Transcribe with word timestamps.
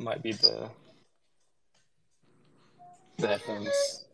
might 0.00 0.22
be 0.22 0.32
the 0.32 0.70
the 3.18 3.26
headphones. 3.26 4.04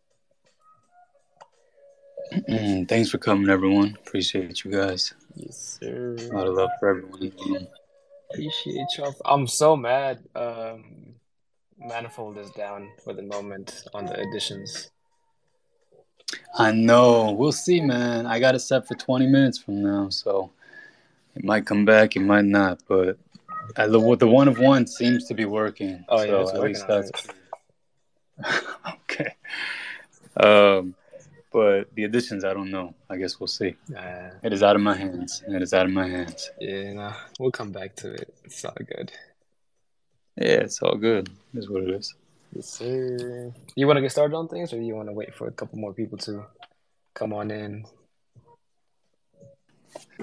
Mm, 2.49 2.89
thanks 2.89 3.11
for 3.11 3.19
coming, 3.19 3.51
everyone. 3.51 3.97
Appreciate 4.07 4.65
you 4.65 4.71
guys. 4.71 5.13
Yes, 5.37 5.79
sir. 5.81 6.17
A 6.19 6.35
lot 6.35 6.47
of 6.47 6.55
love 6.55 6.71
for 6.81 6.89
everyone 6.89 7.23
in 7.23 7.31
the 7.31 7.45
room. 7.45 7.69
Appreciate 8.31 8.87
y'all. 8.97 9.15
I'm 9.25 9.47
so 9.47 9.77
mad. 9.77 10.25
Um, 10.35 11.15
Manifold 11.79 12.39
is 12.39 12.51
down 12.51 12.89
for 13.05 13.13
the 13.13 13.23
moment 13.23 13.85
on 13.93 14.07
the 14.07 14.21
editions. 14.21 14.91
I 16.57 16.73
know. 16.73 17.33
We'll 17.33 17.53
see, 17.53 17.81
man. 17.81 18.27
I 18.27 18.41
got 18.41 18.55
it 18.55 18.61
set 18.61 18.89
for 18.89 18.95
20 18.95 19.27
minutes 19.27 19.59
from 19.59 19.83
now, 19.83 20.09
so 20.09 20.51
it 21.35 21.45
might 21.45 21.67
come 21.67 21.85
back, 21.85 22.17
it 22.17 22.21
might 22.21 22.45
not. 22.45 22.81
But 22.89 23.19
I, 23.77 23.87
the, 23.87 24.17
the 24.17 24.27
one 24.27 24.49
of 24.49 24.59
one 24.59 24.87
seems 24.87 25.25
to 25.27 25.35
be 25.35 25.45
working. 25.45 26.05
Oh, 26.09 26.21
yeah, 26.21 26.27
so 26.27 26.41
it's 26.41 26.53
at 26.53 26.61
least 26.61 26.87
that's 26.87 27.11
okay. 29.11 29.35
Um, 30.37 30.95
but 31.53 31.95
the 31.95 32.05
editions, 32.05 32.45
I 32.45 32.53
don't 32.53 32.71
know. 32.71 32.95
I 33.09 33.17
guess 33.17 33.39
we'll 33.39 33.47
see. 33.47 33.77
Nah, 33.89 34.31
It 34.43 34.53
is 34.53 34.63
out 34.63 34.75
of 34.77 34.83
my 34.83 34.97
hands. 34.97 35.43
It 35.47 35.63
is 35.63 35.73
out 35.73 35.87
of 35.87 35.93
my 35.93 36.09
hands. 36.09 36.51
yeah, 36.61 36.93
nah, 36.93 37.15
we'll 37.39 37.53
come 37.53 37.71
back 37.71 37.95
to 37.97 38.13
it. 38.13 38.35
It's 38.45 38.65
all 38.65 38.77
good. 38.87 39.13
Yeah, 40.37 40.65
it's 40.67 40.83
all 40.83 40.97
good. 40.97 41.29
It 41.55 41.59
is 41.59 41.71
what 41.71 41.85
it 41.85 41.91
is. 41.91 42.15
Yes, 42.53 42.69
sir. 42.69 43.53
You 43.77 43.87
want 43.87 43.99
to 43.99 44.01
get 44.01 44.11
started 44.11 44.35
on 44.37 44.49
things, 44.49 44.73
or 44.73 44.81
you 44.81 44.95
want 44.95 45.09
to 45.09 45.13
wait 45.13 45.35
for 45.35 45.47
a 45.47 45.53
couple 45.53 45.79
more 45.79 45.93
people 45.93 46.19
to 46.19 46.45
come 47.15 47.33
on 47.33 47.51
in? 47.53 47.85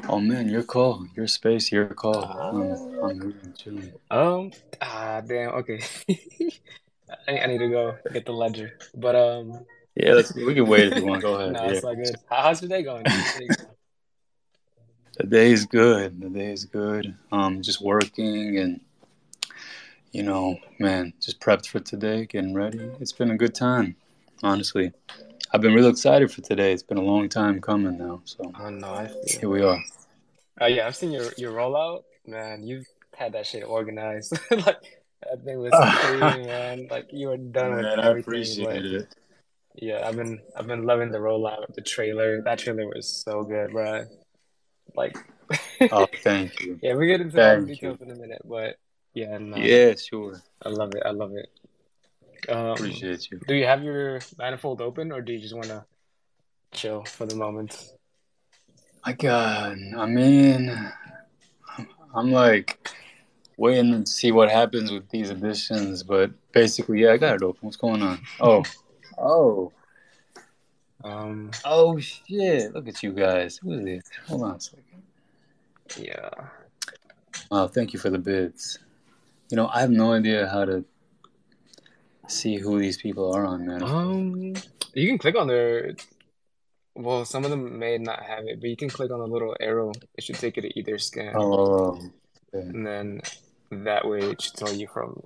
Oh 0.08 0.20
man, 0.20 0.50
your 0.50 0.64
call, 0.64 1.08
your 1.16 1.28
space, 1.28 1.72
your 1.72 1.88
call. 1.88 2.24
Ah. 2.24 2.50
I'm, 2.50 3.04
I'm 3.04 3.22
here 3.22 3.54
chilling. 3.58 3.94
Um, 4.10 4.52
ah, 4.82 5.22
damn. 5.22 5.52
Okay, 5.52 5.82
I, 7.28 7.40
I 7.40 7.48
need 7.48 7.60
to 7.60 7.70
go 7.70 7.98
get 8.12 8.26
the 8.26 8.34
ledger. 8.34 8.78
But 8.96 9.16
um, 9.16 9.66
Yeah, 9.96 10.14
let's, 10.14 10.34
we 10.36 10.54
can 10.54 10.68
wait 10.68 10.92
if 10.92 10.98
you 10.98 11.06
want. 11.06 11.22
Go 11.22 11.36
ahead. 11.36 11.54
no, 11.54 11.64
yeah. 11.66 11.72
it's 11.72 11.84
all 11.84 11.96
good. 11.96 12.16
How, 12.30 12.44
how's 12.44 12.62
your 12.62 12.70
day 12.70 12.84
going? 12.84 13.06
How's 13.06 13.40
your 13.40 13.48
day 15.28 15.52
is 15.52 15.66
good. 15.66 16.22
The 16.22 16.30
day's 16.30 16.66
good. 16.66 17.16
Um, 17.32 17.62
just 17.62 17.82
working 17.82 18.58
and 18.58 18.82
you 20.12 20.24
know, 20.24 20.58
man, 20.78 21.14
just 21.22 21.40
prepped 21.40 21.68
for 21.68 21.80
today, 21.80 22.26
getting 22.26 22.54
ready. 22.54 22.80
It's 23.00 23.14
been 23.14 23.32
a 23.32 23.38
good 23.38 23.56
time, 23.56 23.96
honestly. 24.44 24.92
I've 25.54 25.62
been 25.62 25.74
real 25.74 25.88
excited 25.88 26.32
for 26.32 26.42
today. 26.42 26.72
It's 26.74 26.84
been 26.84 26.98
a 26.98 27.02
long 27.04 27.28
time 27.30 27.60
coming 27.62 27.98
now, 27.98 28.22
so 28.26 28.52
Oh 28.60 28.70
no, 28.70 28.88
I 28.88 29.10
here 29.40 29.50
we 29.50 29.62
are. 29.64 29.80
Oh 30.60 30.68
yeah, 30.68 30.88
I've 30.88 30.96
seen 30.96 31.12
your 31.12 31.32
your 31.38 31.52
rollout. 31.54 32.04
Man, 32.26 32.64
you've 32.64 32.86
had 33.16 33.34
that 33.34 33.46
shit 33.48 33.64
organized. 33.64 34.32
like 34.52 35.02
that 35.24 35.44
thing 35.44 35.60
was 35.60 35.72
crazy, 36.02 36.48
man. 36.48 36.88
Like 36.90 37.08
you 37.12 37.28
were 37.30 37.38
done 37.38 37.76
with 37.76 37.84
Man, 37.84 38.00
I 38.00 38.10
everything. 38.10 38.20
appreciate 38.34 38.66
but- 38.66 38.86
it. 38.86 39.16
Yeah, 39.76 40.06
I've 40.06 40.18
been 40.18 40.42
I've 40.56 40.68
been 40.68 40.84
loving 40.84 41.12
the 41.12 41.18
rollout. 41.20 41.68
Of 41.68 41.76
the 41.76 41.82
trailer, 41.82 42.42
that 42.42 42.60
trailer 42.60 42.86
was 42.88 43.08
so 43.08 43.44
good, 43.44 43.72
bro. 43.72 44.04
Like, 44.96 45.16
Oh, 45.92 46.08
thank 46.24 46.60
you. 46.60 46.78
yeah, 46.84 46.94
we 46.96 47.08
get 47.08 47.22
into 47.22 47.42
all 47.42 47.62
the 47.62 47.66
details 47.68 48.02
in 48.02 48.12
a 48.12 48.16
minute, 48.16 48.42
but 48.44 48.78
yeah, 49.14 49.38
no, 49.38 49.56
Yeah, 49.56 49.96
sure. 49.96 50.42
I 50.66 50.70
love 50.70 50.94
it. 50.94 51.04
I 51.06 51.12
love 51.12 51.32
it. 51.36 51.48
Um, 52.50 52.72
Appreciate 52.72 53.30
you. 53.32 53.40
do 53.48 53.54
you 53.54 53.66
have 53.66 53.84
your 53.84 54.20
manifold 54.38 54.82
open, 54.82 55.12
or 55.12 55.22
do 55.22 55.34
you 55.34 55.40
just 55.40 55.54
want 55.54 55.68
to 55.68 55.86
chill 56.72 57.04
for 57.06 57.26
the 57.26 57.36
moment? 57.36 57.92
My 59.06 59.14
God, 59.14 59.78
I 59.98 60.06
mean, 60.06 60.92
I'm 62.16 62.32
like 62.32 62.90
waiting 63.58 64.04
to 64.04 64.10
see 64.10 64.32
what 64.32 64.50
happens 64.50 64.92
with 64.92 65.10
these 65.10 65.30
editions, 65.30 66.04
but 66.04 66.32
basically, 66.52 67.02
yeah, 67.02 67.12
I 67.12 67.18
got 67.18 67.36
it 67.36 67.44
open. 67.44 67.60
What's 67.62 67.78
going 67.78 68.02
on? 68.02 68.20
Oh, 68.40 68.64
oh, 69.18 69.72
Um, 71.04 71.52
oh, 71.66 72.00
shit! 72.00 72.74
Look 72.74 72.88
at 72.88 73.02
you 73.02 73.12
guys. 73.12 73.58
Who 73.58 73.74
is 73.74 73.86
this? 73.86 74.04
Hold 74.28 74.44
on 74.44 74.56
a 74.56 74.60
second. 74.60 74.86
yeah. 75.98 76.30
Wow, 77.50 77.68
thank 77.68 77.94
you 77.94 78.00
for 78.00 78.10
the 78.10 78.20
bids. 78.20 78.78
You 79.50 79.58
know, 79.58 79.68
I 79.68 79.82
have 79.82 79.90
no 79.92 80.14
idea 80.14 80.48
how 80.48 80.64
to 80.66 80.86
see 82.32 82.58
who 82.58 82.80
these 82.80 82.98
people 82.98 83.34
are 83.34 83.46
on, 83.46 83.66
man. 83.66 83.84
Um, 83.84 84.54
you 84.94 85.08
can 85.08 85.18
click 85.18 85.36
on 85.36 85.48
their. 85.48 85.96
Well, 86.96 87.24
some 87.26 87.46
of 87.46 87.52
them 87.52 87.80
may 87.80 87.98
not 87.98 88.22
have 88.24 88.46
it, 88.48 88.60
but 88.60 88.70
you 88.70 88.76
can 88.76 88.90
click 88.90 89.12
on 89.12 89.20
the 89.20 89.28
little 89.28 89.56
arrow. 89.60 89.92
It 90.18 90.24
should 90.24 90.36
take 90.36 90.58
you 90.58 90.64
to 90.64 90.80
either 90.80 90.98
scan, 90.98 91.34
Oh, 91.36 92.00
okay. 92.54 92.68
and 92.68 92.86
then 92.86 93.22
that 93.72 94.06
way 94.08 94.20
it 94.20 94.42
should 94.42 94.56
tell 94.56 94.74
you 94.74 94.88
from 94.88 95.22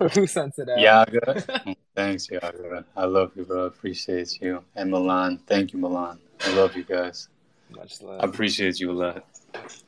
who 0.14 0.26
sent 0.26 0.54
it 0.58 0.68
out. 0.68 0.78
Yaga. 1.12 1.76
Thanks, 1.94 2.28
Yaga. 2.28 2.84
I 2.96 3.04
love 3.04 3.30
you, 3.36 3.44
bro. 3.44 3.64
Appreciate 3.66 4.40
you. 4.40 4.64
And 4.74 4.90
Milan. 4.90 5.38
Thank 5.46 5.72
you, 5.72 5.78
Milan. 5.78 6.18
I 6.40 6.52
love 6.54 6.74
you 6.76 6.82
guys. 6.82 7.28
Much 7.70 8.02
love. 8.02 8.20
I 8.20 8.24
appreciate 8.26 8.80
you 8.80 8.90
a 8.90 8.92
lot. 8.92 9.24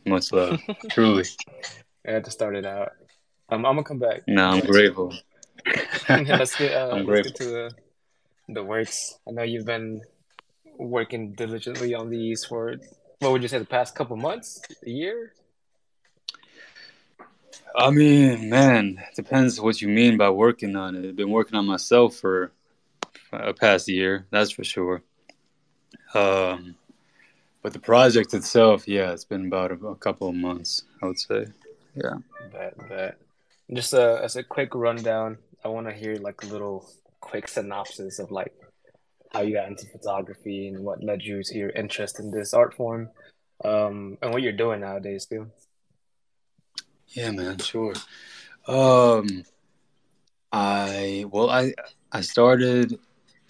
Much 0.07 0.33
love. 0.33 0.61
Truly. 0.91 1.25
I 2.07 2.13
had 2.13 2.25
to 2.27 2.31
start 2.31 2.55
it 2.55 2.65
out. 2.65 2.93
Um, 3.49 3.67
I'm 3.67 3.75
gonna 3.75 3.83
come 3.83 3.99
back. 3.99 4.23
No, 4.29 4.45
I'm 4.51 4.61
grateful. 4.65 5.13
Let's 6.09 6.57
get 6.57 6.73
uh, 6.73 6.91
I'm 6.93 7.07
let's 7.07 7.29
get 7.29 7.37
to 7.37 7.45
the 7.45 7.71
the 8.49 8.63
works. 8.63 9.19
I 9.27 9.33
know 9.33 9.43
you've 9.43 9.67
been 9.67 10.03
working 10.79 11.33
diligently 11.33 11.95
on 11.95 12.11
these 12.11 12.45
for 12.45 12.77
what 13.21 13.33
would 13.33 13.43
you 13.43 13.49
say 13.49 13.59
the 13.59 13.65
past 13.65 13.95
couple 13.95 14.17
months, 14.17 14.61
a 14.85 14.91
year? 14.91 15.33
I 17.75 17.91
mean, 17.91 18.49
man, 18.49 19.03
depends 19.15 19.61
what 19.61 19.81
you 19.81 19.89
mean 19.89 20.17
by 20.17 20.31
working 20.31 20.77
on 20.77 20.95
it. 20.97 21.09
I've 21.09 21.17
been 21.17 21.31
working 21.31 21.57
on 21.57 21.67
myself 21.67 22.17
for 22.17 22.53
a 23.33 23.53
past 23.53 23.89
year, 23.89 24.27
that's 24.31 24.51
for 24.51 24.65
sure. 24.65 25.03
Um, 26.15 26.77
but 27.63 27.73
the 27.73 27.79
project 27.79 28.33
itself, 28.33 28.87
yeah, 28.87 29.13
it's 29.13 29.25
been 29.25 29.47
about 29.47 29.73
a, 29.73 29.87
a 29.89 29.97
couple 29.97 30.29
of 30.29 30.35
months, 30.35 30.85
I 31.03 31.07
would 31.07 31.19
say. 31.19 31.47
Yeah. 31.95 32.19
That 32.53 32.75
that 32.89 33.19
just 33.73 33.93
a 33.93 34.21
as 34.23 34.37
a 34.37 34.43
quick 34.43 34.75
rundown. 34.75 35.39
I 35.65 35.69
want 35.69 35.89
to 35.89 35.95
hear 35.95 36.17
like 36.17 36.43
a 36.43 36.47
little 36.47 36.89
quick 37.21 37.49
synopsis 37.49 38.19
of 38.19 38.31
like 38.31 38.55
how 39.33 39.41
you 39.43 39.55
got 39.55 39.69
into 39.69 39.87
photography 39.87 40.69
and 40.69 40.85
what 40.85 41.03
led 41.03 41.23
you 41.23 41.43
to 41.43 41.59
your 41.59 41.71
interest 41.71 42.21
in 42.21 42.31
this 42.31 42.55
art 42.55 42.75
form, 42.75 43.11
um, 43.65 44.19
and 44.23 44.33
what 44.33 44.43
you're 44.43 44.53
doing 44.53 44.81
nowadays 44.81 45.27
too. 45.27 45.51
Yeah, 47.09 47.31
man, 47.31 47.59
sure. 47.59 47.95
Um, 48.67 49.45
I 50.53 51.25
well, 51.31 51.51
I 51.51 51.75
I 52.13 52.21
started 52.21 52.99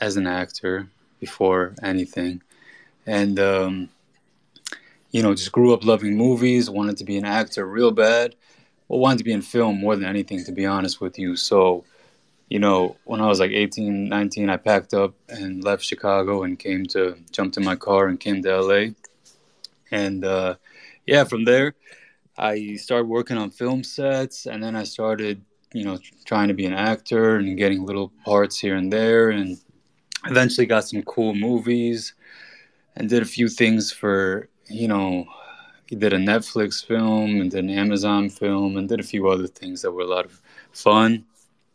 as 0.00 0.16
an 0.16 0.26
actor 0.26 0.88
before 1.20 1.74
anything, 1.82 2.42
and 3.06 3.38
um, 3.38 3.88
you 5.10 5.22
know, 5.22 5.34
just 5.34 5.52
grew 5.52 5.72
up 5.72 5.84
loving 5.84 6.16
movies. 6.16 6.70
Wanted 6.70 6.96
to 6.98 7.04
be 7.04 7.16
an 7.16 7.24
actor 7.24 7.66
real 7.66 7.90
bad. 7.90 8.34
Well, 8.88 9.00
wanted 9.00 9.18
to 9.18 9.24
be 9.24 9.32
in 9.32 9.42
film 9.42 9.80
more 9.80 9.96
than 9.96 10.06
anything, 10.06 10.44
to 10.44 10.52
be 10.52 10.66
honest 10.66 11.00
with 11.00 11.18
you. 11.18 11.36
So, 11.36 11.84
you 12.48 12.58
know, 12.58 12.96
when 13.04 13.20
I 13.20 13.26
was 13.26 13.40
like 13.40 13.50
18, 13.50 14.08
19, 14.08 14.48
I 14.48 14.56
packed 14.56 14.94
up 14.94 15.14
and 15.28 15.64
left 15.64 15.82
Chicago 15.82 16.44
and 16.44 16.58
came 16.58 16.86
to 16.86 17.16
jumped 17.32 17.56
in 17.56 17.64
my 17.64 17.76
car 17.76 18.06
and 18.06 18.20
came 18.20 18.42
to 18.42 18.60
LA, 18.60 18.92
and 19.90 20.24
uh, 20.24 20.54
yeah, 21.06 21.24
from 21.24 21.44
there. 21.44 21.74
I 22.38 22.76
started 22.76 23.08
working 23.08 23.38
on 23.38 23.50
film 23.50 23.82
sets, 23.82 24.46
and 24.46 24.62
then 24.62 24.76
I 24.76 24.84
started, 24.84 25.40
you 25.72 25.84
know, 25.84 25.98
trying 26.26 26.48
to 26.48 26.54
be 26.54 26.66
an 26.66 26.74
actor 26.74 27.36
and 27.36 27.56
getting 27.56 27.84
little 27.84 28.12
parts 28.24 28.58
here 28.58 28.76
and 28.76 28.92
there, 28.92 29.30
and 29.30 29.56
eventually 30.26 30.66
got 30.66 30.86
some 30.86 31.02
cool 31.02 31.34
movies, 31.34 32.12
and 32.94 33.08
did 33.08 33.22
a 33.22 33.26
few 33.26 33.48
things 33.48 33.90
for, 33.90 34.48
you 34.68 34.86
know, 34.86 35.26
did 35.88 36.12
a 36.12 36.18
Netflix 36.18 36.84
film 36.84 37.40
and 37.40 37.52
an 37.54 37.70
Amazon 37.70 38.28
film, 38.28 38.76
and 38.76 38.88
did 38.88 39.00
a 39.00 39.04
few 39.04 39.28
other 39.28 39.46
things 39.46 39.82
that 39.82 39.92
were 39.92 40.02
a 40.02 40.06
lot 40.06 40.24
of 40.24 40.40
fun, 40.72 41.24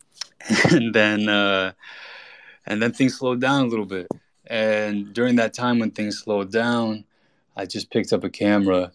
and 0.72 0.94
then, 0.94 1.30
uh, 1.30 1.72
and 2.66 2.82
then 2.82 2.92
things 2.92 3.18
slowed 3.18 3.42
down 3.42 3.66
a 3.66 3.68
little 3.68 3.86
bit, 3.86 4.08
and 4.48 5.14
during 5.14 5.36
that 5.38 5.54
time 5.54 5.80
when 5.80 5.92
things 5.92 6.20
slowed 6.20 6.52
down, 6.52 7.06
I 7.56 7.66
just 7.66 7.90
picked 7.90 8.12
up 8.14 8.24
a 8.24 8.30
camera. 8.30 8.92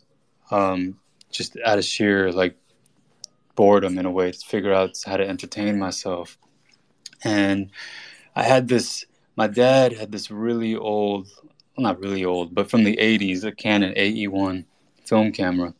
Um, 0.50 0.98
just 1.36 1.56
out 1.64 1.78
of 1.78 1.84
sheer 1.84 2.32
like 2.32 2.56
boredom 3.54 3.98
in 3.98 4.06
a 4.06 4.10
way 4.10 4.32
to 4.32 4.38
figure 4.38 4.72
out 4.72 4.98
how 5.04 5.16
to 5.16 5.28
entertain 5.28 5.78
myself. 5.78 6.38
And 7.24 7.70
i 8.34 8.42
had 8.42 8.68
this 8.68 9.06
my 9.36 9.46
dad 9.46 9.92
had 9.92 10.12
this 10.12 10.30
really 10.30 10.76
old 10.76 11.26
well, 11.76 11.84
not 11.84 12.00
really 12.00 12.24
old 12.24 12.54
but 12.54 12.70
from 12.70 12.84
the 12.84 12.96
80s 12.96 13.44
a 13.44 13.52
Canon 13.52 13.94
AE-1 13.96 14.64
film 15.06 15.32
camera. 15.32 15.74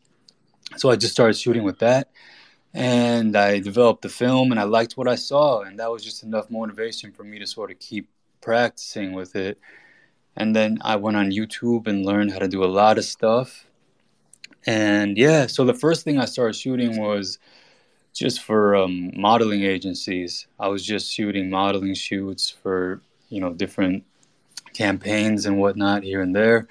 So 0.77 0.91
i 0.91 0.97
just 0.97 1.13
started 1.13 1.37
shooting 1.37 1.65
with 1.65 1.79
that 1.79 2.11
and 2.75 3.37
i 3.37 3.61
developed 3.61 4.03
the 4.03 4.09
film 4.09 4.51
and 4.51 4.61
i 4.61 4.65
liked 4.65 4.97
what 4.97 5.09
i 5.09 5.15
saw 5.15 5.63
and 5.63 5.79
that 5.79 5.91
was 5.91 6.05
just 6.05 6.23
enough 6.23 6.51
motivation 6.51 7.13
for 7.13 7.25
me 7.25 7.39
to 7.39 7.47
sort 7.47 7.71
of 7.71 7.79
keep 7.79 8.09
practicing 8.41 9.13
with 9.13 9.37
it. 9.37 9.59
And 10.37 10.55
then 10.55 10.79
i 10.83 10.97
went 10.97 11.17
on 11.17 11.31
youtube 11.31 11.87
and 11.87 12.05
learned 12.05 12.33
how 12.33 12.41
to 12.41 12.49
do 12.49 12.65
a 12.65 12.67
lot 12.67 12.99
of 12.99 13.05
stuff. 13.05 13.67
And 14.67 15.17
yeah, 15.17 15.47
so 15.47 15.65
the 15.65 15.75
first 15.75 16.03
thing 16.03 16.19
I 16.19 16.25
started 16.25 16.57
shooting 16.57 17.01
was 17.01 17.39
just 18.13 18.43
for 18.43 18.75
um, 18.75 19.13
modeling 19.15 19.63
agencies. 19.63 20.49
I 20.59 20.69
was 20.69 20.85
just 20.85 21.13
shooting 21.13 21.51
modeling 21.51 21.95
shoots 21.95 22.51
for 22.51 23.01
you 23.29 23.41
know 23.41 23.53
different 23.53 24.05
campaigns 24.73 25.47
and 25.47 25.59
whatnot 25.59 26.03
here 26.03 26.21
and 26.21 26.35
there, 26.35 26.67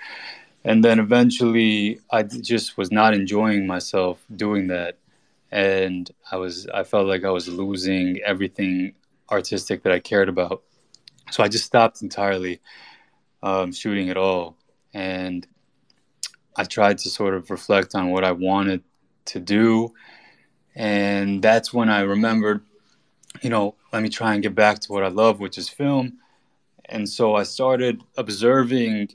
and 0.65 0.83
then 0.83 1.00
eventually 1.00 2.00
I 2.12 2.23
just 2.23 2.77
was 2.77 2.91
not 2.91 3.13
enjoying 3.13 3.65
myself 3.65 4.25
doing 4.35 4.67
that, 4.67 4.97
and 5.51 6.12
I 6.31 6.35
was 6.38 6.67
I 6.67 6.83
felt 6.83 7.07
like 7.07 7.23
I 7.23 7.29
was 7.29 7.47
losing 7.47 8.19
everything 8.25 8.94
artistic 9.31 9.83
that 9.83 9.94
I 9.94 10.00
cared 10.00 10.27
about, 10.27 10.63
so 11.31 11.44
I 11.44 11.47
just 11.47 11.65
stopped 11.65 12.01
entirely 12.01 12.59
um, 13.41 13.71
shooting 13.71 14.09
at 14.09 14.17
all, 14.17 14.57
and 14.94 15.47
I 16.57 16.63
tried 16.63 16.97
to 17.00 17.09
sort 17.09 17.33
of 17.33 17.50
reflect 17.50 17.95
on 17.95 18.09
what 18.09 18.23
I 18.23 18.31
wanted 18.31 18.83
to 19.25 19.39
do. 19.39 19.94
And 20.75 21.41
that's 21.41 21.73
when 21.73 21.89
I 21.89 22.01
remembered, 22.01 22.62
you 23.41 23.50
know, 23.50 23.75
let 23.94 24.03
me 24.03 24.09
try 24.09 24.33
and 24.33 24.44
get 24.44 24.56
back 24.56 24.79
to 24.79 24.91
what 24.91 25.03
I 25.03 25.07
love, 25.07 25.39
which 25.39 25.57
is 25.57 25.69
film. 25.69 26.17
And 26.85 27.07
so 27.07 27.35
I 27.35 27.44
started 27.44 28.01
observing, 28.17 29.09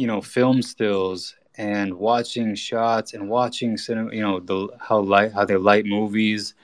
you 0.00 0.06
know, 0.06 0.20
film 0.20 0.62
stills 0.62 1.34
and 1.56 1.94
watching 1.94 2.54
shots 2.54 3.12
and 3.14 3.28
watching 3.28 3.76
cinema, 3.76 4.14
you 4.14 4.22
know, 4.22 4.40
the 4.40 4.68
how 4.86 4.98
light 5.00 5.32
how 5.32 5.44
they 5.44 5.56
light 5.56 5.86
movies, 5.86 6.54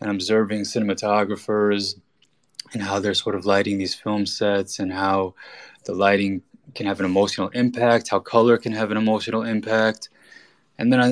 and 0.00 0.10
observing 0.10 0.62
cinematographers 0.62 1.98
and 2.72 2.82
how 2.82 2.98
they're 2.98 3.14
sort 3.24 3.34
of 3.36 3.46
lighting 3.46 3.78
these 3.78 3.94
film 3.94 4.26
sets 4.26 4.78
and 4.80 4.92
how 4.92 5.34
the 5.86 5.94
lighting 5.94 6.42
can 6.74 6.86
have 6.86 7.00
an 7.00 7.06
emotional 7.06 7.48
impact, 7.50 8.08
how 8.08 8.18
color 8.18 8.58
can 8.58 8.72
have 8.72 8.90
an 8.90 8.96
emotional 8.96 9.42
impact 9.42 10.10
and 10.78 10.92
then 10.92 11.00
I 11.00 11.10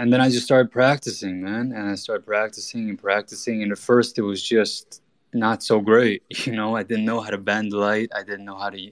and 0.00 0.12
then 0.12 0.20
I 0.20 0.28
just 0.28 0.44
started 0.44 0.70
practicing, 0.70 1.42
man. 1.42 1.72
And 1.72 1.88
I 1.90 1.94
started 1.94 2.26
practicing 2.26 2.90
and 2.90 2.98
practicing. 2.98 3.62
And 3.62 3.72
at 3.72 3.78
first, 3.78 4.18
it 4.18 4.22
was 4.22 4.42
just 4.42 5.00
not 5.32 5.62
so 5.62 5.80
great. 5.80 6.22
You 6.46 6.52
know, 6.52 6.76
I 6.76 6.82
didn't 6.82 7.06
know 7.06 7.20
how 7.20 7.30
to 7.30 7.38
bend 7.38 7.72
light. 7.72 8.10
I 8.14 8.22
didn't 8.22 8.44
know 8.44 8.58
how 8.58 8.70
to 8.70 8.90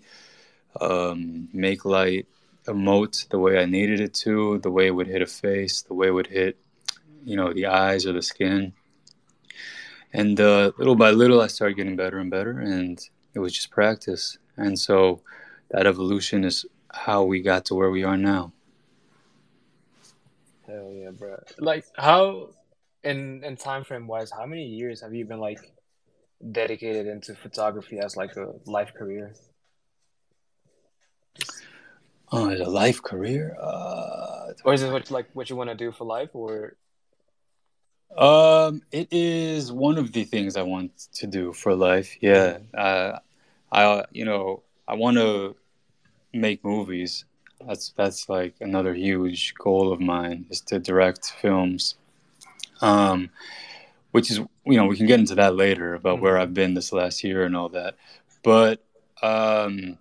um, 0.81 1.49
make 1.53 1.85
light 1.85 2.27
emote 2.67 3.29
the 3.29 3.39
way 3.39 3.59
I 3.59 3.65
needed 3.65 4.01
it 4.01 4.15
to, 4.15 4.59
the 4.59 4.71
way 4.71 4.87
it 4.87 4.95
would 4.95 5.07
hit 5.07 5.23
a 5.23 5.27
face, 5.27 5.83
the 5.83 5.95
way 5.95 6.09
it 6.09 6.13
would 6.13 6.27
hit, 6.27 6.59
you 7.25 7.37
know, 7.37 7.53
the 7.53 7.67
eyes 7.67 8.07
or 8.07 8.13
the 8.13 8.23
skin. 8.23 8.73
And 10.13 10.41
uh, 10.41 10.73
little 10.77 10.97
by 10.97 11.11
little, 11.11 11.41
I 11.41 11.47
started 11.47 11.77
getting 11.77 11.97
better 11.97 12.19
and 12.19 12.31
better, 12.31 12.59
and 12.59 13.01
it 13.35 13.39
was 13.39 13.53
just 13.53 13.71
practice. 13.71 14.39
And 14.57 14.79
so 14.79 15.21
that 15.71 15.87
evolution 15.87 16.45
is 16.45 16.67
how 16.93 17.23
we 17.23 17.41
got 17.41 17.65
to 17.67 17.75
where 17.75 17.91
we 17.91 18.03
are 18.03 18.17
now. 18.17 18.53
Hell 20.67 20.93
yeah, 20.93 21.11
bro. 21.11 21.37
Like 21.59 21.85
how 21.97 22.51
in 23.03 23.43
in 23.45 23.57
time 23.57 23.85
frame 23.85 24.07
wise, 24.07 24.31
how 24.31 24.47
many 24.47 24.67
years 24.67 25.01
have 25.01 25.15
you 25.15 25.25
been 25.25 25.41
like 25.41 25.73
dedicated 26.53 27.07
into 27.07 27.35
photography 27.35 27.99
as 27.99 28.17
like 28.17 28.37
a 28.37 28.53
life 28.67 28.93
career? 28.95 29.33
Oh, 32.33 32.49
as 32.49 32.61
a 32.61 32.71
life 32.71 33.03
career? 33.03 33.57
Uh, 33.61 34.53
or 34.65 34.75
is 34.75 34.83
it 34.83 34.93
what 34.93 35.11
like 35.11 35.29
what 35.33 35.51
you 35.51 35.57
want 35.57 35.71
to 35.71 35.77
do 35.77 35.93
for 35.93 36.05
life 36.05 36.31
or 36.35 36.77
um 38.17 38.83
it 38.91 39.09
is 39.13 39.71
one 39.71 39.97
of 39.97 40.13
the 40.13 40.25
things 40.25 40.57
I 40.57 40.63
want 40.63 40.97
to 41.15 41.27
do 41.27 41.53
for 41.53 41.75
life. 41.75 42.17
Yeah. 42.21 42.59
Uh 42.75 43.19
I 43.73 44.05
you 44.13 44.25
know, 44.25 44.63
I 44.87 44.95
want 44.95 45.17
to 45.17 45.57
make 46.33 46.65
movies 46.65 47.25
that's 47.67 47.93
that's 47.97 48.29
like 48.29 48.55
another 48.61 48.95
huge 48.95 49.55
goal 49.55 49.93
of 49.93 50.01
mine 50.01 50.47
is 50.51 50.61
to 50.61 50.79
direct 50.79 51.33
films 51.41 51.97
um, 52.81 53.31
which 54.13 54.31
is 54.31 54.39
you 54.39 54.77
know 54.77 54.87
we 54.87 54.97
can 54.97 55.07
get 55.07 55.21
into 55.21 55.35
that 55.35 55.55
later 55.55 55.95
about 55.95 56.17
mm-hmm. 56.17 56.25
where 56.25 56.39
i've 56.39 56.55
been 56.55 56.75
this 56.75 56.93
last 56.93 57.23
year 57.23 57.45
and 57.45 57.57
all 57.57 57.69
that 57.69 57.97
but 58.43 58.83
um, 59.23 59.99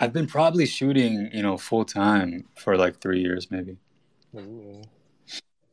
i've 0.00 0.12
been 0.12 0.26
probably 0.26 0.66
shooting 0.66 1.30
you 1.32 1.42
know 1.42 1.56
full 1.56 1.84
time 1.84 2.44
for 2.56 2.76
like 2.76 3.00
three 3.00 3.20
years 3.20 3.50
maybe 3.50 3.76
Ooh. 4.36 4.82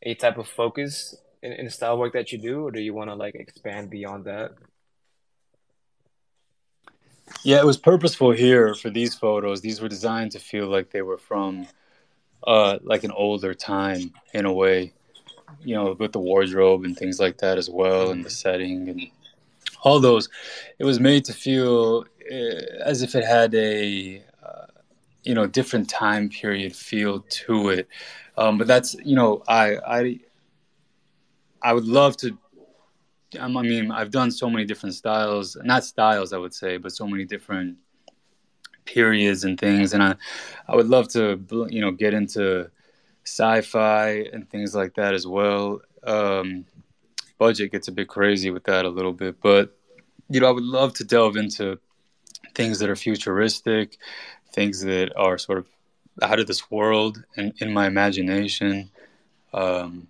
a 0.03 0.15
type 0.15 0.39
of 0.39 0.49
focus 0.49 1.17
in, 1.43 1.53
in 1.53 1.71
style 1.71 1.99
work 1.99 2.13
that 2.13 2.33
you 2.33 2.39
do 2.39 2.67
or 2.67 2.71
do 2.71 2.81
you 2.81 2.95
want 2.95 3.11
to 3.11 3.15
like 3.15 3.35
expand 3.35 3.91
beyond 3.91 4.25
that? 4.25 4.53
Yeah 7.43 7.59
it 7.59 7.67
was 7.67 7.77
purposeful 7.77 8.31
here 8.31 8.75
for 8.75 8.91
these 8.91 9.15
photos. 9.15 9.61
These 9.61 9.81
were 9.81 9.89
designed 9.89 10.33
to 10.33 10.39
feel 10.39 10.67
like 10.69 10.91
they 10.91 11.03
were 11.03 11.19
from 11.19 11.67
uh 12.47 12.79
like 12.83 13.05
an 13.05 13.11
older 13.11 13.53
time 13.53 14.13
in 14.33 14.45
a 14.47 14.53
way 14.53 14.93
you 15.65 15.75
know 15.75 15.97
with 15.99 16.13
the 16.13 16.21
wardrobe 16.21 16.85
and 16.85 16.97
things 16.97 17.19
like 17.19 17.39
that 17.39 17.59
as 17.59 17.69
well 17.69 18.11
and 18.11 18.25
the 18.25 18.31
setting 18.31 18.89
and 18.89 19.11
all 19.83 20.01
those, 20.01 20.29
it 20.79 20.85
was 20.85 21.01
made 21.01 21.25
to 21.27 21.33
feel 21.33 22.05
uh, 22.31 22.85
as 22.85 23.03
if 23.03 23.15
it 23.15 23.25
had 23.25 23.55
a 23.55 24.23
you 25.29 25.35
know 25.35 25.47
different 25.47 25.91
time 25.91 26.31
period 26.31 26.75
feel 26.75 27.21
to 27.29 27.69
it. 27.69 27.87
Um, 28.39 28.57
but 28.57 28.67
that's 28.67 28.95
you 29.05 29.15
know 29.15 29.43
I 29.47 29.77
I 29.77 30.21
I 31.61 31.73
would 31.75 31.85
love 31.85 32.17
to. 32.19 32.39
I 33.39 33.47
mean, 33.47 33.91
I've 33.91 34.11
done 34.11 34.31
so 34.31 34.49
many 34.49 34.65
different 34.65 34.95
styles, 34.95 35.55
not 35.63 35.85
styles, 35.85 36.33
I 36.33 36.39
would 36.39 36.55
say, 36.55 36.79
but 36.79 36.93
so 36.93 37.07
many 37.07 37.27
different 37.27 37.77
periods 38.87 39.45
and 39.45 39.61
things, 39.61 39.93
and 39.93 40.03
I, 40.03 40.15
I 40.67 40.75
would 40.75 40.89
love 40.89 41.09
to, 41.09 41.39
you 41.69 41.83
know, 41.83 41.91
get 41.91 42.15
into 42.15 42.71
sci-fi 43.27 44.25
and 44.33 44.49
things 44.49 44.75
like 44.75 44.95
that 44.95 45.13
as 45.13 45.27
well. 45.27 45.83
Um, 46.05 46.65
budget 47.37 47.71
gets 47.71 47.89
a 47.89 47.93
bit 47.93 48.09
crazy 48.09 48.49
with 48.49 48.65
that 48.65 48.87
a 48.87 48.89
little 48.89 49.13
bit, 49.13 49.43
but 49.43 49.77
you 50.31 50.41
know, 50.41 50.49
I 50.49 50.53
would 50.53 50.65
love 50.65 50.95
to 50.95 51.05
delve 51.05 51.37
into 51.37 51.79
things 52.55 52.79
that 52.79 52.89
are 52.89 52.97
futuristic, 52.97 53.99
things 54.53 54.81
that 54.83 55.13
are 55.17 55.39
sort 55.39 55.59
of 55.59 55.67
out 56.23 56.41
of 56.41 56.47
this 56.47 56.71
world 56.71 57.23
and 57.37 57.53
in 57.59 57.73
my 57.73 57.87
imagination. 57.87 58.91
Um, 59.53 60.09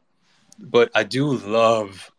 but 0.59 0.91
I 0.95 1.05
do 1.05 1.35
love, 1.37 2.11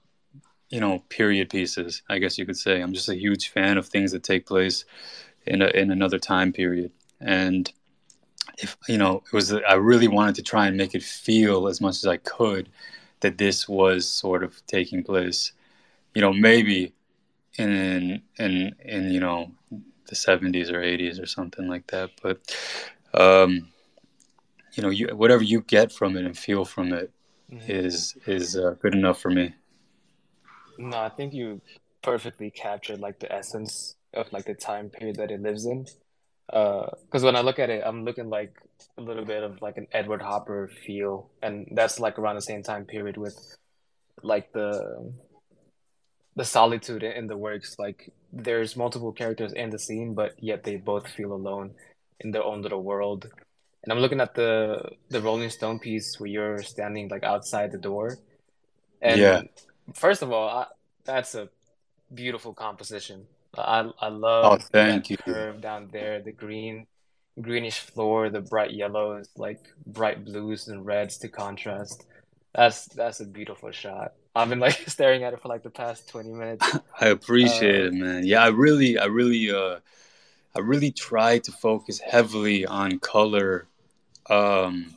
you 0.70 0.80
know, 0.80 1.04
period 1.10 1.50
pieces. 1.50 2.02
I 2.10 2.20
guess 2.20 2.38
you 2.38 2.46
could 2.46 2.58
say 2.58 2.82
I'm 2.82 2.94
just 2.94 3.10
a 3.10 3.16
huge 3.16 3.50
fan 3.50 3.78
of 3.78 3.88
things 3.88 4.12
that 4.12 4.24
take 4.24 4.46
place 4.46 4.86
in 5.46 5.62
a, 5.62 5.68
in 5.68 5.92
another 5.92 6.20
time 6.20 6.54
period. 6.54 6.92
And 7.20 7.72
if 8.58 8.78
you 8.88 8.98
know, 8.98 9.24
it 9.26 9.34
was 9.34 9.54
I 9.54 9.74
really 9.74 10.08
wanted 10.08 10.36
to 10.36 10.44
try 10.44 10.68
and 10.68 10.78
make 10.78 10.96
it 10.96 11.04
feel 11.04 11.68
as 11.68 11.82
much 11.82 11.98
as 11.98 12.08
I 12.08 12.18
could 12.18 12.70
that 13.22 13.38
this 13.38 13.68
was 13.68 14.08
sort 14.08 14.44
of 14.44 14.66
taking 14.68 15.04
place. 15.04 15.52
You 16.14 16.22
know, 16.22 16.34
maybe 16.34 16.94
in 17.58 18.22
in 18.38 18.76
in 18.84 19.12
you 19.12 19.20
know 19.20 19.52
the 20.10 20.16
70s 20.16 20.70
or 20.72 20.82
80s 20.82 21.20
or 21.20 21.26
something 21.28 21.68
like 21.68 21.88
that. 21.88 22.12
But 22.22 22.42
um, 23.14 23.70
you 24.74 24.84
know, 24.84 24.90
you 24.90 25.08
whatever 25.16 25.44
you 25.44 25.62
get 25.62 25.92
from 25.92 26.18
it 26.18 26.26
and 26.26 26.38
feel 26.38 26.66
from 26.66 26.94
it 26.94 27.12
Mhm. 27.52 27.70
is 27.70 28.16
is 28.28 28.58
uh, 28.58 28.76
good 28.82 28.96
enough 28.96 29.22
for 29.22 29.30
me. 29.32 29.56
No, 30.78 30.98
I 31.00 31.10
think 31.10 31.34
you 31.34 31.62
perfectly 32.02 32.52
captured 32.52 33.00
like 33.00 33.20
the 33.20 33.32
essence 33.32 33.96
of 34.14 34.32
like 34.32 34.46
the 34.46 34.54
time 34.54 34.90
period 34.90 35.18
that 35.18 35.32
it 35.32 35.42
lives 35.42 35.66
in. 35.66 35.86
Uh, 36.52 36.88
because 37.06 37.24
when 37.24 37.36
I 37.36 37.42
look 37.42 37.60
at 37.60 37.70
it, 37.70 37.84
I'm 37.86 38.06
looking 38.06 38.30
like 38.30 38.54
a 38.98 39.02
little 39.02 39.26
bit 39.26 39.44
of 39.44 39.62
like 39.62 39.78
an 39.78 39.88
Edward 39.92 40.22
Hopper 40.22 40.68
feel, 40.86 41.30
and 41.44 41.68
that's 41.74 42.00
like 42.00 42.18
around 42.18 42.36
the 42.36 42.42
same 42.42 42.64
time 42.64 42.86
period 42.86 43.18
with 43.18 43.38
like 44.24 44.52
the 44.54 45.14
the 46.36 46.46
solitude 46.46 47.04
in 47.04 47.28
the 47.28 47.38
works. 47.38 47.76
Like 47.78 48.12
there's 48.32 48.76
multiple 48.78 49.12
characters 49.14 49.54
in 49.54 49.70
the 49.72 49.80
scene, 49.80 50.14
but 50.14 50.34
yet 50.40 50.64
they 50.64 50.78
both 50.78 51.08
feel 51.08 51.34
alone 51.34 51.76
in 52.20 52.32
their 52.32 52.44
own 52.44 52.62
little 52.62 52.84
world. 52.84 53.28
And 53.84 53.94
I'm 53.94 54.00
looking 54.00 54.22
at 54.22 54.36
the 54.36 54.82
the 55.10 55.22
Rolling 55.22 55.50
Stone 55.50 55.80
piece 55.80 56.16
where 56.20 56.30
you're 56.30 56.64
standing 56.64 57.10
like 57.10 57.24
outside 57.24 57.72
the 57.72 57.78
door, 57.80 58.20
And 59.02 59.24
Yeah. 59.26 59.42
first 59.96 60.22
of 60.22 60.32
all, 60.32 60.50
I, 60.50 60.66
that's 61.06 61.36
a 61.36 61.50
beautiful 62.14 62.54
composition. 62.54 63.28
I 63.58 63.90
I 64.02 64.10
Oh, 64.42 64.58
love 64.58 64.64
that 64.74 65.02
thank 65.02 65.10
you. 65.10 65.18
curve 65.26 65.62
down 65.62 65.90
there, 65.92 66.22
the 66.24 66.32
green, 66.34 66.88
greenish 67.42 67.80
floor, 67.82 68.30
the 68.30 68.42
bright 68.42 68.72
yellows, 68.74 69.30
like 69.38 69.62
bright 69.86 70.26
blues 70.26 70.68
and 70.68 70.86
reds 70.86 71.18
to 71.20 71.30
contrast. 71.30 72.06
That's 72.56 72.88
that's 72.96 73.22
a 73.22 73.26
beautiful 73.28 73.72
shot. 73.72 74.12
I've 74.36 74.50
been 74.50 74.60
like 74.60 74.74
staring 74.88 75.24
at 75.24 75.34
it 75.34 75.42
for 75.42 75.48
like 75.50 75.64
the 75.64 75.70
past 75.70 76.08
20 76.10 76.32
minutes. 76.34 76.80
I 77.00 77.08
appreciate 77.08 77.76
Uh, 77.76 77.86
it, 77.86 77.94
man. 77.94 78.26
Yeah, 78.26 78.44
I 78.44 78.48
really, 78.50 78.98
I 78.98 79.06
really, 79.06 79.52
uh, 79.52 79.80
I 80.56 80.60
really 80.60 80.92
try 80.92 81.40
to 81.40 81.54
focus 81.54 82.00
heavily 82.00 82.66
on 82.66 83.00
color, 83.00 83.68
um, 84.30 84.96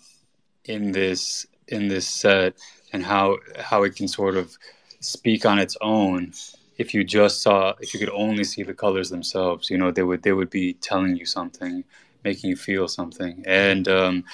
in 0.67 0.93
this 0.93 1.47
in 1.69 1.89
this 1.89 2.09
set 2.09 2.55
and 2.93 3.05
how 3.05 3.39
how 3.59 3.85
it 3.85 3.97
can 3.97 4.09
sort 4.09 4.37
of 4.37 4.59
speak 5.01 5.47
on 5.47 5.59
its 5.61 5.77
own. 5.83 6.33
If 6.79 6.95
you 6.95 7.05
just 7.05 7.43
saw, 7.43 7.75
if 7.81 7.95
you 7.95 8.01
could 8.01 8.11
only 8.11 8.45
see 8.45 8.65
the 8.65 8.75
colors 8.75 9.11
themselves, 9.11 9.71
you 9.71 9.79
know, 9.79 9.93
they 9.93 10.05
would 10.05 10.23
they 10.25 10.33
would 10.33 10.51
be 10.51 10.75
telling 10.75 11.17
you 11.17 11.27
something, 11.27 11.85
making 12.25 12.51
you 12.51 12.57
feel 12.57 12.89
something, 12.89 13.45
and 13.47 13.89
um, 13.89 14.25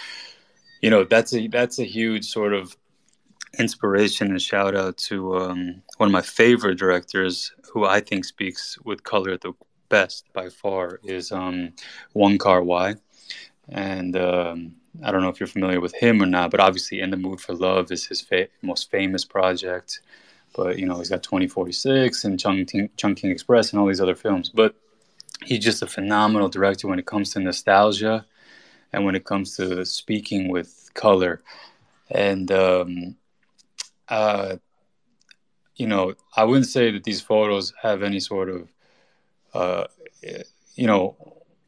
you 0.83 0.91
know, 0.91 1.05
that's 1.05 1.35
a 1.35 1.49
that's 1.49 1.81
a 1.81 1.85
huge 1.85 2.27
sort 2.27 2.55
of 2.55 2.77
inspiration 3.59 4.31
and 4.31 4.41
shout 4.41 4.77
out 4.77 4.97
to 4.97 5.37
um, 5.37 5.83
one 5.97 6.09
of 6.09 6.13
my 6.13 6.23
favorite 6.23 6.79
directors 6.79 7.53
who 7.73 7.85
I 7.85 8.01
think 8.01 8.25
speaks 8.25 8.79
with 8.85 9.03
color 9.05 9.37
the 9.37 9.53
best 9.89 10.25
by 10.33 10.49
far 10.49 11.01
is 11.05 11.33
um, 11.33 11.73
Wong 12.15 12.39
Kar 12.39 12.63
Wai. 12.63 12.95
And 13.69 14.17
um, 14.17 14.75
I 15.03 15.11
don't 15.11 15.23
know 15.23 15.29
if 15.29 15.41
you're 15.41 15.47
familiar 15.47 15.81
with 15.81 15.95
him 15.95 16.23
or 16.23 16.27
not, 16.27 16.51
but 16.51 16.61
obviously 16.61 17.01
In 17.01 17.11
the 17.11 17.17
Mood 17.17 17.41
for 17.41 17.55
Love 17.55 17.91
is 17.91 18.07
his 18.07 18.21
fa- 18.21 18.49
most 18.63 18.91
famous 18.91 19.25
project. 19.25 20.01
But, 20.57 20.79
you 20.79 20.87
know, 20.87 20.97
he's 20.99 21.11
got 21.11 21.23
2046 21.23 22.25
and 22.25 22.41
Chungking, 22.41 22.91
Chungking 22.97 23.31
Express 23.31 23.71
and 23.71 23.81
all 23.81 23.87
these 23.87 24.01
other 24.01 24.15
films. 24.15 24.49
But 24.49 24.75
he's 25.45 25.63
just 25.63 25.83
a 25.83 25.87
phenomenal 25.87 26.49
director 26.49 26.89
when 26.89 26.99
it 26.99 27.07
comes 27.07 27.33
to 27.33 27.41
nostalgia 27.41 28.25
and 28.93 29.05
when 29.05 29.15
it 29.15 29.25
comes 29.25 29.57
to 29.57 29.85
speaking 29.85 30.49
with 30.49 30.91
color. 30.95 31.43
And, 32.11 32.51
um, 32.51 33.17
uh, 34.09 34.57
you 35.77 35.87
know, 35.87 36.15
I 36.37 36.45
wouldn't 36.45 36.67
say 36.67 36.91
that 36.91 37.05
these 37.05 37.21
photos 37.21 37.73
have 37.83 38.03
any 38.03 38.21
sort 38.21 38.49
of, 38.49 38.69
uh, 39.55 39.85
you 40.75 40.87
know, 40.87 41.17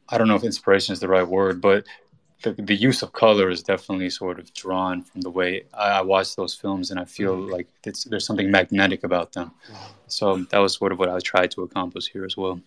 I 0.09 0.17
don't 0.17 0.27
know 0.27 0.35
if 0.35 0.43
inspiration 0.43 0.93
is 0.93 0.99
the 0.99 1.07
right 1.07 1.27
word, 1.27 1.61
but 1.61 1.85
the, 2.43 2.53
the 2.53 2.75
use 2.75 3.01
of 3.03 3.13
color 3.13 3.49
is 3.49 3.63
definitely 3.63 4.09
sort 4.09 4.39
of 4.39 4.53
drawn 4.53 5.03
from 5.03 5.21
the 5.21 5.29
way 5.29 5.63
I, 5.73 5.99
I 5.99 6.01
watch 6.01 6.35
those 6.35 6.53
films, 6.53 6.91
and 6.91 6.99
I 6.99 7.05
feel 7.05 7.35
like 7.35 7.67
it's, 7.85 8.03
there's 8.05 8.25
something 8.25 8.51
magnetic 8.51 9.03
about 9.03 9.31
them. 9.33 9.51
So 10.07 10.37
that 10.49 10.57
was 10.57 10.75
sort 10.75 10.91
of 10.91 10.99
what 10.99 11.09
I 11.09 11.19
tried 11.19 11.51
to 11.51 11.61
accomplish 11.61 12.09
here 12.09 12.25
as 12.25 12.35
well. 12.35 12.59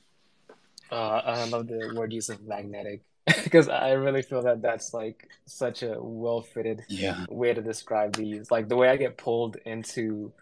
Uh, 0.90 1.20
I 1.24 1.44
love 1.48 1.66
the 1.66 1.92
word 1.94 2.12
use 2.12 2.28
of 2.28 2.42
magnetic 2.46 3.02
because 3.44 3.68
I 3.68 3.92
really 3.92 4.22
feel 4.22 4.42
that 4.42 4.62
that's 4.62 4.92
like 4.92 5.28
such 5.46 5.82
a 5.82 5.96
well-fitted 5.98 6.82
Yeah, 6.88 7.24
way 7.28 7.54
to 7.54 7.62
describe 7.62 8.16
these. 8.16 8.50
Like 8.50 8.68
the 8.68 8.76
way 8.76 8.88
I 8.88 8.96
get 8.96 9.16
pulled 9.16 9.56
into 9.64 10.32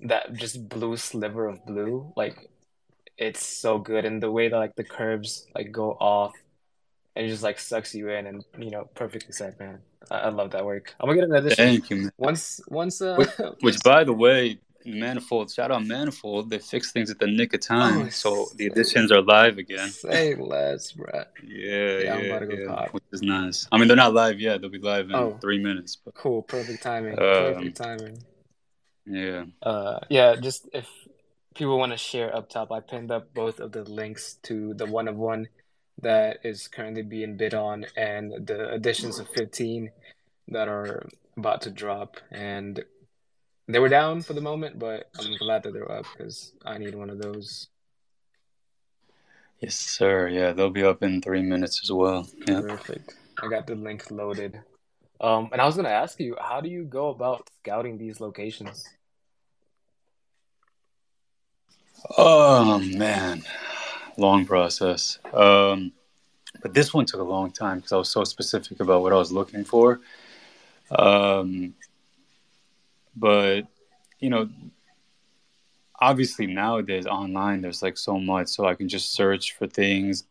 that 0.00 0.34
just 0.34 0.68
blue 0.68 0.96
sliver 0.96 1.48
of 1.48 1.64
blue, 1.66 2.12
like 2.16 2.50
it's 3.16 3.44
so 3.46 3.78
good, 3.78 4.04
and 4.04 4.22
the 4.22 4.30
way 4.30 4.48
that 4.48 4.56
like 4.56 4.76
the 4.76 4.84
curves 4.84 5.46
like 5.54 5.72
go 5.72 5.92
off 5.92 6.34
and 7.16 7.26
it 7.26 7.30
just 7.30 7.42
like 7.42 7.58
sucks 7.58 7.94
you 7.94 8.08
in, 8.10 8.26
and 8.26 8.44
you 8.58 8.70
know, 8.70 8.88
perfectly 8.94 9.32
said, 9.32 9.58
man. 9.58 9.80
I, 10.10 10.18
I 10.18 10.28
love 10.28 10.52
that 10.52 10.64
work. 10.64 10.94
I'm 11.00 11.08
gonna 11.08 11.20
get 11.20 11.28
another. 11.28 11.50
thank 11.50 11.90
you, 11.90 11.96
man. 11.96 12.12
once 12.18 12.60
once 12.68 13.02
uh 13.02 13.16
Which, 13.16 13.30
which, 13.60 13.82
by 13.82 14.04
the 14.04 14.12
way, 14.12 14.60
Manifold, 14.88 15.50
shout 15.50 15.70
out 15.70 15.84
Manifold, 15.86 16.50
they 16.50 16.58
fix 16.58 16.92
things 16.92 17.10
at 17.10 17.18
the 17.18 17.26
nick 17.26 17.54
of 17.54 17.60
time, 17.60 18.02
Oh, 18.02 18.08
so 18.08 18.46
the 18.56 18.66
editions 18.66 19.12
are 19.12 19.20
live 19.22 19.58
again. 19.58 19.88
say 19.90 20.34
less, 20.34 20.92
bruh. 20.92 21.26
Yeah, 21.42 21.98
Yeah, 22.00 22.14
I'm 22.14 22.24
yeah, 22.24 22.26
about 22.26 22.38
to 22.40 22.46
go 22.46 22.54
yeah, 22.54 22.66
cop. 22.66 22.94
which 22.94 23.04
is 23.12 23.22
nice. 23.22 23.66
I 23.70 23.78
mean, 23.78 23.88
they're 23.88 23.96
not 23.96 24.14
live 24.14 24.40
yet; 24.40 24.60
they'll 24.60 24.70
be 24.70 24.78
live 24.78 25.06
in 25.10 25.14
Oh. 25.16 25.38
three 25.40 25.58
minutes. 25.62 25.96
But 26.04 26.14
Cool, 26.14 26.42
perfect 26.42 26.82
timing. 26.82 27.12
Um, 27.12 27.18
Perfect 27.18 27.76
timing. 27.76 28.18
yeah, 29.06 29.44
Uh, 29.62 30.00
yeah, 30.10 30.36
just 30.36 30.68
if 30.72 30.88
people 31.54 31.78
want 31.78 31.92
to 31.92 31.98
share 31.98 32.34
up 32.34 32.48
top, 32.48 32.70
I 32.72 32.80
pinned 32.80 33.10
up 33.10 33.32
both 33.34 33.58
of 33.60 33.72
the 33.72 33.82
links 33.84 34.34
to 34.44 34.74
the 34.74 34.86
one 34.86 35.08
of 35.08 35.16
one 35.16 35.48
that 36.00 36.38
is 36.44 36.68
currently 36.68 37.02
being 37.02 37.36
bid 37.36 37.54
on 37.54 37.84
and 37.96 38.46
the 38.46 38.72
editions 38.72 39.18
of 39.18 39.28
15 39.30 39.90
that 40.48 40.68
are 40.68 41.08
about 41.36 41.62
to 41.62 41.70
drop. 41.70 42.16
And 42.30 42.84
they 43.68 43.78
were 43.78 43.88
down 43.88 44.22
for 44.22 44.32
the 44.32 44.40
moment, 44.40 44.78
but 44.78 45.10
I'm 45.18 45.36
glad 45.36 45.62
that 45.62 45.72
they're 45.74 45.90
up 45.90 46.06
because 46.16 46.52
I 46.64 46.78
need 46.78 46.94
one 46.94 47.10
of 47.10 47.20
those. 47.20 47.68
yes, 49.60 49.76
sir. 49.76 50.28
Yeah, 50.28 50.52
they'll 50.52 50.70
be 50.70 50.84
up 50.84 51.02
in 51.02 51.20
three 51.20 51.42
minutes 51.42 51.80
as 51.82 51.92
well. 51.92 52.26
Yeah. 52.46 52.62
Perfect. 52.62 53.14
I 53.42 53.48
got 53.48 53.66
the 53.66 53.74
link 53.74 54.10
loaded. 54.10 54.60
Um, 55.20 55.48
and 55.52 55.60
I 55.60 55.66
was 55.66 55.76
gonna 55.76 55.88
ask 55.88 56.18
you, 56.20 56.36
how 56.40 56.60
do 56.60 56.68
you 56.68 56.84
go 56.84 57.08
about 57.08 57.48
scouting 57.60 57.98
these 57.98 58.20
locations? 58.20 58.84
Oh 62.16 62.78
man, 62.78 63.42
long 64.16 64.46
process. 64.46 65.18
Um, 65.32 65.92
but 66.62 66.72
this 66.72 66.94
one 66.94 67.04
took 67.04 67.20
a 67.20 67.24
long 67.24 67.50
time 67.50 67.78
because 67.78 67.92
I 67.92 67.96
was 67.96 68.08
so 68.08 68.24
specific 68.24 68.80
about 68.80 69.02
what 69.02 69.12
I 69.12 69.16
was 69.16 69.32
looking 69.32 69.64
for. 69.64 70.00
Um, 70.90 71.74
but 73.18 73.62
you 74.20 74.30
know, 74.30 74.48
obviously 76.00 76.46
nowadays 76.46 77.06
online 77.06 77.60
there's 77.60 77.82
like 77.82 77.98
so 77.98 78.18
much, 78.18 78.48
so 78.48 78.66
I 78.66 78.74
can 78.74 78.88
just 78.88 79.12
search 79.12 79.52
for 79.52 79.66
things 79.66 80.24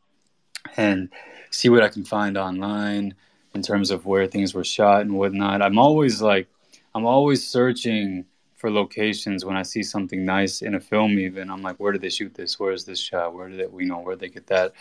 and 0.75 1.09
see 1.51 1.69
what 1.69 1.83
I 1.83 1.89
can 1.89 2.03
find 2.03 2.37
online 2.37 3.15
in 3.53 3.61
terms 3.61 3.91
of 3.91 4.05
where 4.05 4.27
things 4.27 4.53
were 4.53 4.63
shot 4.63 5.01
and 5.01 5.13
whatnot. 5.13 5.61
I'm 5.61 5.79
always 5.79 6.21
like, 6.21 6.47
I'm 6.93 7.05
always 7.05 7.47
searching 7.47 8.25
for 8.55 8.71
locations 8.71 9.45
when 9.45 9.55
I 9.55 9.61
see 9.61 9.83
something 9.83 10.25
nice 10.25 10.61
in 10.61 10.75
a 10.75 10.79
film. 10.79 11.19
Even 11.19 11.49
I'm 11.49 11.61
like, 11.61 11.77
where 11.77 11.91
did 11.91 12.01
they 12.01 12.09
shoot 12.09 12.33
this? 12.33 12.59
Where 12.59 12.71
is 12.71 12.85
this 12.85 12.99
shot? 12.99 13.33
Where 13.33 13.49
did 13.49 13.59
they, 13.59 13.83
you 13.83 13.89
know, 13.89 13.99
where 13.99 14.15
did 14.15 14.21
they 14.21 14.33
get 14.33 14.47
that? 14.47 14.73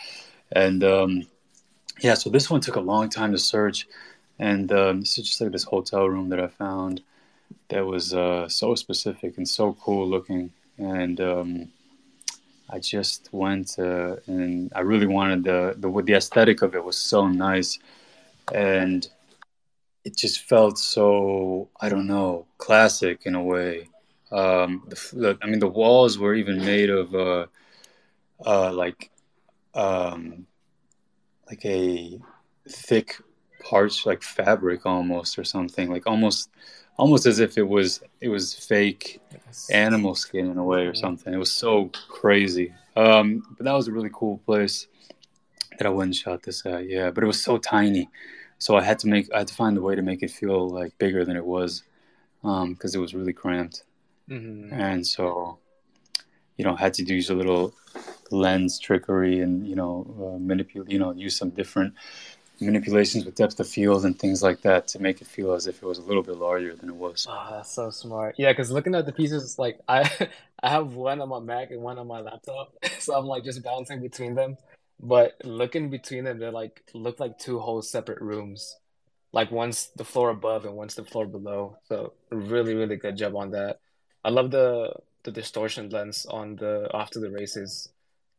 And 0.51 0.83
um, 0.83 1.23
yeah, 1.99 2.15
so 2.15 2.29
this 2.29 2.49
one 2.49 2.61
took 2.61 2.75
a 2.75 2.81
long 2.81 3.09
time 3.09 3.31
to 3.31 3.37
search, 3.37 3.87
and 4.39 4.71
um, 4.71 4.99
this 5.01 5.17
is 5.17 5.25
just 5.25 5.41
like 5.41 5.51
this 5.51 5.63
hotel 5.63 6.07
room 6.07 6.29
that 6.29 6.39
I 6.39 6.47
found 6.47 7.01
that 7.69 7.85
was 7.85 8.13
uh, 8.13 8.47
so 8.47 8.75
specific 8.75 9.37
and 9.37 9.47
so 9.47 9.73
cool 9.73 10.07
looking, 10.07 10.51
and 10.77 11.19
um, 11.21 11.67
I 12.69 12.79
just 12.79 13.29
went 13.31 13.77
uh, 13.79 14.17
and 14.27 14.71
I 14.75 14.81
really 14.81 15.07
wanted 15.07 15.43
the 15.43 15.75
the 15.77 15.89
the 16.01 16.13
aesthetic 16.13 16.61
of 16.61 16.75
it 16.75 16.83
was 16.83 16.97
so 16.97 17.27
nice, 17.27 17.79
and 18.53 19.07
it 20.03 20.15
just 20.15 20.41
felt 20.41 20.77
so 20.77 21.69
I 21.81 21.89
don't 21.89 22.07
know 22.07 22.45
classic 22.57 23.25
in 23.25 23.35
a 23.35 23.43
way. 23.43 23.89
Um, 24.31 24.83
the, 24.87 24.95
the, 25.13 25.37
I 25.41 25.47
mean, 25.47 25.59
the 25.59 25.67
walls 25.67 26.17
were 26.17 26.33
even 26.33 26.57
made 26.57 26.89
of 26.89 27.15
uh, 27.15 27.45
uh, 28.45 28.73
like 28.73 29.09
um, 29.73 30.47
like 31.49 31.63
a 31.65 32.19
thick 32.69 33.17
parch 33.63 34.05
like 34.05 34.21
fabric 34.21 34.85
almost 34.85 35.37
or 35.39 35.43
something 35.43 35.89
like 35.89 36.05
almost 36.07 36.49
almost 36.97 37.25
as 37.25 37.39
if 37.39 37.57
it 37.57 37.67
was 37.67 38.01
it 38.21 38.29
was 38.29 38.53
fake 38.53 39.21
animal 39.71 40.15
skin 40.15 40.49
in 40.51 40.57
a 40.57 40.63
way 40.63 40.85
or 40.85 40.93
something. 40.93 41.33
It 41.33 41.37
was 41.37 41.51
so 41.51 41.91
crazy. 42.09 42.73
Um, 42.95 43.43
but 43.57 43.63
that 43.65 43.73
was 43.73 43.87
a 43.87 43.91
really 43.91 44.09
cool 44.13 44.39
place 44.39 44.87
that 45.77 45.85
I 45.85 45.89
went 45.89 46.07
and 46.09 46.15
shot 46.15 46.43
this 46.43 46.65
at. 46.65 46.89
Yeah, 46.89 47.11
but 47.11 47.23
it 47.23 47.27
was 47.27 47.41
so 47.41 47.57
tiny, 47.57 48.09
so 48.57 48.75
I 48.75 48.83
had 48.83 48.99
to 48.99 49.07
make 49.07 49.31
I 49.33 49.39
had 49.39 49.47
to 49.47 49.53
find 49.53 49.77
a 49.77 49.81
way 49.81 49.95
to 49.95 50.01
make 50.01 50.23
it 50.23 50.31
feel 50.31 50.67
like 50.69 50.97
bigger 50.97 51.23
than 51.23 51.37
it 51.37 51.45
was 51.45 51.83
because 52.41 52.95
it 52.95 52.99
was 52.99 53.13
really 53.13 53.33
cramped. 53.33 53.83
hmm 54.27 54.71
And 54.71 55.05
so, 55.05 55.59
you 56.57 56.65
know, 56.65 56.75
I 56.75 56.79
had 56.79 56.93
to 56.95 57.03
use 57.03 57.29
a 57.29 57.35
little 57.35 57.73
lens 58.31 58.79
trickery 58.79 59.39
and 59.39 59.65
you 59.65 59.75
know 59.75 60.05
uh, 60.19 60.39
manipulate, 60.39 60.91
you 60.91 60.99
know, 60.99 61.11
use 61.11 61.35
some 61.35 61.49
different 61.51 61.93
manipulations 62.59 63.25
with 63.25 63.35
depth 63.35 63.59
of 63.59 63.67
field 63.67 64.05
and 64.05 64.17
things 64.17 64.41
like 64.41 64.61
that 64.61 64.87
to 64.89 64.99
make 64.99 65.21
it 65.21 65.27
feel 65.27 65.53
as 65.53 65.67
if 65.67 65.81
it 65.81 65.85
was 65.85 65.97
a 65.97 66.01
little 66.01 66.23
bit 66.23 66.37
larger 66.37 66.75
than 66.75 66.89
it 66.89 66.95
was. 66.95 67.27
Oh, 67.29 67.47
that's 67.51 67.71
so 67.71 67.89
smart. 67.89 68.35
Yeah, 68.37 68.51
because 68.51 68.71
looking 68.71 68.95
at 68.95 69.05
the 69.05 69.13
pieces, 69.13 69.57
like 69.59 69.79
I, 69.87 70.09
I 70.63 70.69
have 70.69 70.93
one 70.93 71.21
on 71.21 71.29
my 71.29 71.39
Mac 71.39 71.71
and 71.71 71.81
one 71.81 71.99
on 71.99 72.07
my 72.07 72.21
laptop, 72.21 72.73
so 72.99 73.15
I'm 73.15 73.25
like 73.25 73.43
just 73.43 73.63
bouncing 73.63 74.01
between 74.01 74.35
them. 74.35 74.57
But 74.99 75.39
looking 75.43 75.89
between 75.89 76.23
them, 76.23 76.39
they're 76.39 76.51
like 76.51 76.81
look 76.93 77.19
like 77.19 77.37
two 77.37 77.59
whole 77.59 77.81
separate 77.81 78.21
rooms. 78.21 78.77
Like 79.31 79.51
one's 79.51 79.91
the 79.95 80.05
floor 80.05 80.29
above 80.29 80.65
and 80.65 80.75
one's 80.75 80.95
the 80.95 81.03
floor 81.03 81.27
below. 81.27 81.77
So 81.87 82.13
really, 82.31 82.73
really 82.73 82.95
good 82.95 83.17
job 83.17 83.35
on 83.35 83.51
that. 83.51 83.79
I 84.23 84.29
love 84.29 84.51
the 84.51 84.93
the 85.23 85.31
distortion 85.31 85.89
lens 85.89 86.25
on 86.25 86.55
the 86.55 86.89
after 86.93 87.19
the 87.19 87.29
races. 87.29 87.89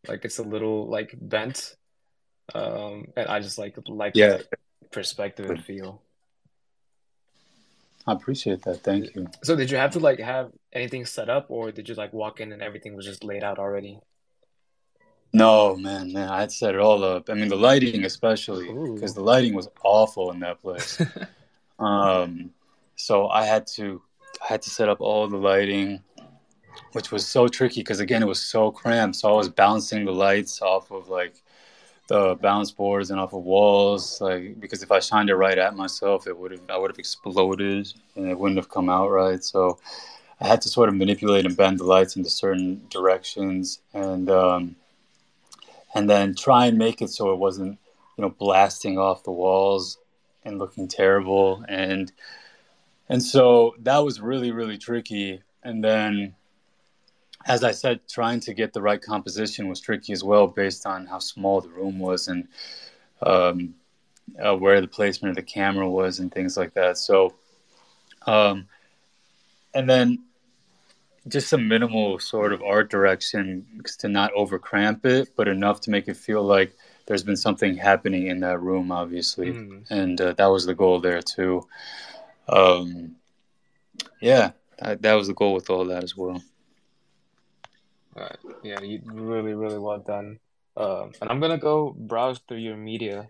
Like 0.08 0.24
it's 0.24 0.38
a 0.38 0.42
little 0.42 0.88
like 0.88 1.14
bent 1.20 1.76
um, 2.54 3.06
and 3.16 3.28
I 3.28 3.40
just 3.40 3.58
like 3.58 3.76
like 3.88 4.12
yeah 4.14 4.38
perspective 4.90 5.50
and 5.50 5.62
feel. 5.62 6.02
I 8.06 8.12
appreciate 8.12 8.62
that. 8.62 8.82
Thank 8.82 9.14
you. 9.14 9.28
So 9.42 9.54
did 9.54 9.70
you 9.70 9.76
have 9.76 9.90
to 9.92 9.98
like 9.98 10.18
have 10.18 10.50
anything 10.72 11.04
set 11.04 11.28
up, 11.28 11.46
or 11.50 11.70
did 11.70 11.88
you 11.88 11.94
like 11.94 12.12
walk 12.12 12.40
in 12.40 12.52
and 12.52 12.62
everything 12.62 12.94
was 12.96 13.04
just 13.04 13.22
laid 13.22 13.44
out 13.44 13.58
already? 13.58 14.00
No, 15.32 15.76
man, 15.76 16.12
man, 16.12 16.30
I 16.30 16.40
had 16.40 16.50
set 16.50 16.74
it 16.74 16.80
all 16.80 17.04
up. 17.04 17.28
I 17.28 17.34
mean, 17.34 17.48
the 17.48 17.56
lighting 17.56 18.04
especially, 18.04 18.72
because 18.94 19.12
the 19.12 19.20
lighting 19.20 19.54
was 19.54 19.68
awful 19.84 20.30
in 20.30 20.40
that 20.40 20.60
place. 20.62 21.02
um, 21.78 22.50
so 22.96 23.28
I 23.28 23.44
had 23.44 23.66
to, 23.76 24.00
I 24.42 24.46
had 24.46 24.62
to 24.62 24.70
set 24.70 24.88
up 24.88 25.02
all 25.02 25.28
the 25.28 25.36
lighting, 25.36 26.02
which 26.92 27.12
was 27.12 27.26
so 27.26 27.46
tricky 27.46 27.80
because 27.80 28.00
again, 28.00 28.22
it 28.22 28.26
was 28.26 28.40
so 28.40 28.70
cramped. 28.70 29.16
So 29.16 29.30
I 29.30 29.36
was 29.36 29.50
bouncing 29.50 30.06
the 30.06 30.12
lights 30.12 30.62
off 30.62 30.90
of 30.90 31.10
like 31.10 31.42
the 32.08 32.36
bounce 32.40 32.70
boards 32.70 33.10
and 33.10 33.20
off 33.20 33.32
of 33.32 33.44
walls 33.44 34.20
like 34.20 34.58
because 34.60 34.82
if 34.82 34.90
i 34.90 34.98
shined 34.98 35.30
it 35.30 35.36
right 35.36 35.58
at 35.58 35.76
myself 35.76 36.26
it 36.26 36.36
would 36.36 36.50
have 36.50 36.60
i 36.70 36.76
would 36.76 36.90
have 36.90 36.98
exploded 36.98 37.92
and 38.16 38.30
it 38.30 38.38
wouldn't 38.38 38.58
have 38.58 38.68
come 38.68 38.88
out 38.88 39.10
right. 39.10 39.44
So 39.44 39.78
i 40.40 40.46
had 40.46 40.60
to 40.62 40.68
sort 40.68 40.88
of 40.88 40.94
manipulate 40.94 41.46
and 41.46 41.56
bend 41.56 41.78
the 41.78 41.84
lights 41.84 42.16
into 42.16 42.30
certain 42.30 42.82
directions 42.90 43.80
and 43.94 44.28
um, 44.30 44.76
and 45.94 46.08
then 46.08 46.34
try 46.34 46.66
and 46.66 46.78
make 46.78 47.02
it 47.02 47.10
so 47.10 47.32
it 47.32 47.38
wasn't 47.38 47.78
you 48.16 48.22
know 48.22 48.30
blasting 48.30 48.98
off 48.98 49.22
the 49.22 49.32
walls 49.32 49.98
and 50.44 50.58
looking 50.58 50.88
terrible. 50.88 51.64
And 51.68 52.10
and 53.08 53.22
so 53.22 53.74
that 53.80 53.98
was 53.98 54.20
really 54.20 54.50
really 54.50 54.78
tricky. 54.78 55.42
And 55.62 55.82
then 55.84 56.34
as 57.48 57.64
I 57.64 57.72
said, 57.72 58.00
trying 58.06 58.40
to 58.40 58.54
get 58.54 58.72
the 58.72 58.82
right 58.82 59.00
composition 59.00 59.68
was 59.68 59.80
tricky 59.80 60.12
as 60.12 60.22
well, 60.22 60.46
based 60.46 60.86
on 60.86 61.06
how 61.06 61.18
small 61.18 61.60
the 61.60 61.70
room 61.70 61.98
was 61.98 62.28
and 62.28 62.46
um, 63.22 63.74
uh, 64.38 64.54
where 64.54 64.80
the 64.80 64.86
placement 64.86 65.30
of 65.30 65.36
the 65.36 65.42
camera 65.42 65.88
was 65.88 66.20
and 66.20 66.30
things 66.30 66.56
like 66.56 66.74
that. 66.74 66.98
So, 66.98 67.34
um, 68.26 68.68
and 69.74 69.88
then 69.88 70.24
just 71.26 71.48
some 71.48 71.66
minimal 71.66 72.18
sort 72.18 72.52
of 72.52 72.62
art 72.62 72.90
direction 72.90 73.82
to 73.98 74.08
not 74.08 74.32
overcramp 74.34 75.04
it, 75.06 75.30
but 75.34 75.48
enough 75.48 75.80
to 75.82 75.90
make 75.90 76.06
it 76.06 76.16
feel 76.16 76.42
like 76.42 76.76
there's 77.06 77.22
been 77.22 77.36
something 77.36 77.76
happening 77.76 78.26
in 78.26 78.40
that 78.40 78.60
room, 78.60 78.92
obviously, 78.92 79.52
mm. 79.52 79.90
and 79.90 80.20
uh, 80.20 80.34
that 80.34 80.46
was 80.46 80.66
the 80.66 80.74
goal 80.74 81.00
there 81.00 81.22
too. 81.22 81.66
Um, 82.48 83.16
yeah, 84.20 84.52
that, 84.78 85.00
that 85.00 85.14
was 85.14 85.28
the 85.28 85.34
goal 85.34 85.54
with 85.54 85.70
all 85.70 85.86
that 85.86 86.04
as 86.04 86.14
well. 86.14 86.42
Right. 88.18 88.38
Yeah, 88.62 88.80
you 88.80 89.00
really, 89.04 89.54
really 89.54 89.78
well 89.78 89.98
done. 90.00 90.40
Um, 90.76 91.12
and 91.20 91.30
I'm 91.30 91.40
gonna 91.40 91.58
go 91.58 91.94
browse 91.96 92.40
through 92.46 92.58
your 92.58 92.76
media, 92.76 93.28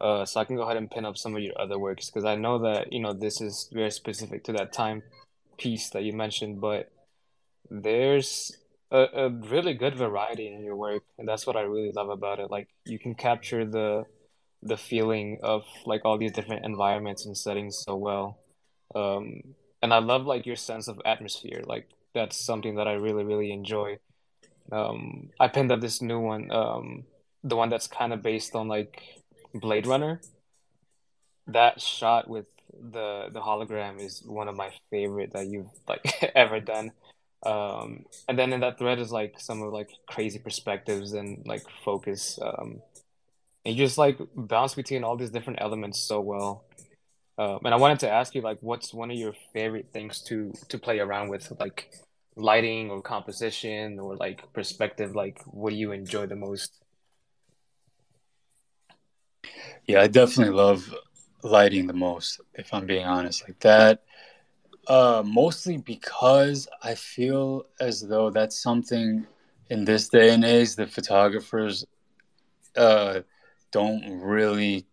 uh, 0.00 0.24
so 0.24 0.40
I 0.40 0.44
can 0.44 0.56
go 0.56 0.62
ahead 0.62 0.76
and 0.76 0.90
pin 0.90 1.04
up 1.04 1.18
some 1.18 1.36
of 1.36 1.42
your 1.42 1.60
other 1.60 1.78
works 1.78 2.06
because 2.06 2.24
I 2.24 2.34
know 2.36 2.58
that 2.60 2.92
you 2.92 3.00
know 3.00 3.12
this 3.12 3.40
is 3.40 3.68
very 3.72 3.90
specific 3.90 4.44
to 4.44 4.52
that 4.52 4.72
time 4.72 5.02
piece 5.58 5.90
that 5.90 6.02
you 6.02 6.12
mentioned, 6.12 6.60
but 6.60 6.90
there's 7.70 8.56
a, 8.90 9.06
a 9.14 9.28
really 9.28 9.74
good 9.74 9.96
variety 9.96 10.48
in 10.48 10.64
your 10.64 10.76
work, 10.76 11.02
and 11.18 11.28
that's 11.28 11.46
what 11.46 11.56
I 11.56 11.62
really 11.62 11.92
love 11.92 12.08
about 12.08 12.40
it. 12.40 12.50
Like 12.50 12.68
you 12.86 12.98
can 12.98 13.14
capture 13.14 13.64
the 13.64 14.06
the 14.62 14.76
feeling 14.76 15.38
of 15.42 15.64
like 15.86 16.04
all 16.04 16.18
these 16.18 16.32
different 16.32 16.64
environments 16.64 17.26
and 17.26 17.36
settings 17.36 17.82
so 17.86 17.96
well. 17.96 18.38
Um, 18.94 19.54
and 19.82 19.92
I 19.92 19.98
love 19.98 20.26
like 20.26 20.46
your 20.46 20.56
sense 20.56 20.88
of 20.88 21.00
atmosphere. 21.04 21.62
Like 21.64 21.88
that's 22.14 22.44
something 22.44 22.76
that 22.76 22.88
I 22.88 22.94
really 22.94 23.24
really 23.24 23.52
enjoy. 23.52 23.98
Um, 24.72 25.30
I 25.38 25.48
pinned 25.48 25.72
up 25.72 25.80
this 25.80 26.00
new 26.00 26.20
one, 26.20 26.50
um, 26.50 27.04
the 27.42 27.56
one 27.56 27.70
that's 27.70 27.86
kind 27.86 28.12
of 28.12 28.22
based 28.22 28.54
on 28.54 28.68
like 28.68 29.02
Blade 29.54 29.86
Runner. 29.86 30.20
That 31.46 31.80
shot 31.80 32.28
with 32.28 32.46
the 32.72 33.28
the 33.32 33.40
hologram 33.40 34.00
is 34.00 34.22
one 34.24 34.48
of 34.48 34.56
my 34.56 34.70
favorite 34.90 35.32
that 35.32 35.46
you've 35.46 35.70
like 35.88 36.32
ever 36.34 36.60
done. 36.60 36.92
Um, 37.44 38.04
and 38.28 38.38
then 38.38 38.52
in 38.52 38.60
that 38.60 38.78
thread 38.78 38.98
is 38.98 39.10
like 39.10 39.40
some 39.40 39.62
of 39.62 39.72
like 39.72 39.90
crazy 40.06 40.38
perspectives 40.38 41.12
and 41.14 41.46
like 41.46 41.64
focus. 41.84 42.38
Um, 42.40 42.82
and 43.64 43.76
you 43.76 43.84
just 43.84 43.98
like 43.98 44.18
bounce 44.34 44.74
between 44.74 45.04
all 45.04 45.16
these 45.16 45.30
different 45.30 45.60
elements 45.60 46.00
so 46.00 46.20
well. 46.20 46.64
Um, 47.40 47.60
and 47.64 47.74
I 47.74 47.78
wanted 47.78 48.00
to 48.00 48.10
ask 48.10 48.34
you, 48.34 48.42
like, 48.42 48.58
what's 48.60 48.92
one 48.94 49.10
of 49.10 49.16
your 49.16 49.34
favorite 49.54 49.88
things 49.94 50.20
to 50.24 50.52
to 50.68 50.78
play 50.78 51.00
around 51.00 51.30
with, 51.30 51.50
like 51.58 51.90
lighting 52.36 52.90
or 52.90 53.02
composition 53.02 53.98
or 53.98 54.16
like 54.16 54.52
perspective? 54.52 55.16
Like, 55.16 55.40
what 55.46 55.70
do 55.70 55.76
you 55.76 55.92
enjoy 55.92 56.26
the 56.26 56.36
most? 56.36 56.82
Yeah, 59.86 60.02
I 60.02 60.06
definitely 60.08 60.54
love 60.54 60.94
lighting 61.42 61.86
the 61.86 61.94
most. 61.94 62.40
If 62.54 62.72
I'm 62.74 62.86
being 62.86 63.06
honest, 63.06 63.44
like 63.48 63.60
that. 63.60 64.02
Uh, 64.88 65.22
mostly 65.24 65.78
because 65.78 66.68
I 66.82 66.94
feel 66.94 67.66
as 67.80 68.02
though 68.02 68.30
that's 68.30 68.60
something 68.62 69.26
in 69.70 69.84
this 69.84 70.08
day 70.08 70.34
and 70.34 70.44
age 70.44 70.76
the 70.76 70.86
photographers 70.86 71.86
uh, 72.76 73.20
don't 73.72 74.20
really 74.20 74.86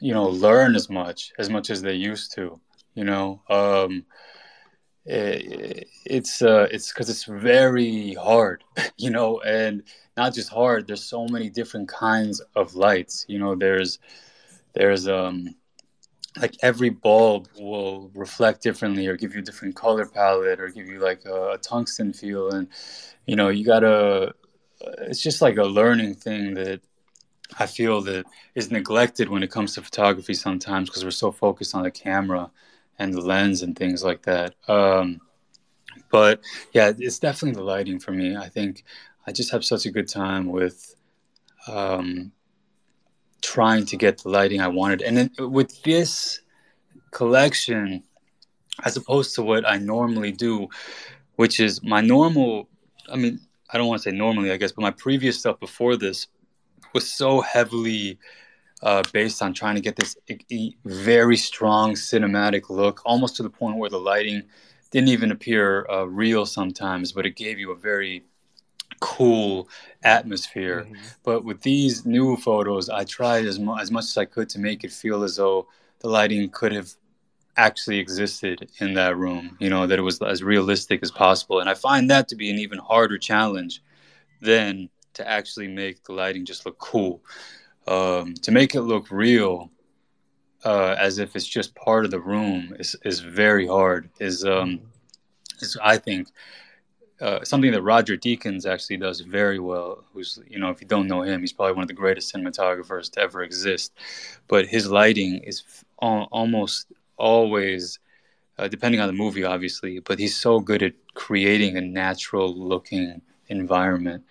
you 0.00 0.12
know 0.12 0.28
learn 0.28 0.74
as 0.74 0.88
much 0.88 1.32
as 1.38 1.50
much 1.50 1.70
as 1.70 1.82
they 1.82 1.94
used 1.94 2.34
to 2.34 2.60
you 2.94 3.04
know? 3.04 3.42
Um 3.48 4.04
it, 5.06 5.86
it's 6.06 6.40
uh 6.42 6.66
it's 6.70 6.92
because 6.92 7.10
it's 7.10 7.24
very 7.24 8.14
hard 8.14 8.64
you 8.96 9.10
know? 9.10 9.40
And 9.40 9.82
not 10.16 10.34
just 10.34 10.48
hard 10.48 10.86
there's 10.86 11.04
so 11.04 11.26
many 11.26 11.50
different 11.50 11.88
kinds 11.88 12.40
of 12.56 12.74
lights 12.74 13.24
you 13.28 13.38
know? 13.38 13.54
There's 13.54 13.98
there's 14.74 15.08
um 15.08 15.54
like 16.40 16.56
every 16.62 16.90
bulb 16.90 17.48
will 17.58 18.10
reflect 18.14 18.62
differently 18.62 19.06
or 19.06 19.16
give 19.16 19.34
you 19.34 19.40
a 19.40 19.44
different 19.44 19.76
color 19.76 20.06
palette 20.06 20.60
or 20.60 20.68
give 20.68 20.88
you 20.88 20.98
like 20.98 21.24
a, 21.26 21.52
a 21.52 21.58
tungsten 21.58 22.12
feel. 22.12 22.50
And 22.50 22.68
you 23.26 23.36
know 23.36 23.48
you 23.48 23.64
gotta 23.64 24.34
it's 25.02 25.22
just 25.22 25.40
like 25.40 25.56
a 25.56 25.64
learning 25.64 26.14
thing 26.14 26.54
that 26.54 26.80
I 27.58 27.66
feel 27.66 28.00
that 28.02 28.26
is 28.54 28.70
neglected 28.70 29.28
when 29.28 29.42
it 29.42 29.50
comes 29.50 29.74
to 29.74 29.82
photography 29.82 30.34
sometimes 30.34 30.88
because 30.88 31.04
we're 31.04 31.10
so 31.10 31.30
focused 31.30 31.74
on 31.74 31.82
the 31.82 31.90
camera 31.90 32.50
and 32.98 33.12
the 33.12 33.20
lens 33.20 33.62
and 33.62 33.76
things 33.76 34.02
like 34.02 34.22
that. 34.22 34.54
Um, 34.68 35.20
but 36.10 36.40
yeah, 36.72 36.92
it's 36.98 37.18
definitely 37.18 37.56
the 37.56 37.64
lighting 37.64 37.98
for 37.98 38.12
me. 38.12 38.36
I 38.36 38.48
think 38.48 38.84
I 39.26 39.32
just 39.32 39.50
have 39.50 39.64
such 39.64 39.86
a 39.86 39.90
good 39.90 40.08
time 40.08 40.46
with 40.46 40.94
um, 41.66 42.32
trying 43.40 43.84
to 43.86 43.96
get 43.96 44.18
the 44.18 44.28
lighting 44.28 44.60
I 44.60 44.68
wanted. 44.68 45.02
And 45.02 45.16
then 45.16 45.30
with 45.38 45.82
this 45.82 46.40
collection, 47.10 48.02
as 48.84 48.96
opposed 48.96 49.34
to 49.36 49.42
what 49.42 49.68
I 49.68 49.78
normally 49.78 50.32
do, 50.32 50.68
which 51.36 51.60
is 51.60 51.82
my 51.82 52.00
normal, 52.00 52.68
I 53.12 53.16
mean, 53.16 53.40
I 53.70 53.78
don't 53.78 53.88
want 53.88 54.02
to 54.02 54.10
say 54.10 54.16
normally, 54.16 54.50
I 54.50 54.56
guess, 54.56 54.72
but 54.72 54.82
my 54.82 54.90
previous 54.90 55.38
stuff 55.38 55.58
before 55.60 55.96
this 55.96 56.26
was 56.94 57.10
so 57.10 57.40
heavily 57.40 58.18
uh, 58.82 59.02
based 59.12 59.42
on 59.42 59.52
trying 59.52 59.74
to 59.74 59.80
get 59.80 59.96
this 59.96 60.16
very 60.84 61.36
strong 61.36 61.94
cinematic 61.94 62.70
look, 62.70 63.02
almost 63.04 63.36
to 63.36 63.42
the 63.42 63.50
point 63.50 63.76
where 63.76 63.90
the 63.90 63.98
lighting 63.98 64.42
didn't 64.90 65.08
even 65.08 65.32
appear 65.32 65.86
uh, 65.90 66.04
real 66.04 66.46
sometimes, 66.46 67.12
but 67.12 67.26
it 67.26 67.36
gave 67.36 67.58
you 67.58 67.72
a 67.72 67.76
very 67.76 68.24
cool 69.00 69.68
atmosphere. 70.02 70.86
Mm-hmm. 70.88 71.04
But 71.24 71.44
with 71.44 71.62
these 71.62 72.06
new 72.06 72.36
photos, 72.36 72.88
I 72.88 73.04
tried 73.04 73.44
as, 73.44 73.58
mu- 73.58 73.78
as 73.78 73.90
much 73.90 74.04
as 74.04 74.16
I 74.16 74.24
could 74.24 74.48
to 74.50 74.58
make 74.58 74.84
it 74.84 74.92
feel 74.92 75.24
as 75.24 75.36
though 75.36 75.66
the 76.00 76.08
lighting 76.08 76.48
could 76.50 76.72
have 76.72 76.90
actually 77.56 77.98
existed 77.98 78.70
in 78.80 78.94
that 78.94 79.16
room, 79.16 79.56
you 79.60 79.70
know, 79.70 79.86
that 79.86 79.98
it 79.98 80.02
was 80.02 80.20
as 80.22 80.42
realistic 80.42 81.00
as 81.02 81.10
possible. 81.10 81.60
And 81.60 81.70
I 81.70 81.74
find 81.74 82.10
that 82.10 82.28
to 82.28 82.36
be 82.36 82.50
an 82.50 82.58
even 82.58 82.78
harder 82.78 83.18
challenge 83.18 83.82
than 84.40 84.90
to 85.14 85.28
actually 85.28 85.68
make 85.68 86.04
the 86.04 86.12
lighting 86.12 86.44
just 86.44 86.66
look 86.66 86.78
cool. 86.78 87.22
Um, 87.86 88.34
to 88.34 88.50
make 88.50 88.74
it 88.74 88.82
look 88.82 89.10
real, 89.10 89.70
uh, 90.64 90.96
as 90.98 91.18
if 91.18 91.36
it's 91.36 91.46
just 91.46 91.74
part 91.74 92.04
of 92.04 92.10
the 92.10 92.20
room, 92.20 92.74
is 92.78 92.96
is 93.04 93.20
very 93.20 93.66
hard. 93.66 94.10
Is 94.20 94.44
um, 94.44 94.80
is 95.60 95.76
I 95.82 95.98
think 95.98 96.28
uh, 97.20 97.44
something 97.44 97.72
that 97.72 97.82
Roger 97.82 98.16
Deakins 98.16 98.66
actually 98.66 98.96
does 98.96 99.20
very 99.20 99.58
well. 99.58 100.04
Who's 100.12 100.38
you 100.48 100.58
know, 100.58 100.70
if 100.70 100.80
you 100.80 100.86
don't 100.86 101.06
know 101.06 101.22
him, 101.22 101.40
he's 101.40 101.52
probably 101.52 101.74
one 101.74 101.82
of 101.82 101.88
the 101.88 101.94
greatest 101.94 102.34
cinematographers 102.34 103.10
to 103.12 103.20
ever 103.20 103.42
exist. 103.42 103.92
But 104.48 104.66
his 104.66 104.90
lighting 104.90 105.40
is 105.44 105.62
al- 106.02 106.28
almost 106.32 106.86
always, 107.16 107.98
uh, 108.58 108.68
depending 108.68 109.00
on 109.00 109.06
the 109.06 109.12
movie, 109.12 109.44
obviously. 109.44 110.00
But 110.00 110.18
he's 110.18 110.36
so 110.36 110.60
good 110.60 110.82
at 110.82 110.94
creating 111.14 111.76
a 111.76 111.80
natural 111.80 112.54
looking 112.54 113.22
environment. 113.48 114.24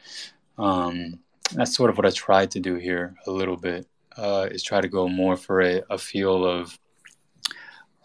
Um, 0.57 1.19
that's 1.53 1.75
sort 1.75 1.89
of 1.89 1.97
what 1.97 2.05
I 2.05 2.11
tried 2.11 2.51
to 2.51 2.59
do 2.59 2.75
here 2.75 3.15
a 3.27 3.31
little 3.31 3.57
bit. 3.57 3.87
Uh, 4.15 4.47
is 4.51 4.61
try 4.61 4.79
to 4.79 4.87
go 4.87 5.07
more 5.07 5.35
for 5.35 5.61
a, 5.61 5.81
a 5.89 5.97
feel 5.97 6.45
of 6.45 6.77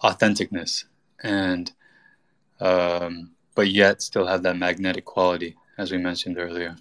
authenticness 0.03 0.85
and 1.23 1.71
um, 2.61 3.33
but 3.55 3.69
yet 3.69 4.03
still 4.03 4.27
have 4.27 4.43
that 4.45 4.57
magnetic 4.57 5.05
quality, 5.05 5.57
as 5.77 5.91
we 5.91 5.99
mentioned 5.99 6.39
earlier. 6.39 6.77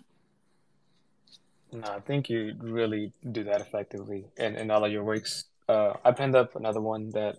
No, 1.71 1.87
I 1.87 1.99
think 1.99 2.29
you 2.29 2.55
really 2.59 3.11
do 3.31 3.43
that 3.45 3.61
effectively 3.61 4.25
in, 4.37 4.55
in 4.55 4.71
all 4.71 4.85
of 4.85 4.91
your 4.91 5.03
works. 5.03 5.45
Uh, 5.67 5.93
I 6.03 6.11
pinned 6.11 6.35
up 6.35 6.55
another 6.55 6.79
one 6.79 7.09
that 7.11 7.37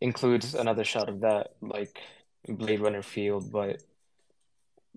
includes 0.00 0.54
another 0.54 0.84
shot 0.84 1.08
of 1.08 1.20
that, 1.20 1.54
like 1.60 2.00
Blade 2.48 2.80
Runner 2.80 3.02
field, 3.02 3.52
but 3.52 3.82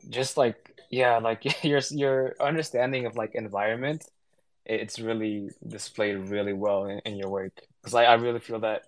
just 0.10 0.38
like 0.38 0.76
yeah, 0.90 1.18
like 1.18 1.64
your 1.64 1.82
your 1.92 2.36
understanding 2.40 3.06
of 3.06 3.16
like 3.16 3.36
environment, 3.36 4.06
it's 4.66 5.00
really 5.00 5.50
displayed 5.68 6.16
really 6.30 6.54
well 6.54 6.86
in, 6.86 7.00
in 7.00 7.18
your 7.18 7.30
work. 7.30 7.54
Because 7.82 7.96
I, 7.96 8.06
I 8.06 8.14
really 8.16 8.40
feel 8.40 8.60
that 8.60 8.84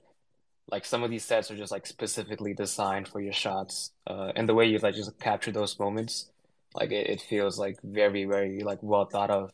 like 0.72 0.86
some 0.86 1.04
of 1.04 1.10
these 1.10 1.26
sets 1.26 1.52
are 1.52 1.58
just 1.58 1.72
like 1.72 1.86
specifically 1.86 2.54
designed 2.54 3.08
for 3.08 3.22
your 3.22 3.34
shots 3.34 3.92
uh, 4.08 4.32
and 4.36 4.48
the 4.48 4.54
way 4.54 4.66
you 4.66 4.78
like 4.80 4.96
just 4.96 5.18
capture 5.20 5.52
those 5.52 5.78
moments 5.80 6.28
like 6.74 6.92
it, 6.92 7.10
it 7.10 7.22
feels 7.22 7.60
like 7.60 7.78
very 7.84 8.26
very 8.26 8.62
like 8.64 8.80
well 8.82 9.06
thought 9.06 9.30
of 9.30 9.52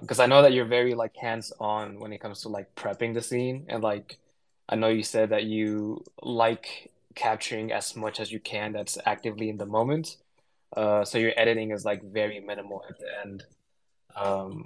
because 0.00 0.18
uh, 0.18 0.24
i 0.24 0.26
know 0.26 0.42
that 0.42 0.52
you're 0.52 0.64
very 0.64 0.94
like 0.94 1.16
hands 1.16 1.52
on 1.60 1.98
when 2.00 2.12
it 2.12 2.20
comes 2.20 2.42
to 2.42 2.48
like 2.48 2.74
prepping 2.74 3.14
the 3.14 3.22
scene 3.22 3.64
and 3.68 3.82
like 3.82 4.18
i 4.68 4.74
know 4.74 4.88
you 4.88 5.02
said 5.02 5.30
that 5.30 5.44
you 5.44 6.02
like 6.22 6.90
capturing 7.14 7.72
as 7.72 7.96
much 7.96 8.20
as 8.20 8.32
you 8.32 8.40
can 8.40 8.72
that's 8.72 8.98
actively 9.06 9.48
in 9.48 9.56
the 9.56 9.66
moment 9.66 10.16
uh, 10.76 11.04
so 11.04 11.18
your 11.18 11.32
editing 11.36 11.70
is 11.70 11.84
like 11.84 12.02
very 12.02 12.40
minimal 12.40 12.82
at 12.88 12.98
the 12.98 13.06
end 13.24 13.44
um, 14.16 14.64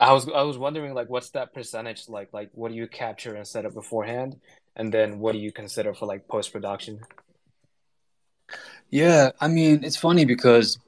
i 0.00 0.12
was 0.12 0.28
i 0.28 0.42
was 0.42 0.58
wondering 0.58 0.94
like 0.94 1.08
what's 1.08 1.30
that 1.30 1.52
percentage 1.52 2.08
like 2.08 2.28
like 2.32 2.50
what 2.54 2.70
do 2.70 2.74
you 2.74 2.86
capture 2.86 3.34
and 3.34 3.46
set 3.46 3.64
up 3.66 3.74
beforehand 3.74 4.36
and 4.76 4.92
then 4.92 5.18
what 5.18 5.32
do 5.32 5.38
you 5.38 5.52
consider 5.52 5.94
for 5.94 6.06
like 6.06 6.26
post 6.28 6.52
production? 6.52 7.00
Yeah, 8.90 9.30
I 9.40 9.48
mean, 9.48 9.84
it's 9.84 9.96
funny 9.96 10.24
because 10.24 10.78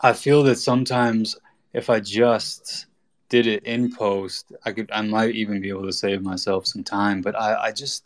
I 0.00 0.12
feel 0.12 0.42
that 0.44 0.56
sometimes 0.56 1.36
if 1.72 1.90
I 1.90 2.00
just 2.00 2.86
did 3.28 3.46
it 3.46 3.64
in 3.64 3.92
post, 3.92 4.52
I 4.64 4.72
could 4.72 4.90
I 4.92 5.02
might 5.02 5.34
even 5.34 5.60
be 5.60 5.68
able 5.68 5.86
to 5.86 5.92
save 5.92 6.22
myself 6.22 6.66
some 6.66 6.84
time. 6.84 7.22
But 7.22 7.38
I, 7.38 7.64
I 7.64 7.72
just 7.72 8.04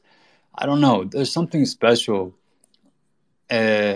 I 0.54 0.66
don't 0.66 0.80
know. 0.80 1.04
There's 1.04 1.32
something 1.32 1.64
special, 1.64 2.34
uh, 3.50 3.54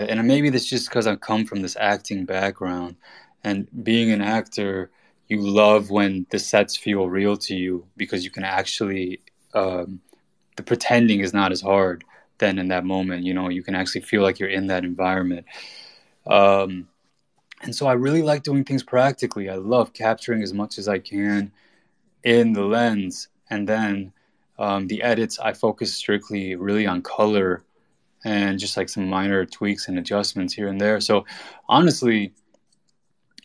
and 0.09 0.27
maybe 0.27 0.49
that's 0.49 0.65
just 0.65 0.89
because 0.89 1.07
I 1.07 1.15
come 1.15 1.45
from 1.45 1.61
this 1.61 1.75
acting 1.79 2.25
background, 2.25 2.95
and 3.43 3.67
being 3.83 4.11
an 4.11 4.21
actor, 4.21 4.91
you 5.27 5.41
love 5.41 5.89
when 5.89 6.25
the 6.29 6.39
sets 6.39 6.77
feel 6.77 7.09
real 7.09 7.37
to 7.37 7.55
you 7.55 7.85
because 7.97 8.23
you 8.23 8.31
can 8.31 8.43
actually 8.43 9.21
um, 9.53 9.99
the 10.55 10.63
pretending 10.63 11.19
is 11.19 11.33
not 11.33 11.51
as 11.51 11.61
hard 11.61 12.03
then 12.39 12.59
in 12.59 12.67
that 12.67 12.85
moment 12.85 13.23
you 13.23 13.33
know 13.33 13.49
you 13.49 13.63
can 13.63 13.75
actually 13.75 14.01
feel 14.01 14.21
like 14.21 14.39
you're 14.39 14.49
in 14.49 14.67
that 14.67 14.83
environment. 14.83 15.45
Um, 16.25 16.87
and 17.63 17.75
so 17.75 17.87
i 17.87 17.93
really 17.93 18.21
like 18.21 18.43
doing 18.43 18.63
things 18.63 18.83
practically. 18.83 19.49
I 19.49 19.55
love 19.55 19.93
capturing 19.93 20.43
as 20.43 20.53
much 20.53 20.77
as 20.77 20.87
i 20.87 20.99
can 20.99 21.51
in 22.23 22.53
the 22.53 22.63
lens. 22.63 23.29
And 23.49 23.67
then 23.67 24.13
um, 24.59 24.87
the 24.87 25.01
edits 25.01 25.39
i 25.39 25.53
focus 25.53 25.93
strictly 25.93 26.55
really 26.55 26.85
on 26.85 27.01
color 27.01 27.63
and 28.27 28.59
just 28.59 28.75
like 28.75 28.89
some 28.89 29.07
minor 29.07 29.45
tweaks 29.45 29.87
and 29.87 29.97
adjustments 29.97 30.53
here 30.53 30.67
and 30.67 30.81
there 30.81 30.99
so 30.99 31.25
honestly 31.69 32.33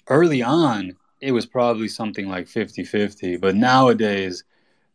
early 0.09 0.43
on 0.43 0.97
it 1.21 1.33
was 1.33 1.47
probably 1.47 1.89
something 1.89 2.29
like 2.29 2.47
50-50 2.47 3.41
but 3.41 3.55
nowadays 3.55 4.45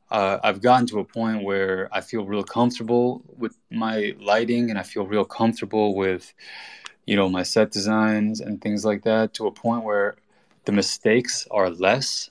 uh, 0.09 0.39
I've 0.43 0.61
gotten 0.61 0.87
to 0.87 0.99
a 0.99 1.03
point 1.03 1.43
where 1.43 1.89
I 1.91 2.01
feel 2.01 2.25
real 2.25 2.43
comfortable 2.43 3.21
with 3.37 3.57
my 3.69 4.15
lighting 4.19 4.69
and 4.69 4.79
I 4.79 4.83
feel 4.83 5.05
real 5.05 5.25
comfortable 5.25 5.95
with, 5.95 6.33
you 7.05 7.15
know, 7.15 7.27
my 7.27 7.43
set 7.43 7.71
designs 7.71 8.39
and 8.39 8.61
things 8.61 8.85
like 8.85 9.03
that 9.03 9.33
to 9.35 9.47
a 9.47 9.51
point 9.51 9.83
where 9.83 10.15
the 10.63 10.71
mistakes 10.71 11.45
are 11.51 11.69
less. 11.69 12.29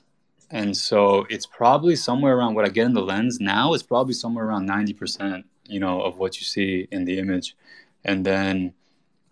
And 0.49 0.75
so 0.75 1.27
it's 1.29 1.45
probably 1.45 1.95
somewhere 1.95 2.35
around 2.35 2.55
what 2.55 2.65
I 2.65 2.69
get 2.69 2.85
in 2.85 2.93
the 2.93 3.01
lens 3.01 3.39
now 3.39 3.73
is 3.73 3.83
probably 3.83 4.13
somewhere 4.13 4.45
around 4.45 4.67
90%, 4.67 5.43
you 5.69 5.79
know, 5.79 6.01
of 6.01 6.17
what 6.17 6.39
you 6.39 6.45
see 6.45 6.87
in 6.91 7.05
the 7.05 7.19
image. 7.19 7.55
And 8.03 8.25
then 8.25 8.73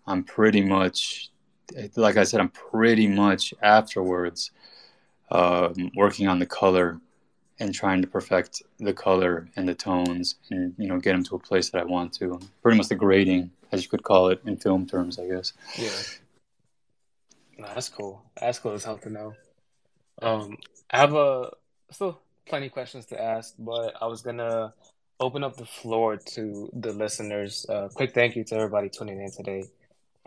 I'm 0.06 0.22
pretty 0.22 0.60
much, 0.60 1.30
like 1.96 2.16
I 2.16 2.24
said, 2.24 2.40
I'm 2.40 2.50
pretty 2.50 3.08
much 3.08 3.54
afterwards 3.62 4.50
um, 5.30 5.90
working 5.96 6.28
on 6.28 6.38
the 6.38 6.46
color 6.46 7.00
and 7.58 7.74
trying 7.74 8.02
to 8.02 8.08
perfect 8.08 8.62
the 8.78 8.92
color 8.92 9.48
and 9.56 9.68
the 9.68 9.74
tones 9.74 10.36
and 10.50 10.74
you 10.76 10.86
know 10.88 10.98
get 10.98 11.12
them 11.12 11.24
to 11.24 11.36
a 11.36 11.38
place 11.38 11.70
that 11.70 11.80
I 11.80 11.84
want 11.84 12.12
to. 12.14 12.38
Pretty 12.62 12.76
much 12.76 12.88
the 12.88 12.94
grading, 12.94 13.50
as 13.72 13.82
you 13.82 13.88
could 13.88 14.02
call 14.02 14.28
it 14.28 14.40
in 14.44 14.56
film 14.56 14.86
terms, 14.86 15.18
I 15.18 15.26
guess. 15.26 15.52
Yeah. 15.76 15.90
No, 17.58 17.68
that's 17.74 17.88
cool. 17.88 18.22
That's 18.38 18.58
cool 18.58 18.72
as 18.72 18.84
hell 18.84 18.98
to 18.98 19.10
know. 19.10 19.34
Um, 20.20 20.58
I 20.90 20.98
have 20.98 21.14
a 21.14 21.50
still 21.90 22.20
plenty 22.46 22.68
questions 22.68 23.06
to 23.06 23.20
ask, 23.20 23.54
but 23.58 23.94
I 24.00 24.06
was 24.06 24.22
gonna 24.22 24.74
open 25.20 25.44
up 25.44 25.56
the 25.56 25.64
floor 25.64 26.16
to 26.16 26.70
the 26.72 26.92
listeners. 26.92 27.66
Uh, 27.68 27.88
quick 27.94 28.14
thank 28.14 28.36
you 28.36 28.44
to 28.44 28.56
everybody 28.56 28.88
tuning 28.88 29.20
in 29.20 29.30
today. 29.30 29.64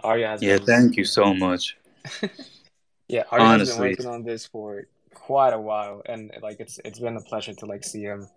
Ariya 0.04 0.30
has 0.30 0.42
yeah, 0.42 0.58
been... 0.58 0.66
thank 0.66 0.98
you 0.98 1.06
so 1.06 1.34
much. 1.34 1.78
yeah, 3.08 3.24
Ariya 3.32 3.40
Honestly. 3.40 3.60
has 3.60 3.78
been 3.78 3.90
working 3.90 4.08
on 4.08 4.24
this 4.24 4.46
for 4.46 4.88
quite 5.14 5.54
a 5.54 5.60
while, 5.60 6.02
and 6.06 6.32
like 6.42 6.60
it's 6.60 6.80
it's 6.86 7.00
been 7.00 7.18
a 7.18 7.22
pleasure 7.22 7.54
to 7.54 7.66
like 7.66 7.84
see 7.84 8.02
him 8.02 8.28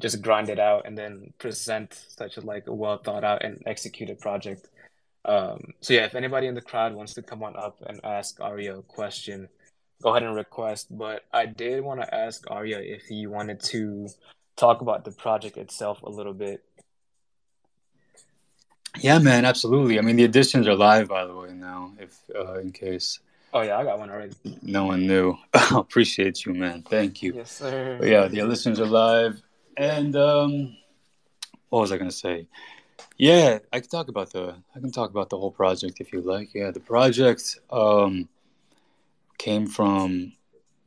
just 0.00 0.22
grind 0.22 0.48
it 0.48 0.58
out 0.58 0.86
and 0.86 0.96
then 0.96 1.32
present 1.38 2.06
such 2.08 2.38
a 2.38 2.40
like 2.40 2.66
a 2.66 2.74
well 2.74 2.98
thought 2.98 3.24
out 3.24 3.44
and 3.44 3.62
executed 3.66 4.18
project. 4.20 4.68
Um, 5.24 5.74
so 5.80 5.92
yeah, 5.92 6.06
if 6.06 6.14
anybody 6.14 6.46
in 6.46 6.54
the 6.54 6.62
crowd 6.62 6.94
wants 6.94 7.14
to 7.14 7.22
come 7.22 7.42
on 7.42 7.54
up 7.56 7.76
and 7.86 8.00
ask 8.02 8.38
Ariya 8.38 8.78
a 8.78 8.82
question, 8.82 9.48
go 10.02 10.10
ahead 10.10 10.22
and 10.22 10.34
request. 10.34 10.86
But 10.96 11.24
I 11.32 11.46
did 11.46 11.84
want 11.84 12.00
to 12.00 12.14
ask 12.14 12.46
Ariya 12.46 12.80
if 12.82 13.02
he 13.02 13.26
wanted 13.26 13.60
to 13.64 14.08
talk 14.60 14.80
about 14.80 15.04
the 15.04 15.10
project 15.10 15.56
itself 15.56 16.02
a 16.02 16.10
little 16.10 16.34
bit. 16.34 16.62
Yeah, 18.98 19.18
man, 19.18 19.44
absolutely. 19.44 19.98
I 19.98 20.02
mean, 20.02 20.16
the 20.16 20.24
editions 20.24 20.68
are 20.68 20.74
live, 20.74 21.08
by 21.08 21.24
the 21.24 21.34
way, 21.34 21.52
now, 21.52 21.92
if 21.98 22.18
uh, 22.34 22.58
in 22.58 22.72
case 22.72 23.20
Oh 23.52 23.62
yeah, 23.62 23.78
I 23.78 23.84
got 23.84 23.98
one 23.98 24.10
already. 24.10 24.34
No 24.62 24.84
one 24.84 25.06
knew. 25.06 25.36
Appreciate 25.72 26.46
you, 26.46 26.54
man. 26.54 26.82
Thank 26.82 27.20
you. 27.22 27.34
Yes, 27.34 27.50
sir. 27.50 27.96
But 27.98 28.08
yeah, 28.08 28.28
the 28.28 28.42
listeners 28.42 28.78
are 28.78 28.86
live, 28.86 29.42
and 29.76 30.14
um, 30.14 30.76
what 31.68 31.80
was 31.80 31.90
I 31.90 31.98
gonna 31.98 32.12
say? 32.12 32.46
Yeah, 33.16 33.58
I 33.72 33.80
can 33.80 33.90
talk 33.90 34.08
about 34.08 34.32
the 34.32 34.54
I 34.74 34.78
can 34.78 34.92
talk 34.92 35.10
about 35.10 35.30
the 35.30 35.38
whole 35.38 35.50
project 35.50 36.00
if 36.00 36.12
you 36.12 36.20
like. 36.20 36.54
Yeah, 36.54 36.70
the 36.70 36.80
project 36.80 37.58
um, 37.70 38.28
came 39.36 39.66
from 39.66 40.32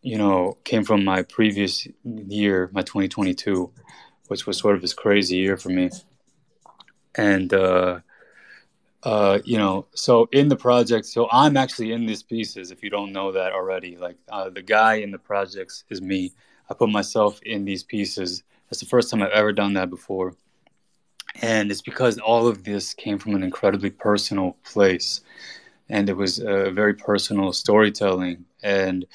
you 0.04 0.18
know 0.18 0.58
came 0.66 0.84
from 0.84 1.04
my 1.04 1.24
previous 1.24 1.88
year, 2.06 2.70
my 2.74 2.84
2022, 2.84 3.72
which 4.28 4.46
was 4.46 4.60
sort 4.60 4.76
of 4.76 4.82
this 4.82 4.94
crazy 4.94 5.38
year 5.38 5.58
for 5.58 5.70
me, 5.70 5.90
and. 7.16 7.54
uh 7.54 8.02
uh, 9.04 9.40
you 9.44 9.58
know, 9.58 9.86
so 9.94 10.30
in 10.32 10.48
the 10.48 10.56
project, 10.56 11.06
so 11.06 11.28
I'm 11.32 11.58
actually 11.58 11.92
in 11.92 12.06
these 12.06 12.24
pieces. 12.24 12.72
If 12.72 12.84
you 12.84 12.90
don't 12.90 13.12
know 13.12 13.34
that 13.34 13.52
already, 13.52 13.98
like 13.98 14.18
uh, 14.30 14.50
the 14.50 14.62
guy 14.62 14.96
in 14.96 15.12
the 15.12 15.20
projects 15.20 15.84
is 15.90 16.02
me. 16.02 16.34
I 16.70 16.74
put 16.74 16.90
myself 16.90 17.42
in 17.44 17.66
these 17.66 17.84
pieces. 17.84 18.44
That's 18.70 18.80
the 18.80 18.86
first 18.86 19.12
time 19.12 19.22
I've 19.22 19.32
ever 19.32 19.52
done 19.52 19.74
that 19.74 19.90
before, 19.90 20.36
and 21.42 21.70
it's 21.70 21.82
because 21.82 22.18
all 22.20 22.48
of 22.48 22.64
this 22.64 22.94
came 22.94 23.20
from 23.20 23.36
an 23.36 23.44
incredibly 23.44 23.90
personal 23.90 24.56
place, 24.64 25.20
and 25.90 26.10
it 26.10 26.16
was 26.16 26.40
a 26.40 26.72
very 26.72 26.94
personal 26.94 27.52
storytelling. 27.52 28.46
And 28.64 29.06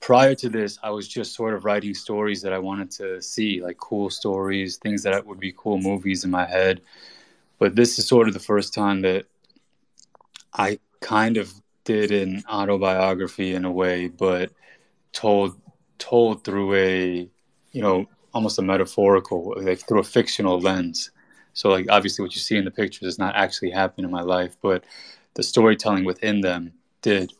prior 0.00 0.34
to 0.34 0.48
this, 0.48 0.78
I 0.82 0.90
was 0.90 1.06
just 1.06 1.34
sort 1.34 1.54
of 1.54 1.64
writing 1.64 1.94
stories 1.94 2.42
that 2.42 2.52
I 2.52 2.58
wanted 2.58 2.90
to 2.92 3.20
see, 3.22 3.62
like 3.62 3.78
cool 3.78 4.10
stories, 4.10 4.76
things 4.76 5.02
that 5.04 5.26
would 5.26 5.40
be 5.40 5.54
cool 5.56 5.78
movies 5.78 6.24
in 6.24 6.30
my 6.30 6.46
head 6.46 6.80
but 7.60 7.76
this 7.76 7.98
is 7.98 8.08
sort 8.08 8.26
of 8.26 8.34
the 8.34 8.40
first 8.40 8.74
time 8.74 9.02
that 9.02 9.26
I 10.54 10.80
kind 11.00 11.36
of 11.36 11.52
did 11.84 12.10
an 12.10 12.42
autobiography 12.50 13.54
in 13.54 13.64
a 13.64 13.70
way, 13.70 14.08
but 14.08 14.50
told 15.12 15.60
told 15.98 16.42
through 16.42 16.74
a 16.74 17.28
you 17.72 17.82
know 17.82 18.06
almost 18.32 18.58
a 18.58 18.62
metaphorical, 18.62 19.54
like 19.58 19.86
through 19.86 20.00
a 20.00 20.04
fictional 20.04 20.58
lens. 20.58 21.10
So 21.52 21.68
like 21.68 21.86
obviously 21.90 22.22
what 22.22 22.34
you 22.34 22.40
see 22.40 22.56
in 22.56 22.64
the 22.64 22.70
pictures 22.70 23.06
is 23.06 23.18
not 23.18 23.36
actually 23.36 23.70
happening 23.70 24.06
in 24.06 24.10
my 24.10 24.22
life, 24.22 24.56
but 24.62 24.84
the 25.34 25.42
storytelling 25.42 26.04
within 26.04 26.40
them 26.40 26.72
did. 27.02 27.32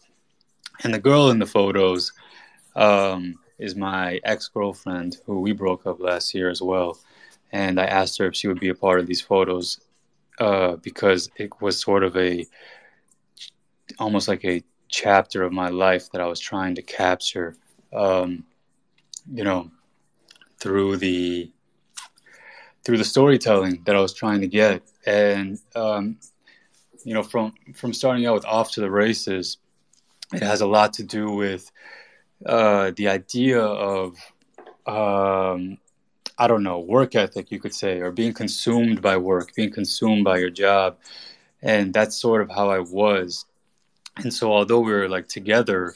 And 0.85 0.93
the 0.93 0.99
girl 0.99 1.31
in 1.31 1.39
the 1.39 1.47
photos 1.47 2.13
um, 2.77 3.37
is 3.59 3.77
my 3.77 4.21
ex 4.25 4.49
girlfriend, 4.49 5.19
who 5.27 5.41
we 5.41 5.53
broke 5.53 5.87
up 5.87 6.01
last 6.01 6.35
year 6.35 6.49
as 6.51 6.63
well. 6.63 6.99
And 7.53 7.81
I 7.81 7.85
asked 7.85 8.19
her 8.19 8.27
if 8.27 8.35
she 8.35 8.49
would 8.49 8.61
be 8.61 8.69
a 8.69 8.75
part 8.75 9.01
of 9.01 9.07
these 9.07 9.21
photos 9.21 9.81
uh, 10.39 10.77
because 10.77 11.31
it 11.37 11.61
was 11.61 11.81
sort 11.81 12.03
of 12.03 12.17
a 12.17 12.47
almost 13.99 14.29
like 14.29 14.45
a 14.45 14.63
chapter 14.89 15.43
of 15.43 15.53
my 15.53 15.69
life 15.69 16.11
that 16.13 16.21
I 16.21 16.27
was 16.27 16.41
trying 16.41 16.75
to 16.77 16.83
capture, 16.83 17.57
um, 17.93 18.45
you 19.33 19.45
know, 19.45 19.71
through 20.59 20.97
the 20.97 21.51
through 22.85 22.99
the 22.99 23.05
storytelling 23.05 23.83
that 23.85 23.95
I 23.95 24.01
was 24.01 24.15
trying 24.15 24.41
to 24.41 24.49
get, 24.49 24.83
and 25.07 25.59
um, 25.75 26.19
you 27.05 27.15
know, 27.15 27.23
from 27.23 27.53
from 27.75 27.93
starting 27.93 28.27
out 28.27 28.35
with 28.35 28.47
off 28.47 28.73
to 28.73 28.81
the 28.81 28.91
races, 28.91 29.59
it 30.33 30.43
has 30.43 30.61
a 30.61 30.67
lot 30.67 30.95
to 30.95 31.03
do 31.03 31.31
with 31.31 31.71
uh, 32.47 32.93
the 32.97 33.09
idea 33.09 33.61
of 33.61 34.17
um, 34.87 35.79
I 36.39 36.47
don't 36.47 36.63
know 36.63 36.81
work 36.81 37.15
ethic, 37.15 37.51
you 37.51 37.61
could 37.61 37.75
say, 37.75 38.01
or 38.01 38.11
being 38.11 38.33
consumed 38.33 39.03
by 39.03 39.17
work, 39.17 39.55
being 39.55 39.71
consumed 39.71 40.25
by 40.25 40.39
your 40.39 40.51
job, 40.51 40.97
and 41.63 41.93
that's 41.93 42.17
sort 42.17 42.43
of 42.43 42.51
how 42.51 42.71
I 42.71 42.81
was. 42.81 43.45
And 44.17 44.33
so, 44.33 44.53
although 44.53 44.81
we 44.81 44.93
were 44.93 45.09
like 45.09 45.29
together, 45.29 45.95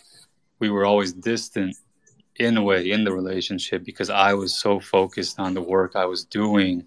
we 0.58 0.70
were 0.70 0.84
always 0.84 1.12
distant 1.12 1.76
in 2.36 2.56
a 2.56 2.62
way 2.62 2.90
in 2.90 3.04
the 3.04 3.12
relationship 3.12 3.84
because 3.84 4.10
I 4.10 4.34
was 4.34 4.54
so 4.54 4.80
focused 4.80 5.38
on 5.38 5.54
the 5.54 5.62
work 5.62 5.92
I 5.94 6.04
was 6.04 6.24
doing 6.24 6.84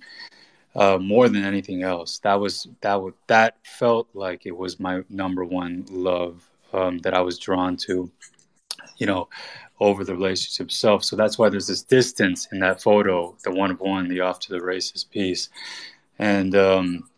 uh, 0.76 0.98
more 0.98 1.30
than 1.30 1.43
anything 1.43 1.84
else. 1.84 2.20
That 2.20 2.36
was 2.36 2.67
that 2.82 3.02
was 3.02 3.13
that 3.28 3.58
felt 3.63 4.08
like 4.13 4.46
it 4.46 4.56
was 4.56 4.80
my 4.80 5.04
number 5.10 5.43
one 5.43 5.86
love 5.89 6.48
um, 6.74 7.00
that 7.00 7.13
I 7.13 7.22
was 7.22 7.39
drawn 7.39 7.78
to, 7.88 8.12
you 8.97 9.07
know, 9.07 9.29
over 9.79 10.03
the 10.03 10.13
relationship 10.13 10.67
itself. 10.67 11.03
So 11.03 11.15
that's 11.15 11.38
why 11.38 11.49
there's 11.49 11.67
this 11.67 11.83
distance 11.83 12.47
in 12.51 12.60
that 12.60 12.81
photo, 12.81 13.36
the 13.43 13.51
one 13.51 13.71
of 13.71 13.79
one, 13.79 14.07
the 14.07 14.21
off 14.21 14.39
to 14.41 14.51
the 14.51 14.62
races 14.62 15.03
piece, 15.03 15.49
and 16.19 16.55
um, 16.55 17.10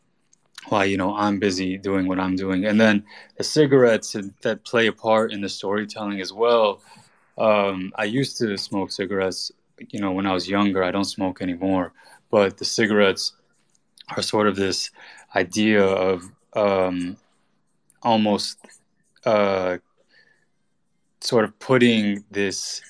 why 0.67 0.85
you 0.85 0.97
know 0.97 1.15
I'm 1.15 1.39
busy 1.39 1.77
doing 1.77 2.07
what 2.07 2.19
I'm 2.19 2.35
doing, 2.35 2.65
and 2.65 2.79
then 2.79 3.03
the 3.37 3.43
cigarettes 3.43 4.15
that 4.41 4.63
play 4.63 4.87
a 4.87 4.93
part 4.93 5.31
in 5.31 5.41
the 5.41 5.49
storytelling 5.49 6.21
as 6.21 6.33
well 6.33 6.81
um, 7.39 7.93
I 7.95 8.03
used 8.03 8.37
to 8.39 8.57
smoke 8.57 8.91
cigarettes, 8.91 9.51
you 9.89 10.01
know, 10.01 10.11
when 10.11 10.25
I 10.25 10.33
was 10.33 10.49
younger. 10.49 10.83
I 10.83 10.91
don't 10.91 11.05
smoke 11.05 11.41
anymore, 11.41 11.93
but 12.29 12.57
the 12.57 12.65
cigarettes 12.65 13.33
are 14.15 14.21
sort 14.21 14.47
of 14.47 14.55
this 14.55 14.91
idea 15.35 15.83
of 15.83 16.29
um, 16.53 17.15
almost 18.03 18.57
uh, 19.25 19.77
sort 21.21 21.43
of 21.45 21.57
putting 21.59 22.23
this 22.31 22.81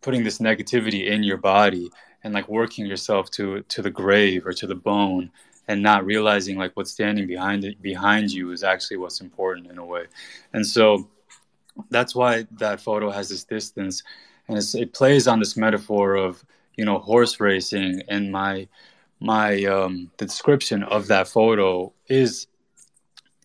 putting 0.00 0.24
this 0.24 0.38
negativity 0.38 1.06
in 1.06 1.22
your 1.22 1.36
body 1.36 1.90
and 2.24 2.34
like 2.34 2.48
working 2.48 2.86
yourself 2.86 3.30
to 3.30 3.62
to 3.62 3.82
the 3.82 3.90
grave 3.90 4.46
or 4.46 4.52
to 4.52 4.66
the 4.66 4.74
bone 4.74 5.30
and 5.68 5.82
not 5.82 6.04
realizing 6.04 6.58
like 6.58 6.72
what's 6.74 6.90
standing 6.90 7.26
behind 7.26 7.64
it 7.64 7.80
behind 7.80 8.30
you 8.30 8.50
is 8.50 8.64
actually 8.64 8.96
what's 8.96 9.20
important 9.20 9.68
in 9.68 9.78
a 9.78 9.84
way. 9.84 10.06
And 10.52 10.66
so 10.66 11.08
that's 11.90 12.14
why 12.14 12.46
that 12.58 12.80
photo 12.80 13.10
has 13.10 13.28
this 13.28 13.44
distance. 13.44 14.02
And 14.48 14.58
it 14.74 14.92
plays 14.92 15.26
on 15.28 15.38
this 15.38 15.56
metaphor 15.56 16.14
of 16.14 16.44
you 16.76 16.84
know 16.84 16.98
horse 16.98 17.40
racing. 17.40 18.02
And 18.08 18.32
my 18.32 18.68
my 19.20 19.64
um, 19.64 20.10
the 20.16 20.26
description 20.26 20.82
of 20.82 21.06
that 21.08 21.28
photo 21.28 21.92
is 22.08 22.48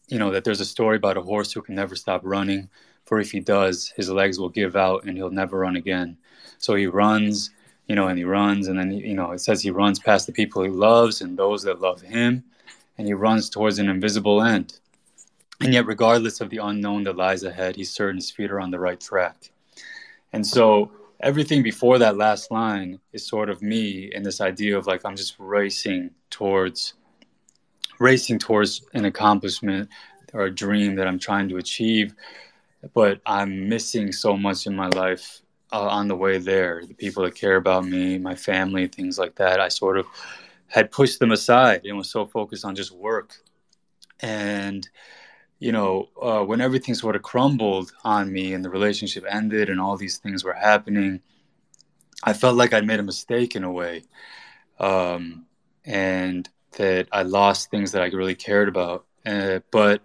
you 0.08 0.18
know 0.18 0.32
that 0.32 0.44
there's 0.44 0.62
a 0.62 0.66
story 0.66 0.98
about 0.98 1.18
a 1.18 1.22
horse 1.22 1.52
who 1.52 1.62
can 1.62 1.76
never 1.76 1.96
stop 1.96 2.22
running 2.24 2.70
for 3.08 3.20
if 3.20 3.32
he 3.32 3.40
does 3.40 3.92
his 3.96 4.10
legs 4.10 4.40
will 4.40 4.50
give 4.50 4.76
out 4.76 5.06
and 5.06 5.18
he'll 5.18 5.32
never 5.32 5.60
run 5.60 5.76
again. 5.76 6.18
So 6.60 6.76
he 6.76 6.86
runs 6.86 7.50
you 7.88 7.96
know 7.96 8.08
and 8.08 8.18
he 8.18 8.26
runs 8.26 8.68
and 8.68 8.78
then 8.78 8.92
you 8.92 9.16
know 9.16 9.32
it 9.32 9.40
says 9.40 9.62
he 9.62 9.72
runs 9.72 9.98
past 9.98 10.28
the 10.28 10.34
people 10.34 10.62
he 10.62 10.70
loves 10.70 11.22
and 11.22 11.38
those 11.38 11.64
that 11.64 11.82
love 11.82 12.02
him 12.02 12.44
and 12.98 13.08
he 13.08 13.14
runs 13.14 13.50
towards 13.50 13.80
an 13.80 13.90
invisible 13.90 14.42
end. 14.42 14.80
And 15.60 15.74
yet, 15.74 15.86
regardless 15.86 16.42
of 16.42 16.50
the 16.50 16.58
unknown 16.58 17.04
that 17.04 17.16
lies 17.16 17.44
ahead, 17.44 17.76
he's 17.76 17.92
certain 17.92 18.18
his 18.18 18.30
feet 18.30 18.52
are 18.52 18.60
on 18.60 18.72
the 18.72 18.80
right 18.80 19.00
track. 19.00 19.52
And 20.34 20.46
so, 20.46 20.92
everything 21.20 21.64
before 21.64 21.98
that 21.98 22.18
last 22.18 22.52
line 22.52 23.00
is 23.12 23.26
sort 23.26 23.50
of 23.50 23.62
me 23.62 24.12
in 24.14 24.22
this 24.22 24.40
idea 24.40 24.78
of 24.78 24.86
like 24.86 25.04
I'm 25.04 25.16
just 25.16 25.36
racing 25.40 26.12
towards 26.30 26.94
racing 28.00 28.38
towards 28.38 28.84
an 28.94 29.06
accomplishment 29.06 29.90
or 30.34 30.44
a 30.44 30.54
dream 30.54 30.96
that 30.96 31.08
I'm 31.08 31.18
trying 31.18 31.50
to 31.50 31.58
achieve, 31.58 32.14
but 32.94 33.22
I'm 33.26 33.70
missing 33.70 34.12
so 34.12 34.38
much 34.38 34.68
in 34.68 34.76
my 34.76 34.88
life 34.88 35.42
uh, 35.72 35.88
on 35.88 36.08
the 36.08 36.16
way 36.16 36.38
there. 36.38 36.84
The 36.86 36.94
people 36.94 37.24
that 37.24 37.36
care 37.36 37.56
about 37.56 37.86
me, 37.86 38.18
my 38.18 38.36
family, 38.36 38.88
things 38.88 39.18
like 39.18 39.36
that. 39.36 39.60
I 39.60 39.68
sort 39.68 39.98
of 39.98 40.06
had 40.68 40.92
pushed 40.92 41.20
them 41.20 41.32
aside 41.32 41.86
and 41.86 41.98
was 41.98 42.10
so 42.10 42.26
focused 42.26 42.66
on 42.66 42.76
just 42.76 42.92
work. 42.92 43.36
And 44.20 44.88
you 45.60 45.72
know, 45.72 46.10
uh, 46.22 46.44
when 46.44 46.62
everything 46.62 46.94
sort 46.94 47.16
of 47.16 47.24
crumbled 47.24 47.92
on 48.04 48.32
me 48.32 48.54
and 48.54 48.64
the 48.64 48.70
relationship 48.70 49.26
ended 49.28 49.70
and 49.70 49.80
all 49.80 49.98
these 49.98 50.18
things 50.18 50.44
were 50.44 50.54
happening, 50.54 51.20
I 52.24 52.34
felt 52.34 52.56
like 52.56 52.74
I'd 52.74 52.86
made 52.86 53.00
a 53.00 53.04
mistake 53.04 53.56
in 53.56 53.64
a 53.64 53.72
way. 53.72 54.04
Um, 54.80 55.48
and 55.84 56.48
that 56.74 57.08
I 57.12 57.24
lost 57.24 57.72
things 57.72 57.92
that 57.94 58.02
I 58.02 58.06
really 58.08 58.36
cared 58.36 58.68
about. 58.68 59.06
Uh, 59.26 59.60
but 59.72 60.02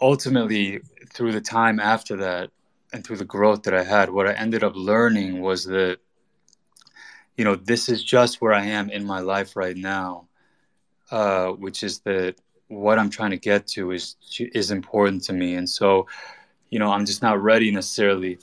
ultimately, 0.00 0.80
through 1.12 1.32
the 1.32 1.40
time 1.40 1.80
after 1.80 2.16
that 2.16 2.50
and 2.92 3.04
through 3.04 3.16
the 3.16 3.24
growth 3.24 3.64
that 3.64 3.74
I 3.74 3.84
had, 3.84 4.10
what 4.10 4.26
I 4.26 4.32
ended 4.32 4.64
up 4.64 4.74
learning 4.74 5.40
was 5.40 5.64
that, 5.64 5.98
you 7.36 7.44
know, 7.44 7.54
this 7.54 7.88
is 7.88 8.02
just 8.02 8.40
where 8.40 8.52
I 8.52 8.64
am 8.64 8.90
in 8.90 9.04
my 9.04 9.20
life 9.20 9.56
right 9.56 9.76
now, 9.76 10.28
uh, 11.10 11.48
which 11.48 11.82
is 11.82 12.00
that 12.00 12.36
what 12.68 12.98
I'm 12.98 13.10
trying 13.10 13.30
to 13.30 13.38
get 13.38 13.66
to 13.68 13.92
is 13.92 14.16
is 14.38 14.70
important 14.70 15.24
to 15.24 15.32
me, 15.32 15.54
and 15.54 15.68
so 15.68 16.06
you 16.70 16.78
know 16.78 16.92
I'm 16.92 17.06
just 17.06 17.22
not 17.22 17.42
ready 17.42 17.70
necessarily 17.70 18.38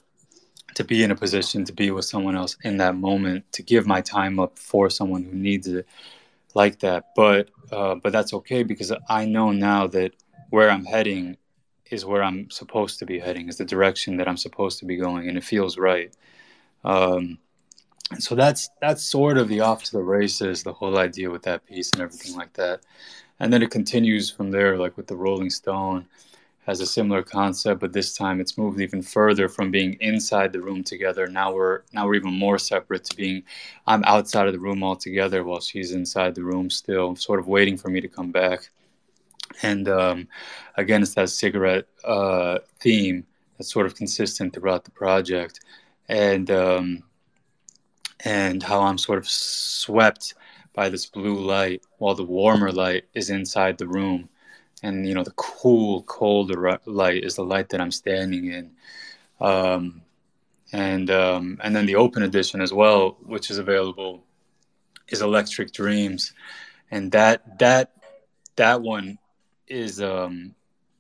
to 0.74 0.84
be 0.84 1.04
in 1.04 1.12
a 1.12 1.16
position 1.16 1.64
to 1.66 1.74
be 1.74 1.92
with 1.92 2.06
someone 2.06 2.36
else 2.36 2.58
in 2.64 2.78
that 2.78 2.96
moment 2.96 3.50
to 3.54 3.64
give 3.64 3.88
my 3.88 4.02
time 4.02 4.40
up 4.40 4.60
for 4.60 4.90
someone 4.90 5.24
who 5.24 5.34
needs 5.34 5.68
it 5.68 5.88
like 6.54 6.80
that. 6.80 7.12
But 7.16 7.50
uh, 7.72 7.96
but 7.96 8.12
that's 8.12 8.34
okay 8.34 8.64
because 8.64 8.92
I 9.08 9.26
know 9.26 9.52
now 9.52 9.88
that 9.88 10.14
where 10.50 10.70
I'm 10.70 10.86
heading 10.86 11.38
is 11.92 12.06
where 12.06 12.24
I'm 12.24 12.50
supposed 12.50 13.00
to 13.00 13.06
be 13.06 13.20
heading, 13.20 13.48
is 13.48 13.58
the 13.58 13.66
direction 13.66 14.18
that 14.18 14.28
I'm 14.28 14.38
supposed 14.38 14.80
to 14.80 14.86
be 14.86 14.98
going, 14.98 15.28
and 15.30 15.38
it 15.38 15.44
feels 15.44 15.78
right. 15.78 16.14
Um, 16.84 17.38
and 18.12 18.22
so 18.24 18.36
that's 18.36 18.70
that's 18.82 19.04
sort 19.04 19.38
of 19.38 19.48
the 19.48 19.62
off 19.62 19.84
to 19.86 19.92
the 19.92 20.04
races, 20.04 20.64
the 20.64 20.74
whole 20.74 20.98
idea 20.98 21.30
with 21.30 21.44
that 21.44 21.66
piece 21.66 21.90
and 21.92 22.02
everything 22.02 22.36
like 22.36 22.54
that. 22.54 22.82
And 23.40 23.52
then 23.52 23.64
it 23.64 23.72
continues 23.72 24.30
from 24.30 24.52
there 24.52 24.78
like 24.78 24.96
with 24.98 25.08
the 25.08 25.16
rolling 25.16 25.50
stone 25.50 26.06
has 26.66 26.80
a 26.80 26.86
similar 26.86 27.22
concept 27.22 27.80
but 27.80 27.94
this 27.94 28.16
time 28.16 28.40
it's 28.42 28.58
moved 28.58 28.80
even 28.82 29.02
further 29.02 29.48
from 29.48 29.70
being 29.70 29.94
inside 30.02 30.52
the 30.52 30.62
room 30.62 30.84
together. 30.84 31.28
Now 31.28 31.54
we're 31.54 31.82
now 31.94 32.06
we're 32.06 32.16
even 32.16 32.34
more 32.34 32.58
separate 32.58 33.04
to 33.06 33.16
being 33.16 33.44
i'm 33.88 34.04
outside 34.06 34.48
of 34.48 34.54
the 34.54 34.60
room 34.60 34.84
altogether 34.84 35.44
while 35.44 35.60
she's 35.60 35.92
inside 35.92 36.36
the 36.36 36.44
room 36.44 36.70
still 36.70 37.16
sort 37.16 37.40
of 37.40 37.48
waiting 37.48 37.78
for 37.78 37.90
me 37.90 38.02
to 38.02 38.08
come 38.08 38.32
back 38.32 38.70
and 39.62 39.88
um, 39.88 40.28
again 40.76 41.02
it's 41.02 41.14
that 41.16 41.30
cigarette 41.30 41.86
uh, 42.04 42.60
theme 42.80 43.26
that's 43.58 43.72
sort 43.72 43.86
of 43.86 43.96
consistent 43.96 44.54
throughout 44.54 44.84
the 44.84 44.92
project. 44.92 45.62
And 46.08 46.52
um, 46.52 47.04
and 48.24 48.64
how 48.64 48.82
i'm 48.82 48.98
sort 48.98 49.18
of 49.18 49.28
swept 49.28 50.36
by 50.74 50.90
this 50.90 51.06
blue 51.06 51.40
light 51.40 51.84
while 51.98 52.16
the 52.16 52.24
warmer 52.24 52.72
light 52.72 53.06
is 53.14 53.30
inside 53.30 53.78
the 53.78 53.88
room. 53.88 54.30
And 54.84 55.08
you 55.08 55.14
know 55.14 55.24
the 55.24 55.32
cool 55.32 56.04
colder 56.04 56.80
light 56.86 57.24
is 57.24 57.36
the 57.36 57.44
light 57.44 57.70
that 57.70 57.82
i'm 57.82 57.92
standing 57.92 58.46
in. 58.52 58.72
Um, 59.42 60.02
and 60.72 61.10
um, 61.10 61.60
and 61.64 61.76
then 61.76 61.86
the 61.86 61.96
open 61.96 62.24
edition 62.24 62.62
as 62.62 62.74
well 62.74 63.18
which 63.24 63.50
is 63.50 63.58
available 63.58 64.24
is 65.08 65.22
electric 65.22 65.72
dreams. 65.72 66.34
And 66.92 67.12
that 67.14 67.60
that 67.60 67.94
that 68.56 68.82
one 68.82 69.18
is 69.68 70.02
um, 70.02 70.54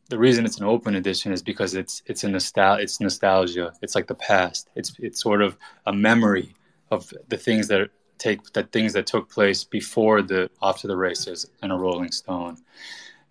the 0.09 0.17
reason 0.17 0.45
it's 0.45 0.59
an 0.59 0.65
open 0.65 0.95
edition 0.95 1.31
is 1.31 1.41
because 1.41 1.75
it's 1.75 2.01
it's 2.05 2.23
a 2.23 2.27
nostal 2.27 2.79
it's 2.79 2.99
nostalgia 2.99 3.73
it's 3.81 3.95
like 3.95 4.07
the 4.07 4.15
past 4.15 4.69
it's 4.75 4.93
it's 4.99 5.21
sort 5.21 5.41
of 5.41 5.57
a 5.87 5.93
memory 5.93 6.53
of 6.91 7.11
the 7.29 7.37
things 7.37 7.67
that 7.67 7.89
take 8.17 8.53
the 8.53 8.63
things 8.63 8.93
that 8.93 9.07
took 9.07 9.29
place 9.29 9.63
before 9.63 10.21
the 10.21 10.49
off 10.61 10.81
to 10.81 10.87
the 10.87 10.95
races 10.95 11.47
and 11.61 11.71
a 11.71 11.75
Rolling 11.75 12.11
Stone. 12.11 12.57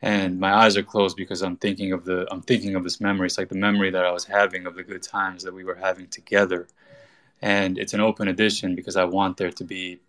And 0.02 0.38
my 0.38 0.52
eyes 0.52 0.76
are 0.76 0.82
closed 0.82 1.16
because 1.16 1.42
I'm 1.42 1.56
thinking 1.56 1.92
of 1.92 2.04
the 2.04 2.26
I'm 2.30 2.42
thinking 2.42 2.74
of 2.74 2.84
this 2.84 3.00
memory. 3.00 3.26
It's 3.26 3.38
like 3.38 3.48
the 3.48 3.54
memory 3.54 3.90
that 3.90 4.04
I 4.04 4.10
was 4.10 4.24
having 4.24 4.66
of 4.66 4.74
the 4.74 4.82
good 4.82 5.02
times 5.02 5.42
that 5.44 5.54
we 5.54 5.64
were 5.64 5.74
having 5.74 6.08
together. 6.08 6.66
And 7.40 7.78
it's 7.78 7.94
an 7.94 8.00
open 8.00 8.28
edition 8.28 8.74
because 8.74 8.96
I 8.96 9.04
want 9.04 9.36
there 9.36 9.50
to 9.50 9.64
be 9.64 10.00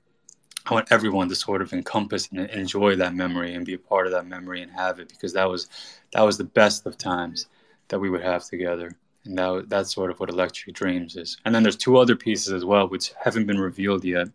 I 0.67 0.73
want 0.73 0.91
everyone 0.91 1.29
to 1.29 1.35
sort 1.35 1.61
of 1.61 1.73
encompass 1.73 2.29
and 2.29 2.49
enjoy 2.49 2.95
that 2.95 3.13
memory 3.13 3.53
and 3.53 3.65
be 3.65 3.75
a 3.75 3.79
part 3.79 4.07
of 4.07 4.13
that 4.13 4.25
memory 4.27 4.61
and 4.61 4.71
have 4.71 4.99
it 4.99 5.09
because 5.09 5.33
that 5.33 5.49
was 5.49 5.69
that 6.13 6.23
was 6.23 6.37
the 6.37 6.43
best 6.43 6.85
of 6.87 6.97
times. 6.97 7.47
that 7.89 7.99
we 7.99 8.09
would 8.09 8.21
have 8.21 8.43
together. 8.45 8.91
And 9.25 9.37
that, 9.37 9.65
that's 9.69 9.93
sort 9.93 10.11
of 10.11 10.19
what 10.19 10.29
Electric 10.29 10.75
Dreams 10.75 11.15
is. 11.15 11.37
And 11.45 11.53
then 11.53 11.63
there's 11.63 11.75
two 11.75 11.97
other 11.97 12.15
pieces 12.15 12.51
as 12.53 12.65
well, 12.65 12.87
which 12.87 13.13
haven't 13.19 13.45
been 13.45 13.59
revealed 13.59 14.03
yet. 14.05 14.27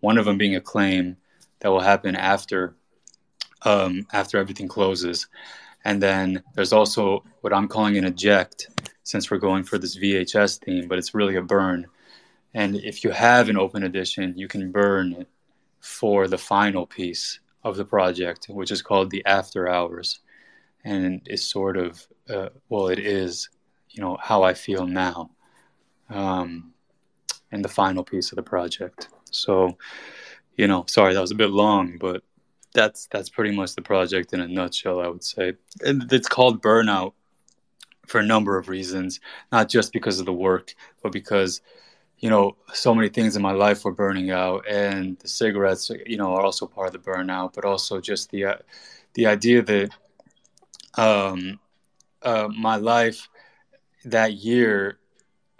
One 0.00 0.18
of 0.18 0.26
them 0.26 0.38
being 0.38 0.56
a 0.56 0.60
claim 0.60 1.16
that 1.60 1.70
will 1.70 1.80
happen 1.80 2.16
after 2.16 2.74
um, 3.62 4.06
after 4.12 4.38
everything 4.38 4.68
closes. 4.68 5.26
And 5.84 6.02
then 6.02 6.42
there's 6.54 6.72
also 6.72 7.24
what 7.40 7.54
I'm 7.54 7.68
calling 7.68 7.96
an 7.96 8.04
eject, 8.04 8.68
since 9.04 9.30
we're 9.30 9.38
going 9.38 9.64
for 9.64 9.78
this 9.78 9.96
VHS 9.98 10.62
theme, 10.64 10.88
but 10.88 10.98
it's 10.98 11.14
really 11.14 11.36
a 11.36 11.42
burn. 11.42 11.86
And 12.54 12.76
if 12.76 13.04
you 13.04 13.10
have 13.10 13.48
an 13.48 13.56
open 13.58 13.84
edition, 13.84 14.34
you 14.36 14.48
can 14.48 14.70
burn 14.70 15.12
it 15.14 15.28
for 15.80 16.28
the 16.28 16.38
final 16.38 16.86
piece 16.86 17.40
of 17.64 17.76
the 17.76 17.84
project, 17.84 18.46
which 18.48 18.70
is 18.70 18.82
called 18.82 19.10
the 19.10 19.24
After 19.26 19.68
Hours. 19.68 20.20
And 20.84 21.22
it's 21.26 21.44
sort 21.44 21.76
of, 21.76 22.06
uh, 22.28 22.48
well, 22.68 22.88
it 22.88 22.98
is, 22.98 23.48
you 23.90 24.02
know, 24.02 24.16
how 24.20 24.42
I 24.42 24.54
feel 24.54 24.86
now. 24.86 25.30
Um, 26.08 26.72
and 27.52 27.64
the 27.64 27.68
final 27.68 28.04
piece 28.04 28.32
of 28.32 28.36
the 28.36 28.42
project. 28.42 29.08
So, 29.30 29.76
you 30.56 30.66
know, 30.66 30.84
sorry 30.86 31.14
that 31.14 31.20
was 31.20 31.30
a 31.30 31.36
bit 31.36 31.50
long, 31.50 31.98
but 31.98 32.22
that's 32.74 33.06
that's 33.10 33.28
pretty 33.28 33.54
much 33.54 33.74
the 33.74 33.82
project 33.82 34.32
in 34.32 34.40
a 34.40 34.48
nutshell, 34.48 35.00
I 35.00 35.08
would 35.08 35.24
say. 35.24 35.54
And 35.82 36.10
it's 36.12 36.28
called 36.28 36.62
Burnout 36.62 37.12
for 38.06 38.20
a 38.20 38.26
number 38.26 38.56
of 38.58 38.68
reasons, 38.68 39.20
not 39.52 39.68
just 39.68 39.92
because 39.92 40.18
of 40.20 40.26
the 40.26 40.32
work, 40.32 40.74
but 41.02 41.12
because 41.12 41.60
you 42.20 42.30
know 42.30 42.56
so 42.72 42.94
many 42.94 43.08
things 43.08 43.36
in 43.36 43.42
my 43.42 43.52
life 43.52 43.84
were 43.84 43.92
burning 43.92 44.30
out, 44.30 44.66
and 44.68 45.18
the 45.18 45.28
cigarettes, 45.28 45.90
you 46.06 46.16
know, 46.16 46.34
are 46.34 46.42
also 46.42 46.66
part 46.66 46.88
of 46.88 46.92
the 46.92 47.10
burnout. 47.10 47.54
But 47.54 47.64
also 47.64 48.00
just 48.00 48.30
the 48.30 48.44
uh, 48.44 48.56
the 49.14 49.26
idea 49.26 49.62
that 49.62 49.90
um, 50.94 51.60
uh, 52.22 52.48
my 52.56 52.76
life 52.76 53.28
that 54.04 54.34
year 54.34 54.98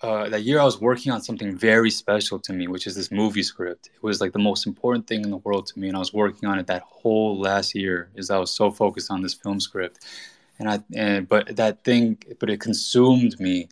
uh, 0.02 0.28
that 0.28 0.42
year 0.42 0.60
I 0.60 0.64
was 0.64 0.80
working 0.80 1.10
on 1.10 1.20
something 1.20 1.56
very 1.56 1.90
special 1.90 2.38
to 2.40 2.52
me, 2.52 2.68
which 2.68 2.86
is 2.86 2.94
this 2.94 3.10
movie 3.10 3.42
script. 3.42 3.90
It 3.94 4.02
was 4.02 4.20
like 4.20 4.32
the 4.32 4.38
most 4.38 4.66
important 4.66 5.08
thing 5.08 5.22
in 5.24 5.30
the 5.30 5.38
world 5.38 5.66
to 5.68 5.78
me, 5.78 5.88
and 5.88 5.96
I 5.96 5.98
was 5.98 6.12
working 6.12 6.48
on 6.48 6.58
it 6.58 6.68
that 6.68 6.82
whole 6.82 7.38
last 7.38 7.74
year. 7.74 8.08
Is 8.14 8.30
I 8.30 8.38
was 8.38 8.52
so 8.52 8.70
focused 8.70 9.10
on 9.10 9.22
this 9.22 9.34
film 9.34 9.60
script, 9.60 10.04
and 10.58 10.70
I 10.70 10.80
and 10.94 11.28
but 11.28 11.56
that 11.56 11.82
thing, 11.82 12.18
but 12.38 12.48
it 12.48 12.60
consumed 12.60 13.40
me 13.40 13.68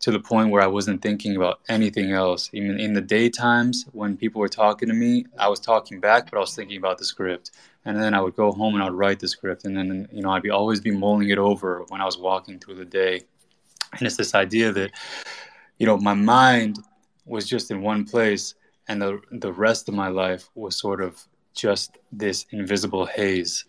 to 0.00 0.12
the 0.12 0.20
point 0.20 0.50
where 0.50 0.62
I 0.62 0.66
wasn't 0.66 1.02
thinking 1.02 1.36
about 1.36 1.60
anything 1.68 2.12
else. 2.12 2.50
Even 2.52 2.78
in 2.78 2.92
the 2.92 3.02
daytimes 3.02 3.86
when 3.92 4.16
people 4.16 4.40
were 4.40 4.48
talking 4.48 4.88
to 4.88 4.94
me, 4.94 5.26
I 5.38 5.48
was 5.48 5.58
talking 5.58 5.98
back, 5.98 6.30
but 6.30 6.36
I 6.36 6.40
was 6.40 6.54
thinking 6.54 6.76
about 6.76 6.98
the 6.98 7.04
script. 7.04 7.50
And 7.84 8.00
then 8.00 8.14
I 8.14 8.20
would 8.20 8.36
go 8.36 8.52
home 8.52 8.74
and 8.74 8.82
I'd 8.82 8.92
write 8.92 9.18
the 9.18 9.28
script, 9.28 9.64
and 9.64 9.76
then 9.76 10.08
you 10.12 10.22
know 10.22 10.30
I'd 10.30 10.42
be 10.42 10.50
always 10.50 10.80
be 10.80 10.90
mulling 10.90 11.30
it 11.30 11.38
over 11.38 11.84
when 11.88 12.00
I 12.00 12.04
was 12.04 12.18
walking 12.18 12.58
through 12.58 12.74
the 12.74 12.84
day. 12.84 13.22
And 13.92 14.02
it's 14.02 14.16
this 14.16 14.34
idea 14.34 14.72
that 14.72 14.90
you 15.78 15.86
know, 15.86 15.96
my 15.96 16.14
mind 16.14 16.80
was 17.24 17.48
just 17.48 17.70
in 17.70 17.82
one 17.82 18.04
place, 18.04 18.54
and 18.88 19.00
the 19.00 19.20
the 19.30 19.52
rest 19.52 19.88
of 19.88 19.94
my 19.94 20.08
life 20.08 20.50
was 20.54 20.76
sort 20.76 21.00
of 21.00 21.22
just 21.54 21.98
this 22.12 22.46
invisible 22.50 23.06
haze 23.06 23.64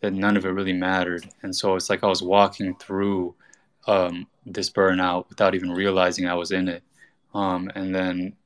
that 0.00 0.12
none 0.12 0.36
of 0.36 0.44
it 0.44 0.50
really 0.50 0.72
mattered. 0.72 1.28
And 1.42 1.54
so 1.54 1.76
it's 1.76 1.88
like 1.88 2.02
I 2.02 2.08
was 2.08 2.22
walking 2.22 2.74
through 2.76 3.34
um, 3.86 4.26
this 4.46 4.70
burnout 4.70 5.28
without 5.28 5.54
even 5.54 5.70
realizing 5.70 6.26
I 6.26 6.34
was 6.34 6.50
in 6.50 6.68
it. 6.68 6.82
Um, 7.34 7.70
and 7.74 7.94
then 7.94 8.36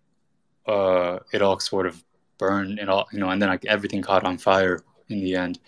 uh, 0.67 1.19
it 1.33 1.43
all 1.43 1.59
sort 1.59 1.87
of 1.87 2.03
burned 2.39 2.79
and 2.79 2.91
all, 2.91 3.07
you 3.13 3.19
know, 3.19 3.31
and 3.31 3.41
then 3.41 3.59
everything 3.67 4.03
caught 4.03 4.25
on 4.25 4.39
fire 4.39 4.81
in 5.09 5.21
the 5.21 5.35
end. 5.37 5.59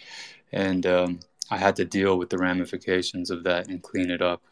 And 0.52 0.86
um, 0.86 1.20
I 1.50 1.56
had 1.56 1.76
to 1.76 1.84
deal 1.84 2.18
with 2.18 2.30
the 2.30 2.38
ramifications 2.38 3.30
of 3.30 3.44
that 3.44 3.68
and 3.68 3.82
clean 3.82 4.10
it 4.10 4.22
up 4.22 4.42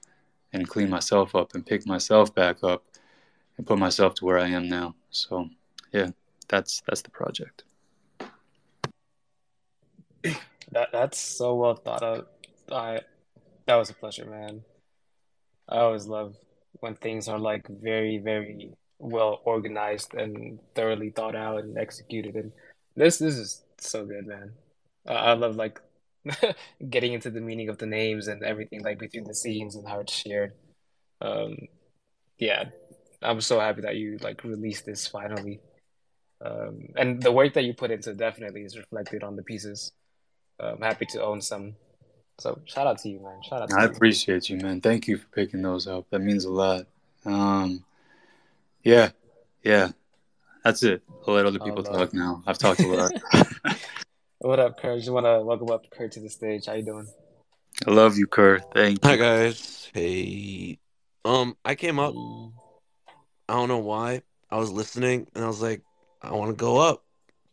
and 0.53 0.69
clean 0.69 0.91
myself 0.91 1.35
up 1.35 1.55
and 1.55 1.65
pick 1.65 1.87
myself 1.87 2.35
back 2.35 2.65
up 2.65 2.85
and 3.57 3.67
put 3.67 3.79
myself 3.79 4.15
to 4.15 4.25
where 4.25 4.39
I 4.39 4.49
am 4.49 4.69
now. 4.69 4.95
So 5.11 5.49
yeah, 5.93 6.11
that's 6.49 6.83
that's 6.87 7.03
the 7.03 7.11
project. 7.11 7.65
That 10.73 10.91
that's 10.93 11.19
so 11.19 11.55
well 11.55 11.75
thought 11.75 12.03
out. 12.03 12.31
I 12.71 13.01
that 13.67 13.77
was 13.77 13.91
a 13.91 13.95
pleasure, 13.95 14.27
man. 14.27 14.63
I 15.69 15.79
always 15.79 16.07
love 16.07 16.37
when 16.81 16.95
things 16.95 17.29
are 17.29 17.39
like 17.39 17.67
very, 17.69 18.19
very 18.19 18.73
well 18.99 19.41
organized 19.45 20.15
and 20.15 20.59
thoroughly 20.75 21.11
thought 21.11 21.37
out 21.37 21.65
and 21.65 21.79
executed. 21.79 22.35
And 22.37 22.53
this 22.95 23.19
this 23.19 23.37
is 23.37 23.63
so 23.79 24.05
good, 24.07 24.27
man. 24.27 24.53
I, 25.07 25.15
I 25.15 25.33
love 25.35 25.57
like 25.57 25.81
getting 26.91 27.13
into 27.13 27.31
the 27.31 27.41
meaning 27.41 27.69
of 27.69 27.79
the 27.79 27.87
names 27.87 28.29
and 28.29 28.43
everything 28.43 28.83
like 28.83 28.99
between 28.99 29.25
the 29.25 29.35
scenes 29.35 29.77
and 29.77 29.87
how 29.89 30.01
it's 30.01 30.13
shared. 30.15 30.53
Um, 31.21 31.57
yeah, 32.39 32.67
I'm 33.23 33.41
so 33.41 33.61
happy 33.61 33.83
that 33.83 33.97
you 33.97 34.19
like 34.19 34.45
released 34.45 34.87
this 34.87 35.07
finally. 35.07 35.61
Um, 36.45 36.89
and 36.97 37.23
the 37.23 37.33
work 37.33 37.55
that 37.55 37.65
you 37.65 37.75
put 37.75 37.91
into 37.91 38.15
definitely 38.15 38.63
is 38.63 38.77
reflected 38.77 39.23
on 39.25 39.37
the 39.37 39.43
pieces. 39.43 39.93
I'm 40.61 40.81
happy 40.81 41.07
to 41.07 41.23
own 41.23 41.41
some. 41.41 41.77
So 42.39 42.61
shout 42.67 42.87
out 42.87 42.99
to 42.99 43.09
you, 43.09 43.21
man. 43.21 43.43
Shout 43.43 43.63
out. 43.63 43.73
I 43.73 43.85
you. 43.85 43.91
appreciate 43.91 44.51
you, 44.51 44.59
man. 44.59 44.81
Thank 44.81 45.09
you 45.09 45.17
for 45.17 45.27
picking 45.29 45.63
those 45.63 45.87
up. 45.87 46.07
That 46.11 46.21
means 46.21 46.45
a 46.45 46.51
lot. 46.51 46.87
Um, 47.25 47.85
yeah, 48.83 49.11
yeah. 49.63 49.93
That's 50.63 50.83
it. 50.83 51.03
I'll 51.27 51.35
let 51.35 51.47
other 51.47 51.61
people 51.61 51.83
talk 51.83 52.13
now. 52.13 52.43
I've 52.47 52.59
talked 52.59 52.81
a 52.81 52.87
lot. 52.87 53.13
what 54.39 54.59
up, 54.59 54.81
Kurt? 54.81 54.99
Just 54.99 55.11
want 55.11 55.27
to 55.27 55.43
welcome 55.43 55.71
up 55.71 55.91
Kurt 55.91 56.13
to 56.13 56.21
the 56.21 56.29
stage. 56.29 56.67
How 56.67 56.75
you 56.75 56.83
doing? 56.83 57.09
I 57.87 57.91
love 57.91 58.19
you, 58.19 58.27
Kurt. 58.27 58.63
Thank 58.75 59.05
you. 59.05 59.11
Hi 59.11 59.17
guys. 59.17 59.91
Hey. 59.93 60.79
Um, 61.25 61.57
I 61.65 61.75
came 61.75 61.99
up 61.99 62.15
I 63.49 63.55
don't 63.55 63.69
know 63.69 63.79
why. 63.79 64.23
I 64.51 64.57
was 64.59 64.71
listening 64.71 65.27
and 65.35 65.45
I 65.45 65.47
was 65.47 65.63
like, 65.63 65.83
I 66.23 66.33
want 66.33 66.51
to 66.51 66.57
go 66.57 66.79
up, 66.79 67.05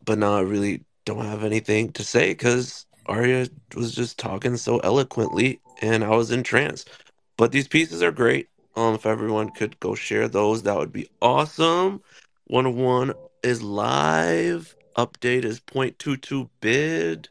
but 0.04 0.17
now 0.17 0.36
I 0.36 0.41
really 0.41 0.84
don't 1.06 1.26
have 1.26 1.43
anything 1.43 1.91
to 1.93 2.04
say 2.04 2.32
because 2.32 2.86
Ariya 3.08 3.50
was 3.76 3.94
just 3.94 4.18
talking 4.18 4.58
so 4.58 4.80
eloquently 4.80 5.62
and 5.82 6.04
I 6.04 6.10
was 6.10 6.32
entranced. 6.32 6.89
But 7.38 7.52
these 7.52 7.68
pieces 7.68 8.02
are 8.02 8.12
great. 8.12 8.50
Um, 8.76 8.96
if 8.96 9.06
everyone 9.06 9.50
could 9.50 9.80
go 9.80 9.96
share 9.96 10.28
those, 10.28 10.63
that 10.63 10.78
would 10.78 10.94
be 10.94 11.10
awesome. 11.22 12.02
101 12.48 13.13
is 13.44 13.62
live. 13.62 14.76
Update 14.98 15.44
is 15.44 15.60
0.22 15.60 16.50
bid. 16.62 17.30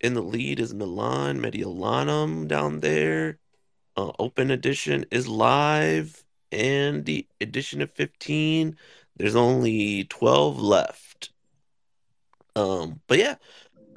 In 0.00 0.14
the 0.14 0.22
lead 0.22 0.60
is 0.60 0.74
Milan 0.74 1.40
Mediolanum 1.40 2.46
down 2.46 2.80
there. 2.80 3.38
Uh, 3.96 4.12
open 4.18 4.50
edition 4.50 5.04
is 5.10 5.26
live 5.26 6.24
and 6.52 7.04
the 7.04 7.26
edition 7.40 7.82
of 7.82 7.90
15 7.92 8.76
there's 9.16 9.36
only 9.36 10.04
12 10.04 10.60
left 10.60 11.30
um 12.56 13.00
but 13.06 13.18
yeah 13.18 13.34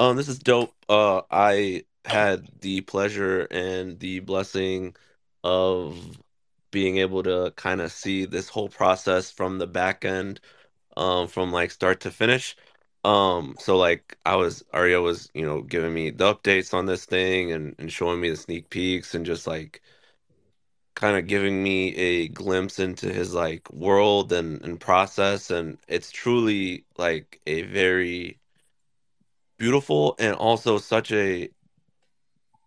um 0.02 0.18
this 0.18 0.28
is 0.28 0.40
dope. 0.40 0.74
Uh 0.90 1.22
i 1.32 1.84
had 2.06 2.48
the 2.62 2.82
pleasure 2.82 3.42
and 3.52 4.00
the 4.00 4.20
blessing 4.22 4.96
of 5.44 6.20
being 6.72 6.98
able 6.98 7.24
to 7.24 7.54
kind 7.58 7.82
of 7.82 7.92
see 7.92 8.26
this 8.26 8.50
whole 8.50 8.70
process 8.70 9.32
from 9.32 9.60
the 9.60 9.68
back 9.68 10.06
end 10.06 10.40
um 10.98 11.28
from 11.28 11.52
like 11.54 11.72
start 11.72 12.02
to 12.02 12.12
finish. 12.12 12.58
Um 13.06 13.56
so 13.60 13.78
like 13.78 14.18
i 14.26 14.36
was 14.38 14.64
Ariya 14.74 15.04
was 15.04 15.30
you 15.36 15.46
know 15.46 15.62
giving 15.64 15.94
me 15.94 16.12
the 16.12 16.36
updates 16.36 16.74
on 16.74 16.88
this 16.88 17.06
thing 17.06 17.52
and, 17.54 17.76
and 17.80 17.92
showing 17.92 18.22
me 18.22 18.30
the 18.32 18.38
sneak 18.38 18.70
peeks 18.72 19.16
and 19.16 19.26
just 19.26 19.48
like 19.48 19.82
kind 20.96 21.18
of 21.18 21.28
giving 21.28 21.64
me 21.64 21.96
a 21.96 22.28
glimpse 22.30 22.80
into 22.80 23.12
his 23.14 23.34
like 23.34 23.72
world 23.74 24.34
and, 24.34 24.62
and 24.64 24.80
process. 24.80 25.52
And 25.52 25.78
it's 25.88 26.12
truly 26.12 26.86
like 26.98 27.42
a 27.48 27.64
very 27.64 28.41
beautiful 29.62 30.16
and 30.20 30.36
also 30.36 30.78
such 30.80 31.12
a 31.12 31.50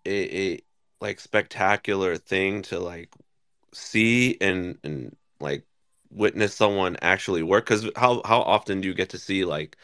a, 0.07 0.19
a 0.55 0.61
like 1.01 1.21
spectacular 1.21 2.17
thing 2.17 2.63
to 2.63 2.79
like 2.81 3.11
see 3.73 4.39
and 4.41 4.79
and 4.85 5.17
like 5.41 5.65
witness 6.11 6.55
someone 6.55 6.97
actually 7.03 7.43
work 7.43 7.65
because 7.67 7.91
how 7.97 8.23
how 8.25 8.41
often 8.43 8.81
do 8.81 8.89
you 8.89 8.95
get 8.95 9.11
to 9.11 9.19
see 9.19 9.45
like 9.45 9.77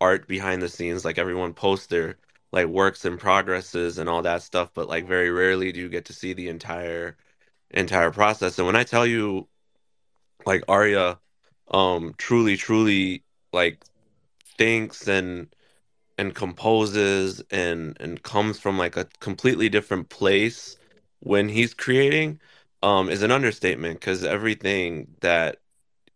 art 0.00 0.26
behind 0.28 0.62
the 0.62 0.68
scenes 0.68 1.04
like 1.04 1.18
everyone 1.18 1.54
posts 1.54 1.86
their 1.88 2.18
like 2.52 2.66
works 2.68 3.04
and 3.04 3.20
progresses 3.20 3.98
and 3.98 4.08
all 4.08 4.22
that 4.22 4.42
stuff 4.42 4.70
but 4.74 4.88
like 4.88 5.06
very 5.06 5.30
rarely 5.30 5.72
do 5.72 5.80
you 5.80 5.88
get 5.88 6.06
to 6.06 6.12
see 6.14 6.32
the 6.34 6.48
entire 6.48 7.16
entire 7.72 8.10
process. 8.10 8.58
And 8.58 8.66
when 8.66 8.76
I 8.76 8.84
tell 8.84 9.06
you, 9.06 9.48
like 10.46 10.64
Ariya, 10.66 11.18
um, 11.70 12.14
truly, 12.18 12.56
truly, 12.56 13.24
like 13.52 13.84
thinks 14.58 15.08
and 15.08 15.48
and 16.18 16.34
composes 16.34 17.42
and 17.50 17.96
and 18.00 18.22
comes 18.22 18.58
from 18.58 18.78
like 18.78 18.96
a 18.96 19.06
completely 19.20 19.68
different 19.68 20.08
place 20.08 20.76
when 21.20 21.48
he's 21.48 21.74
creating, 21.74 22.40
um, 22.82 23.08
is 23.10 23.22
an 23.22 23.30
understatement 23.30 24.00
because 24.00 24.24
everything 24.24 25.08
that 25.20 25.58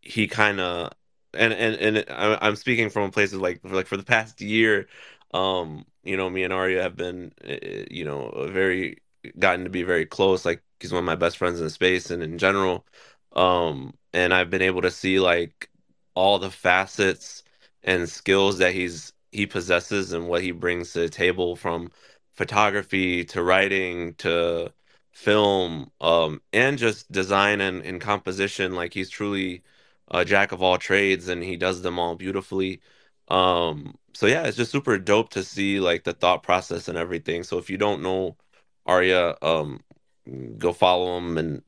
he 0.03 0.27
kind 0.29 0.61
of 0.61 0.93
and 1.35 1.53
and 1.53 1.77
and 1.99 2.05
I'm 2.11 2.57
speaking 2.57 2.91
from 2.91 3.05
a 3.05 3.11
place 3.11 3.33
of 3.33 3.41
like 3.41 3.61
like 3.65 3.87
for 3.87 3.97
the 3.97 4.03
past 4.05 4.41
year, 4.41 4.89
um, 5.35 5.85
you 6.03 6.17
know, 6.17 6.29
me 6.31 6.43
and 6.45 6.53
Ariya 6.53 6.83
have 6.83 6.97
been, 6.97 7.33
eh, 7.45 7.59
eh, 7.63 7.85
you 7.91 8.05
know, 8.05 8.49
very 8.51 8.99
gotten 9.39 9.65
to 9.65 9.71
be 9.71 9.83
very 9.83 10.07
close. 10.07 10.45
Like 10.45 10.63
he's 10.81 10.93
one 10.93 11.01
of 11.01 11.05
my 11.07 11.15
best 11.17 11.37
friends 11.39 11.59
in 11.59 11.65
the 11.65 11.71
space 11.71 12.11
and 12.11 12.23
in 12.23 12.39
general. 12.39 12.87
Um, 13.33 13.95
and 14.13 14.35
I've 14.35 14.51
been 14.51 14.63
able 14.63 14.83
to 14.83 14.91
see 14.91 15.21
like 15.21 15.71
all 16.15 16.39
the 16.39 16.51
facets 16.51 17.45
and 17.85 18.09
skills 18.09 18.59
that 18.59 18.73
he's 18.75 19.13
he 19.33 19.47
possesses 19.47 20.13
and 20.13 20.29
what 20.29 20.43
he 20.43 20.51
brings 20.53 20.93
to 20.93 21.01
the 21.01 21.09
table 21.09 21.57
from 21.57 21.91
photography 22.35 23.25
to 23.27 23.43
writing 23.43 24.15
to 24.15 24.73
film 25.13 25.91
um, 26.01 26.41
and 26.53 26.79
just 26.79 27.11
design 27.13 27.61
and, 27.61 27.83
and 27.85 28.01
composition 28.01 28.75
like 28.75 28.95
he's 28.95 29.11
truly 29.11 29.63
a 30.11 30.25
jack 30.25 30.53
of 30.53 30.63
all 30.63 30.79
trades 30.79 31.29
and 31.29 31.43
he 31.43 31.57
does 31.57 31.83
them 31.83 31.99
all 31.99 32.15
beautifully. 32.17 32.81
Um, 33.29 33.97
so 34.15 34.27
yeah 34.27 34.45
it's 34.47 34.57
just 34.57 34.73
super 34.73 34.99
dope 34.99 35.31
to 35.31 35.45
see 35.45 35.81
like 35.81 36.05
the 36.05 36.13
thought 36.13 36.43
process 36.43 36.89
and 36.89 36.99
everything. 36.99 37.43
So 37.45 37.59
if 37.59 37.71
you 37.71 37.77
don't 37.77 38.03
know 38.03 38.37
Ariya 38.89 39.37
um 39.43 39.81
go 40.59 40.73
follow 40.73 41.19
him 41.19 41.39
and 41.39 41.63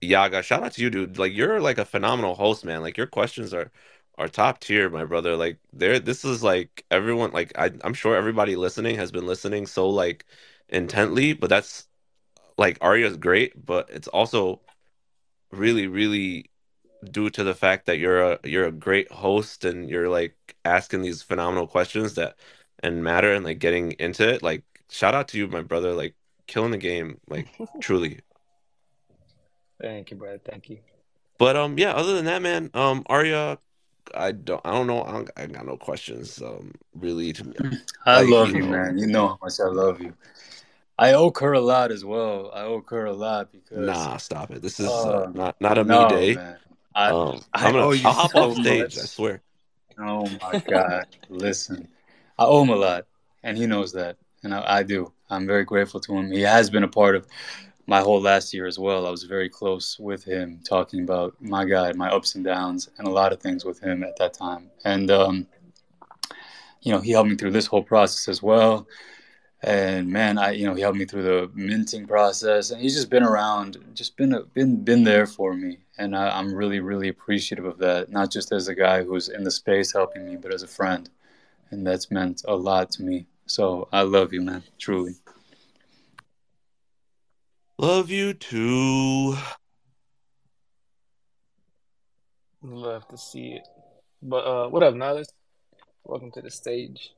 Yaga 0.00 0.42
shout 0.42 0.62
out 0.62 0.72
to 0.72 0.82
you 0.82 0.90
dude. 0.90 1.18
Like 1.18 1.32
you're 1.34 1.60
like 1.60 1.78
a 1.78 1.84
phenomenal 1.84 2.34
host 2.34 2.64
man. 2.64 2.82
Like 2.82 2.96
your 2.96 3.06
questions 3.06 3.54
are 3.54 3.70
are 4.18 4.28
top 4.28 4.60
tier, 4.60 4.88
my 4.88 5.04
brother. 5.04 5.36
Like 5.36 5.58
there, 5.72 5.98
this 5.98 6.24
is 6.24 6.42
like 6.42 6.84
everyone. 6.90 7.32
Like 7.32 7.52
I, 7.58 7.70
I'm 7.82 7.94
sure 7.94 8.16
everybody 8.16 8.56
listening 8.56 8.96
has 8.96 9.12
been 9.12 9.26
listening 9.26 9.66
so 9.66 9.88
like 9.88 10.24
intently, 10.68 11.32
but 11.32 11.50
that's 11.50 11.86
like 12.58 12.78
Ariya's 12.80 13.16
great, 13.16 13.64
but 13.64 13.88
it's 13.90 14.08
also 14.08 14.60
really, 15.50 15.86
really 15.86 16.50
due 17.10 17.30
to 17.30 17.44
the 17.44 17.54
fact 17.54 17.86
that 17.86 17.98
you're 17.98 18.32
a 18.32 18.38
you're 18.44 18.66
a 18.66 18.72
great 18.72 19.10
host 19.12 19.64
and 19.64 19.88
you're 19.88 20.08
like 20.08 20.34
asking 20.64 21.02
these 21.02 21.22
phenomenal 21.22 21.66
questions 21.66 22.14
that 22.14 22.36
and 22.82 23.04
matter 23.04 23.32
and 23.32 23.44
like 23.44 23.58
getting 23.58 23.92
into 23.92 24.28
it. 24.28 24.42
Like 24.42 24.64
shout 24.90 25.14
out 25.14 25.28
to 25.28 25.38
you, 25.38 25.46
my 25.48 25.62
brother. 25.62 25.92
Like 25.92 26.14
killing 26.46 26.70
the 26.70 26.78
game. 26.78 27.20
Like 27.28 27.48
truly. 27.80 28.20
Thank 29.80 30.10
you, 30.10 30.16
brother. 30.16 30.40
Thank 30.42 30.70
you. 30.70 30.78
But 31.38 31.56
um, 31.56 31.78
yeah. 31.78 31.92
Other 31.92 32.14
than 32.14 32.24
that, 32.24 32.40
man, 32.40 32.70
um, 32.72 33.04
Ariya, 33.04 33.58
I 34.14 34.32
don't 34.32 34.60
I 34.64 34.72
don't 34.72 34.86
know. 34.86 35.02
I, 35.02 35.12
don't, 35.12 35.30
I 35.36 35.46
got 35.46 35.66
no 35.66 35.76
questions. 35.76 36.40
Um, 36.42 36.74
really. 36.94 37.32
To, 37.32 37.44
me. 37.44 37.54
I 38.06 38.20
like, 38.20 38.30
love 38.30 38.50
you, 38.50 38.62
know, 38.62 38.68
man. 38.68 38.98
You 38.98 39.06
know 39.06 39.28
how 39.28 39.38
much 39.42 39.60
I 39.60 39.68
love 39.68 40.00
you. 40.00 40.14
I 40.98 41.12
owe 41.12 41.32
her 41.38 41.52
a 41.52 41.60
lot 41.60 41.92
as 41.92 42.04
well. 42.04 42.50
I 42.54 42.62
owe 42.62 42.82
her 42.88 43.04
a 43.04 43.12
lot 43.12 43.52
because 43.52 43.86
nah, 43.86 44.16
stop 44.16 44.50
it. 44.50 44.62
This 44.62 44.80
is 44.80 44.88
uh, 44.88 45.24
uh, 45.24 45.30
not 45.34 45.60
not 45.60 45.78
a 45.78 45.84
no, 45.84 46.04
me 46.04 46.08
day. 46.08 46.34
Man. 46.36 46.56
I, 46.94 47.10
um, 47.10 47.40
I 47.52 47.66
am 47.66 47.72
gonna, 47.72 47.86
owe 47.86 47.92
you 47.92 48.06
I'll 48.06 48.14
hop 48.14 48.30
so 48.30 48.50
off 48.50 48.56
stage. 48.56 48.82
Much. 48.82 48.98
I 48.98 49.02
swear. 49.02 49.42
Oh 49.98 50.28
my 50.42 50.62
god! 50.66 51.06
Listen, 51.28 51.88
I 52.38 52.44
owe 52.44 52.62
him 52.62 52.70
a 52.70 52.76
lot, 52.76 53.06
and 53.42 53.58
he 53.58 53.66
knows 53.66 53.92
that, 53.92 54.16
and 54.42 54.54
I, 54.54 54.78
I 54.78 54.82
do. 54.82 55.12
I'm 55.28 55.46
very 55.46 55.64
grateful 55.64 56.00
to 56.00 56.16
him. 56.16 56.30
He 56.30 56.40
has 56.42 56.70
been 56.70 56.84
a 56.84 56.88
part 56.88 57.16
of 57.16 57.26
my 57.86 58.00
whole 58.00 58.20
last 58.20 58.52
year 58.52 58.66
as 58.66 58.78
well. 58.78 59.06
I 59.06 59.10
was 59.10 59.22
very 59.22 59.48
close 59.48 59.98
with 59.98 60.24
him, 60.24 60.60
talking 60.68 61.02
about 61.02 61.34
my 61.40 61.64
guy, 61.64 61.92
my 61.92 62.10
ups 62.10 62.34
and 62.34 62.44
downs, 62.44 62.90
and 62.98 63.06
a 63.06 63.10
lot 63.10 63.32
of 63.32 63.40
things 63.40 63.64
with 63.64 63.80
him 63.80 64.02
at 64.02 64.16
that 64.16 64.34
time. 64.34 64.70
And 64.84 65.10
um, 65.10 65.46
you 66.82 66.92
know, 66.92 67.00
he 67.00 67.12
helped 67.12 67.30
me 67.30 67.36
through 67.36 67.52
this 67.52 67.66
whole 67.66 67.82
process 67.82 68.28
as 68.28 68.42
well. 68.42 68.86
And 69.62 70.08
man, 70.08 70.38
I 70.38 70.52
you 70.52 70.66
know 70.66 70.74
he 70.74 70.82
helped 70.82 70.98
me 70.98 71.06
through 71.06 71.22
the 71.22 71.50
minting 71.54 72.06
process, 72.06 72.70
and 72.70 72.80
he's 72.80 72.94
just 72.94 73.10
been 73.10 73.22
around, 73.22 73.78
just 73.94 74.16
been 74.16 74.36
been 74.52 74.82
been 74.84 75.02
there 75.02 75.26
for 75.26 75.54
me, 75.54 75.78
and 75.98 76.14
I, 76.14 76.28
I'm 76.38 76.54
really 76.54 76.80
really 76.80 77.08
appreciative 77.08 77.64
of 77.64 77.78
that. 77.78 78.10
Not 78.10 78.30
just 78.30 78.52
as 78.52 78.68
a 78.68 78.74
guy 78.74 79.02
who's 79.02 79.28
in 79.28 79.44
the 79.44 79.50
space 79.50 79.92
helping 79.92 80.26
me, 80.26 80.36
but 80.36 80.52
as 80.52 80.62
a 80.62 80.68
friend, 80.68 81.08
and 81.70 81.86
that's 81.86 82.10
meant 82.10 82.42
a 82.46 82.54
lot 82.54 82.90
to 82.92 83.02
me. 83.02 83.26
So 83.46 83.88
I 83.92 84.02
love 84.02 84.32
you, 84.32 84.42
man, 84.42 84.62
truly. 84.78 85.14
Love 87.78 88.08
you 88.08 88.32
too. 88.32 89.36
Love 92.62 93.06
to 93.08 93.18
see 93.18 93.48
it. 93.48 93.68
But 94.22 94.46
uh, 94.46 94.68
what 94.68 94.82
up, 94.82 94.94
Nihilus? 94.94 95.26
Welcome 96.02 96.32
to 96.32 96.40
the 96.40 96.50
stage. 96.50 97.10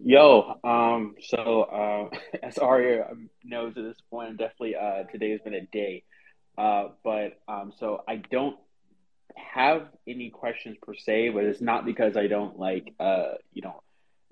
Yo, 0.00 0.58
um, 0.64 1.14
so 1.20 1.62
uh, 1.62 2.16
as 2.42 2.56
Ariya 2.56 3.16
knows 3.44 3.74
at 3.76 3.84
this 3.84 3.98
point, 4.10 4.38
definitely 4.38 4.74
uh, 4.74 5.04
today 5.04 5.30
has 5.30 5.40
been 5.42 5.54
a 5.54 5.66
day. 5.66 6.02
Uh, 6.58 6.88
but 7.04 7.40
um, 7.46 7.72
so 7.78 8.02
I 8.08 8.16
don't 8.16 8.56
have 9.36 9.86
any 10.08 10.30
questions 10.30 10.78
per 10.82 10.94
se, 10.94 11.28
but 11.28 11.44
it's 11.44 11.60
not 11.60 11.84
because 11.84 12.16
I 12.16 12.26
don't 12.26 12.58
like, 12.58 12.92
uh, 12.98 13.34
you 13.52 13.62
know, 13.62 13.82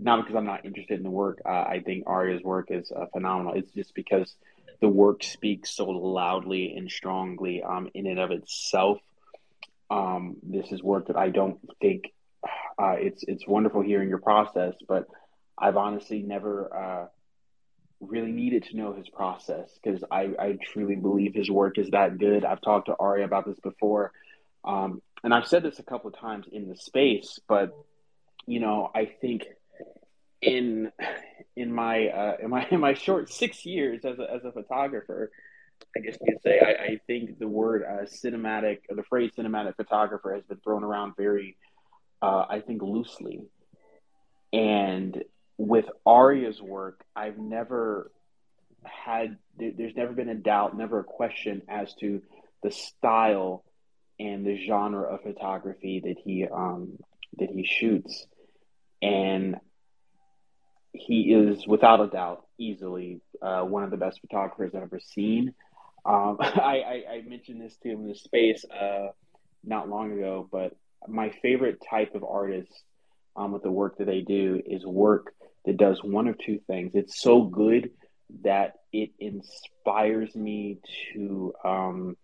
not 0.00 0.24
because 0.24 0.34
I'm 0.34 0.46
not 0.46 0.64
interested 0.64 0.98
in 0.98 1.04
the 1.04 1.10
work. 1.10 1.42
Uh, 1.46 1.50
I 1.50 1.80
think 1.84 2.06
Ariya's 2.06 2.42
work 2.42 2.66
is 2.70 2.90
uh, 2.90 3.06
phenomenal. 3.12 3.52
It's 3.54 3.70
just 3.70 3.94
because 3.94 4.34
the 4.80 4.88
work 4.88 5.22
speaks 5.22 5.70
so 5.70 5.84
loudly 5.88 6.74
and 6.76 6.90
strongly 6.90 7.62
um, 7.62 7.88
in 7.94 8.06
and 8.06 8.18
of 8.18 8.30
itself. 8.30 8.98
Um, 9.90 10.36
this 10.42 10.72
is 10.72 10.82
work 10.82 11.08
that 11.08 11.16
I 11.16 11.30
don't 11.30 11.58
think 11.80 12.12
uh, 12.78 12.96
it's 12.98 13.22
it's 13.26 13.46
wonderful 13.46 13.82
hearing 13.82 14.08
your 14.08 14.18
process, 14.18 14.74
but 14.88 15.06
I've 15.58 15.76
honestly 15.76 16.22
never 16.22 16.74
uh, 16.74 17.06
really 18.00 18.32
needed 18.32 18.64
to 18.64 18.76
know 18.76 18.94
his 18.94 19.08
process 19.08 19.70
because 19.82 20.02
I, 20.10 20.30
I 20.38 20.58
truly 20.72 20.96
believe 20.96 21.34
his 21.34 21.50
work 21.50 21.76
is 21.78 21.90
that 21.90 22.18
good. 22.18 22.44
I've 22.44 22.62
talked 22.62 22.86
to 22.86 22.96
Ari 22.98 23.24
about 23.24 23.46
this 23.46 23.60
before, 23.60 24.12
um, 24.64 25.02
and 25.22 25.34
I've 25.34 25.46
said 25.46 25.62
this 25.62 25.78
a 25.78 25.82
couple 25.82 26.08
of 26.08 26.18
times 26.18 26.46
in 26.50 26.68
the 26.68 26.76
space, 26.76 27.38
but 27.46 27.72
you 28.46 28.60
know 28.60 28.90
I 28.94 29.04
think 29.20 29.44
in 30.42 30.90
in 31.56 31.72
my 31.72 32.08
uh, 32.08 32.36
in 32.42 32.50
my 32.50 32.66
in 32.70 32.80
my 32.80 32.94
short 32.94 33.32
six 33.32 33.64
years 33.64 34.04
as 34.04 34.18
a 34.18 34.30
as 34.32 34.44
a 34.44 34.52
photographer, 34.52 35.30
I 35.96 36.00
guess 36.00 36.16
you 36.20 36.32
could 36.32 36.42
say 36.42 36.60
I, 36.60 36.84
I 36.92 37.00
think 37.06 37.38
the 37.38 37.48
word 37.48 37.84
uh, 37.84 38.04
cinematic 38.04 38.80
or 38.88 38.96
the 38.96 39.02
phrase 39.02 39.32
cinematic 39.36 39.76
photographer 39.76 40.34
has 40.34 40.44
been 40.44 40.58
thrown 40.58 40.84
around 40.84 41.14
very, 41.16 41.56
uh, 42.22 42.46
I 42.48 42.60
think 42.60 42.82
loosely, 42.82 43.42
and 44.52 45.22
with 45.58 45.86
Ariya's 46.06 46.60
work, 46.60 47.04
I've 47.14 47.38
never 47.38 48.10
had 48.84 49.36
there's 49.58 49.94
never 49.94 50.12
been 50.12 50.30
a 50.30 50.34
doubt, 50.34 50.76
never 50.76 51.00
a 51.00 51.04
question 51.04 51.62
as 51.68 51.92
to 51.96 52.22
the 52.62 52.70
style 52.70 53.64
and 54.18 54.44
the 54.44 54.66
genre 54.66 55.14
of 55.14 55.22
photography 55.22 56.00
that 56.04 56.16
he 56.24 56.46
um, 56.46 56.98
that 57.38 57.50
he 57.50 57.64
shoots, 57.64 58.26
and 59.02 59.56
he 60.92 61.32
is 61.32 61.66
without 61.66 62.00
a 62.00 62.06
doubt 62.06 62.44
easily 62.58 63.20
uh, 63.42 63.62
one 63.62 63.84
of 63.84 63.90
the 63.90 63.96
best 63.96 64.20
photographers 64.20 64.72
I've 64.74 64.82
ever 64.82 65.00
seen. 65.00 65.54
Um, 66.04 66.36
I, 66.40 67.04
I, 67.08 67.12
I, 67.12 67.22
mentioned 67.26 67.60
this 67.60 67.76
to 67.82 67.90
him 67.90 68.00
in 68.00 68.08
the 68.08 68.14
space 68.14 68.64
uh, 68.64 69.08
not 69.64 69.88
long 69.88 70.12
ago, 70.12 70.48
but 70.50 70.76
my 71.08 71.30
favorite 71.42 71.82
type 71.88 72.14
of 72.14 72.24
artist 72.24 72.72
um, 73.36 73.52
with 73.52 73.62
the 73.62 73.70
work 73.70 73.98
that 73.98 74.06
they 74.06 74.20
do 74.20 74.60
is 74.64 74.84
work 74.84 75.34
that 75.64 75.76
does 75.76 76.02
one 76.02 76.26
of 76.26 76.38
two 76.38 76.58
things. 76.66 76.92
It's 76.94 77.20
so 77.20 77.42
good 77.42 77.90
that 78.42 78.76
it 78.92 79.10
inspires 79.18 80.34
me 80.34 80.78
to 81.12 81.52
um, 81.64 82.16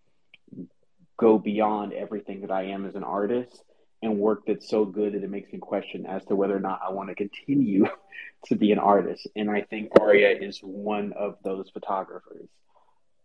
go 1.17 1.37
beyond 1.37 1.93
everything 1.93 2.41
that 2.41 2.51
I 2.51 2.65
am 2.65 2.85
as 2.85 2.95
an 2.95 3.03
artist 3.03 3.63
and 4.01 4.19
work 4.19 4.43
that's 4.45 4.69
so 4.69 4.85
good 4.85 5.13
that 5.13 5.23
it 5.23 5.29
makes 5.29 5.51
me 5.51 5.59
question 5.59 6.05
as 6.05 6.23
to 6.25 6.35
whether 6.35 6.55
or 6.55 6.59
not 6.59 6.81
I 6.87 6.91
want 6.91 7.09
to 7.09 7.15
continue 7.15 7.87
to 8.45 8.55
be 8.55 8.71
an 8.71 8.79
artist. 8.79 9.27
And 9.35 9.49
I 9.49 9.61
think 9.61 9.91
Ariya 9.93 10.41
is 10.41 10.59
one 10.59 11.13
of 11.13 11.37
those 11.43 11.69
photographers. 11.69 12.47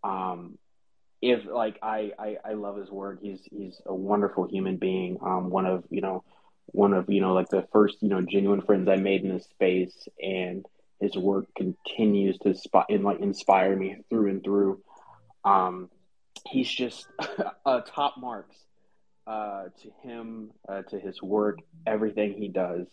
Um, 0.02 0.58
if 1.20 1.44
like 1.44 1.78
I, 1.82 2.12
I, 2.18 2.36
I 2.44 2.52
love 2.54 2.76
his 2.76 2.90
work, 2.90 3.20
he's 3.22 3.40
he's 3.50 3.80
a 3.86 3.94
wonderful 3.94 4.48
human 4.48 4.76
being. 4.76 5.18
Um, 5.22 5.50
one 5.50 5.66
of 5.66 5.84
you 5.90 6.00
know, 6.00 6.24
one 6.66 6.94
of 6.94 7.08
you 7.08 7.20
know 7.20 7.32
like 7.34 7.48
the 7.48 7.66
first 7.72 7.98
you 8.00 8.08
know 8.08 8.22
genuine 8.22 8.62
friends 8.62 8.88
I 8.88 8.96
made 8.96 9.22
in 9.22 9.28
this 9.28 9.44
space, 9.44 10.08
and 10.20 10.66
his 11.00 11.16
work 11.16 11.46
continues 11.54 12.38
to 12.38 12.54
spot 12.54 12.86
and 12.88 13.04
like 13.04 13.20
inspire 13.20 13.76
me 13.76 13.98
through 14.10 14.30
and 14.30 14.42
through. 14.42 14.82
Um, 15.44 15.90
he's 16.48 16.68
just 16.68 17.06
a 17.66 17.82
top 17.82 18.14
marks 18.18 18.56
uh, 19.26 19.64
to 19.82 19.90
him, 20.02 20.50
uh, 20.68 20.82
to 20.82 20.98
his 20.98 21.22
work, 21.22 21.58
everything 21.86 22.34
he 22.34 22.48
does. 22.48 22.86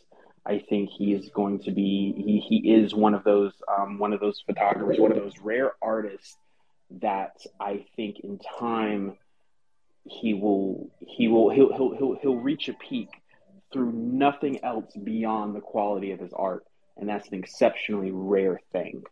I 0.46 0.60
think 0.60 0.90
he 0.90 1.14
is 1.14 1.30
going 1.30 1.60
to 1.60 1.72
be 1.72 2.14
he 2.16 2.40
he 2.40 2.74
is 2.74 2.96
one 2.96 3.14
of 3.14 3.24
those 3.24 3.54
um, 3.68 4.00
one 4.00 4.14
of 4.14 4.20
those 4.20 4.42
photographers, 4.46 5.00
one 5.00 5.12
of 5.12 5.18
those 5.18 5.38
rare 5.40 5.74
artists 5.82 6.38
that 7.02 7.46
I 7.60 7.86
think 7.96 8.22
in 8.22 8.40
time 8.60 9.18
he 10.06 10.34
will 10.34 10.90
he 11.00 11.28
will 11.28 11.50
he'll 11.50 11.74
he'll 11.74 11.96
he'll, 11.96 12.16
he'll 12.22 12.38
reach 12.38 12.70
a 12.70 12.74
peak 12.74 13.10
through 13.72 13.92
nothing 13.92 14.64
else 14.64 14.92
beyond 15.04 15.56
the 15.56 15.62
quality 15.62 16.12
of 16.12 16.20
his 16.20 16.34
art, 16.34 16.66
and 16.98 17.08
that's 17.08 17.28
an 17.28 17.36
exceptionally 17.36 18.12
rare 18.12 18.60
thing. 18.72 19.04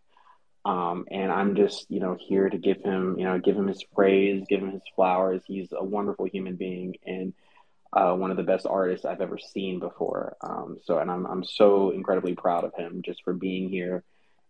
Um, 0.68 1.06
and 1.10 1.32
I'm 1.32 1.56
just, 1.56 1.90
you 1.90 2.02
know, 2.02 2.18
here 2.20 2.50
to 2.50 2.58
give 2.58 2.82
him, 2.84 3.18
you 3.18 3.24
know, 3.24 3.40
give 3.40 3.56
him 3.56 3.68
his 3.68 3.84
praise, 3.96 4.44
give 4.50 4.62
him 4.62 4.72
his 4.72 4.82
flowers. 4.96 5.42
He's 5.48 5.70
a 5.72 5.82
wonderful 5.82 6.26
human 6.26 6.58
being 6.58 6.96
and 7.06 7.34
uh, 7.94 8.14
one 8.14 8.32
of 8.32 8.38
the 8.38 8.44
best 8.44 8.66
artists 8.66 9.06
I've 9.06 9.22
ever 9.22 9.38
seen 9.38 9.80
before. 9.80 10.36
Um, 10.42 10.78
so, 10.84 10.98
and 10.98 11.10
I'm 11.10 11.26
I'm 11.26 11.46
so 11.46 11.92
incredibly 11.92 12.36
proud 12.36 12.66
of 12.66 12.74
him 12.76 13.02
just 13.02 13.24
for 13.24 13.34
being 13.34 13.70
here 13.70 14.04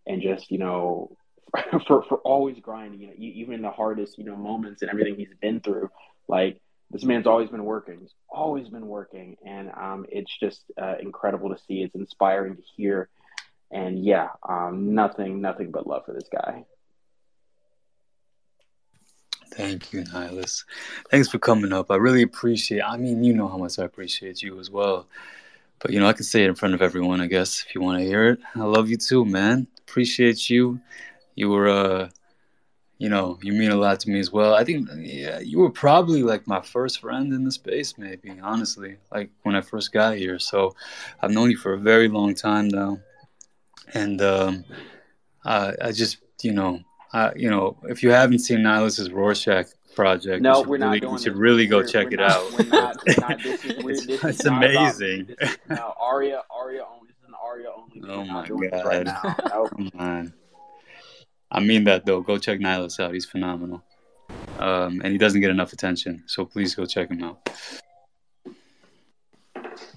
and 0.08 0.20
just, 0.20 0.50
you 0.50 0.58
know, 0.58 1.16
for 1.86 2.02
for 2.02 2.18
always 2.18 2.58
grinding. 2.58 3.00
You 3.00 3.06
know, 3.06 3.14
even 3.16 3.54
in 3.54 3.62
the 3.62 3.70
hardest 3.70 4.18
you 4.18 4.24
know 4.24 4.36
moments 4.36 4.82
and 4.82 4.90
everything 4.90 5.14
he's 5.14 5.28
been 5.40 5.60
through, 5.60 5.88
like 6.26 6.60
this 6.90 7.04
man's 7.04 7.28
always 7.28 7.48
been 7.48 7.64
working. 7.64 7.98
He's 8.00 8.14
always 8.28 8.68
been 8.68 8.88
working, 8.88 9.36
and 9.46 9.70
um, 9.70 10.04
it's 10.08 10.36
just 10.36 10.64
uh, 10.82 10.96
incredible 11.00 11.50
to 11.50 11.62
see. 11.62 11.82
It's 11.82 11.94
inspiring 11.94 12.56
to 12.56 12.62
hear, 12.76 13.08
and 13.70 14.04
yeah, 14.04 14.28
um, 14.48 14.94
nothing, 14.94 15.40
nothing 15.40 15.70
but 15.70 15.86
love 15.86 16.04
for 16.06 16.12
this 16.12 16.28
guy. 16.32 16.64
Thank 19.54 19.92
you, 19.92 20.04
Nihilus. 20.04 20.64
Thanks 21.10 21.28
for 21.28 21.38
coming 21.38 21.72
up. 21.72 21.90
I 21.90 21.96
really 21.96 22.22
appreciate. 22.22 22.82
I 22.82 22.96
mean, 22.96 23.24
you 23.24 23.34
know 23.34 23.48
how 23.48 23.56
much 23.56 23.78
I 23.78 23.84
appreciate 23.84 24.42
you 24.42 24.60
as 24.60 24.70
well. 24.70 25.08
But 25.80 25.92
you 25.92 26.00
know, 26.00 26.06
I 26.06 26.12
can 26.12 26.24
say 26.24 26.44
it 26.44 26.48
in 26.48 26.54
front 26.54 26.74
of 26.74 26.82
everyone, 26.82 27.20
I 27.20 27.26
guess, 27.26 27.64
if 27.66 27.74
you 27.74 27.80
want 27.80 28.00
to 28.00 28.04
hear 28.04 28.30
it. 28.30 28.40
I 28.54 28.64
love 28.64 28.88
you 28.88 28.96
too, 28.96 29.24
man. 29.24 29.66
Appreciate 29.80 30.50
you. 30.50 30.80
You 31.34 31.50
were 31.50 31.68
uh 31.68 32.08
you 32.98 33.08
know, 33.08 33.38
you 33.42 33.52
mean 33.52 33.70
a 33.70 33.76
lot 33.76 34.00
to 34.00 34.10
me 34.10 34.18
as 34.18 34.32
well. 34.32 34.54
I 34.54 34.64
think, 34.64 34.88
yeah, 34.96 35.38
you 35.38 35.60
were 35.60 35.70
probably 35.70 36.24
like 36.24 36.48
my 36.48 36.60
first 36.60 37.00
friend 37.00 37.32
in 37.32 37.44
the 37.44 37.52
space, 37.52 37.96
maybe, 37.96 38.36
honestly, 38.42 38.96
like 39.12 39.30
when 39.44 39.54
I 39.54 39.60
first 39.60 39.92
got 39.92 40.16
here. 40.16 40.40
So 40.40 40.74
I've 41.22 41.30
known 41.30 41.48
you 41.50 41.56
for 41.56 41.74
a 41.74 41.78
very 41.78 42.08
long 42.08 42.34
time 42.34 42.66
now. 42.66 42.98
And 43.94 44.20
um, 44.22 44.64
I, 45.44 45.74
I 45.82 45.92
just, 45.92 46.18
you 46.42 46.52
know, 46.52 46.80
I, 47.12 47.32
you 47.34 47.50
know, 47.50 47.76
if 47.84 48.02
you 48.02 48.10
haven't 48.10 48.40
seen 48.40 48.58
Nihilus's 48.60 49.10
Rorschach 49.10 49.66
project, 49.94 50.42
no, 50.42 50.62
we're 50.62 50.78
not 50.78 50.88
really, 50.88 51.00
doing 51.00 51.12
You 51.14 51.18
should 51.18 51.36
really 51.36 51.66
go 51.66 51.78
We're- 51.78 51.88
check 51.90 52.06
we're 52.08 52.14
it 52.14 52.20
not- 52.20 52.30
out. 52.30 52.52
we're 52.58 52.64
not- 52.66 52.96
not- 53.18 53.42
this 53.42 53.64
is- 53.64 53.72
it's 53.78 54.06
this 54.06 54.24
it's 54.24 54.44
not 54.44 54.64
about- 54.64 54.76
amazing. 54.76 55.34
This 55.40 55.56
no, 55.70 55.94
Ariya, 56.00 56.42
Ariya 56.50 56.84
only. 56.90 57.08
This 57.08 57.16
is 57.16 57.26
an 57.26 57.34
Ariya 57.42 57.66
only. 57.76 58.10
Oh 58.10 58.24
my 58.24 58.42
this 58.42 58.84
right 58.84 59.04
God. 59.06 59.34
now. 59.50 59.66
Come 59.76 59.90
on. 59.98 60.34
I 61.50 61.60
mean 61.60 61.84
that 61.84 62.04
though. 62.04 62.20
Go 62.20 62.36
check 62.38 62.58
Nihilus 62.60 63.00
out. 63.00 63.14
He's 63.14 63.24
phenomenal. 63.24 63.82
Um, 64.58 65.00
and 65.02 65.12
he 65.12 65.18
doesn't 65.18 65.40
get 65.40 65.50
enough 65.50 65.72
attention. 65.72 66.24
So 66.26 66.44
please 66.44 66.74
go 66.74 66.84
check 66.84 67.10
him 67.10 67.22
out. 67.24 67.48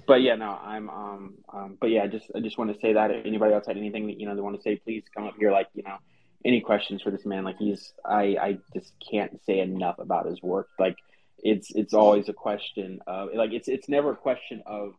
But 0.08 0.22
yeah, 0.22 0.36
no, 0.36 0.50
I'm 0.50 0.90
um 0.90 1.34
um 1.54 1.78
but 1.80 1.90
yeah, 1.90 2.04
I 2.04 2.08
just 2.08 2.26
I 2.36 2.40
just 2.40 2.58
want 2.58 2.74
to 2.74 2.80
say 2.80 2.94
that 2.94 3.12
if 3.12 3.26
anybody 3.26 3.54
else 3.54 3.68
had 3.68 3.78
anything 3.78 4.08
that 4.08 4.20
you 4.20 4.28
know 4.28 4.36
they 4.36 4.42
want 4.42 4.56
to 4.56 4.62
say, 4.62 4.76
please 4.76 5.04
come 5.16 5.26
up 5.26 5.36
here. 5.38 5.52
Like 5.52 5.68
you 5.74 5.84
know, 5.84 5.98
any 6.44 6.62
questions 6.62 7.02
for 7.02 7.12
this 7.12 7.26
man? 7.26 7.44
Like 7.44 7.58
he's 7.58 7.94
I 8.06 8.38
I 8.42 8.58
just 8.74 8.94
can't 9.10 9.40
say 9.46 9.60
enough 9.60 10.00
about 10.00 10.26
his 10.26 10.42
work. 10.42 10.70
Like 10.80 10.98
it's 11.40 11.72
it's 11.72 11.94
always 11.94 12.30
a 12.30 12.34
question 12.34 13.00
of 13.08 13.30
like 13.34 13.52
it's 13.52 13.68
it's 13.68 13.90
never 13.90 14.12
a 14.12 14.16
question 14.16 14.64
of 14.66 14.94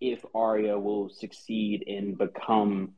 if 0.00 0.22
Ariya 0.34 0.80
will 0.80 1.08
succeed 1.10 1.84
and 1.86 2.18
become 2.18 2.92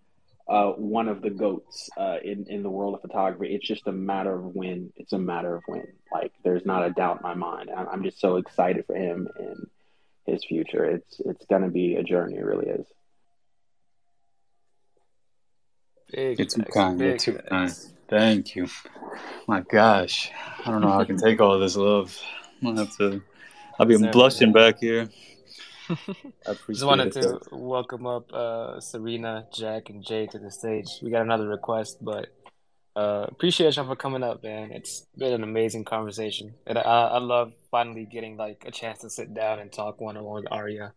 uh, 0.49 0.70
one 0.70 1.09
of 1.09 1.22
the 1.22 1.31
goats 1.31 1.91
uh, 1.97 2.18
in 2.22 2.47
in 2.49 2.62
the 2.62 2.70
world 2.70 2.95
of 2.95 3.03
photography. 3.03 3.55
It's 3.55 3.66
just 3.66 3.87
a 3.87 3.93
matter 3.93 4.35
of 4.35 4.55
when. 4.55 4.93
It's 4.97 5.12
a 5.12 5.18
matter 5.18 5.57
of 5.57 5.64
when. 5.66 5.87
Like 6.12 6.33
there's 6.45 6.64
not 6.64 6.87
a 6.87 6.91
doubt 6.91 7.18
in 7.18 7.22
my 7.22 7.35
mind. 7.35 7.70
I'm, 7.77 7.89
I'm 7.89 8.03
just 8.05 8.20
so 8.20 8.37
excited 8.37 8.87
for 8.87 8.95
him 8.95 9.29
and 9.37 9.66
his 10.27 10.45
future. 10.45 10.85
It's 10.85 11.20
it's 11.20 11.47
gonna 11.47 11.68
be 11.70 11.97
a 11.97 12.03
journey. 12.03 12.37
It 12.37 12.45
really 12.45 12.66
is. 12.66 12.87
Big 16.12 16.39
You're 16.39 16.47
too 16.47 16.62
facts, 16.62 16.74
kind. 16.74 17.01
You're 17.01 17.16
too 17.16 17.33
facts. 17.35 17.49
kind. 17.49 17.72
Thank 18.09 18.55
you. 18.55 18.68
My 19.49 19.61
gosh. 19.61 20.31
I 20.64 20.70
don't 20.70 20.81
know 20.81 20.89
how 20.89 21.01
I 21.01 21.05
can 21.05 21.18
take 21.18 21.41
all 21.41 21.59
this 21.59 21.77
love. 21.77 22.16
I'm 22.62 22.68
gonna 22.68 22.85
have 22.87 22.97
to 22.99 23.22
I'll 23.79 23.87
be 23.87 23.95
Deserve 23.95 24.12
blushing 24.12 24.53
back 24.53 24.79
here. 24.79 25.09
I 25.91 25.95
appreciate 26.47 26.74
Just 26.74 26.87
wanted 26.87 27.16
it. 27.16 27.22
to 27.22 27.41
welcome 27.53 28.07
up 28.07 28.33
uh, 28.33 28.81
Serena, 28.81 29.47
Jack, 29.53 29.91
and 29.91 30.05
Jay 30.05 30.27
to 30.29 30.39
the 30.39 30.51
stage. 30.51 30.89
We 31.03 31.11
got 31.11 31.22
another 31.22 31.47
request, 31.47 31.99
but 32.01 32.29
uh, 32.97 33.26
appreciate 33.28 33.76
y'all 33.76 33.86
for 33.86 33.94
coming 33.94 34.22
up, 34.22 34.42
man. 34.42 34.72
It's 34.72 35.07
been 35.18 35.34
an 35.34 35.42
amazing 35.44 35.84
conversation, 35.84 36.55
and 36.66 36.78
I, 36.78 36.82
I 36.82 37.18
love 37.18 37.53
finally 37.70 38.07
getting 38.07 38.38
like 38.38 38.64
a 38.66 38.70
chance 38.70 39.01
to 39.01 39.11
sit 39.11 39.34
down 39.34 39.59
and 39.59 39.70
talk 39.70 40.01
one 40.01 40.16
on 40.16 40.24
one 40.24 40.42
with 40.42 40.51
Ariya. 40.51 40.92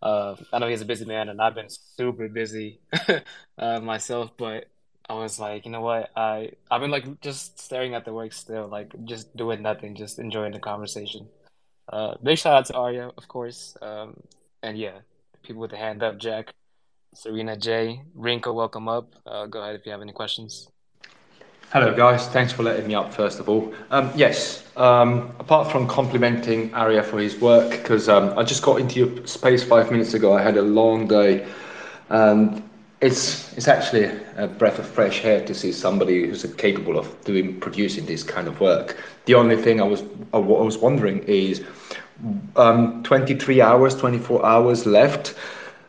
Uh, 0.00 0.36
I 0.52 0.60
know 0.60 0.68
he's 0.68 0.82
a 0.82 0.86
busy 0.86 1.04
man, 1.04 1.28
and 1.28 1.40
I've 1.40 1.56
been 1.56 1.68
super 1.68 2.28
busy 2.28 2.78
uh, 3.58 3.80
myself, 3.80 4.30
but 4.36 4.66
I 5.08 5.14
was 5.14 5.40
like, 5.40 5.66
you 5.66 5.72
know 5.72 5.80
what? 5.80 6.10
I 6.16 6.52
I've 6.70 6.80
been 6.80 6.92
like 6.92 7.20
just 7.20 7.58
staring 7.58 7.94
at 7.94 8.04
the 8.04 8.12
work 8.12 8.32
still, 8.32 8.68
like 8.68 8.92
just 9.04 9.36
doing 9.36 9.62
nothing, 9.62 9.96
just 9.96 10.20
enjoying 10.20 10.52
the 10.52 10.60
conversation. 10.60 11.28
Uh, 11.88 12.14
big 12.22 12.38
shout 12.38 12.54
out 12.54 12.66
to 12.66 12.72
Ariya, 12.74 13.12
of 13.18 13.26
course. 13.26 13.76
Um, 13.82 14.16
and 14.62 14.78
yeah, 14.78 14.98
people 15.42 15.60
with 15.60 15.72
the 15.72 15.76
hand 15.76 16.04
up, 16.04 16.18
Jack, 16.18 16.54
Serena, 17.14 17.56
Jay, 17.56 18.02
Rinko, 18.16 18.54
welcome 18.54 18.88
up. 18.88 19.14
Uh, 19.26 19.46
go 19.46 19.60
ahead 19.62 19.74
if 19.74 19.86
you 19.86 19.92
have 19.92 20.02
any 20.02 20.12
questions. 20.12 20.68
Hello, 21.72 21.92
guys. 21.92 22.28
Thanks 22.28 22.52
for 22.52 22.62
letting 22.62 22.86
me 22.86 22.94
up, 22.94 23.12
first 23.12 23.40
of 23.40 23.48
all. 23.48 23.74
Um, 23.90 24.12
yes, 24.14 24.62
um, 24.76 25.34
apart 25.40 25.70
from 25.70 25.88
complimenting 25.88 26.70
Ariya 26.70 27.04
for 27.04 27.18
his 27.18 27.40
work, 27.40 27.70
because 27.72 28.08
um, 28.08 28.38
I 28.38 28.44
just 28.44 28.62
got 28.62 28.80
into 28.80 29.00
your 29.00 29.26
space 29.26 29.64
five 29.64 29.90
minutes 29.90 30.14
ago, 30.14 30.32
I 30.32 30.40
had 30.40 30.56
a 30.58 30.62
long 30.62 31.08
day, 31.08 31.44
and 32.08 32.62
it's 33.00 33.52
it's 33.56 33.66
actually 33.66 34.04
a 34.36 34.46
breath 34.46 34.78
of 34.78 34.86
fresh 34.86 35.24
air 35.24 35.44
to 35.44 35.54
see 35.54 35.72
somebody 35.72 36.28
who's 36.28 36.44
capable 36.56 37.00
of 37.00 37.24
doing 37.24 37.58
producing 37.58 38.06
this 38.06 38.22
kind 38.22 38.46
of 38.46 38.60
work. 38.60 39.02
The 39.24 39.34
only 39.34 39.56
thing 39.56 39.80
I 39.80 39.84
was 39.84 40.02
I 40.32 40.36
I 40.36 40.38
was 40.38 40.78
wondering 40.78 41.24
is, 41.24 41.64
um, 42.54 43.02
23 43.02 43.60
hours, 43.60 43.96
24 43.96 44.46
hours 44.46 44.86
left. 44.86 45.34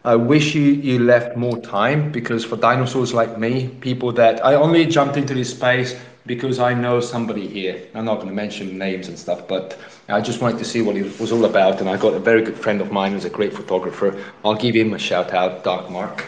I 0.03 0.15
wish 0.15 0.55
you, 0.55 0.63
you 0.63 0.99
left 0.99 1.35
more 1.35 1.57
time 1.59 2.11
because 2.11 2.45
for 2.45 2.55
dinosaurs 2.55 3.13
like 3.13 3.37
me, 3.37 3.69
people 3.81 4.11
that 4.13 4.43
I 4.45 4.55
only 4.55 4.85
jumped 4.85 5.17
into 5.17 5.33
this 5.33 5.49
space 5.51 5.99
because 6.25 6.59
I 6.59 6.73
know 6.73 6.99
somebody 6.99 7.47
here. 7.47 7.81
I'm 7.95 8.05
not 8.05 8.15
going 8.15 8.27
to 8.27 8.33
mention 8.33 8.77
names 8.77 9.07
and 9.07 9.17
stuff, 9.17 9.47
but 9.47 9.77
I 10.09 10.21
just 10.21 10.41
wanted 10.41 10.59
to 10.59 10.65
see 10.65 10.81
what 10.81 10.95
it 10.95 11.19
was 11.19 11.31
all 11.31 11.45
about. 11.45 11.79
And 11.79 11.89
I 11.89 11.97
got 11.97 12.13
a 12.13 12.19
very 12.19 12.41
good 12.43 12.57
friend 12.57 12.81
of 12.81 12.91
mine 12.91 13.13
who's 13.13 13.25
a 13.25 13.29
great 13.29 13.53
photographer. 13.53 14.21
I'll 14.43 14.55
give 14.55 14.75
him 14.75 14.93
a 14.93 14.99
shout 14.99 15.33
out, 15.33 15.63
Dark 15.63 15.89
Mark. 15.89 16.25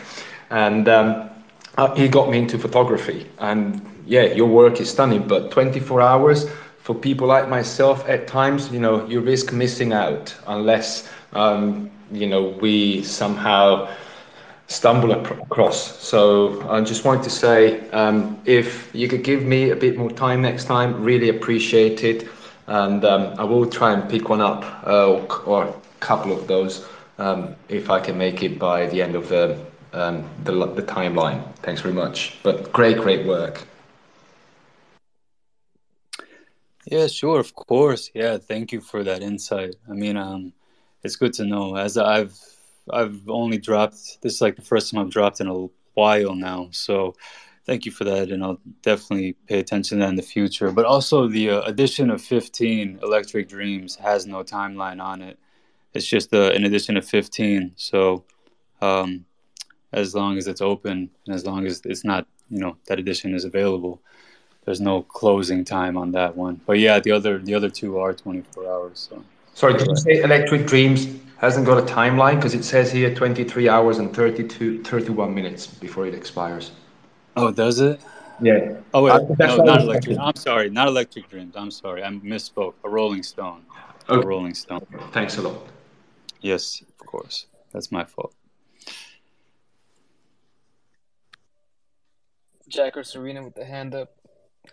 And 0.49 0.87
um, 0.87 1.29
uh, 1.77 1.93
he 1.95 2.07
got 2.07 2.29
me 2.29 2.39
into 2.39 2.57
photography. 2.57 3.27
And 3.39 3.81
yeah, 4.05 4.23
your 4.23 4.47
work 4.47 4.79
is 4.79 4.89
stunning, 4.89 5.27
but 5.27 5.51
24 5.51 6.01
hours 6.01 6.49
for 6.79 6.95
people 6.95 7.27
like 7.27 7.47
myself, 7.47 8.07
at 8.09 8.27
times, 8.27 8.71
you 8.71 8.79
know, 8.79 9.05
you 9.05 9.19
risk 9.19 9.53
missing 9.53 9.93
out 9.93 10.35
unless, 10.47 11.07
um, 11.33 11.91
you 12.11 12.27
know, 12.27 12.49
we 12.61 13.03
somehow 13.03 13.89
stumble 14.67 15.11
across. 15.11 15.99
So 15.99 16.67
I 16.69 16.81
just 16.81 17.03
wanted 17.03 17.23
to 17.23 17.29
say, 17.29 17.89
um, 17.89 18.39
if 18.45 18.93
you 18.93 19.07
could 19.07 19.23
give 19.23 19.43
me 19.43 19.71
a 19.71 19.75
bit 19.75 19.97
more 19.97 20.11
time 20.11 20.41
next 20.41 20.65
time, 20.65 21.03
really 21.03 21.29
appreciate 21.29 22.03
it. 22.03 22.27
And 22.67 23.03
um, 23.03 23.33
I 23.39 23.43
will 23.43 23.65
try 23.65 23.93
and 23.93 24.07
pick 24.07 24.29
one 24.29 24.41
up 24.41 24.63
uh, 24.85 25.09
or, 25.11 25.41
or 25.45 25.63
a 25.65 25.73
couple 25.99 26.31
of 26.31 26.47
those 26.47 26.85
um, 27.17 27.55
if 27.67 27.89
I 27.89 27.99
can 27.99 28.17
make 28.17 28.43
it 28.43 28.59
by 28.59 28.85
the 28.85 29.01
end 29.01 29.15
of 29.15 29.27
the, 29.29 29.59
um, 29.93 30.23
the, 30.43 30.51
the 30.51 30.83
timeline. 30.83 31.43
Thanks 31.57 31.81
very 31.81 31.95
much. 31.95 32.37
But 32.43 32.71
great, 32.71 32.97
great 32.97 33.25
work. 33.25 33.65
Yeah, 36.85 37.07
sure, 37.07 37.39
of 37.39 37.53
course. 37.55 38.09
Yeah, 38.13 38.37
thank 38.37 38.71
you 38.71 38.81
for 38.81 39.03
that 39.03 39.21
insight. 39.21 39.75
I 39.89 39.93
mean, 39.93 40.15
um, 40.17 40.53
it's 41.03 41.15
good 41.15 41.33
to 41.33 41.45
know. 41.45 41.75
As 41.75 41.97
I've 41.97 42.37
I've 42.91 43.29
only 43.29 43.57
dropped 43.57 44.21
this 44.21 44.35
is 44.35 44.41
like 44.41 44.55
the 44.55 44.61
first 44.61 44.91
time 44.91 45.01
I've 45.01 45.11
dropped 45.11 45.41
in 45.41 45.47
a 45.47 45.67
while 45.93 46.35
now. 46.35 46.69
So 46.71 47.15
thank 47.65 47.85
you 47.85 47.91
for 47.91 48.03
that, 48.05 48.29
and 48.29 48.43
I'll 48.43 48.59
definitely 48.81 49.33
pay 49.47 49.59
attention 49.59 49.99
to 49.99 50.05
that 50.05 50.09
in 50.09 50.15
the 50.15 50.21
future. 50.21 50.71
But 50.71 50.85
also, 50.85 51.27
the 51.27 51.51
uh, 51.51 51.61
addition 51.61 52.09
of 52.09 52.21
15 52.21 52.99
Electric 53.03 53.49
Dreams 53.49 53.95
has 53.97 54.25
no 54.25 54.43
timeline 54.43 55.01
on 55.03 55.21
it. 55.21 55.37
It's 55.93 56.05
just 56.05 56.33
uh, 56.33 56.51
an 56.51 56.65
addition 56.65 56.97
of 56.97 57.05
15. 57.05 57.73
So 57.75 58.23
um, 58.81 59.25
as 59.91 60.13
long 60.13 60.37
as 60.37 60.47
it's 60.47 60.61
open 60.61 61.09
and 61.25 61.35
as 61.35 61.45
long 61.45 61.65
as 61.65 61.81
it's 61.85 62.05
not, 62.05 62.27
you 62.49 62.59
know, 62.59 62.77
that 62.87 62.99
edition 62.99 63.33
is 63.33 63.43
available 63.43 64.01
there's 64.69 64.81
no 64.81 65.01
closing 65.01 65.65
time 65.65 65.97
on 65.97 66.11
that 66.11 66.35
one. 66.35 66.61
But 66.65 66.77
yeah, 66.77 66.99
the 66.99 67.11
other 67.11 67.39
the 67.39 67.55
other 67.55 67.71
two 67.71 67.97
are 67.97 68.13
24 68.13 68.67
hours. 68.67 69.09
So 69.09 69.23
Sorry, 69.59 69.73
did 69.73 69.87
you 69.89 69.95
say 69.97 70.21
Electric 70.21 70.67
Dreams 70.67 71.05
hasn't 71.35 71.65
got 71.65 71.77
a 71.77 71.81
timeline? 71.81 72.35
Because 72.35 72.53
it 72.53 72.63
says 72.63 72.93
here 72.93 73.13
23 73.13 73.67
hours 73.67 73.97
and 73.97 74.15
32, 74.15 74.85
31 74.85 75.35
minutes 75.35 75.67
before 75.67 76.07
it 76.07 76.13
expires. 76.13 76.71
oh, 77.35 77.51
does 77.51 77.81
it? 77.81 77.99
Yeah. 78.41 78.77
Oh 78.93 79.03
wait, 79.03 79.21
that's 79.37 79.57
no, 79.57 79.65
not 79.65 79.81
Electric. 79.81 80.17
I'm 80.17 80.37
sorry, 80.37 80.69
not 80.69 80.87
Electric 80.87 81.29
Dreams. 81.29 81.57
I'm 81.57 81.71
sorry, 81.71 82.05
I 82.05 82.07
misspoke. 82.07 82.75
A 82.85 82.89
Rolling 82.89 83.21
Stone. 83.21 83.63
A 84.07 84.21
Rolling 84.21 84.53
Stone. 84.53 84.87
Thanks 85.11 85.37
a 85.37 85.41
lot. 85.41 85.67
Yes, 86.39 86.81
of 86.81 87.05
course. 87.05 87.47
That's 87.73 87.91
my 87.91 88.05
fault. 88.05 88.33
Jack 92.69 92.95
or 92.95 93.03
Serena 93.03 93.43
with 93.43 93.55
the 93.55 93.65
hand 93.65 93.93
up. 93.93 94.15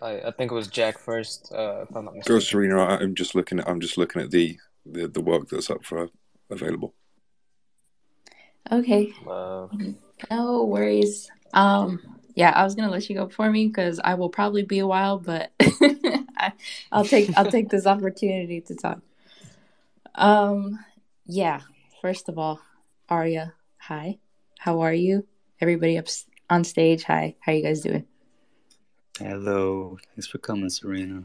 I, 0.01 0.21
I 0.21 0.31
think 0.31 0.49
it 0.49 0.55
was 0.55 0.67
Jack 0.67 0.97
first, 0.97 1.51
uh, 1.51 1.81
if 1.81 1.93
I'm 1.93 2.05
not 2.05 2.11
Go, 2.11 2.35
mistaken. 2.35 2.41
Serena. 2.41 2.77
I'm 2.85 3.15
just 3.15 3.35
looking 3.35 3.59
at. 3.59 3.67
I'm 3.67 3.81
just 3.81 3.97
looking 3.97 4.21
at 4.21 4.31
the 4.31 4.57
the, 4.91 5.07
the 5.07 5.21
work 5.21 5.49
that's 5.49 5.69
up 5.69 5.83
for 5.83 6.09
available. 6.49 6.93
Okay, 8.71 9.13
Uh, 9.27 9.67
no 10.29 10.65
worries. 10.65 11.29
Um, 11.53 11.99
Yeah, 12.35 12.51
I 12.51 12.63
was 12.63 12.75
gonna 12.75 12.91
let 12.91 13.09
you 13.09 13.15
go 13.15 13.25
before 13.25 13.49
me 13.49 13.67
because 13.67 13.99
I 14.03 14.13
will 14.13 14.29
probably 14.29 14.63
be 14.63 14.79
a 14.79 14.87
while, 14.87 15.17
but 15.17 15.51
I, 15.59 16.53
I'll 16.91 17.05
take 17.05 17.35
I'll 17.37 17.49
take 17.49 17.69
this 17.69 17.87
opportunity 17.87 18.61
to 18.61 18.75
talk. 18.75 19.01
Um, 20.15 20.79
yeah. 21.25 21.61
First 22.01 22.29
of 22.29 22.37
all, 22.37 22.61
Ariya, 23.09 23.53
hi. 23.77 24.19
How 24.59 24.81
are 24.81 24.93
you? 24.93 25.25
Everybody 25.61 25.97
up 25.97 26.07
on 26.49 26.63
stage, 26.63 27.03
hi. 27.03 27.35
How 27.39 27.53
you 27.53 27.63
guys 27.63 27.81
doing? 27.81 28.05
Hello. 29.17 29.97
Thanks 30.13 30.27
for 30.27 30.37
coming, 30.37 30.69
Serena. 30.69 31.23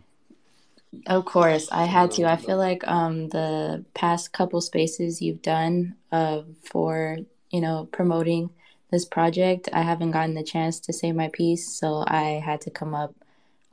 Of 1.07 1.25
course, 1.25 1.69
I 1.73 1.85
had 1.87 2.11
to. 2.13 2.25
I 2.25 2.37
feel 2.37 2.59
like 2.59 2.87
um 2.87 3.29
the 3.29 3.85
past 3.95 4.33
couple 4.33 4.61
spaces 4.61 5.23
you've 5.23 5.41
done 5.43 5.97
uh 6.11 6.43
for, 6.71 7.19
you 7.51 7.61
know, 7.61 7.89
promoting 7.93 8.51
this 8.91 9.07
project, 9.07 9.69
I 9.73 9.83
haven't 9.83 10.11
gotten 10.11 10.35
the 10.35 10.43
chance 10.45 10.79
to 10.81 10.93
say 10.93 11.13
my 11.13 11.29
piece, 11.29 11.67
so 11.81 12.05
I 12.07 12.43
had 12.45 12.61
to 12.63 12.71
come 12.71 12.95
up 12.95 13.15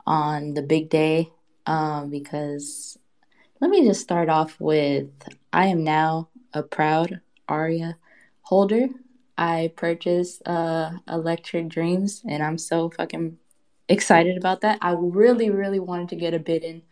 on 0.06 0.54
the 0.54 0.62
big 0.62 0.88
day 0.88 1.30
um 1.66 2.08
because 2.10 2.98
let 3.60 3.70
me 3.70 3.86
just 3.86 4.00
start 4.00 4.28
off 4.30 4.58
with 4.60 5.10
I 5.52 5.66
am 5.66 5.84
now 5.84 6.28
a 6.54 6.62
proud 6.62 7.20
Ariya 7.48 7.96
holder. 8.42 8.88
I 9.36 9.72
purchased 9.76 10.42
uh 10.46 10.92
Electric 11.08 11.68
Dreams 11.68 12.22
and 12.26 12.42
I'm 12.42 12.58
so 12.58 12.90
fucking 12.90 13.38
excited 13.88 14.36
about 14.38 14.62
that. 14.62 14.78
I 14.80 14.92
really, 14.98 15.50
really 15.50 15.80
wanted 15.80 16.08
to 16.10 16.16
get 16.16 16.34
a 16.34 16.38
bid 16.38 16.64
in 16.64 16.82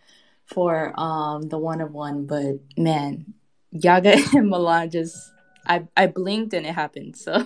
for 0.49 0.92
um 0.99 1.49
the 1.49 1.59
one 1.59 1.80
of 1.80 1.92
one, 1.92 2.26
but 2.26 2.57
man, 2.76 3.34
Yaga 3.70 4.16
and 4.34 4.49
Milan 4.49 4.90
just 4.90 5.32
I 5.66 5.86
I 5.96 6.07
blinked 6.07 6.55
and 6.55 6.66
it 6.66 6.74
happened. 6.74 7.16
So 7.16 7.44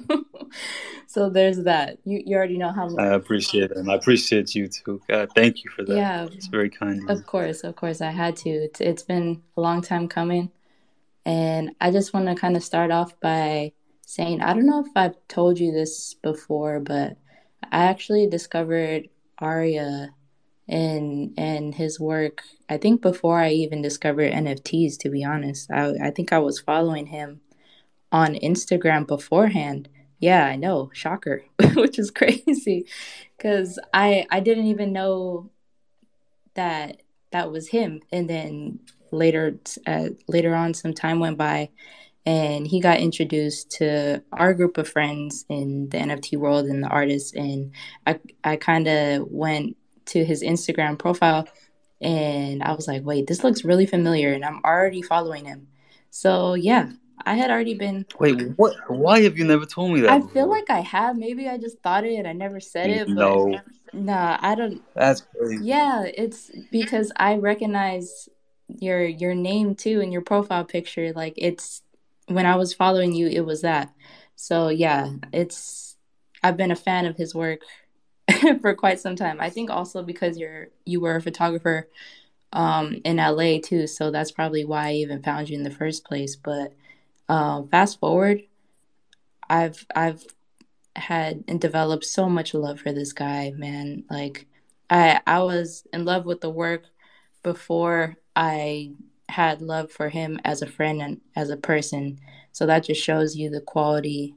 so 1.06 1.28
there's 1.28 1.64
that. 1.64 1.98
You 2.04 2.22
you 2.24 2.36
already 2.36 2.58
know 2.58 2.72
how 2.72 2.96
I 2.96 3.06
appreciate 3.08 3.70
it. 3.70 3.88
I 3.88 3.94
appreciate 3.94 4.54
you 4.54 4.68
too. 4.68 5.02
God, 5.08 5.30
thank 5.34 5.64
you 5.64 5.70
for 5.70 5.84
that. 5.84 5.94
yeah, 5.94 6.24
It's 6.26 6.46
very 6.46 6.70
kind 6.70 7.02
of 7.10 7.18
of 7.18 7.26
course, 7.26 7.64
of 7.64 7.76
course 7.76 8.00
I 8.00 8.10
had 8.10 8.36
to. 8.36 8.50
It's, 8.50 8.80
it's 8.80 9.02
been 9.02 9.42
a 9.56 9.60
long 9.60 9.82
time 9.82 10.08
coming 10.08 10.50
and 11.24 11.74
I 11.80 11.90
just 11.90 12.12
want 12.12 12.26
to 12.26 12.34
kind 12.34 12.56
of 12.56 12.64
start 12.64 12.90
off 12.90 13.18
by 13.20 13.72
saying 14.06 14.40
I 14.42 14.52
don't 14.54 14.66
know 14.66 14.80
if 14.84 14.92
I've 14.94 15.16
told 15.28 15.58
you 15.58 15.72
this 15.72 16.14
before, 16.14 16.80
but 16.80 17.16
I 17.70 17.84
actually 17.84 18.26
discovered 18.26 19.08
Ariya 19.40 20.10
and 20.68 21.34
and 21.36 21.74
his 21.74 21.98
work. 22.00 22.42
I 22.68 22.76
think 22.78 23.02
before 23.02 23.38
i 23.38 23.50
even 23.50 23.82
discovered 23.82 24.32
nfts 24.32 24.98
to 24.98 25.10
be 25.10 25.24
honest 25.24 25.70
i, 25.70 25.92
I 26.02 26.10
think 26.10 26.32
i 26.32 26.38
was 26.38 26.60
following 26.60 27.06
him 27.06 27.40
on 28.10 28.34
instagram 28.36 29.06
beforehand. 29.06 29.88
Yeah 30.18 30.46
i 30.46 30.56
know. 30.56 30.90
Shocker. 30.94 31.44
Which 31.74 31.98
is 31.98 32.10
crazy. 32.10 32.86
Because 33.36 33.78
i 33.92 34.26
i 34.30 34.40
didn't 34.40 34.66
even 34.66 34.92
know 34.92 35.50
that 36.54 37.02
that 37.32 37.50
was 37.50 37.68
him. 37.68 38.00
And 38.12 38.28
then 38.28 38.80
later 39.10 39.58
uh, 39.86 40.10
later 40.28 40.54
on 40.54 40.74
some 40.74 40.94
time 40.94 41.18
went 41.18 41.38
by 41.38 41.70
and 42.24 42.66
he 42.66 42.80
got 42.80 43.00
introduced 43.00 43.70
to 43.72 44.22
our 44.32 44.54
group 44.54 44.78
of 44.78 44.88
friends 44.88 45.44
in 45.48 45.88
the 45.88 45.98
nft 45.98 46.36
world 46.38 46.66
and 46.66 46.82
the 46.82 46.88
artists. 46.88 47.32
And 47.34 47.72
i 48.06 48.18
i 48.44 48.56
kind 48.56 48.86
of 48.88 49.26
went 49.30 49.76
to 50.06 50.24
his 50.24 50.42
instagram 50.42 50.98
profile 50.98 51.46
and 52.00 52.62
i 52.62 52.72
was 52.72 52.88
like 52.88 53.04
wait 53.04 53.26
this 53.26 53.44
looks 53.44 53.64
really 53.64 53.86
familiar 53.86 54.32
and 54.32 54.44
i'm 54.44 54.60
already 54.64 55.02
following 55.02 55.44
him. 55.44 55.68
So 56.10 56.54
yeah 56.54 56.90
i 57.24 57.34
had 57.34 57.50
already 57.50 57.74
been 57.74 58.04
Wait, 58.18 58.40
what? 58.56 58.74
Why 58.88 59.22
have 59.22 59.38
you 59.38 59.44
never 59.44 59.66
told 59.66 59.92
me 59.92 60.00
that 60.00 60.10
i 60.10 60.20
feel 60.20 60.48
like 60.48 60.68
i 60.70 60.80
have. 60.80 61.16
Maybe 61.16 61.48
i 61.48 61.56
just 61.58 61.80
thought 61.80 62.04
it 62.04 62.14
and 62.14 62.26
i 62.26 62.32
never 62.32 62.60
said 62.60 62.90
it 62.90 63.06
but 63.06 63.14
No, 63.14 63.60
nah 63.92 64.38
i 64.40 64.54
don't 64.54 64.82
that's 64.94 65.20
crazy. 65.20 65.64
yeah 65.64 66.04
it's 66.04 66.50
because 66.70 67.12
i 67.16 67.36
recognize 67.36 68.28
your 68.80 69.04
your 69.04 69.34
name 69.34 69.74
too 69.74 70.00
in 70.00 70.12
your 70.12 70.22
profile 70.22 70.64
picture. 70.64 71.12
Like 71.12 71.34
it's 71.36 71.82
when 72.26 72.46
i 72.46 72.56
was 72.56 72.72
following 72.74 73.12
you 73.12 73.26
it 73.28 73.44
was 73.44 73.60
that. 73.62 73.92
So 74.34 74.68
yeah 74.68 75.10
it's 75.32 75.96
i've 76.42 76.56
been 76.56 76.70
a 76.70 76.76
fan 76.76 77.06
of 77.06 77.16
his 77.16 77.34
work 77.34 77.60
for 78.60 78.74
quite 78.74 79.00
some 79.00 79.16
time. 79.16 79.40
I 79.40 79.50
think 79.50 79.70
also 79.70 80.02
because 80.02 80.38
you're 80.38 80.68
you 80.84 81.00
were 81.00 81.16
a 81.16 81.22
photographer 81.22 81.88
um 82.54 83.00
in 83.04 83.16
la 83.16 83.58
too 83.64 83.86
so 83.86 84.10
that's 84.10 84.30
probably 84.30 84.62
why 84.62 84.88
i 84.88 84.92
even 84.92 85.22
found 85.22 85.48
you 85.48 85.56
in 85.56 85.64
the 85.64 85.70
first 85.70 86.04
place. 86.04 86.36
But 86.36 86.74
uh, 87.28 87.62
fast 87.70 87.98
forward 87.98 88.42
i've 89.48 89.86
i've 89.94 90.24
had 90.96 91.42
and 91.48 91.60
developed 91.60 92.04
so 92.04 92.28
much 92.28 92.54
love 92.54 92.80
for 92.80 92.92
this 92.92 93.12
guy 93.12 93.52
man. 93.56 94.04
Like 94.10 94.46
i 94.90 95.20
i 95.26 95.40
was 95.42 95.86
in 95.92 96.04
love 96.04 96.26
with 96.26 96.40
the 96.40 96.50
work 96.50 96.84
before 97.42 98.16
I 98.36 98.92
had 99.28 99.62
love 99.62 99.90
for 99.90 100.08
him 100.08 100.40
as 100.44 100.62
a 100.62 100.66
friend 100.66 101.00
and 101.02 101.20
as 101.36 101.50
a 101.50 101.56
person. 101.56 102.20
So 102.52 102.66
that 102.66 102.84
just 102.84 103.02
shows 103.02 103.36
you 103.36 103.50
the 103.50 103.60
quality 103.60 104.34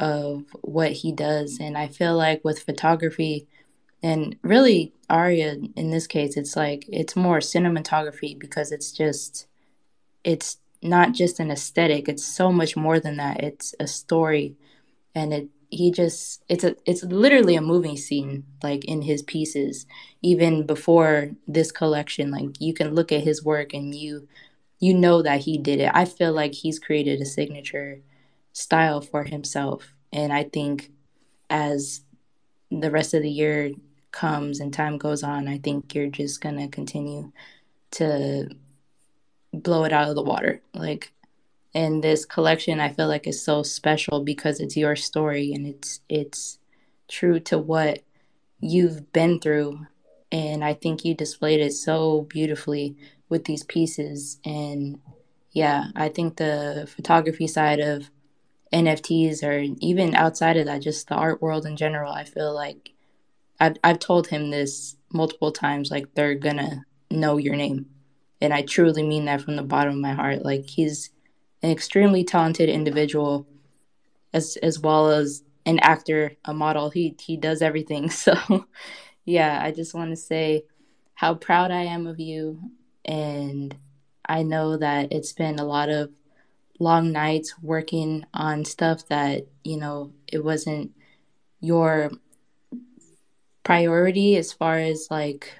of 0.00 0.44
what 0.62 0.92
he 0.92 1.12
does. 1.12 1.58
And 1.60 1.78
I 1.78 1.88
feel 1.88 2.16
like 2.16 2.44
with 2.44 2.60
photography 2.62 3.46
and 4.02 4.36
really 4.42 4.94
Ariya 5.10 5.72
in 5.76 5.90
this 5.92 6.08
case, 6.08 6.36
it's 6.36 6.56
like 6.56 6.86
it's 6.88 7.14
more 7.16 7.38
cinematography 7.38 8.38
because 8.38 8.72
it's 8.72 8.92
just 8.92 9.46
it's 10.24 10.58
not 10.82 11.12
just 11.12 11.40
an 11.40 11.50
aesthetic, 11.50 12.08
it's 12.08 12.24
so 12.24 12.50
much 12.50 12.76
more 12.76 12.98
than 12.98 13.18
that. 13.18 13.42
It's 13.42 13.74
a 13.78 13.86
story 13.86 14.56
and 15.14 15.32
it 15.34 15.48
he 15.70 15.90
just 15.92 16.42
it's 16.48 16.64
a 16.64 16.76
it's 16.84 17.04
literally 17.04 17.54
a 17.54 17.62
movie 17.62 17.96
scene 17.96 18.44
like 18.62 18.84
in 18.86 19.02
his 19.02 19.22
pieces 19.22 19.86
even 20.22 20.66
before 20.66 21.30
this 21.46 21.70
collection 21.70 22.30
like 22.30 22.60
you 22.60 22.74
can 22.74 22.94
look 22.94 23.12
at 23.12 23.22
his 23.22 23.44
work 23.44 23.72
and 23.72 23.94
you 23.94 24.26
you 24.80 24.92
know 24.92 25.22
that 25.22 25.40
he 25.42 25.56
did 25.58 25.80
it 25.80 25.90
i 25.94 26.04
feel 26.04 26.32
like 26.32 26.54
he's 26.54 26.80
created 26.80 27.20
a 27.20 27.24
signature 27.24 28.00
style 28.52 29.00
for 29.00 29.24
himself. 29.24 29.94
And 30.12 30.32
i 30.32 30.44
think 30.44 30.90
as 31.48 32.02
the 32.70 32.90
rest 32.90 33.14
of 33.14 33.22
the 33.22 33.30
year 33.30 33.72
comes 34.12 34.60
and 34.60 34.72
time 34.72 34.98
goes 34.98 35.22
on 35.22 35.48
i 35.48 35.58
think 35.58 35.94
you're 35.94 36.08
just 36.08 36.40
gonna 36.40 36.68
continue 36.68 37.32
to 37.90 38.48
blow 39.52 39.84
it 39.84 39.92
out 39.92 40.08
of 40.08 40.14
the 40.14 40.22
water. 40.22 40.60
Like 40.74 41.12
and 41.72 42.02
this 42.02 42.24
collection 42.24 42.80
i 42.80 42.88
feel 42.88 43.06
like 43.06 43.28
is 43.28 43.42
so 43.44 43.62
special 43.62 44.24
because 44.24 44.58
it's 44.58 44.76
your 44.76 44.96
story 44.96 45.52
and 45.52 45.66
it's 45.66 46.00
it's 46.08 46.58
true 47.08 47.38
to 47.38 47.58
what 47.58 48.00
you've 48.60 49.12
been 49.12 49.38
through. 49.38 49.86
And 50.32 50.64
i 50.64 50.74
think 50.74 51.04
you 51.04 51.14
displayed 51.14 51.60
it 51.60 51.72
so 51.72 52.22
beautifully 52.22 52.96
with 53.28 53.44
these 53.44 53.64
pieces. 53.64 54.38
And 54.44 55.00
yeah 55.52 55.86
i 55.96 56.08
think 56.08 56.36
the 56.36 56.88
photography 56.94 57.46
side 57.46 57.80
of 57.80 58.10
nfts 58.72 59.42
or 59.42 59.74
even 59.80 60.14
outside 60.14 60.56
of 60.56 60.66
that 60.66 60.82
just 60.82 61.08
the 61.08 61.14
art 61.14 61.42
world 61.42 61.66
in 61.66 61.76
general 61.76 62.12
i 62.12 62.24
feel 62.24 62.54
like 62.54 62.90
i've, 63.58 63.76
I've 63.82 63.98
told 63.98 64.28
him 64.28 64.50
this 64.50 64.96
multiple 65.12 65.52
times 65.52 65.90
like 65.90 66.14
they're 66.14 66.34
gonna 66.34 66.84
know 67.10 67.36
your 67.36 67.56
name 67.56 67.86
and 68.40 68.54
i 68.54 68.62
truly 68.62 69.02
mean 69.02 69.24
that 69.24 69.40
from 69.40 69.56
the 69.56 69.62
bottom 69.62 69.94
of 69.94 70.00
my 70.00 70.12
heart 70.12 70.44
like 70.44 70.68
he's 70.68 71.10
an 71.62 71.70
extremely 71.70 72.24
talented 72.24 72.68
individual 72.68 73.46
as 74.32 74.56
as 74.62 74.78
well 74.78 75.10
as 75.10 75.42
an 75.66 75.78
actor, 75.80 76.32
a 76.44 76.54
model. 76.54 76.90
He 76.90 77.16
he 77.20 77.36
does 77.36 77.62
everything. 77.62 78.10
So 78.20 78.66
yeah, 79.24 79.60
I 79.62 79.70
just 79.70 79.94
want 79.94 80.10
to 80.10 80.16
say 80.16 80.64
how 81.14 81.34
proud 81.34 81.70
I 81.70 81.82
am 81.82 82.06
of 82.06 82.18
you 82.18 82.58
and 83.04 83.76
I 84.26 84.42
know 84.42 84.76
that 84.78 85.12
it's 85.12 85.32
been 85.32 85.58
a 85.58 85.64
lot 85.64 85.88
of 85.90 86.10
long 86.80 87.12
nights 87.12 87.54
working 87.62 88.24
on 88.34 88.64
stuff 88.64 89.06
that, 89.08 89.46
you 89.62 89.76
know, 89.76 90.12
it 90.26 90.42
wasn't 90.42 90.90
your 91.60 92.10
priority 93.62 94.36
as 94.36 94.52
far 94.52 94.78
as 94.78 95.06
like 95.10 95.52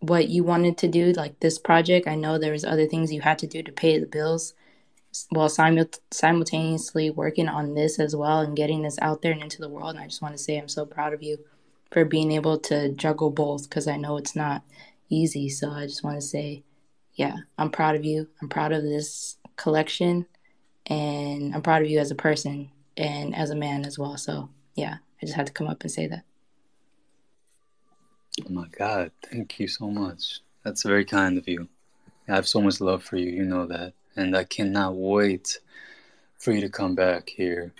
what 0.00 0.28
you 0.28 0.44
wanted 0.44 0.76
to 0.78 0.88
do 0.88 1.12
like 1.12 1.40
this 1.40 1.58
project. 1.58 2.06
I 2.06 2.14
know 2.14 2.38
there 2.38 2.52
was 2.52 2.64
other 2.64 2.86
things 2.86 3.12
you 3.12 3.22
had 3.22 3.38
to 3.40 3.46
do 3.46 3.62
to 3.62 3.72
pay 3.72 3.98
the 3.98 4.06
bills 4.06 4.54
while 5.30 5.48
simul- 5.48 5.88
simultaneously 6.10 7.08
working 7.08 7.48
on 7.48 7.74
this 7.74 7.98
as 7.98 8.14
well 8.14 8.40
and 8.40 8.56
getting 8.56 8.82
this 8.82 8.98
out 9.00 9.22
there 9.22 9.32
and 9.32 9.42
into 9.42 9.60
the 9.60 9.68
world. 9.68 9.94
And 9.94 10.00
I 10.00 10.06
just 10.06 10.20
want 10.20 10.34
to 10.34 10.42
say 10.42 10.58
I'm 10.58 10.68
so 10.68 10.84
proud 10.84 11.14
of 11.14 11.22
you 11.22 11.38
for 11.90 12.04
being 12.04 12.32
able 12.32 12.58
to 12.58 12.90
juggle 12.90 13.30
both 13.30 13.68
because 13.68 13.88
I 13.88 13.96
know 13.96 14.18
it's 14.18 14.36
not 14.36 14.62
easy. 15.08 15.48
So 15.48 15.70
I 15.70 15.86
just 15.86 16.04
want 16.04 16.16
to 16.16 16.26
say, 16.26 16.64
yeah, 17.14 17.36
I'm 17.56 17.70
proud 17.70 17.96
of 17.96 18.04
you. 18.04 18.28
I'm 18.42 18.48
proud 18.48 18.72
of 18.72 18.82
this 18.82 19.38
collection 19.56 20.26
and 20.86 21.54
I'm 21.54 21.62
proud 21.62 21.82
of 21.82 21.90
you 21.90 21.98
as 21.98 22.10
a 22.10 22.16
person 22.16 22.70
and 22.96 23.34
as 23.34 23.50
a 23.50 23.56
man 23.56 23.84
as 23.84 23.98
well. 23.98 24.16
So 24.16 24.50
yeah, 24.74 24.96
I 25.22 25.26
just 25.26 25.36
had 25.36 25.46
to 25.46 25.52
come 25.52 25.66
up 25.66 25.82
and 25.82 25.90
say 25.90 26.06
that. 26.06 26.24
Oh 28.44 28.50
my 28.50 28.66
God, 28.76 29.12
thank 29.30 29.60
you 29.60 29.68
so 29.68 29.88
much. 29.88 30.40
That's 30.64 30.82
very 30.82 31.04
kind 31.04 31.38
of 31.38 31.46
you. 31.46 31.68
I 32.28 32.34
have 32.34 32.48
so 32.48 32.60
much 32.60 32.80
love 32.80 33.02
for 33.02 33.16
you, 33.16 33.30
you 33.30 33.44
know 33.44 33.66
that. 33.66 33.92
And 34.16 34.36
I 34.36 34.44
cannot 34.44 34.94
wait 34.96 35.58
for 36.38 36.52
you 36.52 36.60
to 36.60 36.68
come 36.68 36.94
back 36.94 37.28
here 37.28 37.72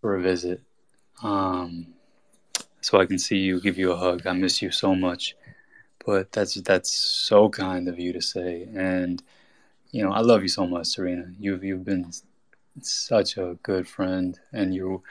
for 0.00 0.16
a 0.16 0.22
visit. 0.22 0.60
Um, 1.22 1.88
so 2.80 2.98
I 2.98 3.06
can 3.06 3.18
see 3.18 3.38
you, 3.38 3.60
give 3.60 3.78
you 3.78 3.92
a 3.92 3.96
hug. 3.96 4.26
I 4.26 4.32
miss 4.32 4.62
you 4.62 4.70
so 4.70 4.94
much. 4.94 5.36
But 6.04 6.32
that's 6.32 6.54
that's 6.62 6.90
so 6.90 7.50
kind 7.50 7.86
of 7.88 7.98
you 7.98 8.12
to 8.14 8.22
say, 8.22 8.66
and 8.74 9.22
you 9.92 10.02
know 10.02 10.12
I 10.12 10.20
love 10.20 10.40
you 10.42 10.48
so 10.48 10.66
much, 10.66 10.86
Serena. 10.86 11.30
You've 11.38 11.62
you've 11.62 11.84
been 11.84 12.10
such 12.82 13.36
a 13.36 13.58
good 13.62 13.86
friend, 13.86 14.38
and 14.52 14.74
you 14.74 15.02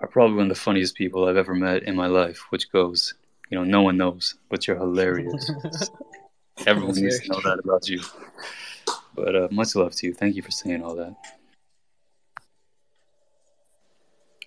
are 0.00 0.08
probably 0.08 0.36
one 0.36 0.50
of 0.50 0.56
the 0.56 0.60
funniest 0.60 0.94
people 0.94 1.26
I've 1.26 1.36
ever 1.36 1.54
met 1.54 1.82
in 1.82 1.96
my 1.96 2.06
life. 2.06 2.44
Which 2.50 2.70
goes, 2.70 3.14
you 3.50 3.58
know, 3.58 3.64
no 3.64 3.82
one 3.82 3.96
knows, 3.96 4.34
but 4.48 4.66
you're 4.66 4.78
hilarious. 4.78 5.50
Everyone 6.66 6.94
needs 6.94 7.20
to 7.20 7.28
know 7.28 7.40
that 7.40 7.60
about 7.62 7.88
you. 7.88 8.02
But 9.14 9.34
uh, 9.34 9.48
much 9.50 9.74
love 9.74 9.94
to 9.96 10.06
you. 10.06 10.14
Thank 10.14 10.36
you 10.36 10.42
for 10.42 10.50
saying 10.50 10.82
all 10.82 10.94
that. 10.96 11.14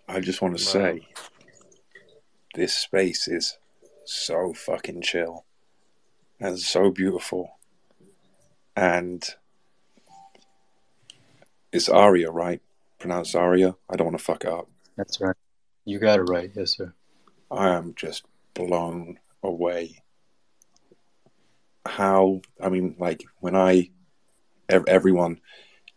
I 0.08 0.20
just 0.20 0.42
want 0.42 0.58
to 0.58 0.64
say 0.64 1.08
this 2.54 2.76
space 2.76 3.28
is 3.28 3.58
so 4.06 4.54
fucking 4.54 5.02
chill 5.02 5.46
and 6.40 6.60
so 6.60 6.92
beautiful. 6.92 7.58
And 8.76 9.24
it's 11.72 11.90
Ariya, 11.90 12.34
right? 12.34 12.62
Pronounced 13.00 13.36
Ariya. 13.36 13.76
I 13.90 13.96
don't 13.96 14.08
want 14.08 14.18
to 14.18 14.24
fuck 14.24 14.44
it 14.44 14.52
up. 14.52 14.70
That's 14.98 15.20
right. 15.22 15.36
You 15.86 16.00
got 16.00 16.20
it 16.20 16.24
right. 16.24 16.52
Yes, 16.56 16.78
sir. 16.78 16.94
I 17.50 17.70
am 17.70 17.94
just 17.96 18.24
blown 18.54 19.20
away. 19.42 20.04
How, 21.86 22.42
I 22.62 22.70
mean, 22.70 22.96
like 23.00 23.24
when 23.40 23.56
I, 23.56 23.90
everyone, 24.70 25.42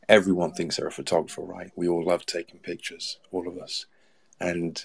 everyone 0.09 0.53
thinks 0.53 0.77
they're 0.77 0.87
a 0.87 0.93
photographer, 0.93 1.43
right? 1.43 1.71
We 1.77 1.89
all 1.89 2.05
love 2.05 2.25
taking 2.25 2.61
pictures, 2.61 3.19
all 3.31 3.47
of 3.47 3.59
us. 3.59 3.87
And 4.41 4.85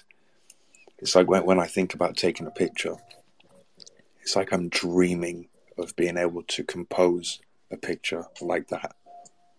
it's 0.98 1.14
like 1.14 1.28
when, 1.28 1.44
when 1.44 1.58
I 1.58 1.66
think 1.66 1.94
about 1.94 2.16
taking 2.16 2.46
a 2.46 2.50
picture, 2.50 2.96
it's 4.20 4.36
like 4.36 4.52
I'm 4.52 4.68
dreaming 4.68 5.48
of 5.78 5.96
being 5.96 6.18
able 6.18 6.42
to 6.42 6.62
compose 6.62 7.40
a 7.70 7.76
picture 7.76 8.26
like 8.40 8.68
that. 8.68 8.94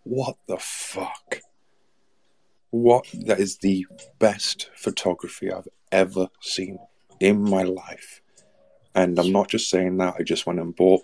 What 0.03 0.37
the 0.47 0.57
fuck? 0.57 1.41
What 2.71 3.05
that 3.25 3.39
is 3.39 3.57
the 3.57 3.85
best 4.19 4.69
photography 4.75 5.51
I've 5.51 5.67
ever 5.91 6.29
seen 6.41 6.79
in 7.19 7.43
my 7.43 7.63
life. 7.63 8.21
And 8.95 9.17
I'm 9.19 9.31
not 9.31 9.49
just 9.49 9.69
saying 9.69 9.97
that, 9.97 10.15
I 10.19 10.23
just 10.23 10.45
went 10.45 10.59
and 10.59 10.75
bought 10.75 11.03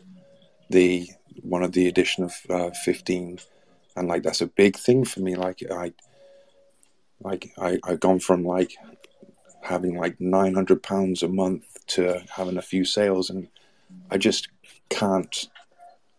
the 0.70 1.10
one 1.44 1.64
of 1.64 1.72
the 1.74 1.88
edition 1.88 2.24
of 2.24 2.34
uh, 2.50 2.72
15 2.84 3.40
and 3.96 4.08
like 4.08 4.24
that's 4.24 4.42
a 4.42 4.48
big 4.48 4.76
thing 4.76 5.06
for 5.06 5.20
me 5.20 5.36
like 5.36 5.62
I 5.72 5.94
like 7.22 7.52
I 7.58 7.80
I've 7.84 8.00
gone 8.00 8.20
from 8.20 8.44
like 8.44 8.76
having 9.62 9.98
like 9.98 10.20
900 10.20 10.82
pounds 10.82 11.24
a 11.24 11.28
month 11.28 11.66
to 11.88 12.22
having 12.36 12.58
a 12.58 12.62
few 12.62 12.86
sales 12.86 13.30
and 13.30 13.48
I 14.12 14.18
just 14.18 14.50
can't 14.90 15.50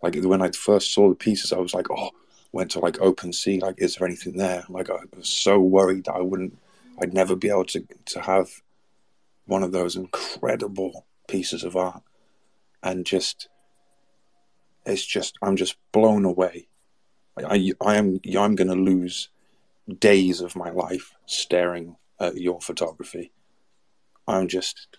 like 0.02 0.16
when 0.22 0.42
I 0.42 0.50
first 0.50 0.92
saw 0.92 1.08
the 1.08 1.14
pieces 1.14 1.52
I 1.52 1.58
was 1.58 1.74
like 1.74 1.90
oh 1.90 2.10
went 2.52 2.70
to 2.72 2.80
like 2.80 2.94
OpenSea 2.94 3.62
like 3.62 3.76
is 3.78 3.96
there 3.96 4.06
anything 4.06 4.36
there? 4.36 4.64
Like 4.68 4.90
I 4.90 4.96
was 5.16 5.28
so 5.28 5.58
worried 5.58 6.04
that 6.04 6.14
I 6.14 6.20
wouldn't 6.20 6.58
I'd 7.00 7.14
never 7.14 7.36
be 7.36 7.50
able 7.50 7.66
to 7.66 7.86
to 8.06 8.20
have 8.20 8.62
one 9.46 9.62
of 9.62 9.72
those 9.72 9.96
incredible 9.96 11.06
pieces 11.28 11.64
of 11.64 11.76
art. 11.76 12.02
And 12.82 13.04
just 13.04 13.48
it's 14.86 15.04
just 15.04 15.36
I'm 15.42 15.56
just 15.56 15.76
blown 15.92 16.24
away. 16.24 16.68
I 17.36 17.72
I 17.80 17.96
am 17.96 18.20
I'm 18.36 18.54
going 18.54 18.68
to 18.68 18.74
lose 18.74 19.28
days 19.98 20.40
of 20.40 20.56
my 20.56 20.70
life 20.70 21.14
staring 21.26 21.96
at 22.20 22.36
your 22.36 22.60
photography. 22.60 23.32
I'm 24.26 24.48
just 24.48 24.98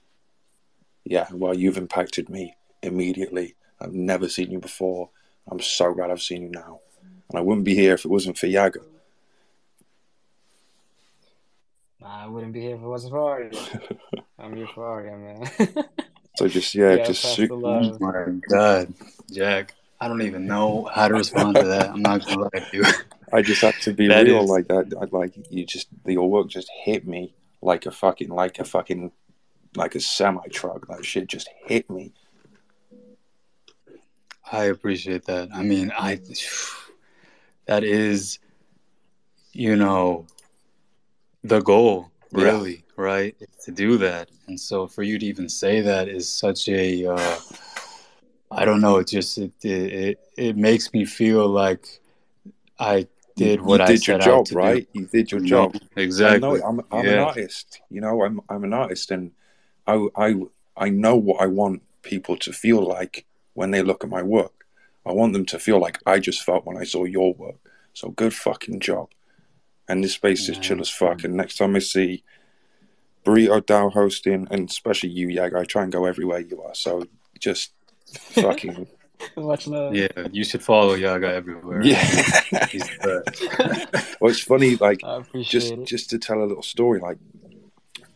yeah 1.04 1.28
well 1.32 1.54
you've 1.54 1.78
impacted 1.78 2.30
me 2.30 2.56
immediately. 2.84 3.56
I've 3.82 3.94
never 3.94 4.28
seen 4.30 4.52
you 4.52 4.60
before. 4.60 5.10
I'm 5.50 5.60
so 5.60 5.94
glad 5.94 6.12
I've 6.12 6.22
seen 6.22 6.44
you 6.44 6.50
now 6.52 6.82
and 7.30 7.38
I 7.38 7.42
wouldn't 7.42 7.66
be 7.66 7.76
here 7.76 7.94
if 7.94 8.06
it 8.06 8.10
wasn't 8.10 8.38
for 8.38 8.48
Yaga 8.48 8.80
Nah, 12.02 12.24
I 12.24 12.28
wouldn't 12.28 12.54
be 12.54 12.62
here 12.62 12.76
if 12.76 12.82
it 12.82 12.88
wasn't 12.88 13.12
for 13.12 13.20
Ariya. 13.20 13.82
I'm 14.40 14.56
here 14.56 14.68
for 14.74 14.84
Ariya, 14.86 15.20
man. 15.20 15.86
so 16.38 16.48
just 16.48 16.74
yeah, 16.74 16.96
Yeah, 16.96 17.04
just 17.04 17.22
pass 17.22 17.36
su- 17.36 17.48
the 17.48 17.56
Oh 17.56 17.98
my 18.00 18.40
God, 18.48 18.94
Jack. 19.30 19.76
I 20.00 20.08
don't 20.08 20.22
even 20.22 20.48
know 20.48 20.90
how 20.94 21.10
to 21.10 21.14
respond 21.16 21.58
to 21.58 21.66
that. 21.66 21.90
I'm 21.90 22.02
not 22.02 22.26
gonna 22.26 22.44
lie 22.54 22.60
to 22.62 22.78
you. 22.78 22.86
I 23.34 23.42
just 23.42 23.62
had 23.62 23.78
to 23.82 23.92
be 23.94 24.08
That 24.08 24.26
real 24.28 24.44
is- 24.44 24.50
like 24.50 24.68
that. 24.70 24.94
I, 25.00 25.14
like 25.16 25.34
you 25.50 25.66
just 25.66 25.88
your 26.06 26.30
work 26.30 26.48
just 26.48 26.70
hit 26.86 27.06
me 27.06 27.34
like 27.62 27.86
a 27.86 27.92
fucking 27.92 28.30
like 28.30 28.60
a 28.60 28.64
fucking 28.64 29.12
like 29.76 29.96
a 29.96 30.00
semi 30.00 30.48
truck. 30.54 30.88
That 30.88 31.04
shit 31.04 31.28
just 31.28 31.50
hit 31.66 31.90
me. 31.90 32.14
I 34.50 34.64
appreciate 34.66 35.26
that. 35.26 35.50
I 35.54 35.64
mean, 35.64 35.92
I 36.00 36.22
that 37.70 37.84
is, 37.84 38.40
you 39.54 39.76
know, 39.76 40.26
the 41.44 41.62
goal, 41.62 42.10
Yeah. 42.32 42.46
really, 42.46 42.84
right? 42.96 43.36
To 43.66 43.72
do 43.72 43.98
that, 43.98 44.32
and 44.48 44.60
so 44.60 44.88
for 44.88 45.04
you 45.04 45.20
to 45.20 45.26
even 45.28 45.48
say 45.48 45.82
that 45.82 46.08
is 46.08 46.28
such 46.28 46.68
a, 46.68 47.06
uh, 47.06 47.40
I 48.50 48.66
don't 48.66 48.82
know. 48.82 48.98
It 48.98 49.08
just 49.08 49.38
it 49.38 49.54
it 49.64 50.20
it, 50.36 50.58
makes 50.58 50.92
me 50.94 51.06
feel 51.06 51.48
like 51.48 52.02
I 52.80 53.06
did 53.36 53.62
what 53.62 53.82
you 53.82 53.84
I 53.84 53.88
did 53.92 54.08
your 54.08 54.20
set 54.20 54.26
job, 54.26 54.48
right? 54.52 54.90
You 54.94 55.06
did 55.06 55.32
your 55.32 55.42
job. 55.42 55.76
exactly. 55.96 56.48
I 56.48 56.58
know. 56.58 56.66
I'm 56.66 56.80
I'm 56.92 57.08
an 57.08 57.20
artist. 57.20 57.82
You 57.92 58.02
know, 58.02 58.24
I'm 58.24 58.42
I'm 58.50 58.64
an 58.64 58.74
artist, 58.74 59.12
and 59.12 59.32
I 59.86 60.08
I 60.16 60.34
I 60.76 60.90
know 60.90 61.16
what 61.16 61.40
I 61.40 61.46
want 61.46 61.84
people 62.02 62.36
to 62.38 62.52
feel 62.52 62.82
like 62.82 63.28
when 63.54 63.70
they 63.70 63.84
look 63.84 64.04
at 64.04 64.10
my 64.10 64.24
work. 64.24 64.59
I 65.10 65.12
want 65.12 65.34
them 65.34 65.46
to 65.48 65.60
feel 65.60 65.80
like 65.80 66.00
I 66.06 66.20
just 66.20 66.44
felt 66.44 66.66
when 66.66 66.78
I 66.78 66.84
saw 66.84 67.04
your 67.04 67.34
work. 67.34 67.56
So 67.94 68.10
good 68.10 68.34
fucking 68.34 68.80
job. 68.80 69.10
And 69.88 70.04
this 70.04 70.14
space 70.14 70.48
is 70.48 70.60
chill 70.60 70.80
as 70.80 70.90
fuck. 70.90 71.24
And 71.24 71.34
next 71.34 71.58
time 71.58 71.76
I 71.76 71.80
see 71.80 72.24
BurritoDAO 73.26 73.92
hosting, 73.94 74.48
and 74.52 74.70
especially 74.70 75.10
you, 75.10 75.28
Yag, 75.28 75.56
I 75.56 75.64
try 75.64 75.82
and 75.82 75.92
go 75.92 76.06
everywhere 76.06 76.40
you 76.40 76.62
are. 76.62 76.76
So 76.76 77.08
just 77.40 77.72
fucking 78.06 78.88
Much 79.36 79.68
love. 79.68 79.96
Yeah, 79.96 80.08
you 80.32 80.44
should 80.44 80.64
follow 80.64 80.94
Yaga 80.94 81.34
everywhere. 81.34 81.82
yeah. 81.82 82.02
He's 82.68 82.88
the 83.02 83.24
best. 83.26 84.22
well, 84.22 84.32
it's 84.32 84.40
funny. 84.40 84.76
Like 84.76 85.02
just 85.42 85.74
it. 85.74 85.86
just 85.86 86.10
to 86.12 86.20
tell 86.20 86.42
a 86.42 86.46
little 86.46 86.64
story 86.64 87.00
like 87.00 87.18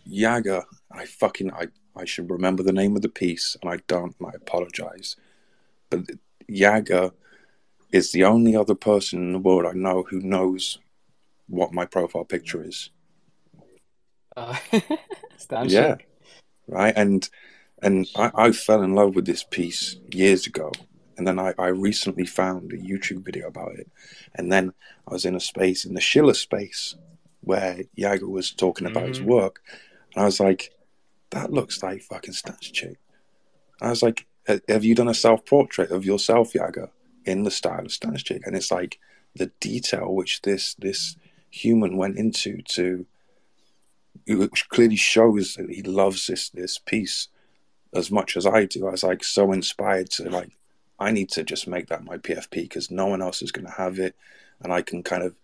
Yaga 0.06 0.64
I 0.92 1.06
fucking 1.06 1.52
I, 1.52 1.68
I 1.96 2.06
should 2.06 2.30
remember 2.30 2.64
the 2.64 2.72
name 2.72 2.96
of 2.96 3.02
the 3.02 3.10
piece 3.10 3.58
and 3.62 3.70
I 3.72 3.80
don't 3.88 4.16
and 4.20 4.28
I 4.30 4.32
apologize 4.36 5.16
but 5.90 6.02
Yaga 6.48 7.14
is 7.92 8.12
the 8.12 8.24
only 8.24 8.56
other 8.56 8.76
person 8.76 9.20
in 9.20 9.34
the 9.34 9.40
world 9.40 9.66
I 9.66 9.74
know 9.74 10.04
who 10.04 10.20
knows 10.20 10.80
what 11.48 11.74
my 11.74 11.86
profile 11.86 12.26
picture 12.26 12.64
is. 12.64 12.90
Uh, 14.36 14.56
Yeah. 15.66 15.96
right? 16.68 16.94
And 16.96 17.30
and 17.82 18.08
I, 18.16 18.32
I 18.34 18.52
fell 18.52 18.82
in 18.82 18.96
love 18.96 19.16
with 19.16 19.26
this 19.26 19.44
piece 19.44 19.98
years 20.12 20.48
ago. 20.48 20.72
And 21.18 21.28
then 21.28 21.38
I, 21.38 21.54
I 21.60 21.68
recently 21.68 22.26
found 22.26 22.72
a 22.72 22.78
YouTube 22.78 23.24
video 23.26 23.48
about 23.48 23.76
it. 23.76 23.92
And 24.36 24.52
then 24.52 24.74
I 25.08 25.14
was 25.14 25.26
in 25.26 25.36
a 25.36 25.40
space 25.40 25.86
in 25.86 25.94
the 25.94 26.02
Schiller 26.02 26.34
space 26.34 26.96
where 27.42 27.82
Yaga 27.96 28.28
was 28.28 28.52
talking 28.52 28.88
about 28.88 29.08
his 29.10 29.20
Mhm. 29.20 29.26
work. 29.26 29.62
And 30.16 30.24
I 30.24 30.26
was 30.26 30.40
like 30.40 30.72
that 31.30 31.52
looks 31.52 31.84
like 31.84 32.02
fucking 32.02 32.34
Chick. 32.62 32.98
I 33.82 33.90
was 33.90 34.02
like 34.02 34.20
"Ha- 34.20 34.26
have 34.48 34.84
you 34.84 34.96
done 34.96 35.08
a 35.08 35.14
self-portrait 35.14 35.92
of 35.92 36.06
yourself 36.06 36.54
Yaga 36.54 36.90
in 37.26 37.44
the 37.44 37.52
style 37.52 37.80
of 37.86 37.88
Stańczyk 37.88 38.46
and 38.46 38.56
it's 38.56 38.72
like 38.72 39.00
the 39.36 39.52
detail 39.60 40.14
which 40.14 40.42
this 40.42 40.76
this 40.76 41.16
human 41.50 41.98
went 41.98 42.18
into 42.18 42.62
to 42.64 43.06
which 44.28 44.70
clearly 44.70 44.96
shows 44.96 45.56
that 45.56 45.70
he 45.70 45.82
loves 45.82 46.28
this 46.28 46.50
this 46.50 46.78
piece 46.78 47.30
as 47.94 48.10
much 48.10 48.36
as 48.36 48.46
I 48.46 48.66
do. 48.66 48.88
I 48.88 48.92
was 48.92 49.04
like 49.04 49.24
so 49.24 49.52
inspired 49.52 50.10
to 50.12 50.30
like 50.30 50.52
I 51.00 51.12
need 51.12 51.30
to 51.32 51.44
just 51.44 51.68
make 51.68 51.88
that 51.88 52.04
my 52.04 52.18
PFP 52.18 52.52
because 52.52 52.92
no 52.92 53.08
one 53.08 53.22
else 53.22 53.42
is 53.42 53.52
going 53.52 53.66
to 53.66 53.74
have 53.74 54.00
it, 54.00 54.16
and 54.62 54.72
I 54.72 54.82
can 54.82 55.04
kind 55.04 55.24
of, 55.24 55.36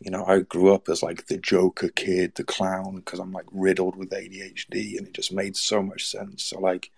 you 0.00 0.10
know, 0.10 0.24
I 0.24 0.40
grew 0.40 0.72
up 0.72 0.88
as 0.88 1.02
like 1.02 1.26
the 1.26 1.38
Joker 1.38 1.88
kid, 1.88 2.34
the 2.34 2.44
clown, 2.44 2.96
because 2.96 3.18
I'm 3.18 3.32
like 3.32 3.46
riddled 3.50 3.96
with 3.96 4.10
ADHD, 4.10 4.96
and 4.96 5.06
it 5.06 5.14
just 5.14 5.32
made 5.32 5.56
so 5.56 5.82
much 5.82 6.06
sense. 6.06 6.44
So 6.44 6.60
like, 6.60 6.90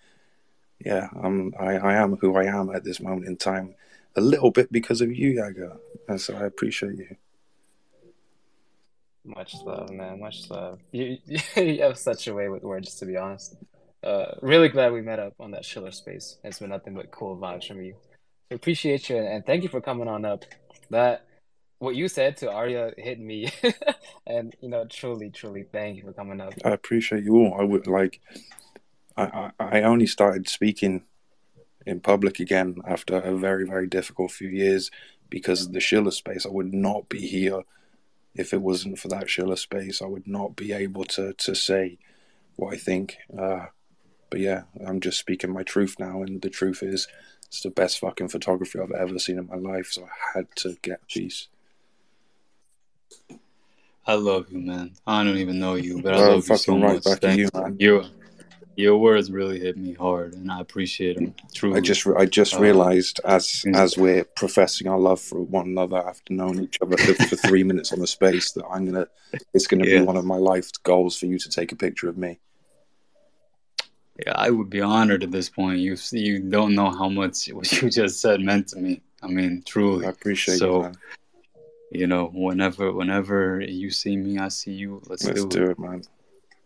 yeah, 0.78 1.08
I'm 1.22 1.54
I, 1.58 1.76
I 1.76 1.94
am 1.94 2.16
who 2.16 2.36
I 2.36 2.44
am 2.44 2.74
at 2.74 2.84
this 2.84 3.00
moment 3.00 3.26
in 3.26 3.36
time, 3.36 3.74
a 4.14 4.20
little 4.20 4.50
bit 4.50 4.70
because 4.70 5.00
of 5.00 5.12
you, 5.12 5.30
Yaga, 5.30 5.78
and 6.08 6.20
so 6.20 6.36
I 6.36 6.44
appreciate 6.44 6.96
you. 6.96 7.16
Much 9.24 9.54
love, 9.64 9.90
man. 9.90 10.20
Much 10.20 10.48
love. 10.50 10.78
You 10.92 11.18
you 11.56 11.82
have 11.82 11.98
such 11.98 12.26
a 12.28 12.34
way 12.34 12.48
with 12.48 12.62
words, 12.62 12.94
to 12.96 13.06
be 13.06 13.16
honest. 13.16 13.56
Uh, 14.02 14.34
really 14.40 14.68
glad 14.68 14.92
we 14.92 15.02
met 15.02 15.18
up 15.18 15.34
on 15.40 15.50
that 15.50 15.64
Schiller 15.64 15.90
space. 15.90 16.36
It's 16.44 16.60
been 16.60 16.70
nothing 16.70 16.94
but 16.94 17.10
cool 17.10 17.36
vibes 17.36 17.66
from 17.66 17.82
you. 17.82 17.96
Appreciate 18.50 19.08
you 19.08 19.16
and 19.16 19.44
thank 19.44 19.64
you 19.64 19.68
for 19.68 19.80
coming 19.80 20.06
on 20.06 20.24
up. 20.24 20.44
That 20.90 21.26
what 21.78 21.96
you 21.96 22.06
said 22.06 22.36
to 22.38 22.46
Ariya 22.46 22.94
hit 22.96 23.18
me, 23.18 23.50
and 24.26 24.54
you 24.60 24.68
know, 24.68 24.84
truly, 24.84 25.30
truly, 25.30 25.64
thank 25.72 25.96
you 25.96 26.04
for 26.04 26.12
coming 26.12 26.40
up. 26.40 26.54
I 26.64 26.70
appreciate 26.70 27.24
you 27.24 27.34
all. 27.34 27.56
I 27.58 27.64
would 27.64 27.86
like 27.86 28.20
I, 29.16 29.50
I 29.58 29.82
only 29.82 30.06
started 30.06 30.48
speaking 30.48 31.04
in 31.86 32.00
public 32.00 32.40
again 32.40 32.76
after 32.86 33.16
a 33.18 33.36
very, 33.36 33.66
very 33.66 33.86
difficult 33.86 34.32
few 34.32 34.48
years 34.48 34.90
because 35.30 35.66
of 35.66 35.72
the 35.72 35.80
Schiller 35.80 36.10
space. 36.10 36.44
I 36.44 36.50
would 36.50 36.74
not 36.74 37.08
be 37.08 37.20
here 37.20 37.62
if 38.34 38.52
it 38.52 38.60
wasn't 38.62 38.98
for 38.98 39.08
that 39.08 39.30
Schiller 39.30 39.56
space. 39.56 40.02
I 40.02 40.06
would 40.06 40.26
not 40.26 40.56
be 40.56 40.72
able 40.72 41.04
to, 41.04 41.32
to 41.32 41.54
say 41.54 41.98
what 42.56 42.74
I 42.74 42.76
think. 42.76 43.16
Uh, 43.36 43.66
but 44.30 44.40
yeah, 44.40 44.62
I'm 44.84 45.00
just 45.00 45.18
speaking 45.18 45.52
my 45.52 45.62
truth 45.62 45.96
now, 45.98 46.22
and 46.22 46.42
the 46.42 46.50
truth 46.50 46.82
is, 46.82 47.06
it's 47.46 47.60
the 47.60 47.70
best 47.70 48.00
fucking 48.00 48.28
photography 48.28 48.80
I've 48.80 48.90
ever 48.90 49.18
seen 49.18 49.38
in 49.38 49.46
my 49.46 49.56
life. 49.56 49.86
So 49.92 50.04
I 50.04 50.38
had 50.38 50.48
to 50.56 50.76
get 50.82 51.00
a 51.02 51.06
piece. 51.06 51.48
I 54.06 54.14
love 54.14 54.50
you, 54.50 54.58
man. 54.58 54.92
I 55.06 55.24
don't 55.24 55.36
even 55.38 55.58
know 55.58 55.74
you, 55.74 56.00
but 56.02 56.14
I 56.14 56.18
Well, 56.18 56.36
love 56.36 56.48
you 56.48 56.56
so 56.56 56.76
right 56.76 56.94
much. 56.94 57.04
back 57.04 57.20
Thank 57.20 57.38
you, 57.38 57.48
man. 57.54 57.76
Your 57.78 58.04
your 58.76 58.98
words 58.98 59.30
really 59.30 59.58
hit 59.58 59.76
me 59.76 59.94
hard, 59.94 60.34
and 60.34 60.52
I 60.52 60.60
appreciate 60.60 61.16
them. 61.16 61.34
Truly. 61.54 61.78
I 61.78 61.80
just 61.80 62.06
I 62.06 62.26
just 62.26 62.54
Uh, 62.54 62.60
realised 62.60 63.20
as 63.24 63.64
as 63.74 63.96
we're 63.96 64.24
professing 64.36 64.86
our 64.86 64.98
love 64.98 65.20
for 65.20 65.40
one 65.42 65.66
another 65.66 65.96
after 65.96 66.32
knowing 66.34 66.62
each 66.62 66.78
other 66.82 66.96
for, 66.98 67.14
for 67.14 67.36
three 67.36 67.64
minutes 67.70 67.92
on 67.92 68.00
the 68.00 68.06
space 68.06 68.52
that 68.52 68.64
I'm 68.70 68.84
gonna 68.84 69.06
it's 69.54 69.66
gonna 69.66 69.86
Yeah. 69.86 70.00
be 70.00 70.06
one 70.06 70.16
of 70.16 70.24
my 70.24 70.36
life 70.36 70.70
goals 70.82 71.16
for 71.18 71.26
you 71.26 71.38
to 71.38 71.48
take 71.48 71.72
a 71.72 71.76
picture 71.76 72.08
of 72.08 72.16
me. 72.18 72.38
Yeah, 74.24 74.32
I 74.34 74.50
would 74.50 74.70
be 74.70 74.80
honored 74.80 75.22
at 75.22 75.30
this 75.30 75.48
point. 75.48 75.78
You 75.80 75.96
you 76.12 76.38
don't 76.40 76.74
know 76.74 76.90
how 76.90 77.08
much 77.08 77.46
what 77.48 77.70
you 77.82 77.90
just 77.90 78.20
said 78.20 78.40
meant 78.40 78.68
to 78.68 78.78
me. 78.78 79.02
I 79.22 79.28
mean, 79.28 79.62
truly. 79.66 80.06
I 80.06 80.10
appreciate 80.10 80.58
So, 80.58 80.84
you. 80.84 80.92
You 81.92 82.06
know, 82.06 82.26
whenever 82.34 82.92
whenever 82.92 83.60
you 83.60 83.90
see 83.90 84.16
me, 84.16 84.38
I 84.38 84.48
see 84.48 84.72
you. 84.72 85.00
Let's, 85.06 85.24
Let's 85.24 85.44
do, 85.44 85.48
do 85.48 85.62
it. 85.64 85.70
it, 85.70 85.78
man. 85.78 86.02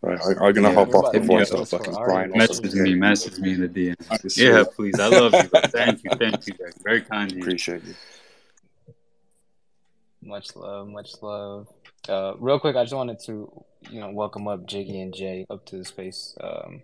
Right, 0.03 0.18
I, 0.18 0.46
I'm 0.46 0.55
gonna 0.55 0.68
Yeah. 0.68 0.74
hop 0.74 0.88
off 0.88 0.94
about 0.94 1.12
before 1.12 1.36
I 1.36 1.40
Yeah. 1.40 1.44
start 1.44 1.68
fucking 1.68 1.92
Ariya? 1.94 2.05
crying. 2.05 2.30
Message 2.30 2.74
me, 2.74 2.94
message 2.94 3.38
me 3.38 3.53
in 3.53 3.61
the 3.61 3.68
DM. 3.68 3.96
Yeah, 4.36 4.62
sweet. 4.64 4.74
please. 4.74 4.98
I 4.98 5.09
love 5.09 5.34
you. 5.34 5.48
Bro. 5.48 5.61
Thank 5.72 6.05
you, 6.05 6.11
thank 6.18 6.46
you, 6.46 6.55
Jack. 6.55 6.74
Very 6.82 7.03
kind. 7.03 7.30
Appreciate 7.32 7.84
you. 7.84 7.94
Much 10.22 10.57
love, 10.57 10.88
much 10.88 11.11
love. 11.20 11.68
Uh, 12.09 12.34
real 12.38 12.59
quick, 12.59 12.76
I 12.76 12.84
just 12.84 12.94
wanted 12.94 13.20
to, 13.26 13.53
you 13.90 14.01
know, 14.01 14.11
welcome 14.11 14.48
up 14.48 14.66
Jiggy 14.66 15.01
and 15.03 15.14
Jay 15.14 15.44
up 15.51 15.66
to 15.66 15.76
the 15.76 15.84
space. 15.84 16.34
Um, 16.40 16.82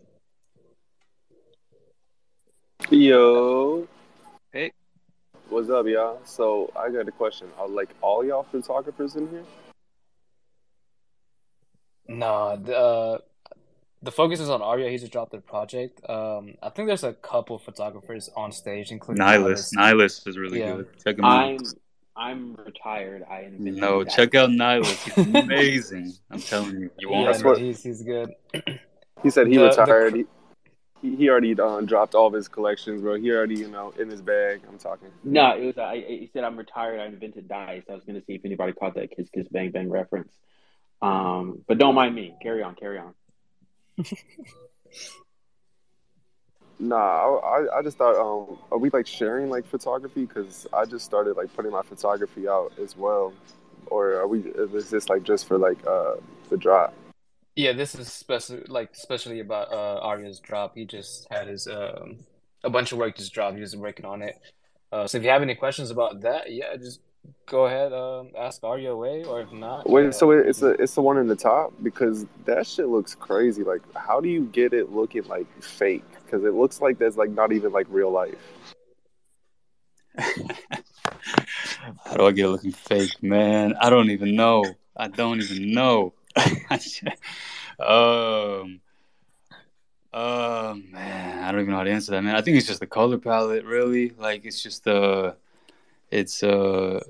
Yo. 2.90 3.88
Hey. 4.52 4.72
What's 5.48 5.70
up, 5.70 5.86
y'all? 5.86 6.20
So 6.24 6.70
I 6.76 6.90
got 6.90 7.08
a 7.08 7.12
question. 7.12 7.48
Are 7.58 7.66
like 7.66 7.88
all 8.02 8.24
y'all 8.24 8.42
photographers 8.44 9.16
in 9.16 9.28
here? 9.30 9.44
No, 12.08 12.56
the 12.62 12.76
uh, 12.76 13.18
the 14.02 14.12
focus 14.12 14.40
is 14.40 14.48
on 14.48 14.60
Ariya. 14.60 14.90
He 14.90 14.98
just 14.98 15.12
dropped 15.12 15.32
their 15.32 15.40
project. 15.40 16.00
Um, 16.08 16.54
I 16.62 16.68
think 16.70 16.88
there's 16.88 17.04
a 17.04 17.12
couple 17.14 17.58
photographers 17.58 18.30
on 18.36 18.52
stage, 18.52 18.90
including 18.92 19.24
Nihilist. 19.24 19.74
Nihilist 19.74 20.26
is 20.28 20.38
really 20.38 20.60
Yeah. 20.60 20.76
good. 20.76 20.88
Check 21.04 21.18
him 21.18 21.24
out. 21.24 21.48
I'm 21.50 21.58
I'm 22.18 22.54
retired. 22.54 23.24
I 23.24 23.48
No, 23.58 24.04
that. 24.04 24.12
check 24.14 24.34
out 24.34 24.50
Nihilist. 24.50 25.02
He's 25.16 25.16
amazing. 25.34 26.12
I'm 26.30 26.40
telling 26.40 26.78
you. 26.80 26.90
You 26.98 27.10
won't 27.10 27.36
Yeah, 27.36 27.42
no, 27.42 27.54
he's 27.54 27.82
he's 27.82 28.02
good. 28.02 28.34
He 29.22 29.30
said 29.30 29.46
he 29.48 29.56
The- 29.56 29.62
the 29.62 29.68
retired. 29.82 30.12
cr- 30.12 30.16
he, 30.18 30.24
he 31.10 31.16
he 31.16 31.28
already 31.30 31.58
uh, 31.58 31.80
dropped 31.80 32.14
all 32.14 32.26
of 32.26 32.34
his 32.34 32.48
collections, 32.48 33.00
bro. 33.00 33.14
He 33.16 33.30
already, 33.32 33.56
you 33.56 33.68
know, 33.68 33.92
in 33.98 34.10
his 34.10 34.20
bag. 34.22 34.60
I'm 34.68 34.78
talking. 34.78 35.08
No, 35.24 35.56
it 35.56 35.64
was. 35.64 35.78
I, 35.78 35.92
I- 35.94 36.04
he 36.06 36.30
said 36.32 36.44
I'm 36.44 36.56
retired. 36.56 37.00
I 37.00 37.06
invented 37.06 37.48
dice. 37.48 37.82
I 37.90 37.94
was 37.94 38.04
going 38.04 38.18
to 38.20 38.24
see 38.26 38.34
if 38.34 38.44
anybody 38.44 38.72
caught 38.74 38.94
that 38.94 39.10
Kiss 39.16 39.28
Kiss 39.30 39.48
Bang 39.48 39.70
Bang 39.70 39.90
reference. 39.90 40.32
Um, 41.02 41.62
but 41.68 41.78
don't 41.78 41.94
mind 41.94 42.14
me. 42.14 42.34
Carry 42.42 42.62
on. 42.62 42.74
Carry 42.74 42.98
on. 42.98 43.14
Nah, 46.78 46.96
I, 46.96 47.60
I- 47.60 47.78
I 47.78 47.82
just 47.82 47.96
thought, 47.96 48.16
um, 48.16 48.58
are 48.70 48.78
we 48.78 48.90
like 48.90 49.06
sharing 49.06 49.48
like 49.48 49.66
photography? 49.66 50.26
Because 50.26 50.66
I 50.72 50.84
just 50.84 51.04
started 51.04 51.36
like 51.36 51.54
putting 51.54 51.72
my 51.72 51.82
photography 51.82 52.48
out 52.48 52.72
as 52.78 52.96
well, 52.96 53.32
or 53.86 54.12
are 54.14 54.26
we? 54.26 54.40
Is 54.40 54.90
this 54.90 55.08
like 55.08 55.22
just 55.22 55.46
for 55.46 55.56
like 55.58 55.78
uh 55.86 56.16
the 56.50 56.56
drop? 56.56 56.92
Yeah, 57.54 57.72
this 57.72 57.94
is 57.94 58.12
special, 58.12 58.60
like 58.68 58.90
especially 58.92 59.40
about 59.40 59.72
uh 59.72 60.00
Ariya's 60.04 60.38
drop. 60.38 60.74
He 60.74 60.84
just 60.84 61.26
had 61.30 61.48
his 61.48 61.66
um 61.66 62.18
a 62.62 62.68
bunch 62.68 62.92
of 62.92 62.98
work 62.98 63.16
just 63.16 63.32
dropped. 63.32 63.54
He 63.54 63.60
was 63.62 63.74
working 63.74 64.04
on 64.04 64.20
it. 64.20 64.38
Uh, 64.92 65.06
so 65.06 65.16
if 65.18 65.24
you 65.24 65.30
have 65.30 65.42
any 65.42 65.54
questions 65.54 65.90
about 65.90 66.20
that, 66.20 66.52
yeah, 66.52 66.76
just 66.76 67.00
go 67.46 67.66
ahead, 67.66 67.92
um, 67.92 68.30
ask 68.36 68.62
Ariya 68.62 68.92
away, 68.92 69.24
or 69.24 69.40
if 69.40 69.52
not, 69.52 69.88
Wait, 69.88 70.08
uh, 70.08 70.12
so 70.12 70.30
it's 70.30 70.60
the 70.60 70.70
it's 70.82 70.94
the 70.94 71.02
one 71.02 71.18
in 71.18 71.26
the 71.26 71.36
top 71.36 71.72
because 71.82 72.26
that 72.44 72.66
shit 72.66 72.88
looks 72.88 73.14
crazy. 73.14 73.62
Like, 73.62 73.82
how 73.94 74.20
do 74.20 74.28
you 74.28 74.44
get 74.46 74.72
it 74.72 74.92
looking 74.92 75.24
like 75.24 75.46
fake? 75.62 76.04
Because 76.24 76.44
it 76.44 76.54
looks 76.54 76.80
like 76.80 76.98
there's 76.98 77.16
like 77.16 77.30
not 77.30 77.52
even 77.52 77.72
like 77.72 77.86
real 77.88 78.10
life. 78.10 78.34
How 82.04 82.16
do 82.16 82.26
I 82.26 82.32
get 82.32 82.46
it 82.46 82.48
looking 82.48 82.72
fake, 82.72 83.22
man? 83.22 83.74
I 83.80 83.90
don't 83.90 84.10
even 84.10 84.34
know. 84.34 84.64
I 84.96 85.08
don't 85.08 85.40
even 85.40 85.72
know. 85.72 86.14
um, 87.78 88.80
um, 90.12 90.90
man, 90.90 91.44
I 91.44 91.52
don't 91.52 91.60
even 91.60 91.72
know 91.72 91.78
how 91.78 91.84
to 91.84 91.90
answer 91.90 92.12
that, 92.12 92.22
man. 92.22 92.36
I 92.36 92.40
think 92.40 92.56
it's 92.56 92.66
just 92.66 92.80
the 92.80 92.86
color 92.86 93.18
palette, 93.18 93.64
really. 93.64 94.10
Like, 94.10 94.44
it's 94.44 94.62
just 94.62 94.88
uh 94.88 95.32
it's 96.10 96.42
uh, 96.42 97.00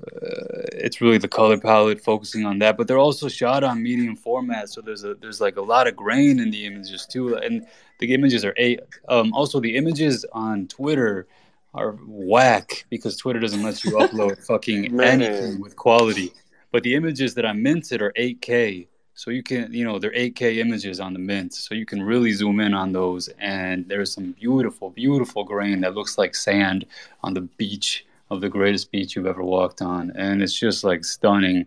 it's 0.73 1.01
really 1.01 1.17
the 1.17 1.27
color 1.27 1.59
palette 1.59 2.01
focusing 2.01 2.45
on 2.45 2.59
that. 2.59 2.77
But 2.77 2.87
they're 2.87 2.97
also 2.97 3.27
shot 3.27 3.63
on 3.63 3.81
medium 3.83 4.15
format, 4.15 4.69
so 4.69 4.81
there's 4.81 5.03
a 5.03 5.13
there's 5.15 5.39
like 5.39 5.57
a 5.57 5.61
lot 5.61 5.87
of 5.87 5.95
grain 5.95 6.39
in 6.39 6.49
the 6.49 6.65
images 6.65 7.05
too, 7.05 7.35
and 7.35 7.65
the 7.99 8.13
images 8.13 8.43
are 8.43 8.53
eight. 8.57 8.79
Um, 9.07 9.33
also, 9.33 9.59
the 9.59 9.75
images 9.75 10.25
on 10.33 10.67
Twitter 10.67 11.27
are 11.73 11.91
whack 12.07 12.85
because 12.89 13.17
Twitter 13.17 13.39
doesn't 13.39 13.63
let 13.63 13.83
you 13.83 13.91
upload 13.91 14.43
fucking 14.47 14.99
anything 14.99 15.61
with 15.61 15.75
quality. 15.75 16.33
But 16.71 16.83
the 16.83 16.95
images 16.95 17.33
that 17.35 17.45
I 17.45 17.53
minted 17.53 18.01
are 18.01 18.11
8K. 18.17 18.87
So 19.13 19.31
you 19.31 19.41
can, 19.41 19.73
you 19.73 19.83
know, 19.83 19.97
they're 19.99 20.11
8K 20.11 20.57
images 20.57 20.99
on 20.99 21.13
the 21.13 21.19
mint. 21.19 21.53
So 21.53 21.73
you 21.75 21.85
can 21.85 22.03
really 22.03 22.31
zoom 22.33 22.59
in 22.59 22.73
on 22.73 22.91
those. 22.91 23.29
And 23.39 23.87
there's 23.87 24.13
some 24.13 24.33
beautiful, 24.33 24.89
beautiful 24.89 25.43
grain 25.43 25.81
that 25.81 25.95
looks 25.95 26.17
like 26.17 26.35
sand 26.35 26.85
on 27.23 27.33
the 27.33 27.41
beach 27.41 28.05
of 28.29 28.41
the 28.41 28.49
greatest 28.49 28.91
beach 28.91 29.15
you've 29.15 29.25
ever 29.25 29.43
walked 29.43 29.81
on. 29.81 30.11
And 30.15 30.41
it's 30.41 30.57
just 30.57 30.83
like 30.83 31.05
stunning. 31.05 31.65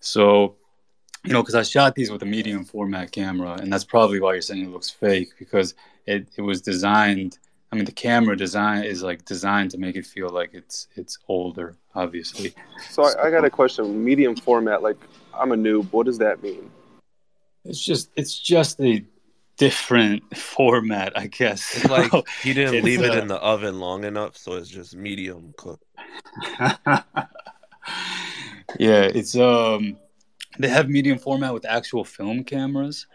So, 0.00 0.56
you 1.24 1.32
know, 1.32 1.42
because 1.42 1.54
I 1.54 1.62
shot 1.62 1.94
these 1.94 2.10
with 2.10 2.22
a 2.22 2.26
medium 2.26 2.64
format 2.64 3.12
camera. 3.12 3.58
And 3.60 3.72
that's 3.72 3.84
probably 3.84 4.20
why 4.20 4.34
you're 4.34 4.42
saying 4.42 4.64
it 4.64 4.70
looks 4.70 4.90
fake 4.90 5.30
because 5.38 5.74
it, 6.06 6.28
it 6.36 6.42
was 6.42 6.60
designed 6.60 7.38
I 7.70 7.76
mean, 7.76 7.84
the 7.84 7.92
camera 7.92 8.36
design 8.36 8.84
is 8.84 9.02
like 9.02 9.24
designed 9.24 9.72
to 9.72 9.78
make 9.78 9.96
it 9.96 10.06
feel 10.06 10.30
like 10.30 10.50
it's 10.54 10.88
it's 10.96 11.18
older, 11.28 11.76
obviously. 11.94 12.54
So 12.88 13.04
I, 13.04 13.26
I 13.26 13.30
got 13.30 13.44
a 13.44 13.50
question. 13.50 14.02
Medium 14.04 14.36
format, 14.36 14.82
like 14.82 14.96
I'm 15.34 15.52
a 15.52 15.56
noob. 15.56 15.92
What 15.92 16.06
does 16.06 16.18
that 16.18 16.42
mean? 16.42 16.70
It's 17.64 17.84
just 17.84 18.10
it's 18.16 18.38
just 18.38 18.80
a 18.80 19.04
different 19.58 20.36
format, 20.36 21.18
I 21.18 21.26
guess. 21.28 21.74
It's 21.74 21.88
like 21.88 22.12
he 22.42 22.54
didn't 22.54 22.82
It's, 22.82 22.84
leave 22.84 23.04
it 23.04 23.14
uh, 23.14 23.16
in 23.16 23.28
the 23.28 23.36
oven 23.36 23.80
long 23.80 24.04
enough, 24.04 24.36
so 24.36 24.54
it's 24.54 24.68
just 24.70 24.96
medium 24.96 25.54
cooked. 25.56 25.84
yeah, 28.78 29.04
it's 29.14 29.36
um 29.36 29.98
they 30.58 30.68
have 30.68 30.88
medium 30.88 31.18
format 31.18 31.54
with 31.54 31.64
actual 31.66 32.04
film 32.04 32.44
cameras 32.44 33.06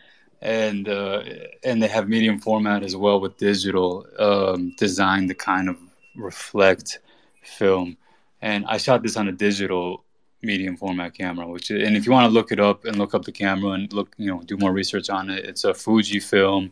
and 0.42 0.90
uh 0.90 1.24
and 1.64 1.82
they 1.84 1.88
have 1.88 2.10
medium 2.10 2.40
format 2.40 2.84
as 2.84 2.96
well 2.96 3.20
with 3.20 3.38
digital 3.38 4.06
um 4.20 4.74
designed 4.78 5.30
to 5.30 5.36
kind 5.36 5.70
of 5.70 5.78
reflect 6.16 7.00
film. 7.44 7.98
And 8.42 8.66
I 8.68 8.78
shot 8.78 9.04
this 9.04 9.18
on 9.18 9.28
a 9.30 9.32
digital 9.32 10.03
medium 10.44 10.78
format 10.78 11.14
camera, 11.14 11.48
which 11.48 11.70
and 11.70 11.96
if 11.96 12.06
you 12.06 12.12
want 12.12 12.26
to 12.26 12.34
look 12.34 12.52
it 12.52 12.60
up 12.60 12.86
and 12.86 12.98
look 12.98 13.14
up 13.14 13.24
the 13.24 13.32
camera 13.32 13.72
and 13.72 13.92
look, 13.94 14.14
you 14.18 14.28
know, 14.28 14.42
do 14.42 14.58
more 14.58 14.72
research 14.72 15.10
on 15.10 15.30
it, 15.30 15.46
it's 15.46 15.64
a 15.64 15.72
Fujifilm 15.74 16.72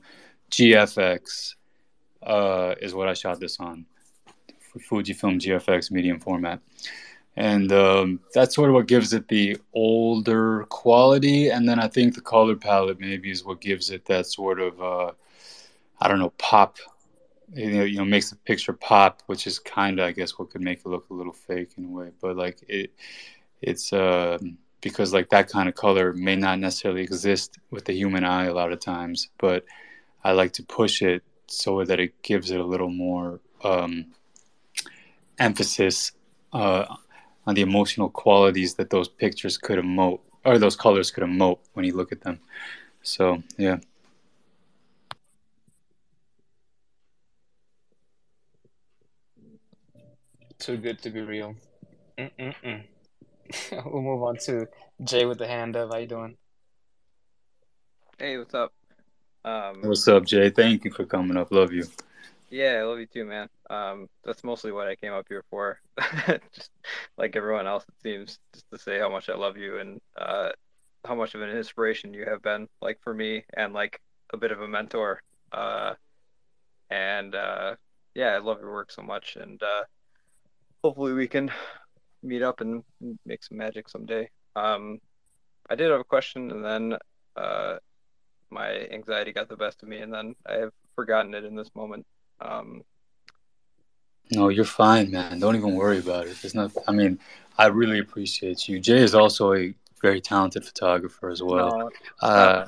GFX 0.50 1.56
uh 2.24 2.76
is 2.82 2.94
what 2.94 3.08
I 3.08 3.14
shot 3.14 3.40
this 3.40 3.60
on. 3.60 3.86
Fujifilm 4.90 5.40
GFX 5.40 5.92
medium 5.92 6.20
format. 6.20 6.60
And 7.38 7.72
um, 7.72 8.20
that's 8.34 8.56
sort 8.56 8.70
of 8.70 8.76
what 8.76 8.88
gives 8.88 9.14
it 9.14 9.28
the 9.28 9.58
older 9.74 10.66
quality. 10.70 11.50
And 11.50 11.68
then 11.68 11.80
I 11.80 11.88
think 11.88 12.14
the 12.14 12.22
color 12.22 12.56
palette 12.56 13.00
maybe 13.00 13.32
is 13.32 13.46
what 13.46 13.62
gives 13.62 13.90
it 13.90 14.06
that 14.06 14.26
sort 14.26 14.60
of, 14.60 14.82
uh, 14.82 15.12
I 16.00 16.08
don't 16.08 16.20
know, 16.20 16.34
pop. 16.38 16.78
You 17.54 17.72
know, 17.72 17.84
you 17.84 17.98
know, 17.98 18.06
makes 18.06 18.30
the 18.30 18.38
picture 18.38 18.72
pop, 18.72 19.24
which 19.26 19.46
is 19.46 19.60
kind 19.60 20.00
of, 20.00 20.08
I 20.08 20.14
guess, 20.14 20.40
what 20.40 20.52
could 20.52 20.62
make 20.62 20.80
it 20.80 20.88
look 20.88 21.10
a 21.10 21.14
little 21.14 21.34
fake 21.34 21.72
in 21.78 21.86
a 21.86 21.90
way. 21.90 22.12
But 22.22 22.38
like 22.38 22.60
it, 22.70 22.94
it's 23.62 23.93
uh, 23.93 24.38
hmm. 24.39 24.49
because 24.82 25.14
like 25.14 25.30
that 25.30 25.49
kind 25.49 25.70
of 25.70 25.76
color 25.76 26.14
may 26.14 26.36
not 26.36 26.59
necessarily 26.59 27.01
exist 27.01 27.57
with 27.70 27.86
the 27.86 27.93
human 27.93 28.24
eye 28.24 28.45
a 28.45 28.53
lot 28.53 28.72
of 28.72 28.80
times, 28.80 29.30
but 29.38 29.66
I 30.24 30.32
like 30.34 30.53
to 30.53 30.64
push 30.64 31.01
it 31.01 31.24
so 31.47 31.84
that 31.84 31.99
it 31.99 32.22
gives 32.24 32.51
it 32.51 32.59
a 32.59 32.66
little 32.66 32.89
more 32.89 33.39
um, 33.64 34.05
emphasis 35.39 36.12
uh, 36.53 36.86
on 37.45 37.55
the 37.55 37.62
emotional 37.62 38.09
qualities 38.09 38.76
that 38.76 38.89
those 38.89 39.07
pictures 39.07 39.57
could 39.57 39.80
emote 39.80 40.20
or 40.45 40.57
those 40.57 40.76
colors 40.76 41.12
could 41.12 41.24
emote 41.24 41.59
when 41.74 41.86
you 41.86 41.95
look 41.95 42.12
at 42.12 42.22
them. 42.22 42.39
So 43.03 43.43
yeah. 43.57 43.78
Too 50.59 50.78
good 50.78 51.01
to 51.01 51.09
be 51.09 51.22
real. 51.22 51.55
Mm-mm-mm. 52.20 52.84
we'll 53.86 54.02
move 54.02 54.24
on 54.24 54.38
to 54.38 54.68
Jay 55.04 55.26
with 55.26 55.38
the 55.38 55.47
hand 55.47 55.76
up. 55.76 55.91
How 55.91 55.97
you 55.99 56.08
doing? 56.08 56.38
Hey, 58.18 58.38
what's 58.38 58.54
up? 58.54 58.74
Um, 59.43 59.82
What's 59.82 60.08
up, 60.08 60.26
Jay? 60.26 60.49
Thank 60.49 60.86
you 60.86 60.91
for 60.91 61.06
coming 61.06 61.36
up. 61.38 61.52
Love 61.52 61.72
you. 61.74 61.86
yeah, 62.52 62.74
I 62.80 62.84
love 62.84 62.99
you 62.99 63.08
too, 63.08 63.26
man. 63.26 63.49
Um, 63.70 64.08
that's 64.24 64.43
mostly 64.43 64.72
what 64.72 64.88
I 64.88 64.95
came 64.95 65.14
up 65.14 65.26
here 65.28 65.43
for. 65.49 65.80
Just 66.54 66.70
like 67.18 67.36
everyone 67.36 67.66
else, 67.66 67.84
it 67.84 68.02
seems, 68.04 68.39
just 68.54 68.70
to 68.72 68.78
say 68.78 68.99
how 68.99 69.10
much 69.10 69.30
I 69.30 69.36
love 69.36 69.58
you 69.58 69.80
and 69.80 69.99
uh, 70.16 70.49
how 71.06 71.16
much 71.16 71.34
of 71.34 71.41
an 71.41 71.49
inspiration 71.49 72.14
you 72.14 72.26
have 72.26 72.43
been, 72.43 72.68
like 72.82 72.99
for 73.02 73.14
me, 73.14 73.43
and 73.56 73.74
like 73.74 73.99
a 74.32 74.38
bit 74.38 74.52
of 74.52 74.62
a 74.62 74.68
mentor. 74.68 75.22
Uh, 75.52 75.95
and 76.91 77.34
uh, 77.34 77.76
yeah, 78.14 78.30
I 78.30 78.38
love 78.38 78.60
your 78.62 78.72
work 78.72 78.91
so 78.91 79.02
much, 79.02 79.38
and 79.38 79.62
uh, 79.64 79.84
hopefully 80.84 81.14
we 81.14 81.28
can 81.28 81.52
meet 82.24 82.42
up 82.42 82.62
and 82.62 82.84
make 83.26 83.44
some 83.44 83.58
magic 83.58 83.90
someday. 83.90 84.30
Um, 84.56 85.00
I 85.70 85.76
did 85.76 85.90
have 85.90 86.00
a 86.00 86.04
question, 86.06 86.52
and 86.52 86.64
then 86.64 86.98
uh, 87.36 87.78
my 88.50 88.88
anxiety 88.92 89.32
got 89.32 89.50
the 89.50 89.56
best 89.56 89.82
of 89.84 89.90
me, 89.90 90.00
and 90.00 90.14
then 90.14 90.36
I 90.46 90.54
have 90.54 90.74
forgotten 90.96 91.34
it 91.34 91.46
in 91.46 91.56
this 91.56 91.70
moment. 91.76 92.06
Um, 92.42 92.84
No, 94.32 94.50
you're 94.50 94.66
fine, 94.66 95.12
man. 95.12 95.40
Don't 95.40 95.56
even 95.56 95.76
worry 95.76 96.00
about 96.00 96.28
it. 96.28 96.38
It's 96.44 96.56
not. 96.56 96.72
I 96.88 96.92
mean, 96.92 97.20
I 97.58 97.68
really 97.68 98.00
appreciate 98.00 98.68
you. 98.68 98.80
Jay 98.80 99.02
is 99.02 99.16
also 99.16 99.54
a 99.54 99.74
very 100.02 100.22
talented 100.22 100.66
photographer 100.66 101.30
as 101.30 101.42
well. 101.42 101.78
no, 101.78 101.90
Uh, 102.22 102.68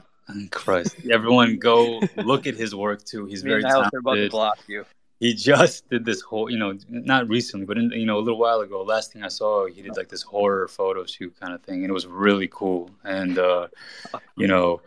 Christ, 0.51 0.95
everyone 1.11 1.57
go 1.57 2.01
look 2.17 2.47
at 2.47 2.55
his 2.55 2.73
work 2.73 3.03
too. 3.03 3.25
He's 3.25 3.43
me 3.43 3.49
very 3.51 3.63
and 3.63 3.71
are 3.73 3.89
about 3.99 4.15
to 4.15 4.29
block 4.29 4.59
you. 4.67 4.85
He 5.19 5.33
just 5.33 5.89
did 5.89 6.03
this 6.03 6.21
whole, 6.21 6.49
you 6.49 6.57
know, 6.57 6.77
not 6.89 7.29
recently, 7.29 7.65
but 7.65 7.77
in, 7.77 7.91
you 7.91 8.05
know, 8.05 8.17
a 8.17 8.19
little 8.19 8.39
while 8.39 8.59
ago. 8.59 8.81
Last 8.81 9.13
thing 9.13 9.23
I 9.23 9.29
saw, 9.29 9.67
he 9.67 9.81
did 9.81 9.95
like 9.95 10.09
this 10.09 10.21
horror 10.21 10.67
photo 10.67 11.05
shoot 11.05 11.33
kind 11.39 11.53
of 11.53 11.61
thing, 11.61 11.83
and 11.83 11.89
it 11.89 11.93
was 11.93 12.07
really 12.07 12.49
cool. 12.51 12.89
And 13.05 13.39
uh, 13.39 13.67
you 14.35 14.47
know, 14.47 14.81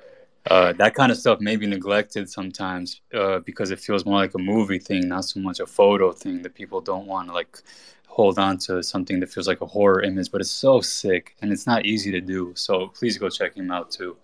uh, 0.50 0.72
that 0.74 0.94
kind 0.94 1.10
of 1.10 1.18
stuff 1.18 1.40
may 1.40 1.56
be 1.56 1.66
neglected 1.66 2.28
sometimes 2.28 3.00
uh, 3.14 3.38
because 3.40 3.70
it 3.70 3.80
feels 3.80 4.04
more 4.04 4.16
like 4.16 4.34
a 4.34 4.38
movie 4.38 4.78
thing, 4.78 5.08
not 5.08 5.24
so 5.24 5.40
much 5.40 5.58
a 5.60 5.66
photo 5.66 6.12
thing 6.12 6.42
that 6.42 6.54
people 6.54 6.80
don't 6.80 7.06
want 7.06 7.28
to 7.28 7.34
like 7.34 7.58
hold 8.06 8.38
on 8.38 8.58
to 8.58 8.82
something 8.82 9.20
that 9.20 9.30
feels 9.30 9.48
like 9.48 9.60
a 9.60 9.66
horror 9.66 10.02
image. 10.02 10.30
But 10.30 10.40
it's 10.42 10.50
so 10.50 10.80
sick, 10.80 11.34
and 11.40 11.50
it's 11.50 11.66
not 11.66 11.86
easy 11.86 12.10
to 12.12 12.20
do. 12.20 12.52
So 12.56 12.88
please 12.88 13.16
go 13.16 13.28
check 13.30 13.56
him 13.56 13.70
out 13.70 13.90
too. 13.90 14.16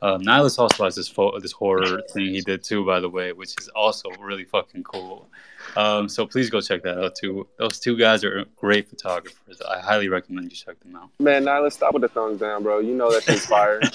Um, 0.00 0.22
Nihilus 0.22 0.58
also 0.58 0.84
has 0.84 0.94
this 0.94 1.08
photo, 1.08 1.40
this 1.40 1.52
horror 1.52 2.02
thing 2.12 2.26
he 2.26 2.40
did 2.40 2.62
too, 2.62 2.86
by 2.86 3.00
the 3.00 3.08
way, 3.08 3.32
which 3.32 3.54
is 3.60 3.68
also 3.68 4.08
really 4.20 4.44
fucking 4.44 4.84
cool. 4.84 5.28
Um, 5.76 6.08
so 6.08 6.26
please 6.26 6.50
go 6.50 6.60
check 6.60 6.82
that 6.82 6.98
out 6.98 7.14
too. 7.14 7.46
Those 7.58 7.78
two 7.78 7.96
guys 7.96 8.24
are 8.24 8.44
great 8.56 8.88
photographers. 8.88 9.60
I 9.68 9.80
highly 9.80 10.08
recommend 10.08 10.50
you 10.50 10.56
check 10.56 10.78
them 10.80 10.96
out. 10.96 11.10
Man, 11.20 11.44
now 11.44 11.62
let's 11.62 11.76
stop 11.76 11.92
with 11.92 12.02
the 12.02 12.08
thumbs 12.08 12.40
down, 12.40 12.62
bro. 12.62 12.80
You 12.80 12.94
know 12.94 13.10
that's 13.12 13.24
shit's 13.26 13.46
fire. 13.46 13.80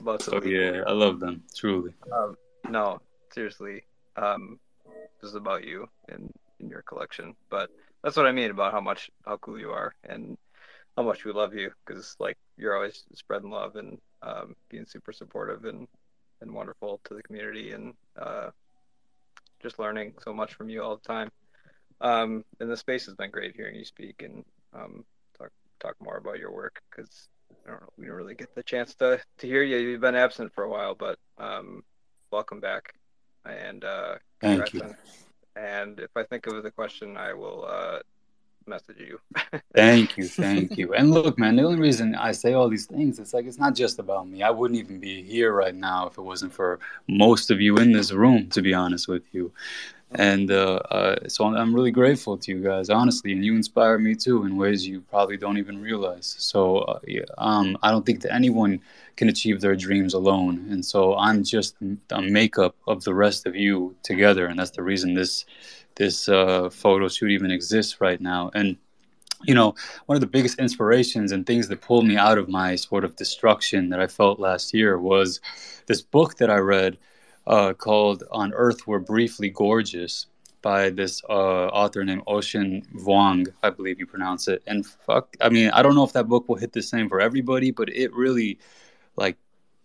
About 0.00 0.22
So 0.22 0.40
to 0.40 0.48
yeah, 0.48 0.82
I 0.86 0.92
love 0.92 1.20
them 1.20 1.42
truly. 1.54 1.92
Um, 2.12 2.36
no, 2.68 3.00
seriously. 3.32 3.82
Um, 4.16 4.58
this 5.20 5.30
is 5.30 5.34
about 5.34 5.64
you 5.64 5.88
and, 6.08 6.32
in 6.60 6.68
your 6.68 6.82
collection. 6.82 7.34
But 7.50 7.70
that's 8.02 8.16
what 8.16 8.26
I 8.26 8.32
mean 8.32 8.50
about 8.50 8.72
how 8.72 8.80
much 8.80 9.10
how 9.24 9.36
cool 9.38 9.58
you 9.58 9.70
are 9.70 9.94
and 10.04 10.36
how 10.96 11.02
much 11.02 11.24
we 11.24 11.32
love 11.32 11.54
you 11.54 11.70
because 11.84 12.16
like 12.18 12.38
you're 12.56 12.74
always 12.74 13.04
spreading 13.14 13.50
love 13.50 13.76
and 13.76 13.98
um, 14.22 14.54
being 14.68 14.86
super 14.86 15.12
supportive 15.12 15.64
and 15.64 15.88
and 16.40 16.52
wonderful 16.52 17.00
to 17.04 17.14
the 17.14 17.22
community 17.22 17.72
and 17.72 17.94
uh, 18.20 18.50
just 19.62 19.78
learning 19.78 20.14
so 20.22 20.32
much 20.32 20.54
from 20.54 20.68
you 20.68 20.82
all 20.82 20.96
the 20.96 21.08
time. 21.08 21.30
Um, 22.00 22.44
and 22.60 22.70
the 22.70 22.76
space 22.76 23.06
has 23.06 23.14
been 23.14 23.30
great 23.30 23.54
hearing 23.56 23.74
you 23.76 23.84
speak 23.84 24.22
and 24.22 24.44
um, 24.74 25.04
talk 25.38 25.50
talk 25.80 25.94
more 26.00 26.18
about 26.18 26.38
your 26.38 26.52
work 26.52 26.80
because 26.90 27.28
I 27.66 27.70
don't 27.70 27.80
know, 27.80 27.88
we 27.98 28.06
don't 28.06 28.16
really 28.16 28.34
get 28.34 28.54
the 28.54 28.62
chance 28.62 28.94
to 28.96 29.20
to 29.38 29.46
hear 29.46 29.62
you. 29.62 29.78
You've 29.78 30.00
been 30.00 30.14
absent 30.14 30.52
for 30.54 30.64
a 30.64 30.68
while, 30.70 30.94
but 30.94 31.18
um, 31.38 31.82
welcome 32.30 32.60
back 32.60 32.92
and 33.44 33.84
uh, 33.84 34.16
Thank 34.40 34.74
you. 34.74 34.82
on- 34.82 34.96
And 35.56 36.00
if 36.00 36.10
I 36.16 36.22
think 36.24 36.46
of 36.46 36.62
the 36.62 36.70
question, 36.70 37.16
I 37.16 37.32
will 37.32 37.64
uh, 37.66 38.00
message 38.66 38.98
you. 38.98 39.20
Thank 39.74 40.16
you, 40.16 40.26
thank 40.26 40.76
you. 40.76 40.94
And 40.94 41.10
look, 41.12 41.38
man, 41.38 41.56
the 41.56 41.62
only 41.62 41.78
reason 41.78 42.14
I 42.14 42.32
say 42.32 42.54
all 42.54 42.68
these 42.68 42.86
things, 42.86 43.18
it's 43.18 43.34
like 43.34 43.46
it's 43.46 43.58
not 43.58 43.74
just 43.74 43.98
about 43.98 44.26
me. 44.28 44.42
I 44.42 44.50
wouldn't 44.50 44.80
even 44.80 44.98
be 44.98 45.22
here 45.22 45.52
right 45.52 45.74
now 45.74 46.06
if 46.06 46.18
it 46.18 46.22
wasn't 46.22 46.52
for 46.52 46.80
most 47.06 47.50
of 47.50 47.60
you 47.60 47.76
in 47.76 47.92
this 47.92 48.10
room, 48.12 48.48
to 48.50 48.62
be 48.62 48.74
honest 48.74 49.06
with 49.06 49.22
you. 49.32 49.52
And 50.12 50.52
uh, 50.52 50.76
uh, 50.90 51.28
so 51.28 51.44
I'm 51.44 51.74
really 51.74 51.90
grateful 51.90 52.38
to 52.38 52.52
you 52.52 52.62
guys, 52.62 52.90
honestly, 52.90 53.32
and 53.32 53.44
you 53.44 53.56
inspire 53.56 53.98
me 53.98 54.14
too 54.14 54.44
in 54.44 54.56
ways 54.56 54.86
you 54.86 55.00
probably 55.00 55.36
don't 55.36 55.58
even 55.58 55.80
realize. 55.80 56.36
So 56.38 56.78
uh, 56.78 57.00
yeah, 57.06 57.22
um, 57.38 57.76
I 57.82 57.90
don't 57.90 58.06
think 58.06 58.22
that 58.22 58.32
anyone 58.32 58.80
can 59.16 59.28
achieve 59.28 59.60
their 59.60 59.74
dreams 59.74 60.14
alone, 60.14 60.68
and 60.70 60.84
so 60.84 61.16
I'm 61.16 61.42
just 61.42 61.74
a 62.10 62.22
makeup 62.22 62.76
of 62.86 63.02
the 63.02 63.14
rest 63.14 63.46
of 63.46 63.56
you 63.56 63.96
together, 64.04 64.46
and 64.46 64.58
that's 64.58 64.70
the 64.70 64.82
reason 64.82 65.14
this 65.14 65.44
this 65.96 66.28
uh, 66.28 66.70
photo 66.70 67.08
shoot 67.08 67.30
even 67.30 67.50
exists 67.50 68.00
right 68.00 68.20
now. 68.20 68.50
And 68.54 68.76
you 69.42 69.54
know, 69.54 69.74
one 70.06 70.16
of 70.16 70.20
the 70.20 70.26
biggest 70.26 70.58
inspirations 70.58 71.32
and 71.32 71.44
things 71.46 71.68
that 71.68 71.80
pulled 71.80 72.06
me 72.06 72.16
out 72.16 72.38
of 72.38 72.48
my 72.48 72.76
sort 72.76 73.04
of 73.04 73.16
destruction 73.16 73.90
that 73.90 74.00
I 74.00 74.06
felt 74.06 74.40
last 74.40 74.72
year 74.72 74.98
was 74.98 75.40
this 75.86 76.00
book 76.00 76.36
that 76.36 76.50
I 76.50 76.56
read 76.56 76.96
uh, 77.46 77.72
called 77.74 78.24
On 78.30 78.52
Earth 78.54 78.86
We're 78.86 78.98
Briefly 78.98 79.50
Gorgeous 79.50 80.26
by 80.62 80.90
this 80.90 81.22
uh, 81.28 81.66
author 81.68 82.04
named 82.04 82.22
Ocean 82.26 82.82
Vuong, 82.96 83.46
I 83.62 83.70
believe 83.70 84.00
you 84.00 84.06
pronounce 84.06 84.48
it. 84.48 84.62
And 84.66 84.84
fuck, 84.84 85.36
I 85.40 85.48
mean, 85.48 85.70
I 85.70 85.82
don't 85.82 85.94
know 85.94 86.02
if 86.02 86.12
that 86.14 86.26
book 86.26 86.48
will 86.48 86.56
hit 86.56 86.72
the 86.72 86.82
same 86.82 87.08
for 87.08 87.20
everybody, 87.20 87.70
but 87.70 87.88
it 87.88 88.12
really 88.12 88.58
like 89.16 89.36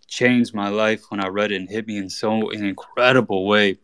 changed 0.07 0.55
my 0.55 0.70
life 0.70 1.03
when 1.09 1.20
I 1.20 1.28
read 1.28 1.51
it 1.51 1.57
and 1.57 1.70
hit 1.70 1.88
me 1.88 1.97
in 1.97 2.09
so 2.09 2.49
an 2.49 2.66
incredible 2.66 3.45
way. 3.45 3.78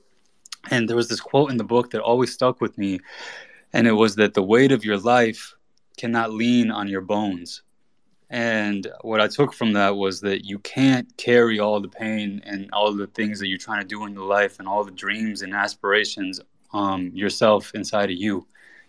And 0.72 0.90
there 0.90 0.96
was 0.96 1.08
this 1.08 1.22
quote 1.22 1.52
in 1.52 1.58
the 1.58 1.64
book 1.64 1.92
that 1.92 2.02
always 2.02 2.34
stuck 2.34 2.60
with 2.60 2.78
me, 2.78 3.00
and 3.74 3.86
it 3.86 3.94
was 3.94 4.16
that 4.16 4.34
the 4.34 4.44
weight 4.44 4.72
of 4.72 4.84
your 4.84 4.98
life 4.98 5.54
cannot 5.98 6.32
lean 6.32 6.72
on 6.72 6.88
your 6.88 7.02
bones. 7.02 7.62
And 8.30 8.88
what 9.02 9.22
I 9.22 9.28
took 9.28 9.54
from 9.54 9.74
that 9.74 9.96
was 9.96 10.20
that 10.22 10.44
you 10.44 10.60
can't 10.60 11.16
carry 11.16 11.60
all 11.60 11.80
the 11.80 11.88
pain 11.88 12.42
and 12.46 12.70
all 12.74 12.94
the 12.94 13.08
things 13.08 13.40
that 13.40 13.48
you're 13.48 13.58
trying 13.58 13.82
to 13.82 13.88
do 13.88 14.06
in 14.06 14.14
your 14.14 14.26
life 14.26 14.60
and 14.60 14.68
all 14.68 14.84
the 14.84 14.92
dreams 14.92 15.42
and 15.42 15.54
aspirations 15.54 16.42
um, 16.74 17.12
yourself 17.14 17.72
inside 17.74 18.12
of 18.12 18.18
you. 18.18 18.46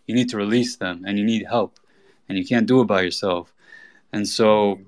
You 0.07 0.15
need 0.15 0.29
to 0.31 0.37
release 0.37 0.77
them 0.77 1.05
and 1.07 1.19
you 1.19 1.25
need 1.25 1.47
help, 1.47 1.79
and 2.29 2.37
you 2.37 2.45
can't 2.45 2.67
do 2.67 2.81
it 2.81 2.87
by 2.87 3.03
yourself. 3.03 3.53
And 4.13 4.27
so, 4.27 4.81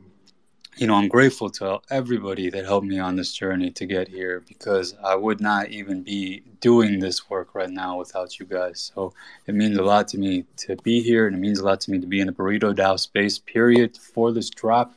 you 0.77 0.87
know, 0.87 0.95
I'm 0.95 1.09
grateful 1.09 1.51
to 1.51 1.81
everybody 1.91 2.49
that 2.51 2.65
helped 2.65 2.87
me 2.87 2.99
on 2.99 3.17
this 3.17 3.33
journey 3.33 3.71
to 3.73 3.87
get 3.87 4.09
here 4.09 4.43
because 4.47 4.95
I 5.05 5.15
would 5.15 5.41
not 5.41 5.69
even 5.69 6.03
be 6.03 6.43
doing 6.61 7.01
this 7.01 7.29
work 7.29 7.55
right 7.55 7.69
now 7.71 7.99
without 7.99 8.39
you 8.39 8.47
guys. 8.47 8.93
So 8.95 9.13
it 9.47 9.55
means 9.55 9.77
a 9.77 9.83
lot 9.83 10.09
to 10.09 10.19
me 10.19 10.45
to 10.59 10.77
be 10.77 11.03
here, 11.03 11.27
and 11.27 11.37
it 11.37 11.39
means 11.39 11.59
a 11.59 11.65
lot 11.65 11.81
to 11.83 11.91
me 11.91 11.99
to 11.99 12.07
be 12.07 12.21
in 12.21 12.29
the 12.29 12.33
BurritoDAO 12.33 12.99
space, 12.99 13.39
period, 13.39 13.97
for 13.97 14.33
this 14.33 14.49
drop 14.49 14.95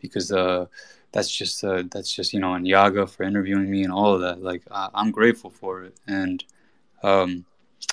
because 0.00 0.30
uh, 0.30 0.66
that's 1.12 1.30
just, 1.30 1.62
uh, 1.64 1.82
that's 1.90 2.12
just, 2.12 2.32
you 2.32 2.40
know, 2.40 2.54
and 2.54 2.66
Yaga 2.66 3.06
for 3.06 3.24
interviewing 3.24 3.70
me 3.70 3.82
and 3.82 3.92
all 3.92 4.14
of 4.14 4.20
that. 4.20 4.42
Like, 4.42 4.62
I- 4.70 4.90
I'm 4.94 5.10
grateful 5.10 5.50
for 5.50 5.82
it. 5.82 5.96
And 6.06 6.44
um, 7.02 7.44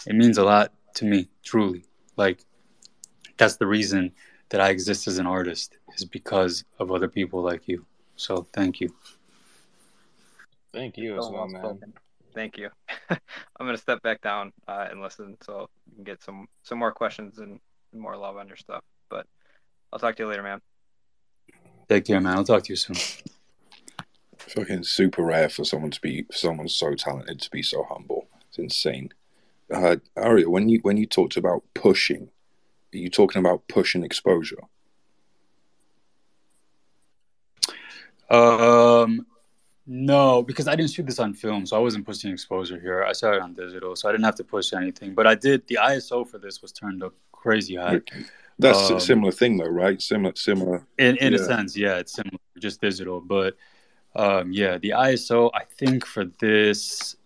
it 0.06 0.16
means 0.16 0.38
a 0.38 0.44
lot 0.44 0.72
to 0.96 1.06
me, 1.06 1.28
truly. 1.44 1.84
Like, 2.16 2.46
that's 3.38 3.56
the 3.56 3.68
reason 3.68 4.12
that 4.50 4.62
I 4.62 4.70
exist 4.70 5.08
as 5.08 5.18
an 5.18 5.26
artist 5.26 5.78
is 5.96 6.06
because 6.06 6.64
of 6.80 6.92
other 6.92 7.08
people 7.08 7.42
like 7.42 7.68
you. 7.68 7.86
So 8.16 8.48
thank 8.54 8.80
you. 8.80 8.94
Thank 10.74 10.98
you 10.98 11.14
as 11.14 11.30
well, 11.30 11.48
well 11.52 11.78
man. 11.80 11.94
Thank 12.34 12.58
you. 12.58 12.70
I'm 13.10 13.18
gonna 13.60 13.78
step 13.78 14.02
back 14.02 14.22
down 14.22 14.52
uh, 14.68 14.88
and 14.90 15.02
listen, 15.02 15.38
so 15.42 15.70
you 15.88 15.96
can 15.96 16.04
get 16.04 16.24
some 16.24 16.48
some 16.64 16.80
more 16.80 16.92
questions 16.92 17.38
and 17.40 17.60
more 17.94 18.18
love 18.18 18.38
on 18.38 18.48
your 18.48 18.58
stuff. 18.58 18.84
But 19.10 19.28
I'll 19.92 20.00
talk 20.00 20.16
to 20.16 20.24
you 20.24 20.30
later, 20.30 20.44
man. 20.44 20.62
Take 21.88 22.06
care, 22.06 22.20
man. 22.20 22.38
I'll 22.38 22.44
talk 22.44 22.64
to 22.64 22.74
you 22.74 22.76
soon. 22.76 22.96
Fucking 24.38 24.84
super 24.84 25.24
rare 25.24 25.50
for 25.50 25.64
someone 25.64 25.92
to 25.92 26.02
be 26.02 26.24
for 26.24 26.34
someone 26.38 26.68
so 26.70 26.96
talented 26.96 27.40
to 27.42 27.52
be 27.52 27.62
so 27.62 27.84
humble. 27.84 28.28
It's 28.50 28.58
insane. 28.58 29.14
Uh, 29.72 29.98
Ariya, 30.18 30.48
when 30.48 30.70
you 30.70 30.80
when 30.82 30.98
you 30.98 31.06
talked 31.06 31.38
about 31.38 31.64
pushing, 31.74 32.30
are 32.94 32.98
you 32.98 33.10
talking 33.10 33.40
about 33.40 33.68
pushing 33.68 34.04
exposure? 34.04 34.60
Um, 38.30 39.26
no, 39.86 40.42
because 40.44 40.68
I 40.68 40.76
didn't 40.76 40.92
shoot 40.92 41.06
this 41.06 41.20
on 41.20 41.34
film, 41.34 41.66
so 41.66 41.76
I 41.76 41.80
wasn't 41.80 42.06
pushing 42.06 42.32
exposure 42.32 42.80
here. 42.80 43.04
I 43.04 43.14
shot 43.14 43.36
it 43.36 43.42
on 43.42 43.54
digital, 43.54 43.96
so 43.96 44.08
I 44.08 44.12
didn't 44.14 44.24
have 44.26 44.36
to 44.36 44.44
push 44.44 44.74
anything. 44.74 45.14
But 45.14 45.28
I 45.28 45.36
did. 45.36 45.68
The 45.68 45.80
ISO 45.82 46.28
for 46.28 46.38
this 46.38 46.62
was 46.62 46.72
turned 46.72 47.04
up 47.04 47.14
crazy 47.32 47.76
high. 47.76 48.02
That's 48.60 48.90
a 48.90 48.94
Um, 48.94 49.00
similar 49.00 49.32
thing 49.32 49.58
though, 49.58 49.66
right? 49.66 50.02
Similar, 50.02 50.36
similar. 50.36 50.86
In 50.98 51.18
in 51.18 51.34
a 51.34 51.40
sense, 51.40 51.76
yeah, 51.76 51.98
it's 51.98 52.14
similar, 52.14 52.38
just 52.60 52.80
digital. 52.82 53.20
But 53.20 53.58
um, 54.16 54.54
yeah, 54.54 54.78
the 54.78 54.92
ISO 54.92 55.50
I 55.54 55.64
think 55.66 56.06
for 56.06 56.26
this 56.40 57.18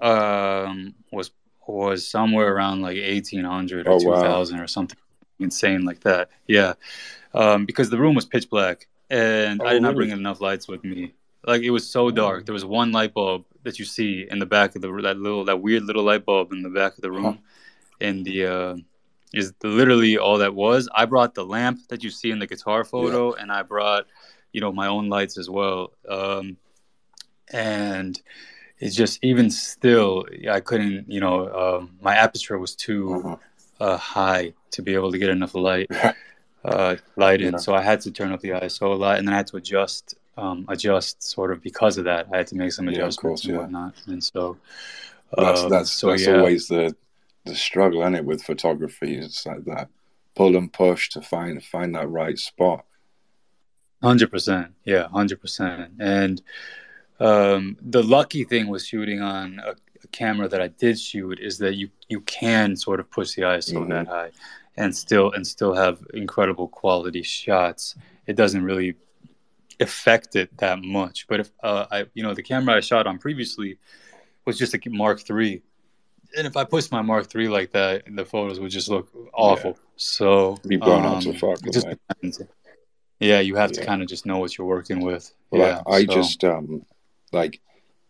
um, 0.00 0.94
was 1.10 1.32
was 1.66 2.06
somewhere 2.06 2.54
around 2.54 2.80
like 2.80 2.96
1800 2.96 3.86
or 3.88 3.90
Oh, 3.90 3.96
wow. 4.02 4.22
2000 4.22 4.60
or 4.60 4.66
something 4.66 4.98
insane 5.38 5.84
like 5.84 6.00
that. 6.00 6.30
Yeah. 6.46 6.74
Um, 7.34 7.66
because 7.66 7.90
the 7.90 7.98
room 7.98 8.14
was 8.14 8.24
pitch 8.24 8.48
black 8.48 8.86
and 9.10 9.62
I 9.62 9.66
Oh, 9.66 9.70
did 9.70 9.82
not 9.82 9.88
really? 9.94 10.08
bring 10.08 10.18
enough 10.18 10.40
lights 10.40 10.68
with 10.68 10.84
me. 10.84 11.14
Like 11.46 11.62
it 11.62 11.70
was 11.70 11.88
so 11.88 12.10
dark. 12.10 12.46
There 12.46 12.52
was 12.52 12.64
one 12.64 12.92
light 12.92 13.14
bulb 13.14 13.44
that 13.62 13.78
you 13.78 13.84
see 13.84 14.26
in 14.30 14.38
the 14.38 14.46
back 14.46 14.74
of 14.76 14.82
the 14.82 14.90
that 15.02 15.18
little 15.18 15.44
that 15.46 15.60
weird 15.60 15.84
little 15.84 16.02
light 16.04 16.24
bulb 16.24 16.52
in 16.52 16.62
the 16.62 16.68
back 16.70 16.96
of 16.96 17.02
the 17.02 17.10
room. 17.10 17.38
And 18.00 18.24
the 18.24 18.46
uh, 18.46 18.76
is 19.32 19.52
literally 19.62 20.18
all 20.18 20.38
that 20.38 20.54
was. 20.54 20.88
I 20.94 21.04
brought 21.06 21.34
the 21.34 21.44
lamp 21.44 21.80
that 21.88 22.02
you 22.04 22.10
see 22.10 22.30
in 22.30 22.38
the 22.38 22.46
guitar 22.46 22.84
photo, 22.84 23.32
and 23.32 23.50
I 23.52 23.62
brought, 23.62 24.06
you 24.52 24.60
know, 24.60 24.72
my 24.72 24.86
own 24.88 25.08
lights 25.08 25.36
as 25.38 25.48
well. 25.50 25.92
Um, 26.08 26.56
and 27.52 28.20
it's 28.78 28.94
just 28.94 29.18
even 29.22 29.50
still, 29.50 30.26
I 30.50 30.60
couldn't, 30.60 31.10
you 31.10 31.20
know, 31.20 31.48
um, 31.52 31.96
my 32.00 32.14
aperture 32.14 32.58
was 32.58 32.74
too 32.76 33.14
Uh-huh. 33.14 33.36
uh, 33.80 33.96
high 33.96 34.54
to 34.72 34.82
be 34.82 34.94
able 34.94 35.10
to 35.12 35.18
get 35.18 35.28
enough 35.30 35.54
light 35.54 35.88
uh, 36.64 36.96
light 37.16 37.40
in. 37.40 37.54
Yeah. 37.54 37.58
So 37.58 37.74
I 37.74 37.82
had 37.82 38.00
to 38.02 38.10
turn 38.12 38.32
up 38.32 38.40
the 38.40 38.50
ISO 38.52 38.92
a 38.92 38.94
lot, 38.94 39.18
and 39.18 39.26
then 39.26 39.34
I 39.34 39.38
had 39.38 39.46
to 39.48 39.56
adjust, 39.56 40.14
um, 40.36 40.64
adjust 40.68 41.22
sort 41.22 41.52
of 41.52 41.62
because 41.62 41.98
of 41.98 42.04
that. 42.04 42.28
I 42.32 42.38
had 42.38 42.46
to 42.48 42.56
make 42.56 42.72
some 42.72 42.88
Yeah, 42.88 42.90
adjustments 42.90 43.16
course, 43.16 43.44
and 43.44 43.52
yeah. 43.54 43.58
whatnot. 43.58 43.94
And 44.06 44.22
so 44.22 44.58
That's 45.38 45.64
um, 45.64 45.68
that's 45.68 45.90
so 45.92 46.10
that's 46.10 46.26
yeah. 46.26 46.32
always 46.32 46.68
the 46.68 46.96
the 47.44 47.54
struggle, 47.54 48.02
isn't 48.02 48.14
it, 48.16 48.24
with 48.24 48.42
photography? 48.42 49.16
It's 49.18 49.46
like 49.46 49.64
that 49.64 49.88
pull 50.36 50.56
and 50.56 50.72
push 50.72 51.08
to 51.10 51.22
find 51.22 51.62
find 51.64 51.94
that 51.94 52.08
right 52.08 52.38
spot. 52.38 52.84
Hundred 54.02 54.30
percent, 54.30 54.74
yeah, 54.84 55.08
hundred 55.08 55.40
percent. 55.40 55.92
And 55.98 56.40
um, 57.20 57.76
the 57.82 58.02
lucky 58.02 58.44
thing 58.44 58.68
with 58.68 58.84
shooting 58.84 59.20
on 59.22 59.60
a, 59.64 59.72
a 59.72 60.08
camera 60.12 60.48
that 60.48 60.60
I 60.62 60.68
did 60.68 60.98
shoot 61.00 61.40
is 61.40 61.58
that 61.58 61.74
you 61.76 61.90
you 62.08 62.20
can 62.22 62.76
sort 62.76 63.00
of 63.00 63.10
push 63.10 63.34
the 63.34 63.42
ISO 63.44 63.86
Mhm. 63.86 63.88
that 63.88 64.06
high, 64.06 64.30
and 64.78 64.96
still 64.96 65.32
and 65.32 65.46
still 65.46 65.74
have 65.74 66.00
incredible 66.14 66.68
quality 66.68 67.22
shots. 67.22 67.96
It 68.26 68.36
doesn't 68.36 68.62
really 68.62 68.94
affect 69.80 70.36
it 70.36 70.56
that 70.58 70.82
much. 70.82 71.26
But 71.26 71.40
if 71.40 71.50
uh, 71.62 71.86
I, 71.90 72.06
you 72.14 72.22
know, 72.22 72.32
the 72.32 72.42
camera 72.42 72.76
I 72.76 72.80
shot 72.80 73.06
on 73.06 73.18
previously 73.18 73.78
was 74.46 74.56
just 74.56 74.74
a 74.74 74.80
Mark 74.86 75.20
three, 75.20 75.62
and 76.36 76.46
if 76.46 76.56
I 76.56 76.64
pushed 76.64 76.92
my 76.92 77.02
Mark 77.02 77.28
three 77.28 77.48
like 77.48 77.72
that, 77.72 78.04
the 78.08 78.24
photos 78.24 78.60
would 78.60 78.70
just 78.70 78.88
look 78.88 79.10
awful. 79.34 79.76
So 79.96 80.56
Be 80.66 80.76
blown 80.76 81.04
out 81.04 81.22
to 81.22 81.30
um, 81.30 81.36
fuck, 81.36 81.66
it 81.66 81.72
just 81.72 81.88
depends. 81.88 82.40
Yeah, 83.18 83.40
you 83.40 83.56
have 83.56 83.72
to 83.72 83.84
kind 83.84 84.00
of 84.00 84.08
just 84.08 84.26
know 84.26 84.38
what 84.38 84.56
you're 84.56 84.66
working 84.66 85.00
with. 85.00 85.34
Well, 85.50 85.60
yeah, 85.60 85.82
I, 85.86 85.96
I 85.96 86.04
so- 86.06 86.14
just 86.14 86.44
um 86.44 86.86
like 87.32 87.60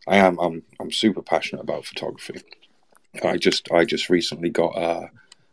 I 0.06 0.18
am 0.18 0.38
I'm 0.38 0.62
I'm 0.78 0.92
super 0.92 1.22
passionate 1.22 1.62
about 1.62 1.86
photography. 1.86 2.42
I 3.24 3.38
just 3.38 3.72
I 3.72 3.86
just 3.86 4.10
recently 4.10 4.50
got 4.50 4.76
uh, 4.76 5.06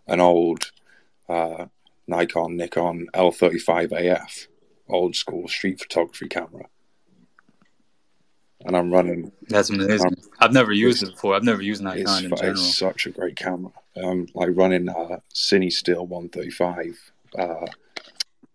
an 0.07 0.19
old 0.19 0.71
uh, 1.29 1.65
Nikon 2.07 2.55
Nikon 2.57 3.07
L35 3.13 3.91
AF 3.91 4.47
old 4.87 5.15
school 5.15 5.47
street 5.47 5.79
photography 5.79 6.27
camera, 6.27 6.65
and 8.61 8.75
I'm 8.75 8.91
running. 8.91 9.31
that's 9.49 9.69
amazing. 9.69 10.07
Um, 10.07 10.15
I've 10.39 10.53
never 10.53 10.71
used 10.71 11.03
it 11.03 11.11
before. 11.11 11.35
I've 11.35 11.43
never 11.43 11.61
used 11.61 11.81
Nikon 11.83 12.01
It's, 12.01 12.21
in 12.21 12.29
general. 12.35 12.51
it's 12.51 12.77
such 12.77 13.05
a 13.05 13.11
great 13.11 13.35
camera. 13.35 13.71
I'm 13.95 14.27
like 14.33 14.49
running 14.53 14.89
uh, 14.89 15.19
CineStill 15.33 16.07
135 16.07 17.11
uh, 17.37 17.65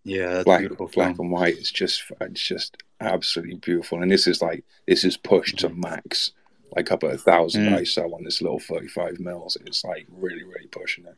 Yeah, 0.04 0.28
that's 0.34 0.44
black 0.44 0.60
beautiful. 0.60 0.88
black 0.94 1.18
and 1.18 1.30
white. 1.30 1.56
It's 1.58 1.70
just 1.72 2.02
it's 2.20 2.42
just 2.42 2.76
absolutely 3.00 3.56
beautiful. 3.56 4.02
And 4.02 4.10
this 4.10 4.26
is 4.26 4.42
like 4.42 4.64
this 4.86 5.04
is 5.04 5.16
pushed 5.16 5.58
to 5.60 5.68
max, 5.70 6.32
like 6.76 6.90
up 6.92 7.02
at 7.04 7.14
a 7.14 7.18
thousand 7.18 7.64
Mm. 7.66 7.80
ISO 7.80 8.12
on 8.14 8.24
this 8.24 8.40
little 8.42 8.60
35 8.60 9.18
mils. 9.20 9.56
It's 9.66 9.84
like 9.84 10.06
really 10.10 10.42
really 10.44 10.66
pushing 10.70 11.06
it. 11.06 11.16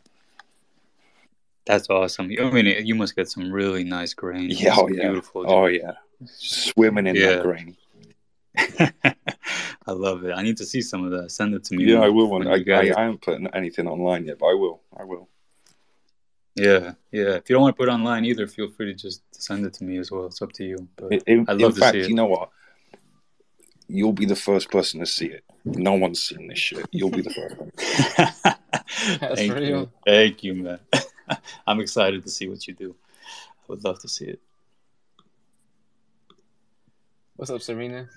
That's 1.65 1.89
awesome. 1.91 2.31
I 2.41 2.51
mean, 2.51 2.87
you 2.87 2.95
must 2.95 3.15
get 3.15 3.29
some 3.29 3.53
really 3.53 3.85
nice 3.85 4.15
grain. 4.15 4.51
Yeah, 4.51 4.75
oh 4.77 4.89
yeah, 4.89 5.03
beautiful. 5.09 5.45
oh 5.47 5.67
yeah, 5.67 5.93
swimming 6.25 7.07
in 7.07 7.15
Yeah. 7.17 7.37
that 7.37 7.43
grain. 7.43 7.77
I 9.87 9.93
love 9.93 10.25
it. 10.25 10.33
I 10.33 10.43
need 10.43 10.57
to 10.59 10.65
see 10.67 10.81
some 10.83 11.05
of 11.05 11.11
that. 11.13 11.31
Send 11.31 11.55
it 11.55 11.65
to 11.65 11.75
me. 11.75 11.85
Yeah, 11.85 12.01
I 12.01 12.09
will. 12.09 12.29
when 12.29 12.45
One. 12.45 12.53
I, 12.55 12.57
you 12.57 12.65
got 12.65 12.85
I. 12.85 12.93
I 12.97 13.03
haven't 13.05 13.23
put 13.23 13.41
anything 13.55 13.87
online 13.89 14.25
yet, 14.27 14.39
but 14.39 14.47
I 14.47 14.55
will. 14.55 14.81
I 14.97 15.05
will. 15.05 15.29
Yeah, 16.55 16.93
yeah. 17.11 17.37
If 17.37 17.49
you 17.49 17.55
don't 17.55 17.63
want 17.63 17.77
to 17.77 17.79
put 17.79 17.89
it 17.89 17.93
online 17.93 18.25
either, 18.27 18.47
feel 18.47 18.69
free 18.71 18.87
to 18.87 18.95
just 18.95 19.23
send 19.33 19.65
it 19.65 19.73
to 19.75 19.85
me 19.85 19.97
as 19.99 20.11
well. 20.11 20.27
It's 20.27 20.43
up 20.43 20.53
to 20.55 20.65
you. 20.65 20.87
But 20.97 21.13
In, 21.13 21.21
in, 21.27 21.45
I'd 21.49 21.61
in 21.61 21.73
to 21.73 21.81
fact, 21.81 21.93
see 21.95 22.01
it. 22.01 22.09
you 22.11 22.15
know 22.15 22.27
what? 22.27 22.51
You'll 23.89 24.13
be 24.13 24.27
the 24.27 24.37
first 24.37 24.71
person 24.71 25.01
to 25.01 25.07
see 25.07 25.27
it. 25.27 25.45
No 25.65 25.95
one's 25.95 26.23
seen 26.23 26.49
this 26.49 26.59
shit. 26.59 26.87
You'll 26.93 27.11
be 27.11 27.23
the 27.23 27.31
first 27.31 27.57
one. 27.57 27.73
Thank 29.37 29.55
real. 29.55 29.63
you. 29.65 29.91
Thank 30.07 30.45
you, 30.45 30.55
man. 30.55 30.79
I'm 31.67 31.81
excited 31.81 32.23
to 32.25 32.31
see 32.31 32.49
what 32.49 32.67
you 32.67 32.75
do. 32.75 32.95
I 33.61 33.65
would 33.69 33.85
love 33.85 34.01
to 34.01 34.09
see 34.09 34.27
it. 34.27 34.41
What's 37.37 37.51
up, 37.51 37.63
Serena? 37.63 38.09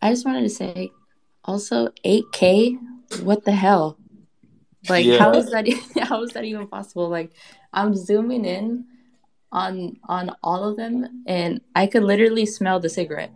I 0.00 0.10
just 0.10 0.24
wanted 0.24 0.42
to 0.42 0.48
say, 0.50 0.90
also 1.44 1.88
8K. 2.04 2.78
What 3.22 3.44
the 3.44 3.52
hell? 3.52 3.98
Like, 4.88 5.06
Yeah. 5.06 5.18
how 5.18 5.32
is 5.32 5.50
that? 5.50 5.66
How 6.08 6.22
is 6.22 6.32
that 6.32 6.44
even 6.44 6.66
possible? 6.66 7.08
Like, 7.08 7.32
I'm 7.72 7.94
zooming 7.94 8.44
in 8.44 8.84
on 9.50 9.96
on 10.08 10.34
all 10.42 10.64
of 10.64 10.76
them, 10.76 11.24
and 11.26 11.60
I 11.74 11.86
could 11.86 12.02
literally 12.02 12.44
smell 12.44 12.80
the 12.80 12.90
cigarette. 12.90 13.32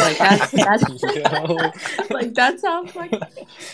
Like 0.00 0.18
that's 0.18 0.50
that's 0.52 0.84
like 2.10 2.34
that's 2.34 2.62
how 2.64 2.84
like 2.94 3.12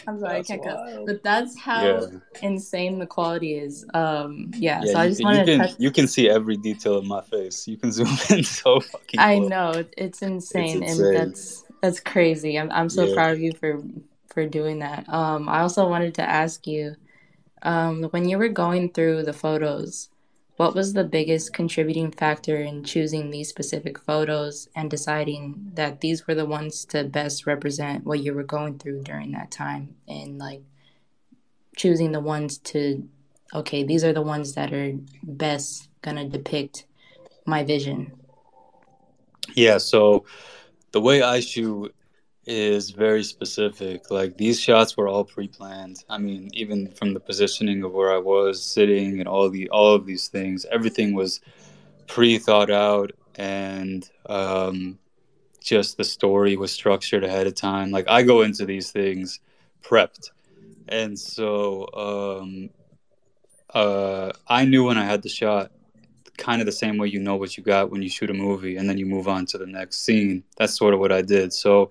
I'm 0.07 0.19
sorry, 0.21 0.37
That's 0.39 0.51
I 0.51 0.53
can't 0.53 0.65
cuss. 0.65 0.79
wild. 0.79 1.07
But 1.07 1.23
that's 1.23 1.59
how 1.59 1.83
Yeah. 1.83 2.19
insane 2.43 2.99
the 2.99 3.07
quality 3.07 3.55
is. 3.55 3.85
Um, 3.95 4.51
yeah. 4.59 4.85
Yeah, 4.85 4.93
so 4.93 4.99
I 5.01 5.09
just 5.09 5.21
can, 5.21 5.29
you 5.29 5.35
wanted 5.35 5.47
to 5.47 5.59
touch. 5.59 5.71
you 5.79 5.91
can 5.91 6.07
see 6.07 6.29
every 6.31 6.57
detail 6.57 6.97
of 6.97 7.05
my 7.07 7.21
face. 7.23 7.67
You 7.69 7.77
can 7.77 7.93
zoom 7.97 8.09
in 8.31 8.45
so 8.45 8.81
fucking. 8.81 9.21
I 9.21 9.39
close. 9.39 9.51
know 9.51 9.85
it's 9.97 10.23
insane, 10.23 10.83
it's 10.83 10.99
insane. 10.99 11.15
and 11.15 11.33
that's 11.33 11.65
that's 11.83 12.01
crazy. 12.01 12.59
I'm 12.59 12.71
I'm 12.71 12.89
so 12.91 13.07
Yeah. 13.07 13.15
proud 13.15 13.33
of 13.33 13.41
you 13.41 13.53
for 13.55 13.83
for 14.29 14.47
doing 14.47 14.81
that. 14.81 15.09
Um, 15.09 15.49
I 15.49 15.61
also 15.61 15.89
wanted 15.89 16.15
to 16.17 16.23
ask 16.29 16.67
you, 16.67 16.97
um, 17.63 18.05
when 18.05 18.29
you 18.29 18.39
were 18.39 18.49
going 18.49 18.93
through 18.93 19.23
the 19.25 19.33
photos, 19.33 20.09
what 20.57 20.75
was 20.75 20.93
the 20.93 21.05
biggest 21.05 21.53
contributing 21.53 22.13
factor 22.13 22.61
in 22.61 22.85
choosing 22.85 23.31
these 23.31 23.49
specific 23.49 23.99
photos 23.99 24.69
and 24.77 24.89
deciding 24.91 25.73
that 25.75 26.01
these 26.01 26.27
were 26.27 26.35
the 26.35 26.47
ones 26.47 26.85
to 26.85 27.03
best 27.05 27.47
represent 27.47 28.05
what 28.05 28.21
you 28.21 28.33
were 28.33 28.45
going 28.45 28.79
through 28.79 29.03
during 29.03 29.33
that 29.33 29.51
time, 29.51 29.97
and 30.07 30.39
like 30.39 30.63
choosing 31.77 32.13
the 32.13 32.21
ones 32.21 32.59
to, 32.59 33.09
okay, 33.53 33.83
these 33.83 34.05
are 34.05 34.13
the 34.13 34.23
ones 34.23 34.55
that 34.55 34.73
are 34.73 34.93
best 35.25 35.89
gonna 36.03 36.29
depict 36.29 36.87
my 37.47 37.65
vision. 37.65 38.13
Yeah, 39.55 39.79
so 39.79 40.25
the 40.93 41.01
way 41.01 41.21
I 41.21 41.41
shoot 41.41 41.95
is 42.47 42.91
very 42.91 43.25
specific. 43.25 44.11
Like 44.11 44.37
these 44.37 44.61
shots 44.61 44.97
were 44.97 45.09
all 45.09 45.25
pre-planned. 45.25 46.05
I 46.09 46.19
mean, 46.19 46.51
even 46.53 46.91
from 46.91 47.15
the 47.15 47.21
positioning 47.21 47.83
of 47.83 47.93
where 47.93 48.13
I 48.13 48.19
was 48.19 48.63
sitting 48.63 49.19
and 49.21 49.29
all 49.29 49.49
the 49.49 49.69
all 49.71 49.95
of 49.95 50.07
these 50.07 50.29
things, 50.29 50.67
everything 50.71 51.15
was 51.15 51.41
pre-thought 52.07 52.71
out 52.71 53.13
and 53.37 54.09
um 54.27 54.99
just 55.63 55.97
the 55.97 56.05
story 56.05 56.57
was 56.57 56.71
structured 56.71 57.25
ahead 57.25 57.47
of 57.47 57.55
time. 57.55 57.91
Like 57.91 58.09
I 58.09 58.23
go 58.23 58.43
into 58.43 58.67
these 58.67 58.91
things 58.91 59.41
prepped. 59.83 60.31
And 60.89 61.19
so 61.19 61.89
um 61.95 62.71
uh 63.71 64.33
I 64.47 64.67
knew 64.67 64.85
when 64.85 64.99
I 64.99 65.05
had 65.05 65.23
the 65.23 65.31
shot 65.31 65.73
kind 66.37 66.61
of 66.61 66.67
the 66.67 66.73
same 66.73 66.99
way 66.99 67.07
you 67.07 67.21
know 67.21 67.37
what 67.37 67.57
you 67.57 67.63
got 67.63 67.91
when 67.91 68.03
you 68.03 68.09
shoot 68.09 68.29
a 68.29 68.35
movie 68.35 68.77
and 68.77 68.91
then 68.91 68.99
you 68.99 69.07
move 69.07 69.29
on 69.29 69.47
to 69.47 69.57
the 69.57 69.67
next 69.67 70.05
scene. 70.05 70.43
That's 70.59 70.77
sort 70.77 70.93
of 70.93 71.01
what 71.01 71.13
I 71.13 71.23
did. 71.23 71.53
So 71.53 71.91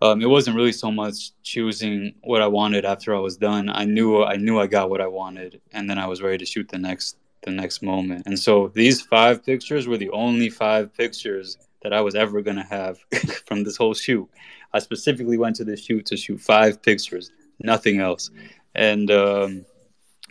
um, 0.00 0.22
it 0.22 0.26
wasn't 0.26 0.56
really 0.56 0.72
so 0.72 0.90
much 0.90 1.32
choosing 1.42 2.14
what 2.22 2.40
I 2.40 2.46
wanted 2.46 2.84
after 2.84 3.14
I 3.14 3.18
was 3.18 3.36
done. 3.36 3.68
I 3.68 3.84
knew 3.84 4.22
I 4.22 4.36
knew 4.36 4.58
I 4.60 4.66
got 4.66 4.90
what 4.90 5.00
I 5.00 5.06
wanted, 5.06 5.60
and 5.72 5.90
then 5.90 5.98
I 5.98 6.06
was 6.06 6.22
ready 6.22 6.38
to 6.38 6.46
shoot 6.46 6.68
the 6.68 6.78
next 6.78 7.16
the 7.42 7.50
next 7.50 7.82
moment. 7.82 8.24
And 8.26 8.38
so 8.38 8.68
these 8.74 9.00
five 9.00 9.44
pictures 9.44 9.86
were 9.86 9.96
the 9.96 10.10
only 10.10 10.50
five 10.50 10.94
pictures 10.94 11.58
that 11.82 11.92
I 11.92 12.00
was 12.00 12.14
ever 12.14 12.42
gonna 12.42 12.66
have 12.66 12.98
from 13.46 13.64
this 13.64 13.76
whole 13.76 13.94
shoot. 13.94 14.28
I 14.72 14.78
specifically 14.78 15.38
went 15.38 15.56
to 15.56 15.64
this 15.64 15.84
shoot 15.84 16.06
to 16.06 16.16
shoot 16.16 16.40
five 16.40 16.80
pictures, 16.82 17.32
nothing 17.60 18.00
else, 18.00 18.30
and 18.74 19.10
um, 19.10 19.64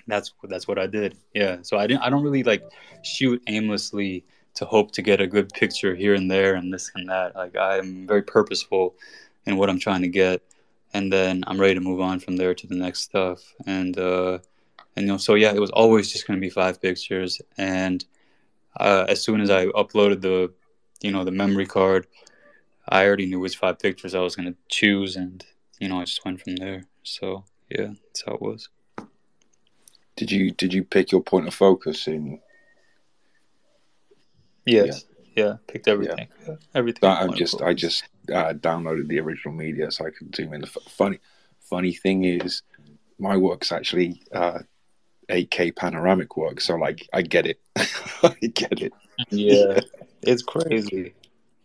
that's 0.08 0.34
that's 0.44 0.68
what 0.68 0.80
I 0.80 0.88
did. 0.88 1.18
Yeah. 1.34 1.58
So 1.62 1.78
I 1.78 1.88
didn't. 1.88 2.04
I 2.04 2.10
don't 2.10 2.24
really 2.24 2.44
like 2.44 2.64
shoot 3.04 3.42
aimlessly 3.48 4.24
to 4.56 4.66
hope 4.66 4.92
to 4.92 5.02
get 5.02 5.22
a 5.22 5.28
good 5.28 5.50
picture 5.50 5.94
here 5.94 6.16
and 6.16 6.32
there 6.32 6.56
and 6.56 6.74
this 6.74 6.90
and 6.96 7.10
that. 7.10 7.36
Like 7.36 7.56
I'm 7.58 8.08
very 8.08 8.24
purposeful 8.24 8.96
in 9.48 9.56
what 9.58 9.70
I'm 9.70 9.80
trying 9.80 10.02
to 10.02 10.08
get, 10.10 10.44
and 10.94 11.12
then 11.12 11.44
I'm 11.48 11.60
ready 11.60 11.74
to 11.74 11.80
move 11.80 12.02
on 12.02 12.20
from 12.20 12.36
there 12.36 12.54
to 12.54 12.68
the 12.68 12.76
next 12.76 13.02
stuff. 13.02 13.56
And 13.66 13.98
uh, 13.98 14.40
and 14.96 15.06
you 15.06 15.12
know, 15.14 15.18
so 15.18 15.34
yeah, 15.34 15.54
it 15.54 15.60
was 15.60 15.72
always 15.72 16.12
just 16.12 16.28
going 16.28 16.38
to 16.38 16.42
be 16.42 16.50
five 16.50 16.82
pictures. 16.82 17.42
And 17.58 18.06
uh, 18.80 19.06
as 19.08 19.24
soon 19.24 19.42
as 19.42 19.50
I 19.50 19.68
uploaded 19.68 20.22
the, 20.22 20.54
you 21.02 21.12
know, 21.12 21.24
the 21.24 21.32
memory 21.32 21.66
card, 21.66 22.08
I 22.88 23.06
already 23.06 23.26
knew 23.26 23.40
which 23.40 23.58
five 23.58 23.80
pictures 23.80 24.14
I 24.14 24.20
was 24.20 24.36
going 24.36 24.52
to 24.52 24.58
choose, 24.68 25.16
and 25.16 25.44
you 25.80 25.88
know, 25.88 26.00
I 26.02 26.04
just 26.04 26.24
went 26.26 26.42
from 26.42 26.58
there. 26.58 26.84
So 27.04 27.46
yeah, 27.70 27.94
that's 28.08 28.24
how 28.26 28.34
it 28.34 28.42
was. 28.42 28.70
Did 30.18 30.32
you 30.32 30.52
did 30.52 30.74
you 30.74 30.84
pick 30.84 31.12
your 31.12 31.22
point 31.22 31.48
of 31.48 31.54
focus 31.54 32.08
in? 32.08 32.40
Yes, 34.66 35.06
yeah, 35.36 35.58
picked 35.68 35.88
everything, 35.88 36.28
everything. 36.76 37.10
I, 37.10 37.20
point 37.20 37.30
I 37.30 37.34
of 37.34 37.38
just 37.38 37.62
I 37.62 37.74
just 37.74 38.04
uh, 38.34 38.54
downloaded 38.54 39.08
the 39.08 39.20
original 39.20 39.54
media 39.54 39.92
so 39.92 40.06
I 40.06 40.10
could 40.12 40.36
zoom 40.36 40.54
in. 40.54 40.62
The 40.62 40.68
f- 40.68 40.92
funny 40.92 41.20
funny 41.62 41.94
thing 41.94 42.24
is, 42.24 42.62
my 43.20 43.36
work's 43.38 43.72
actually 43.72 44.22
uh, 44.32 44.60
8K 45.30 45.76
panoramic 45.76 46.38
work, 46.38 46.62
so 46.62 46.76
like 46.76 47.08
I 47.14 47.22
get 47.22 47.46
it. 47.46 47.60
I 47.76 48.36
get 48.54 48.82
it. 48.82 48.94
Yeah, 49.30 49.80
it's 50.22 50.44
crazy. 50.44 51.14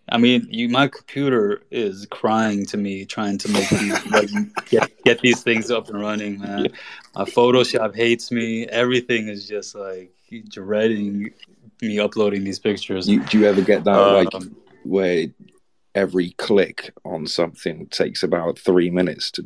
I 0.08 0.18
mean, 0.18 0.46
you, 0.50 0.68
my 0.68 0.88
computer 0.88 1.62
is 1.70 2.06
crying 2.10 2.66
to 2.66 2.76
me, 2.76 3.04
trying 3.04 3.38
to 3.38 3.48
make 3.50 3.68
these 3.70 4.06
like 4.10 4.30
get 4.66 4.90
get 5.04 5.20
these 5.20 5.42
things 5.42 5.70
up 5.70 5.88
and 5.88 6.00
running, 6.00 6.40
man. 6.40 6.68
My 7.14 7.24
Photoshop 7.24 7.94
hates 7.94 8.30
me. 8.32 8.66
Everything 8.66 9.28
is 9.28 9.46
just 9.48 9.74
like 9.74 10.12
dreading 10.48 11.32
me 11.80 11.98
uploading 11.98 12.44
these 12.44 12.58
pictures. 12.58 13.08
You, 13.08 13.22
do 13.24 13.38
you 13.38 13.46
ever 13.46 13.62
get 13.62 13.84
that 13.84 13.96
like 13.96 14.34
Um, 14.34 14.56
where 14.84 15.26
every 15.94 16.30
click 16.32 16.92
on 17.04 17.26
something 17.26 17.86
takes 17.88 18.22
about 18.22 18.58
three 18.58 18.90
minutes 18.90 19.30
to 19.32 19.42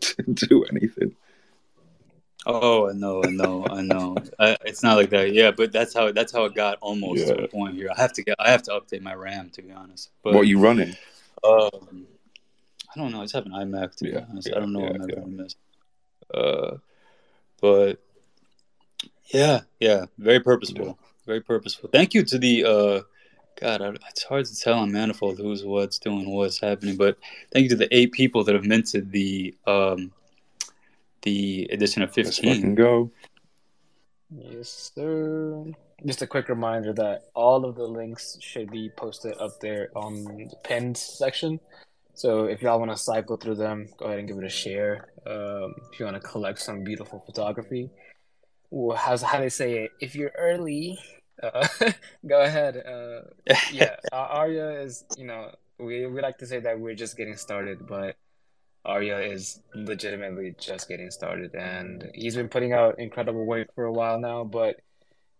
to 0.00 0.46
do 0.46 0.64
anything? 0.64 1.14
Oh, 2.44 2.88
I 2.88 2.92
know, 2.92 3.22
I 3.22 3.30
know, 3.30 3.64
I 3.70 3.82
know. 3.82 4.16
I, 4.38 4.56
it's 4.64 4.82
not 4.82 4.96
like 4.96 5.10
that, 5.10 5.32
yeah. 5.32 5.52
But 5.52 5.70
that's 5.72 5.94
how 5.94 6.10
that's 6.10 6.32
how 6.32 6.44
it 6.44 6.54
got 6.54 6.78
almost 6.80 7.28
to 7.28 7.34
Yeah. 7.34 7.42
the 7.42 7.48
point 7.48 7.76
here. 7.76 7.90
I 7.96 8.00
have 8.00 8.12
to 8.14 8.22
get, 8.22 8.34
I 8.38 8.50
have 8.50 8.62
to 8.64 8.72
update 8.72 9.00
my 9.00 9.14
RAM 9.14 9.50
to 9.50 9.62
be 9.62 9.70
honest. 9.70 10.10
But 10.22 10.34
what 10.34 10.40
are 10.40 10.44
you 10.44 10.58
running? 10.58 10.96
Um, 11.44 12.06
I 12.94 13.00
don't 13.00 13.12
know. 13.12 13.20
I 13.20 13.24
just 13.24 13.34
have 13.34 13.46
an 13.46 13.52
iMac 13.52 13.94
to 13.96 14.04
be 14.04 14.12
Yeah, 14.12 14.24
honest. 14.28 14.48
yeah, 14.48 14.56
I 14.56 14.60
don't 14.60 14.72
know 14.72 14.80
what 14.80 15.00
I'm 15.00 15.08
gonna 15.08 15.26
miss. 15.26 15.54
Uh, 16.34 16.76
but 17.60 18.00
yeah, 19.26 19.60
yeah, 19.78 20.06
very 20.18 20.40
purposeful, 20.40 20.98
very 21.26 21.40
purposeful. 21.40 21.90
Thank 21.92 22.12
you 22.12 22.24
to 22.24 22.38
the 22.38 22.64
uh, 22.64 23.02
God. 23.60 23.82
I, 23.82 23.88
it's 24.10 24.24
hard 24.24 24.44
to 24.46 24.58
tell 24.58 24.78
on 24.78 24.92
Manifold 24.92 25.38
who's 25.38 25.64
what's 25.64 25.98
doing 25.98 26.28
what's 26.30 26.60
happening, 26.60 26.96
but 26.96 27.16
thank 27.52 27.64
you 27.64 27.68
to 27.70 27.76
the 27.76 27.94
eight 27.94 28.12
people 28.12 28.44
that 28.44 28.54
have 28.54 28.64
minted 28.64 29.12
the 29.12 29.54
um, 29.66 30.12
the 31.22 31.68
edition 31.70 32.02
of 32.02 32.08
Let's 32.16 32.38
fifteen. 32.38 32.74
go. 32.74 33.10
Yes, 34.30 34.92
sir. 34.94 35.64
Just 36.04 36.22
a 36.22 36.26
quick 36.26 36.48
reminder 36.48 36.92
that 36.94 37.24
all 37.34 37.64
of 37.64 37.76
the 37.76 37.86
links 37.86 38.38
should 38.40 38.70
be 38.70 38.90
posted 38.96 39.36
up 39.38 39.60
there 39.60 39.90
on 39.94 40.24
the 40.24 40.56
pinned 40.64 40.96
section. 40.96 41.60
So 42.14 42.46
if 42.46 42.60
y'all 42.60 42.78
want 42.78 42.90
to 42.90 42.96
cycle 42.96 43.36
through 43.36 43.54
them, 43.54 43.88
go 43.98 44.06
ahead 44.06 44.18
and 44.18 44.28
give 44.28 44.38
it 44.38 44.44
a 44.44 44.48
share. 44.48 45.12
Um, 45.26 45.74
if 45.92 46.00
you 46.00 46.06
want 46.06 46.20
to 46.20 46.28
collect 46.28 46.58
some 46.58 46.82
beautiful 46.82 47.22
photography, 47.24 47.90
well, 48.70 48.96
how's 48.96 49.22
how 49.22 49.38
they 49.38 49.48
say 49.48 49.84
it? 49.84 49.92
If 50.00 50.14
you're 50.16 50.32
early, 50.36 50.98
uh, 51.42 51.68
go 52.26 52.42
ahead. 52.42 52.76
Uh, 52.76 53.54
yeah, 53.72 53.96
Ar- 54.12 54.46
Ariya 54.46 54.84
is. 54.84 55.04
You 55.16 55.26
know, 55.26 55.50
we 55.78 56.06
we 56.06 56.20
like 56.20 56.38
to 56.38 56.46
say 56.46 56.60
that 56.60 56.78
we're 56.78 56.94
just 56.94 57.16
getting 57.16 57.36
started, 57.36 57.86
but 57.86 58.16
Ariya 58.86 59.32
is 59.32 59.60
legitimately 59.74 60.54
just 60.58 60.88
getting 60.88 61.10
started, 61.10 61.54
and 61.54 62.10
he's 62.14 62.36
been 62.36 62.48
putting 62.48 62.72
out 62.72 62.98
incredible 62.98 63.46
work 63.46 63.74
for 63.74 63.84
a 63.84 63.92
while 63.92 64.18
now. 64.18 64.44
But 64.44 64.76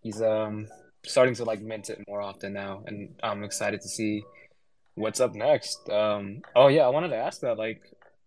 he's 0.00 0.20
um 0.20 0.68
starting 1.04 1.34
to 1.34 1.44
like 1.44 1.60
mint 1.60 1.90
it 1.90 2.04
more 2.08 2.20
often 2.20 2.52
now, 2.52 2.82
and 2.86 3.14
I'm 3.22 3.44
excited 3.44 3.80
to 3.82 3.88
see 3.88 4.22
what's 4.94 5.20
up 5.20 5.34
next. 5.34 5.88
Um, 5.90 6.42
oh 6.54 6.68
yeah, 6.68 6.82
I 6.82 6.88
wanted 6.88 7.08
to 7.08 7.16
ask 7.16 7.40
that. 7.40 7.58
Like, 7.58 7.82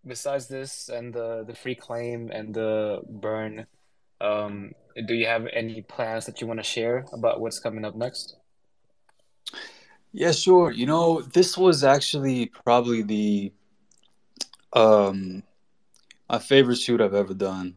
besides 0.05 0.47
this 0.47 0.89
and 0.89 1.13
the 1.13 1.43
the 1.45 1.55
free 1.55 1.75
claim 1.75 2.29
and 2.31 2.53
the 2.53 3.01
burn, 3.07 3.67
um, 4.21 4.71
do 5.07 5.13
you 5.13 5.27
have 5.27 5.47
any 5.53 5.81
plans 5.81 6.25
that 6.25 6.41
you 6.41 6.47
want 6.47 6.59
to 6.59 6.63
share 6.63 7.05
about 7.13 7.39
what's 7.41 7.59
coming 7.59 7.85
up 7.85 7.95
next? 7.95 8.37
Yeah, 10.13 10.31
sure. 10.31 10.71
You 10.71 10.85
know, 10.85 11.21
this 11.21 11.57
was 11.57 11.83
actually 11.83 12.47
probably 12.47 13.01
the 13.03 13.53
um 14.73 15.43
my 16.29 16.39
favorite 16.39 16.77
shoot 16.77 17.01
I've 17.01 17.13
ever 17.13 17.33
done. 17.33 17.75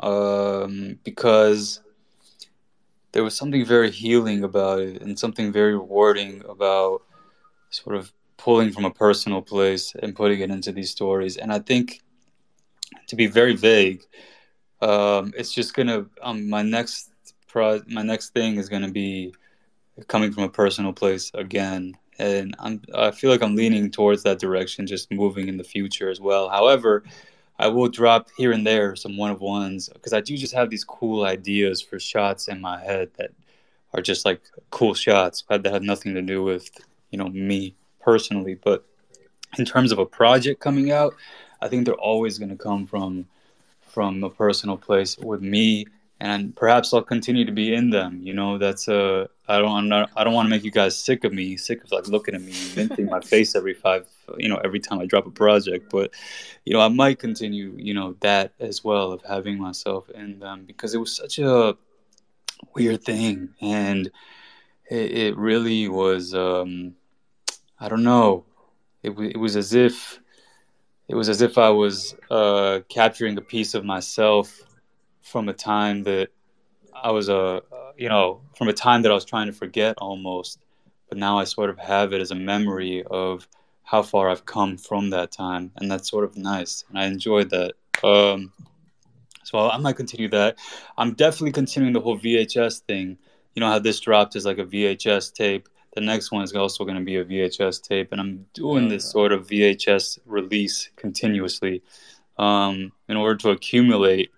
Um 0.00 0.98
because 1.04 1.80
there 3.12 3.24
was 3.24 3.34
something 3.34 3.64
very 3.64 3.90
healing 3.90 4.44
about 4.44 4.80
it 4.80 5.00
and 5.02 5.18
something 5.18 5.52
very 5.52 5.72
rewarding 5.72 6.42
about 6.48 7.02
sort 7.70 7.96
of 7.96 8.12
pulling 8.36 8.70
from 8.70 8.84
a 8.84 8.90
personal 8.90 9.42
place 9.42 9.94
and 10.02 10.14
putting 10.14 10.40
it 10.40 10.50
into 10.50 10.72
these 10.72 10.90
stories. 10.90 11.36
And 11.36 11.52
I 11.52 11.58
think 11.58 12.02
to 13.08 13.16
be 13.16 13.26
very 13.26 13.56
vague, 13.56 14.02
um 14.80 15.32
it's 15.36 15.52
just 15.52 15.74
gonna 15.74 16.06
um 16.22 16.48
my 16.48 16.62
next 16.62 17.10
pro 17.46 17.80
my 17.88 18.02
next 18.02 18.30
thing 18.30 18.56
is 18.56 18.68
gonna 18.68 18.90
be 18.90 19.34
coming 20.06 20.32
from 20.32 20.44
a 20.44 20.48
personal 20.48 20.92
place 20.92 21.30
again. 21.34 21.96
And 22.20 22.54
i'm 22.58 22.82
i 22.94 23.10
feel 23.10 23.30
like 23.30 23.42
i'm 23.42 23.56
leaning 23.56 23.90
towards 23.90 24.22
that 24.24 24.38
direction 24.38 24.86
just 24.86 25.10
moving 25.12 25.48
in 25.48 25.56
the 25.56 25.64
future 25.64 26.10
as 26.10 26.20
well. 26.20 26.48
However 26.48 27.04
i 27.58 27.66
will 27.66 27.88
drop 27.88 28.28
here 28.36 28.52
and 28.52 28.66
there 28.66 28.94
some 28.94 29.16
one 29.16 29.32
of 29.32 29.40
ones 29.40 29.88
because 29.92 30.12
i 30.12 30.20
do 30.20 30.36
just 30.36 30.54
have 30.54 30.70
these 30.70 30.84
cool 30.84 31.24
ideas 31.24 31.82
for 31.82 31.98
shots 31.98 32.46
in 32.46 32.60
my 32.60 32.78
head 32.80 33.10
that 33.18 33.30
are 33.94 34.02
just 34.02 34.24
like 34.24 34.40
cool 34.70 34.94
shots 34.94 35.44
that 35.48 35.64
have 35.64 35.82
nothing 35.82 36.14
to 36.14 36.22
do 36.22 36.42
with 36.42 36.70
you 37.10 37.18
know 37.18 37.28
me 37.28 37.74
personally. 38.00 38.54
But 38.54 38.84
in 39.58 39.64
terms 39.64 39.92
of 39.92 39.98
a 39.98 40.06
project 40.06 40.60
coming 40.60 40.90
out 40.90 41.14
i 41.62 41.68
think 41.68 41.84
they're 41.84 41.94
always 41.94 42.38
going 42.38 42.50
to 42.50 42.56
come 42.56 42.86
from 42.86 43.26
from 43.98 44.22
a 44.22 44.30
personal 44.30 44.76
place 44.76 45.18
with 45.18 45.42
me 45.42 45.84
and 46.20 46.54
perhaps 46.54 46.94
I'll 46.94 47.02
continue 47.02 47.44
to 47.44 47.50
be 47.50 47.74
in 47.74 47.90
them. 47.90 48.20
You 48.22 48.32
know, 48.32 48.56
that's 48.56 48.86
a 48.86 49.28
I 49.48 49.58
don't, 49.58 49.72
I'm 49.72 49.88
not, 49.88 50.10
I 50.14 50.22
don't 50.22 50.34
want 50.34 50.46
to 50.46 50.50
make 50.50 50.62
you 50.62 50.70
guys 50.70 50.96
sick 50.96 51.24
of 51.24 51.32
me, 51.32 51.56
sick 51.56 51.82
of 51.82 51.90
like 51.90 52.06
looking 52.06 52.36
at 52.36 52.40
me, 52.40 52.52
minting 52.76 53.06
my 53.06 53.18
face 53.18 53.56
every 53.56 53.74
five, 53.74 54.06
you 54.36 54.48
know, 54.48 54.58
every 54.58 54.78
time 54.78 55.00
I 55.00 55.06
drop 55.06 55.26
a 55.26 55.32
project. 55.32 55.90
But, 55.90 56.12
you 56.64 56.74
know, 56.74 56.80
I 56.80 56.86
might 56.86 57.18
continue, 57.18 57.74
you 57.76 57.92
know, 57.92 58.14
that 58.20 58.52
as 58.60 58.84
well 58.84 59.10
of 59.10 59.20
having 59.22 59.58
myself 59.58 60.08
in 60.10 60.38
them 60.38 60.62
because 60.64 60.94
it 60.94 60.98
was 60.98 61.16
such 61.16 61.40
a 61.40 61.76
weird 62.76 63.02
thing, 63.02 63.48
and 63.60 64.06
it, 64.88 65.10
it 65.10 65.36
really 65.36 65.88
was. 65.88 66.34
Um, 66.34 66.94
I 67.80 67.88
don't 67.88 68.04
know. 68.04 68.44
It, 69.02 69.10
it 69.18 69.38
was 69.38 69.56
as 69.56 69.74
if 69.74 70.20
it 71.08 71.14
was 71.14 71.28
as 71.28 71.40
if 71.40 71.56
I 71.58 71.70
was 71.70 72.14
uh, 72.30 72.80
capturing 72.88 73.36
a 73.38 73.40
piece 73.40 73.74
of 73.74 73.84
myself 73.84 74.60
from 75.22 75.48
a 75.48 75.54
time 75.54 76.02
that 76.04 76.28
I 76.94 77.10
was 77.10 77.28
a, 77.28 77.38
uh, 77.38 77.60
you 77.96 78.08
know, 78.08 78.42
from 78.56 78.68
a 78.68 78.72
time 78.72 79.02
that 79.02 79.10
I 79.10 79.14
was 79.14 79.24
trying 79.24 79.46
to 79.46 79.52
forget 79.52 79.96
almost, 79.98 80.58
but 81.08 81.18
now 81.18 81.38
I 81.38 81.44
sort 81.44 81.70
of 81.70 81.78
have 81.78 82.12
it 82.12 82.20
as 82.20 82.30
a 82.30 82.34
memory 82.34 83.04
of 83.10 83.48
how 83.84 84.02
far 84.02 84.28
I've 84.28 84.44
come 84.44 84.76
from 84.76 85.10
that 85.10 85.32
time, 85.32 85.72
and 85.76 85.90
that's 85.90 86.10
sort 86.10 86.24
of 86.24 86.36
nice, 86.36 86.84
and 86.88 86.98
I 86.98 87.06
enjoyed 87.06 87.50
that. 87.50 87.72
Um, 88.04 88.52
so 89.44 89.58
I 89.58 89.78
might 89.78 89.96
continue 89.96 90.28
that. 90.28 90.58
I'm 90.98 91.14
definitely 91.14 91.52
continuing 91.52 91.94
the 91.94 92.00
whole 92.00 92.18
VHS 92.18 92.80
thing. 92.80 93.16
You 93.54 93.60
know 93.60 93.68
how 93.68 93.78
this 93.78 93.98
dropped 93.98 94.36
as 94.36 94.44
like 94.44 94.58
a 94.58 94.64
VHS 94.64 95.32
tape. 95.32 95.70
The 95.98 96.04
next 96.04 96.30
one 96.30 96.44
is 96.44 96.54
also 96.54 96.84
going 96.84 96.96
to 96.96 97.02
be 97.02 97.16
a 97.16 97.24
VHS 97.24 97.82
tape, 97.82 98.12
and 98.12 98.20
I'm 98.20 98.46
doing 98.54 98.86
this 98.86 99.04
sort 99.10 99.32
of 99.32 99.48
VHS 99.48 100.20
release 100.26 100.90
continuously 100.94 101.82
um, 102.38 102.92
in 103.08 103.16
order 103.16 103.34
to 103.38 103.50
accumulate, 103.50 104.30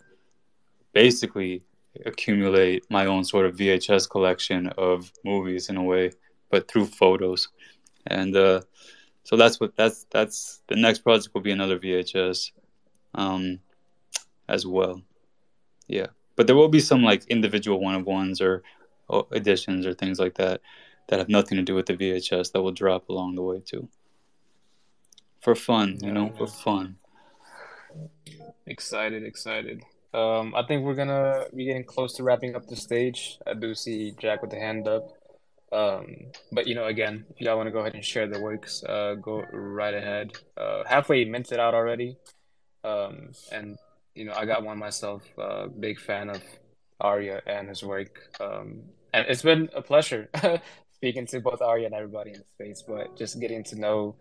basically 0.95 1.63
accumulate 2.07 2.91
my 2.91 3.05
own 3.05 3.25
sort 3.25 3.45
of 3.45 3.57
VHS 3.57 4.09
collection 4.09 4.69
of 4.79 5.13
movies 5.23 5.69
in 5.69 5.77
a 5.77 5.83
way, 5.83 6.13
but 6.49 6.67
through 6.67 6.87
photos. 6.87 7.49
And 8.07 8.35
uh, 8.35 8.63
so 9.25 9.37
that's 9.37 9.61
what 9.61 9.77
that's 9.77 10.07
that's 10.09 10.63
the 10.69 10.77
next 10.77 11.01
project 11.01 11.35
will 11.35 11.43
be 11.43 11.53
another 11.53 11.79
VHS 11.79 12.53
um, 13.13 13.61
as 14.49 14.67
well. 14.67 15.03
Yeah, 15.89 16.07
but 16.37 16.47
there 16.47 16.57
will 16.57 16.69
be 16.69 16.81
some 16.81 17.03
like 17.03 17.27
individual 17.27 17.81
one 17.81 17.97
of 17.97 18.07
ones 18.07 18.41
or, 18.41 18.63
or 19.09 19.27
editions 19.33 19.85
or 19.85 19.93
things 19.93 20.19
like 20.19 20.37
that 20.37 20.63
that 21.11 21.19
have 21.19 21.29
nothing 21.29 21.59
to 21.59 21.63
do 21.63 21.75
with 21.75 21.87
the 21.87 21.95
VHS 21.95 22.53
that 22.53 22.63
will 22.63 22.73
drop 22.73 23.09
along 23.09 23.35
the 23.35 23.43
way 23.43 23.61
too. 23.61 23.89
For 25.41 25.55
fun, 25.55 25.99
you 26.03 26.13
know, 26.13 26.33
for 26.37 26.47
fun. 26.47 26.97
Excited, 28.67 29.25
excited. 29.25 29.83
Um, 30.15 30.55
I 30.55 30.63
think 30.63 30.85
we're 30.85 30.95
gonna 30.95 31.45
be 31.55 31.65
getting 31.65 31.85
close 31.85 32.15
to 32.15 32.23
wrapping 32.23 32.55
up 32.55 32.67
the 32.67 32.77
stage. 32.77 33.39
I 33.47 33.55
do 33.55 33.75
see 33.75 34.15
Jack 34.19 34.43
with 34.43 34.51
the 34.51 34.59
hand 34.59 34.87
up. 34.87 35.13
Um, 35.73 36.27
but 36.53 36.67
you 36.67 36.75
know, 36.75 36.87
again, 36.87 37.27
if 37.31 37.41
y'all 37.41 37.57
want 37.57 37.69
to 37.69 37.73
go 37.73 37.81
ahead 37.81 37.95
and 37.95 38.05
share 38.05 38.29
the 38.29 38.41
works, 38.41 38.83
uh, 38.85 39.15
go 39.15 39.43
right 39.53 39.95
ahead. 39.95 40.33
Uh, 40.57 40.83
halfway 40.87 41.25
minted 41.25 41.59
out 41.59 41.75
already. 41.75 42.17
Um, 42.85 43.33
and 43.53 43.79
you 44.15 44.25
know, 44.25 44.35
I 44.35 44.47
got 44.47 44.65
one 44.65 44.79
myself. 44.79 45.23
Uh, 45.39 45.67
big 45.67 45.99
fan 45.99 46.31
of 46.31 46.43
Ariya 47.01 47.41
and 47.47 47.69
his 47.69 47.83
work. 47.83 48.21
Um, 48.41 48.83
and 49.13 49.27
it's 49.29 49.43
been 49.43 49.71
a 49.75 49.83
pleasure 49.83 50.29
speaking 51.01 51.27
to 51.27 51.41
both 51.41 51.61
Ariya 51.61 51.87
and 51.87 51.95
everybody 51.95 52.33
in 52.33 52.39
the 52.39 52.45
space. 52.45 52.85
But 52.87 53.17
just 53.17 53.41
getting 53.41 53.65
to 53.65 53.77
know 53.81 54.17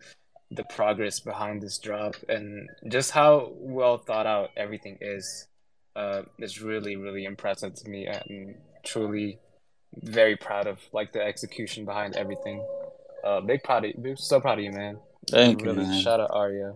the 0.50 0.64
progress 0.64 1.20
behind 1.20 1.62
this 1.62 1.78
drop 1.78 2.16
and 2.30 2.70
just 2.88 3.12
how 3.12 3.52
well 3.56 3.98
thought 3.98 4.26
out 4.26 4.50
everything 4.58 4.98
is. 5.02 5.48
Uh, 5.96 6.22
is 6.38 6.62
really 6.62 6.96
really 6.96 7.26
impressive 7.26 7.74
to 7.74 7.90
me 7.90 8.06
and 8.06 8.56
truly 8.86 9.40
very 10.04 10.38
proud 10.38 10.68
of 10.68 10.80
like 10.94 11.12
the 11.12 11.22
execution 11.22 11.84
behind 11.84 12.16
everything. 12.16 12.64
Uh, 13.24 13.42
big 13.42 13.64
proud 13.64 13.84
of 13.84 13.92
you. 13.98 14.16
So 14.16 14.40
proud 14.40 14.60
of 14.60 14.64
you, 14.64 14.72
man. 14.72 15.00
Thank 15.30 15.64
you, 15.64 15.74
man. 15.74 16.02
Shout 16.02 16.22
out 16.22 16.30
Ariya. 16.30 16.76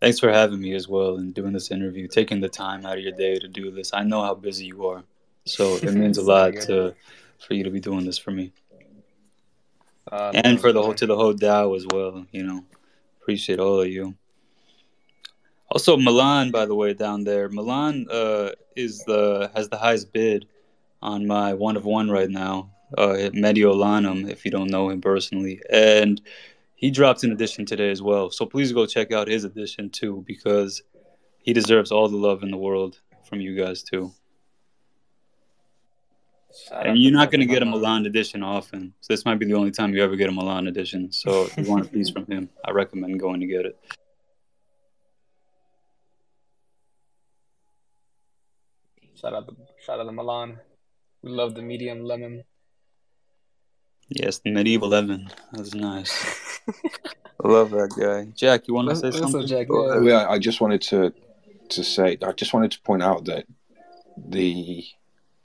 Thanks 0.00 0.18
for 0.18 0.32
having 0.32 0.60
me 0.60 0.74
as 0.74 0.88
well 0.88 1.18
and 1.18 1.32
doing 1.32 1.52
this 1.52 1.70
interview, 1.70 2.08
taking 2.08 2.40
the 2.40 2.48
time 2.48 2.84
out 2.84 2.98
of 2.98 3.04
your 3.04 3.12
day 3.12 3.38
to 3.38 3.46
do 3.46 3.70
this. 3.70 3.92
I 3.92 4.02
know 4.02 4.22
how 4.22 4.34
busy 4.34 4.64
you 4.64 4.86
are, 4.86 5.04
so 5.44 5.76
it 5.76 5.94
means 5.94 6.18
a 6.18 6.22
lot 6.22 6.54
to 6.62 6.94
for 7.38 7.54
you 7.54 7.62
to 7.62 7.70
be 7.70 7.80
doing 7.80 8.06
this 8.06 8.18
for 8.18 8.32
me 8.32 8.52
Uh, 10.12 10.30
and 10.34 10.60
for 10.60 10.72
the 10.72 10.82
whole 10.82 10.92
to 10.92 11.06
the 11.06 11.16
whole 11.16 11.32
DAO 11.32 11.74
as 11.74 11.86
well. 11.90 12.26
You 12.32 12.42
know, 12.42 12.64
appreciate 13.22 13.58
all 13.58 13.80
of 13.80 13.88
you. 13.88 14.14
Also, 15.70 15.96
Milan, 15.96 16.50
by 16.50 16.66
the 16.66 16.74
way, 16.74 16.92
down 16.92 17.24
there, 17.24 17.48
Milan 17.48 18.06
uh, 18.10 18.50
is 18.76 19.02
the 19.04 19.50
has 19.56 19.70
the 19.70 19.78
highest 19.78 20.12
bid 20.12 20.46
on 21.00 21.26
my 21.26 21.54
one 21.54 21.78
of 21.78 21.86
one 21.86 22.10
right 22.10 22.28
now. 22.28 22.70
Uh, 22.98 23.30
Mediolanum, 23.32 24.30
if 24.30 24.44
you 24.44 24.50
don't 24.50 24.68
know 24.68 24.90
him 24.90 25.00
personally, 25.00 25.62
and 25.70 26.20
he 26.74 26.90
dropped 26.90 27.24
an 27.24 27.32
edition 27.32 27.64
today 27.64 27.90
as 27.90 28.02
well. 28.02 28.28
So 28.30 28.44
please 28.44 28.70
go 28.70 28.84
check 28.84 29.12
out 29.12 29.28
his 29.28 29.44
edition 29.44 29.88
too, 29.88 30.22
because 30.26 30.82
he 31.38 31.54
deserves 31.54 31.90
all 31.90 32.08
the 32.10 32.18
love 32.18 32.42
in 32.42 32.50
the 32.50 32.58
world 32.58 33.00
from 33.24 33.40
you 33.40 33.56
guys 33.56 33.82
too. 33.82 34.12
Shout 36.54 36.86
And 36.86 36.98
you're 36.98 37.12
not 37.12 37.30
going 37.30 37.40
to 37.40 37.46
get 37.46 37.62
a 37.62 37.64
Milan. 37.64 37.80
Milan 37.80 38.06
edition 38.06 38.42
often. 38.42 38.92
So 39.00 39.12
this 39.12 39.24
might 39.24 39.38
be 39.38 39.46
the 39.46 39.54
only 39.54 39.70
time 39.70 39.94
you 39.94 40.02
ever 40.02 40.16
get 40.16 40.28
a 40.28 40.32
Milan 40.32 40.66
edition. 40.66 41.10
So 41.12 41.44
if 41.44 41.56
you 41.56 41.70
want 41.70 41.86
a 41.86 41.88
piece 41.88 42.10
from 42.10 42.26
him, 42.26 42.50
I 42.64 42.72
recommend 42.72 43.18
going 43.18 43.40
to 43.40 43.46
get 43.46 43.66
it. 43.66 43.78
Shout 49.14 49.34
out 49.34 49.46
the, 49.46 49.54
shout 49.84 50.00
out 50.00 50.04
to 50.04 50.12
Milan. 50.12 50.58
We 51.22 51.30
love 51.30 51.54
the 51.54 51.62
medium 51.62 52.04
lemon. 52.04 52.44
Yes, 54.08 54.40
the 54.40 54.50
medieval 54.50 54.88
lemon. 54.88 55.30
That's 55.52 55.74
nice. 55.74 56.60
I 57.44 57.48
love 57.48 57.70
that 57.70 57.94
guy. 57.98 58.30
Jack, 58.34 58.68
you 58.68 58.74
want 58.74 58.90
to 58.90 58.96
say 58.96 59.06
what's 59.06 59.18
something? 59.18 59.46
Jack? 59.46 59.68
Yeah. 59.70 59.90
ahead. 59.90 60.04
Yeah, 60.04 60.28
I 60.28 60.38
just 60.38 60.60
wanted 60.60 60.82
to 60.82 61.14
to 61.70 61.84
say, 61.84 62.18
I 62.22 62.32
just 62.32 62.52
wanted 62.52 62.72
to 62.72 62.80
point 62.82 63.02
out 63.02 63.24
that 63.26 63.46
the 64.16 64.84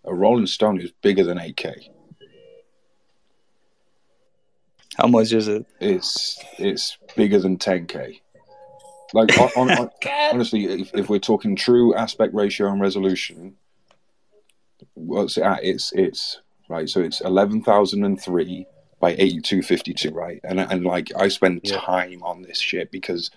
a 0.08 0.14
Rolling 0.14 0.48
Stone 0.48 0.80
is 0.82 0.92
bigger 1.02 1.24
than 1.24 1.38
8K. 1.38 1.90
How 4.96 5.08
much 5.08 5.32
is 5.34 5.48
it? 5.48 5.66
It's 5.80 6.44
it's 6.58 6.98
bigger 7.16 7.40
than 7.40 7.58
10K. 7.58 8.22
Like 9.14 9.30
on, 9.38 9.52
on, 9.56 9.78
on, 9.78 9.90
honestly, 10.34 10.66
if, 10.66 10.94
if 10.94 11.10
we're 11.10 11.20
talking 11.20 11.56
true 11.56 11.94
aspect 11.96 12.34
ratio 12.34 12.68
and 12.68 12.82
resolution, 12.82 13.56
what's 14.96 15.38
it 15.38 15.44
at? 15.44 15.64
It's 15.64 15.94
it's 15.94 16.40
right. 16.68 16.90
So 16.90 17.02
it's 17.02 17.22
eleven 17.22 17.62
thousand 17.64 18.04
and 18.04 18.20
three 18.22 18.66
by 19.00 19.12
eighty 19.14 19.40
two 19.40 19.62
fifty 19.62 19.94
two, 19.94 20.12
right? 20.12 20.42
And 20.44 20.60
and 20.60 20.84
like 20.84 21.12
I 21.16 21.30
spend 21.30 21.62
Yeah. 21.64 21.80
time 21.80 22.22
on 22.24 22.42
this 22.42 22.60
shit 22.60 22.92
because 22.92 23.32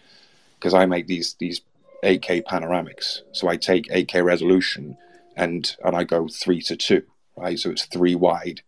because 0.58 0.74
I 0.74 0.86
make 0.86 1.06
these 1.06 1.34
these 1.38 1.60
8K 2.02 2.42
panoramics. 2.44 3.20
So 3.32 3.48
I 3.48 3.56
take 3.56 3.88
8K 3.90 4.24
resolution 4.24 4.96
and 5.40 5.74
and 5.82 5.96
I 5.96 6.04
go 6.04 6.28
three 6.28 6.60
to 6.62 6.76
two, 6.76 7.02
right? 7.34 7.58
So 7.58 7.70
it's 7.70 7.86
three 7.86 8.14
wide 8.14 8.60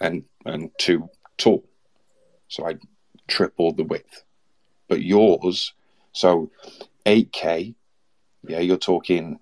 and 0.00 0.24
and 0.46 0.70
two 0.78 1.10
tall. 1.36 1.64
So 2.48 2.66
I 2.66 2.76
triple 3.26 3.72
the 3.72 3.82
width. 3.82 4.22
But 4.88 5.02
yours, 5.02 5.72
so 6.12 6.50
8K, 7.06 7.74
yeah, 8.46 8.60
you're 8.60 8.76
talking 8.76 9.40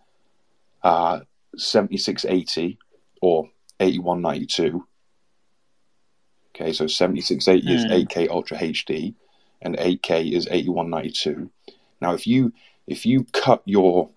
uh 0.82 1.20
7680 1.56 2.78
or 3.20 3.50
8192. 3.78 4.86
Okay, 6.54 6.72
so 6.72 6.86
7680 6.86 7.74
is 7.74 7.84
Hmm. 7.84 7.92
8K 7.92 8.30
Ultra 8.30 8.56
HD 8.58 9.14
and 9.60 9.76
8K 9.76 10.32
is 10.32 10.48
8192. 10.50 11.50
Now 12.00 12.14
if 12.14 12.26
you 12.26 12.52
if 12.86 13.04
you 13.04 13.26
cut 13.32 13.62
your 13.66 14.08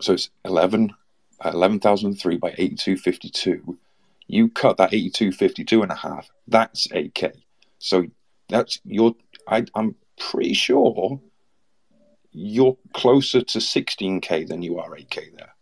so 0.00 0.12
it's 0.12 0.28
11 0.44 0.92
uh, 1.40 1.52
11003 1.52 2.36
by 2.36 2.48
8252 2.58 3.78
you 4.26 4.48
cut 4.48 4.76
that 4.76 4.92
8252 4.92 5.82
and 5.82 5.92
a 5.92 5.94
half 5.94 6.28
that's 6.46 6.88
8k 6.88 7.32
so 7.78 8.04
that's 8.48 8.80
your 8.84 9.14
I, 9.46 9.64
i'm 9.74 9.94
pretty 10.18 10.54
sure 10.54 11.20
you're 12.32 12.76
closer 12.92 13.42
to 13.42 13.58
16k 13.58 14.48
than 14.48 14.62
you 14.62 14.78
are 14.78 14.90
8k 14.90 15.36
there 15.36 15.54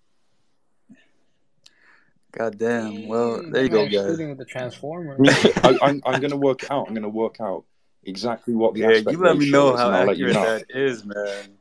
God 2.33 2.59
damn. 2.59 3.09
Well, 3.09 3.43
there 3.51 3.63
you 3.63 3.71
That 3.71 3.71
go, 3.71 3.85
guys. 3.87 4.11
Shooting 4.11 4.29
with 4.29 4.37
the 4.37 4.45
transformer. 4.45 5.17
I, 5.65 5.79
I'm, 5.81 6.03
I'm 6.05 6.21
going 6.21 6.33
to 6.33 6.37
work 6.37 6.71
out 6.71 6.87
i'm 6.87 6.93
going 6.93 7.03
to 7.03 7.09
work 7.09 7.41
out 7.41 7.65
exactly 8.05 8.55
what 8.55 8.75
the 8.75 8.81
Yeah, 8.81 8.91
aspect 8.91 9.13
you 9.13 9.19
let 9.23 9.39
me 9.39 9.51
know 9.51 9.73
is, 9.75 9.81
how 9.81 9.91
and 9.91 10.19
you 10.19 10.27
accurate 10.27 10.35
know. 10.35 10.43
that 10.43 10.65
is, 10.69 11.05
man. 11.05 11.56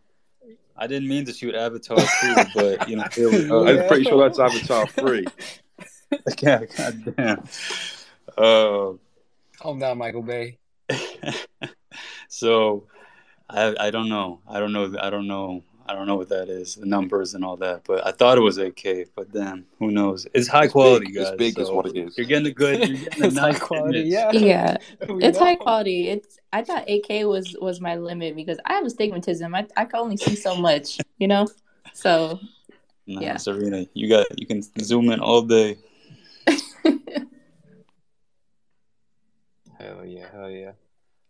I 0.78 0.88
didn't 0.88 1.08
mean 1.08 1.26
to 1.26 1.34
shoot 1.34 1.56
Avatar 1.56 1.98
2, 1.98 2.36
but, 2.54 2.90
you 2.90 2.98
know, 2.98 3.06
here 3.14 3.32
we 3.32 3.48
go. 3.48 3.68
i'm 3.68 3.88
pretty 3.88 4.04
sure 4.04 4.22
that's 4.22 4.40
avatar 4.40 4.88
3 4.88 5.26
yeah, 6.42 6.66
God 6.66 7.16
damn. 7.18 7.44
Uh, 8.38 8.94
Calm 9.60 9.80
down, 9.80 9.98
Michael 9.98 10.22
Bay. 10.22 10.58
so 12.28 12.86
I 13.50 13.76
I 13.80 13.90
don't 13.92 14.10
know. 14.10 14.42
I 14.48 14.60
don't 14.60 14.72
know. 14.74 14.94
I 15.02 15.10
don't 15.10 15.28
know. 15.28 15.64
I 15.88 15.94
don't 15.94 16.07
know 16.07 16.16
what 16.16 16.30
that 16.30 16.49
is, 16.49 16.76
the 16.76 16.86
numbers 16.86 17.36
and 17.36 17.45
all 17.45 17.57
that. 17.57 17.84
But 17.86 18.06
I 18.06 18.12
thought 18.12 18.38
it 18.38 18.41
was 18.41 18.57
8K. 18.57 19.07
But 19.16 19.32
damn, 19.32 19.66
who 19.80 19.91
knows? 19.91 20.26
It's 20.34 20.48
high 20.48 20.64
It's 20.66 20.72
quality, 20.74 21.06
big. 21.07 21.16
guys. 21.16 21.28
It's 21.30 21.38
big 21.38 21.60
is 21.60 21.68
so 21.68 21.76
what 21.76 21.86
it 21.88 21.95
is. 21.98 22.18
You're 22.18 22.26
getting 22.28 22.48
a 22.48 22.52
good. 22.52 22.80
You're 22.90 22.98
getting 23.10 23.24
a 23.24 23.28
it's 23.28 23.38
high 23.38 23.52
nice 23.52 23.60
quality. 23.60 23.99
Yeah. 24.02 24.32
Yeah, 24.32 24.78
We 25.07 25.24
it's 25.24 25.38
high 25.38 25.56
quality. 25.56 26.10
It's 26.10 26.40
I 26.52 26.64
thought 26.64 26.88
8K 26.88 27.28
was 27.30 27.56
was 27.62 27.80
my 27.82 27.95
limit 27.95 28.36
because 28.36 28.57
I 28.66 28.74
have 28.74 28.86
astigmatism. 28.86 29.53
I 29.53 29.68
I 29.78 29.86
can 29.86 29.99
only 29.99 30.18
see 30.18 30.36
so 30.36 30.56
much, 30.56 30.99
you 31.20 31.28
know. 31.28 31.48
So 31.94 32.40
Nah, 33.07 33.22
Yeah. 33.22 33.38
Serena, 33.38 33.86
you 33.94 34.10
got 34.10 34.26
you 34.40 34.48
can 34.48 34.62
zoom 34.82 35.12
in 35.12 35.20
all 35.20 35.44
day. 35.44 35.78
Hell 39.78 40.06
yeah, 40.06 40.26
hell 40.32 40.49
yeah. 40.49 40.72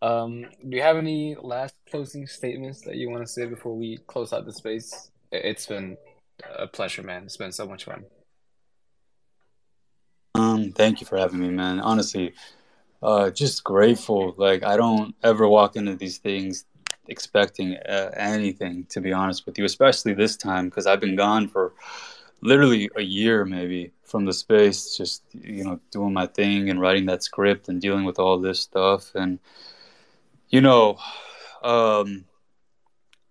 Um, 0.05 0.45
do 0.69 0.77
you 0.77 0.83
have 0.83 0.97
any 0.97 1.35
last 1.41 1.73
closing 1.89 2.27
statements 2.27 2.81
that 2.81 2.95
you 2.95 3.09
want 3.09 3.25
to 3.25 3.27
say 3.27 3.47
before 3.47 3.75
we 3.75 3.97
close 4.05 4.33
out 4.33 4.45
the 4.45 4.53
space? 4.53 5.09
It's 5.31 5.65
been 5.65 5.97
a 6.59 6.67
pleasure, 6.67 7.01
man. 7.01 7.23
It's 7.23 7.37
been 7.37 7.51
so 7.51 7.65
much 7.65 7.85
fun. 7.85 8.05
Um, 10.35 10.71
thank 10.73 11.01
you 11.01 11.07
for 11.07 11.17
having 11.17 11.39
me, 11.39 11.49
man. 11.49 11.79
Honestly, 11.79 12.35
uh, 13.01 13.31
just 13.31 13.63
grateful. 13.63 14.35
Like 14.37 14.63
I 14.63 14.77
don't 14.77 15.15
ever 15.23 15.47
walk 15.47 15.75
into 15.75 15.95
these 15.95 16.19
things 16.19 16.65
expecting 17.07 17.75
uh, 17.77 18.11
anything, 18.15 18.85
to 18.89 19.01
be 19.01 19.11
honest 19.11 19.47
with 19.47 19.57
you. 19.57 19.65
Especially 19.65 20.13
this 20.13 20.37
time 20.37 20.65
because 20.65 20.85
I've 20.85 21.01
been 21.01 21.15
gone 21.15 21.47
for 21.47 21.73
literally 22.41 22.91
a 22.95 23.01
year, 23.01 23.43
maybe 23.43 23.91
from 24.03 24.25
the 24.25 24.33
space, 24.33 24.95
just 24.95 25.23
you 25.33 25.63
know, 25.63 25.79
doing 25.89 26.13
my 26.13 26.27
thing 26.27 26.69
and 26.69 26.79
writing 26.79 27.07
that 27.07 27.23
script 27.23 27.69
and 27.69 27.81
dealing 27.81 28.05
with 28.05 28.19
all 28.19 28.37
this 28.37 28.59
stuff. 28.59 29.15
And 29.15 29.39
you 30.55 30.61
know, 30.61 30.97
um, 31.63 32.23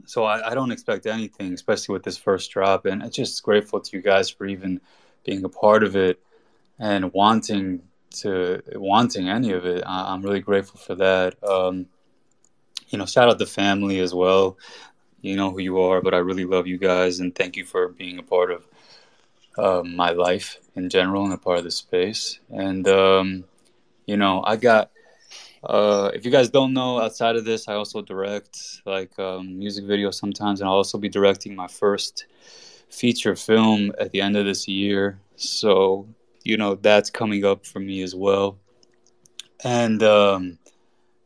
so 0.04 0.24
I, 0.24 0.50
I 0.50 0.54
don't 0.54 0.72
expect 0.72 1.06
anything, 1.06 1.54
especially 1.54 1.94
with 1.94 2.02
this 2.02 2.18
first 2.18 2.50
drop. 2.50 2.84
And 2.84 3.02
I'm 3.02 3.10
just 3.10 3.42
grateful 3.42 3.80
to 3.80 3.96
you 3.96 4.02
guys 4.02 4.28
for 4.28 4.44
even 4.44 4.78
being 5.24 5.42
a 5.42 5.48
part 5.48 5.84
of 5.84 5.96
it 5.96 6.20
and 6.78 7.14
wanting 7.14 7.80
to 8.20 8.62
wanting 8.74 9.30
any 9.30 9.52
of 9.52 9.64
it. 9.64 9.82
I, 9.86 10.12
I'm 10.12 10.20
really 10.20 10.40
grateful 10.40 10.78
for 10.78 10.96
that. 10.96 11.42
Um, 11.42 11.86
you 12.88 12.98
know, 12.98 13.06
shout 13.06 13.30
out 13.30 13.38
the 13.38 13.46
family 13.46 14.00
as 14.00 14.12
well. 14.12 14.58
You 15.22 15.36
know 15.36 15.50
who 15.50 15.60
you 15.60 15.80
are, 15.80 16.02
but 16.02 16.12
I 16.12 16.18
really 16.18 16.44
love 16.44 16.66
you 16.66 16.76
guys 16.76 17.20
and 17.20 17.34
thank 17.34 17.56
you 17.56 17.64
for 17.64 17.88
being 17.88 18.18
a 18.18 18.22
part 18.22 18.50
of 18.50 18.66
uh, 19.56 19.82
my 19.82 20.10
life 20.10 20.58
in 20.76 20.90
general 20.90 21.24
and 21.24 21.32
a 21.32 21.38
part 21.38 21.56
of 21.56 21.64
the 21.64 21.70
space. 21.70 22.38
And 22.50 22.86
um, 22.86 23.44
you 24.04 24.18
know, 24.18 24.42
I 24.44 24.56
got. 24.56 24.90
Uh, 25.64 26.10
if 26.14 26.24
you 26.24 26.30
guys 26.30 26.50
don't 26.50 26.72
know, 26.72 27.00
outside 27.00 27.36
of 27.36 27.44
this, 27.44 27.68
I 27.68 27.74
also 27.74 28.02
direct 28.02 28.82
like 28.84 29.18
um, 29.18 29.58
music 29.58 29.84
videos 29.84 30.14
sometimes, 30.14 30.60
and 30.60 30.68
I'll 30.68 30.76
also 30.76 30.98
be 30.98 31.08
directing 31.08 31.54
my 31.56 31.68
first 31.68 32.26
feature 32.88 33.34
film 33.34 33.92
at 33.98 34.12
the 34.12 34.20
end 34.20 34.36
of 34.36 34.44
this 34.44 34.68
year. 34.68 35.18
So 35.36 36.06
you 36.44 36.58
know 36.58 36.76
that's 36.76 37.10
coming 37.10 37.44
up 37.44 37.66
for 37.66 37.80
me 37.80 38.02
as 38.02 38.14
well 38.14 38.58
and 39.64 40.02
um 40.02 40.58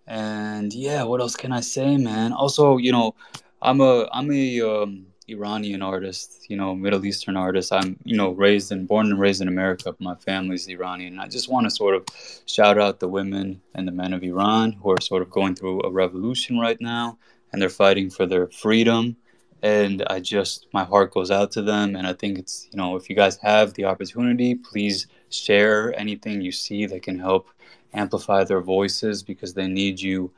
and 0.07 0.73
yeah 0.73 1.03
what 1.03 1.21
else 1.21 1.35
can 1.37 1.53
i 1.53 1.61
say 1.61 1.97
man 1.97 2.33
also 2.33 2.77
you 2.79 2.93
know 2.93 3.15
i'm 3.61 3.81
a 3.81 4.09
i'm 4.13 4.31
a 4.33 4.61
um 4.61 5.07
iranian 5.29 5.83
artist 5.83 6.47
you 6.49 6.57
know 6.57 6.75
middle 6.75 7.05
eastern 7.05 7.37
artist 7.37 7.73
i'm 7.73 7.97
you 8.05 8.17
know 8.17 8.31
raised 8.31 8.73
and 8.73 8.89
born 8.89 9.07
and 9.07 9.21
raised 9.21 9.43
in 9.43 9.49
america 9.49 9.85
but 9.85 10.01
my 10.01 10.15
family's 10.15 10.69
iranian 10.69 11.19
i 11.19 11.27
just 11.27 11.51
want 11.51 11.65
to 11.65 11.71
sort 11.71 11.95
of 11.95 12.05
shout 12.47 12.79
out 12.79 13.01
the 13.01 13.09
women 13.09 13.61
and 13.75 13.87
the 13.87 13.93
men 13.93 14.13
of 14.13 14.23
iran 14.23 14.73
who 14.73 14.91
are 14.91 15.01
sort 15.01 15.23
of 15.23 15.31
going 15.31 15.55
through 15.55 15.81
a 15.83 15.91
revolution 15.91 16.59
right 16.59 16.81
now 16.81 17.19
and 17.53 17.61
they're 17.61 17.69
fighting 17.69 18.11
for 18.11 18.27
their 18.27 18.47
freedom. 18.49 19.17
And 19.63 20.05
I 20.09 20.21
just, 20.21 20.67
my 20.73 20.85
heart 20.85 21.13
goes 21.13 21.31
out 21.31 21.51
to 21.53 21.63
them. 21.63 21.97
And 21.97 22.07
I 22.07 22.13
think 22.13 22.39
it's, 22.39 22.69
you 22.71 22.77
know, 22.77 22.97
if 22.97 23.11
you 23.11 23.17
guys 23.17 23.37
have 23.39 23.75
the 23.75 23.87
opportunity, 23.87 24.55
please 24.55 25.07
share 25.31 25.99
anything 25.99 26.41
you 26.41 26.53
see 26.53 26.87
that 26.87 27.03
can 27.03 27.19
help 27.19 27.49
amplify 27.93 28.45
their 28.45 28.61
voices 28.61 29.23
because 29.23 29.55
they 29.55 29.67
need 29.67 30.01
you, 30.01 30.31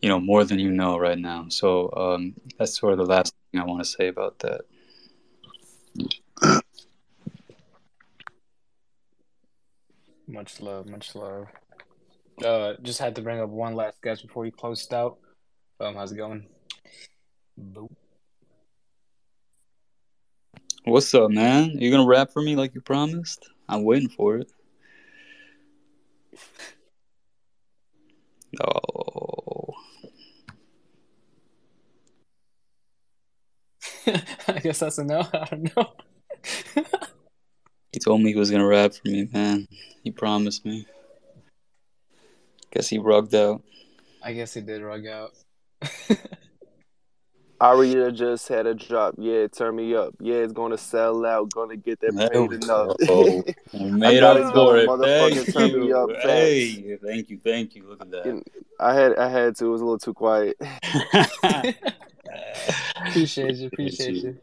you 0.00 0.08
know, 0.08 0.20
more 0.20 0.44
than 0.44 0.58
you 0.58 0.70
know 0.70 0.98
right 0.98 1.18
now. 1.18 1.46
So 1.48 1.92
um, 1.96 2.34
that's 2.58 2.78
sort 2.78 2.92
of 2.92 2.98
the 2.98 3.06
last 3.06 3.34
thing 3.52 3.60
I 3.60 3.64
want 3.64 3.84
to 3.84 3.88
say 3.88 4.08
about 4.08 4.38
that. 4.40 4.62
Much 10.26 10.60
love, 10.60 10.86
much 10.86 11.14
love. 11.14 11.48
Uh, 12.44 12.74
just 12.82 12.98
had 12.98 13.14
to 13.16 13.22
bring 13.22 13.40
up 13.40 13.50
one 13.50 13.74
last 13.74 14.00
guest 14.00 14.22
before 14.22 14.44
we 14.44 14.50
closed 14.50 14.94
out. 14.94 15.18
Um, 15.80 15.94
how's 15.94 16.12
it 16.12 16.16
going? 16.16 16.46
Boop. 17.60 17.90
What's 20.84 21.12
up, 21.14 21.30
man? 21.30 21.70
You 21.78 21.90
gonna 21.90 22.06
rap 22.06 22.32
for 22.32 22.40
me 22.40 22.56
like 22.56 22.74
you 22.74 22.80
promised? 22.80 23.50
I'm 23.68 23.82
waiting 23.84 24.08
for 24.08 24.38
it. 24.38 24.50
Oh, 28.60 29.59
I 34.48 34.58
guess 34.62 34.78
that's 34.80 34.98
a 34.98 35.04
no. 35.04 35.20
I 35.32 35.44
don't 35.50 35.76
know. 35.76 35.92
he 37.92 37.98
told 37.98 38.20
me 38.20 38.30
he 38.30 38.36
was 38.38 38.50
gonna 38.50 38.66
rap 38.66 38.94
for 38.94 39.08
me, 39.08 39.28
man. 39.32 39.66
He 40.02 40.10
promised 40.10 40.64
me. 40.64 40.86
Guess 42.72 42.88
he 42.88 42.98
rugged 42.98 43.34
out. 43.34 43.62
I 44.22 44.32
guess 44.32 44.54
he 44.54 44.60
did 44.60 44.82
rug 44.82 45.06
out. 45.06 45.32
Ariya 47.60 48.14
just 48.14 48.48
had 48.48 48.66
a 48.66 48.74
drop. 48.74 49.16
Yeah, 49.18 49.46
turn 49.48 49.76
me 49.76 49.94
up. 49.94 50.14
Yeah, 50.18 50.36
it's 50.36 50.52
gonna 50.54 50.78
sell 50.78 51.26
out. 51.26 51.50
Gonna 51.50 51.76
get 51.76 52.00
that 52.00 52.14
There 52.14 52.30
paid 52.30 52.48
we 52.48 52.54
enough. 52.56 52.96
go. 53.06 53.44
We 53.74 53.90
made 53.90 54.20
got 54.20 54.38
up 54.38 54.54
for 54.54 54.78
it. 54.78 54.88
motherfucker. 54.88 55.34
Thank 55.44 55.52
Turn 55.52 55.80
me 55.80 55.88
you. 55.88 55.96
up. 55.96 56.10
Hey, 56.22 56.96
thank 57.04 57.28
you, 57.28 57.38
thank 57.38 57.74
you. 57.74 57.86
Look 57.88 58.00
at 58.00 58.10
that. 58.12 58.42
I 58.78 58.94
had 58.94 59.16
I 59.16 59.28
had 59.28 59.56
to. 59.56 59.66
It 59.66 59.68
was 59.68 59.82
a 59.82 59.84
little 59.84 59.98
too 59.98 60.14
quiet. 60.14 60.56
Appreciate 62.96 63.56
you, 63.56 63.66
appreciate 63.66 64.14
you. 64.16 64.38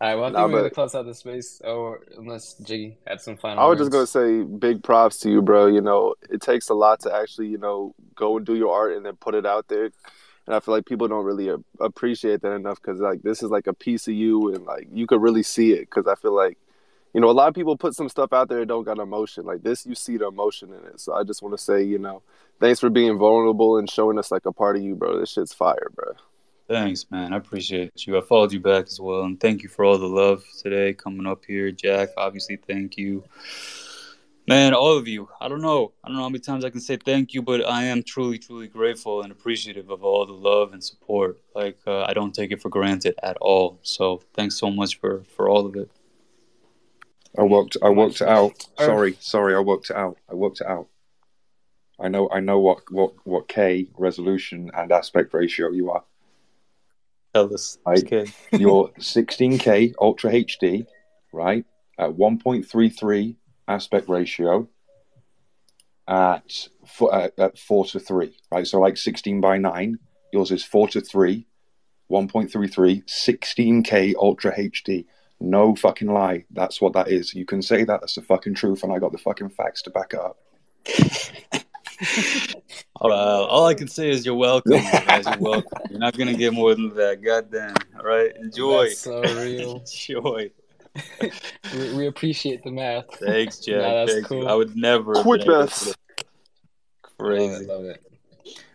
All 0.00 0.08
right, 0.08 0.14
well, 0.14 0.24
I 0.24 0.28
think 0.28 0.38
Nah, 0.38 0.46
we're 0.46 0.58
gonna 0.60 0.70
close 0.70 0.94
out 0.94 1.04
the 1.04 1.14
space, 1.14 1.60
or 1.62 2.00
unless 2.16 2.54
Jiggy 2.54 2.96
had 3.06 3.20
some 3.20 3.36
final. 3.36 3.62
I 3.62 3.66
was 3.68 3.78
just 3.78 3.90
gonna 3.90 4.06
say 4.06 4.42
big 4.42 4.82
props 4.82 5.18
to 5.18 5.30
you, 5.30 5.42
bro. 5.42 5.66
You 5.66 5.82
know, 5.82 6.14
it 6.30 6.40
takes 6.40 6.70
a 6.70 6.74
lot 6.74 7.00
to 7.00 7.14
actually, 7.14 7.48
you 7.48 7.58
know, 7.58 7.94
go 8.14 8.38
and 8.38 8.46
do 8.46 8.54
your 8.54 8.74
art 8.74 8.96
and 8.96 9.04
then 9.04 9.16
put 9.16 9.34
it 9.34 9.44
out 9.44 9.68
there. 9.68 9.90
And 10.46 10.56
I 10.56 10.60
feel 10.60 10.72
like 10.72 10.86
people 10.86 11.06
don't 11.06 11.26
really 11.26 11.50
appreciate 11.80 12.40
that 12.40 12.52
enough 12.52 12.80
because 12.80 12.98
like 12.98 13.20
this 13.20 13.42
is 13.42 13.50
like 13.50 13.66
a 13.66 13.74
piece 13.74 14.08
of 14.08 14.14
you, 14.14 14.54
and 14.54 14.64
like 14.64 14.88
you 14.90 15.06
could 15.06 15.20
really 15.20 15.42
see 15.42 15.72
it. 15.72 15.80
Because 15.80 16.06
I 16.06 16.14
feel 16.14 16.34
like, 16.34 16.56
you 17.12 17.20
know, 17.20 17.28
a 17.28 17.32
lot 17.32 17.48
of 17.48 17.54
people 17.54 17.76
put 17.76 17.94
some 17.94 18.08
stuff 18.08 18.32
out 18.32 18.48
there 18.48 18.60
that 18.60 18.68
don't 18.68 18.84
got 18.84 18.98
emotion. 18.98 19.44
Like 19.44 19.62
this, 19.62 19.84
you 19.84 19.94
see 19.94 20.16
the 20.16 20.28
emotion 20.28 20.70
in 20.70 20.82
it. 20.86 20.98
So 20.98 21.12
I 21.12 21.24
just 21.24 21.42
want 21.42 21.58
to 21.58 21.62
say, 21.62 21.82
you 21.82 21.98
know, 21.98 22.22
thanks 22.58 22.80
for 22.80 22.88
being 22.88 23.18
vulnerable 23.18 23.76
and 23.76 23.88
showing 23.90 24.18
us 24.18 24.30
like 24.30 24.46
a 24.46 24.52
part 24.52 24.76
of 24.76 24.82
you, 24.82 24.94
bro. 24.96 25.20
This 25.20 25.28
shit's 25.28 25.52
fire, 25.52 25.90
bro. 25.94 26.14
Thanks, 26.70 27.10
man. 27.10 27.32
I 27.32 27.36
appreciate 27.36 28.06
you. 28.06 28.16
I 28.16 28.20
followed 28.20 28.52
you 28.52 28.60
back 28.60 28.86
as 28.86 29.00
well, 29.00 29.22
and 29.22 29.40
thank 29.40 29.64
you 29.64 29.68
for 29.68 29.84
all 29.84 29.98
the 29.98 30.06
love 30.06 30.44
today 30.56 30.92
coming 30.92 31.26
up 31.26 31.44
here, 31.44 31.72
Jack. 31.72 32.10
Obviously, 32.16 32.54
thank 32.64 32.96
you, 32.96 33.24
man. 34.46 34.72
All 34.72 34.96
of 34.96 35.08
you. 35.08 35.28
I 35.40 35.48
don't 35.48 35.62
know. 35.62 35.90
I 36.04 36.06
don't 36.06 36.16
know 36.16 36.22
how 36.22 36.28
many 36.28 36.38
times 36.38 36.64
I 36.64 36.70
can 36.70 36.80
say 36.80 36.96
thank 36.96 37.34
you, 37.34 37.42
but 37.42 37.68
I 37.68 37.86
am 37.86 38.04
truly, 38.04 38.38
truly 38.38 38.68
grateful 38.68 39.22
and 39.22 39.32
appreciative 39.32 39.90
of 39.90 40.04
all 40.04 40.24
the 40.24 40.32
love 40.32 40.72
and 40.72 40.82
support. 40.82 41.40
Like 41.56 41.80
uh, 41.88 42.04
I 42.04 42.12
don't 42.12 42.32
take 42.32 42.52
it 42.52 42.62
for 42.62 42.68
granted 42.68 43.16
at 43.20 43.36
all. 43.40 43.80
So 43.82 44.22
thanks 44.34 44.56
so 44.56 44.70
much 44.70 45.00
for 45.00 45.24
for 45.24 45.48
all 45.48 45.66
of 45.66 45.74
it. 45.74 45.90
I 47.36 47.42
worked. 47.42 47.78
I 47.82 47.90
worked 47.90 48.20
it 48.20 48.28
out. 48.28 48.64
Sorry, 48.78 49.16
sorry. 49.18 49.56
I 49.56 49.58
worked 49.58 49.90
it 49.90 49.96
out. 49.96 50.18
I 50.30 50.34
worked 50.34 50.60
it 50.60 50.68
out. 50.68 50.86
I 51.98 52.06
know. 52.06 52.30
I 52.30 52.38
know 52.38 52.60
what 52.60 52.82
what 52.92 53.14
what 53.24 53.48
K 53.48 53.88
resolution 53.98 54.70
and 54.72 54.92
aspect 54.92 55.34
ratio 55.34 55.72
you 55.72 55.90
are. 55.90 56.04
Tell 57.34 57.48
Okay. 57.86 58.32
You're 58.52 58.88
16K 58.98 59.94
Ultra 60.00 60.32
HD, 60.32 60.86
right? 61.32 61.64
At 61.98 62.10
1.33 62.10 63.36
aspect 63.68 64.08
ratio. 64.08 64.68
At 66.08 66.68
four, 66.86 67.14
uh, 67.14 67.28
at 67.38 67.56
four 67.56 67.84
to 67.86 68.00
three, 68.00 68.36
right? 68.50 68.66
So 68.66 68.80
like 68.80 68.96
16 68.96 69.40
by 69.40 69.58
nine. 69.58 69.98
Yours 70.32 70.50
is 70.50 70.64
four 70.64 70.88
to 70.88 71.00
three. 71.00 71.46
1.33, 72.10 73.04
16K 73.04 74.14
Ultra 74.16 74.56
HD. 74.56 75.06
No 75.38 75.76
fucking 75.76 76.12
lie. 76.12 76.44
That's 76.50 76.80
what 76.80 76.92
that 76.94 77.08
is. 77.08 77.32
You 77.34 77.44
can 77.44 77.62
say 77.62 77.84
that. 77.84 78.00
That's 78.00 78.16
the 78.16 78.22
fucking 78.22 78.54
truth. 78.54 78.82
And 78.82 78.92
I 78.92 78.98
got 78.98 79.12
the 79.12 79.18
fucking 79.18 79.50
facts 79.50 79.82
to 79.82 79.90
back 79.90 80.12
it 80.12 80.20
up. 80.20 80.38
All, 83.00 83.08
right, 83.08 83.16
all 83.16 83.66
I 83.66 83.72
can 83.72 83.88
say 83.88 84.10
is 84.10 84.26
you're 84.26 84.34
welcome, 84.34 84.72
guys. 84.72 85.26
You're 85.26 85.38
welcome. 85.38 85.70
You're 85.90 85.98
not 85.98 86.16
gonna 86.18 86.34
get 86.34 86.52
more 86.52 86.74
than 86.74 86.94
that. 86.96 87.22
Goddamn. 87.22 87.74
All 87.96 88.04
right. 88.04 88.30
Enjoy. 88.36 88.88
That's 88.88 89.00
so 89.00 89.22
real. 89.22 89.76
Enjoy. 89.86 90.50
we, 91.74 91.94
we 91.94 92.06
appreciate 92.08 92.62
the 92.62 92.70
math. 92.70 93.06
Thanks, 93.18 93.60
Jack. 93.60 93.80
Nah, 93.80 93.94
that's 93.94 94.12
Thank 94.12 94.26
cool. 94.26 94.46
I 94.46 94.52
would 94.52 94.76
never. 94.76 95.14
have 95.16 95.24
Quick 95.24 95.42
been 95.42 95.50
able 95.50 95.60
maths. 95.62 95.84
to- 95.84 95.88
Love 95.88 97.18
Crazy. 97.18 97.64
it, 97.64 97.68
love 97.68 97.84
it. 97.84 98.02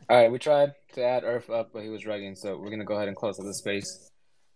All 0.10 0.18
right, 0.18 0.32
we 0.32 0.40
tried 0.40 0.74
to 0.94 1.04
add 1.04 1.24
Earth 1.24 1.50
up, 1.50 1.72
but 1.74 1.84
he 1.84 1.90
was 1.90 2.04
rugging, 2.04 2.36
so 2.38 2.58
we're 2.58 2.70
gonna 2.70 2.84
go 2.86 2.96
ahead 2.96 3.08
and 3.08 3.18
close 3.18 3.40
out 3.40 3.46
the 3.46 3.54
space. 3.54 4.10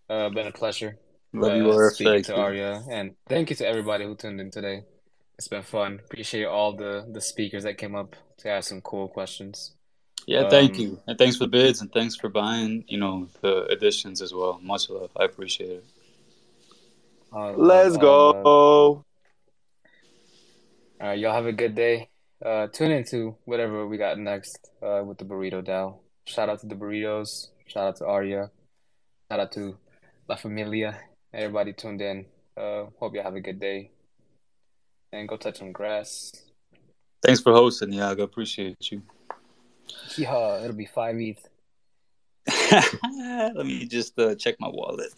Uh, 0.10 0.30
been 0.30 0.48
a 0.48 0.52
pleasure. 0.52 0.98
Love 1.34 1.52
uh, 1.52 1.56
you, 1.56 1.72
Earth. 1.72 1.94
speaking 1.96 2.14
Thank 2.14 2.26
to 2.28 2.32
you. 2.34 2.38
Ariya, 2.40 2.84
and 2.90 3.16
thank 3.28 3.50
you 3.52 3.56
to 3.58 3.68
everybody 3.68 4.06
who 4.06 4.16
tuned 4.16 4.42
in 4.42 4.50
today. 4.52 4.82
It's 5.40 5.48
been 5.48 5.64
fun. 5.64 6.02
Appreciate 6.04 6.44
all 6.44 6.74
the 6.74 7.06
the 7.10 7.22
speakers 7.22 7.64
that 7.64 7.78
came 7.78 7.96
up 7.96 8.14
to 8.40 8.50
ask 8.50 8.68
some 8.68 8.82
cool 8.82 9.08
questions. 9.08 9.72
Yeah, 10.28 10.50
thank 10.50 10.74
Um, 10.76 10.82
you, 10.82 11.00
and 11.08 11.18
thanks 11.18 11.38
for 11.38 11.46
the 11.46 11.50
bids, 11.50 11.80
and 11.80 11.90
thanks 11.94 12.18
for 12.18 12.28
buying. 12.28 12.84
You 12.90 12.98
know 12.98 13.30
the 13.40 13.64
editions 13.72 14.22
as 14.22 14.34
well. 14.34 14.60
Much 14.62 14.90
love. 14.90 15.12
I 15.18 15.24
appreciate 15.24 15.70
it. 15.70 15.86
All 17.32 17.54
love, 17.54 17.58
Let's 17.58 17.96
all 17.96 18.34
love. 18.34 18.44
go. 18.44 19.06
All 21.00 21.08
right, 21.08 21.18
y'all 21.18 21.32
have 21.34 21.46
a 21.46 21.54
good 21.54 21.74
day. 21.74 22.10
Uh, 22.46 22.68
tune 22.68 22.92
into 22.92 23.38
whatever 23.46 23.88
we 23.88 23.96
got 23.96 24.20
next 24.20 24.60
uh, 24.84 25.04
with 25.06 25.20
the 25.20 25.24
BurritoDAO. 25.24 26.00
Shout 26.26 26.50
out 26.50 26.60
to 26.60 26.68
the 26.68 26.76
burritos. 26.76 27.48
Shout 27.68 27.88
out 27.88 27.96
to 28.00 28.04
Ariya. 28.04 28.50
Shout 29.32 29.40
out 29.40 29.54
to 29.54 29.78
La 30.28 30.36
Familia. 30.36 31.00
Everybody 31.34 31.72
tuned 31.72 32.02
in. 32.02 32.26
Uh, 32.58 32.88
hope 33.00 33.16
y'all 33.16 33.24
have 33.24 33.36
a 33.36 33.40
good 33.40 33.62
day. 33.62 33.92
And 35.12 35.28
go 35.28 35.38
touch 35.38 35.58
some 35.58 35.72
grass. 35.72 36.32
Thanks 37.24 37.42
for 37.42 37.52
hosting, 37.52 37.94
Yaga. 37.94 38.24
Appreciate 38.24 38.92
you. 38.92 39.02
Yeehaw, 40.10 40.64
it'll 40.64 40.76
be 40.76 40.86
five 40.86 41.16
ETH. 41.20 41.48
Let 42.72 43.66
me 43.66 43.86
just 43.86 44.18
uh, 44.20 44.36
check 44.36 44.56
my 44.60 44.70
wallet. 44.70 45.12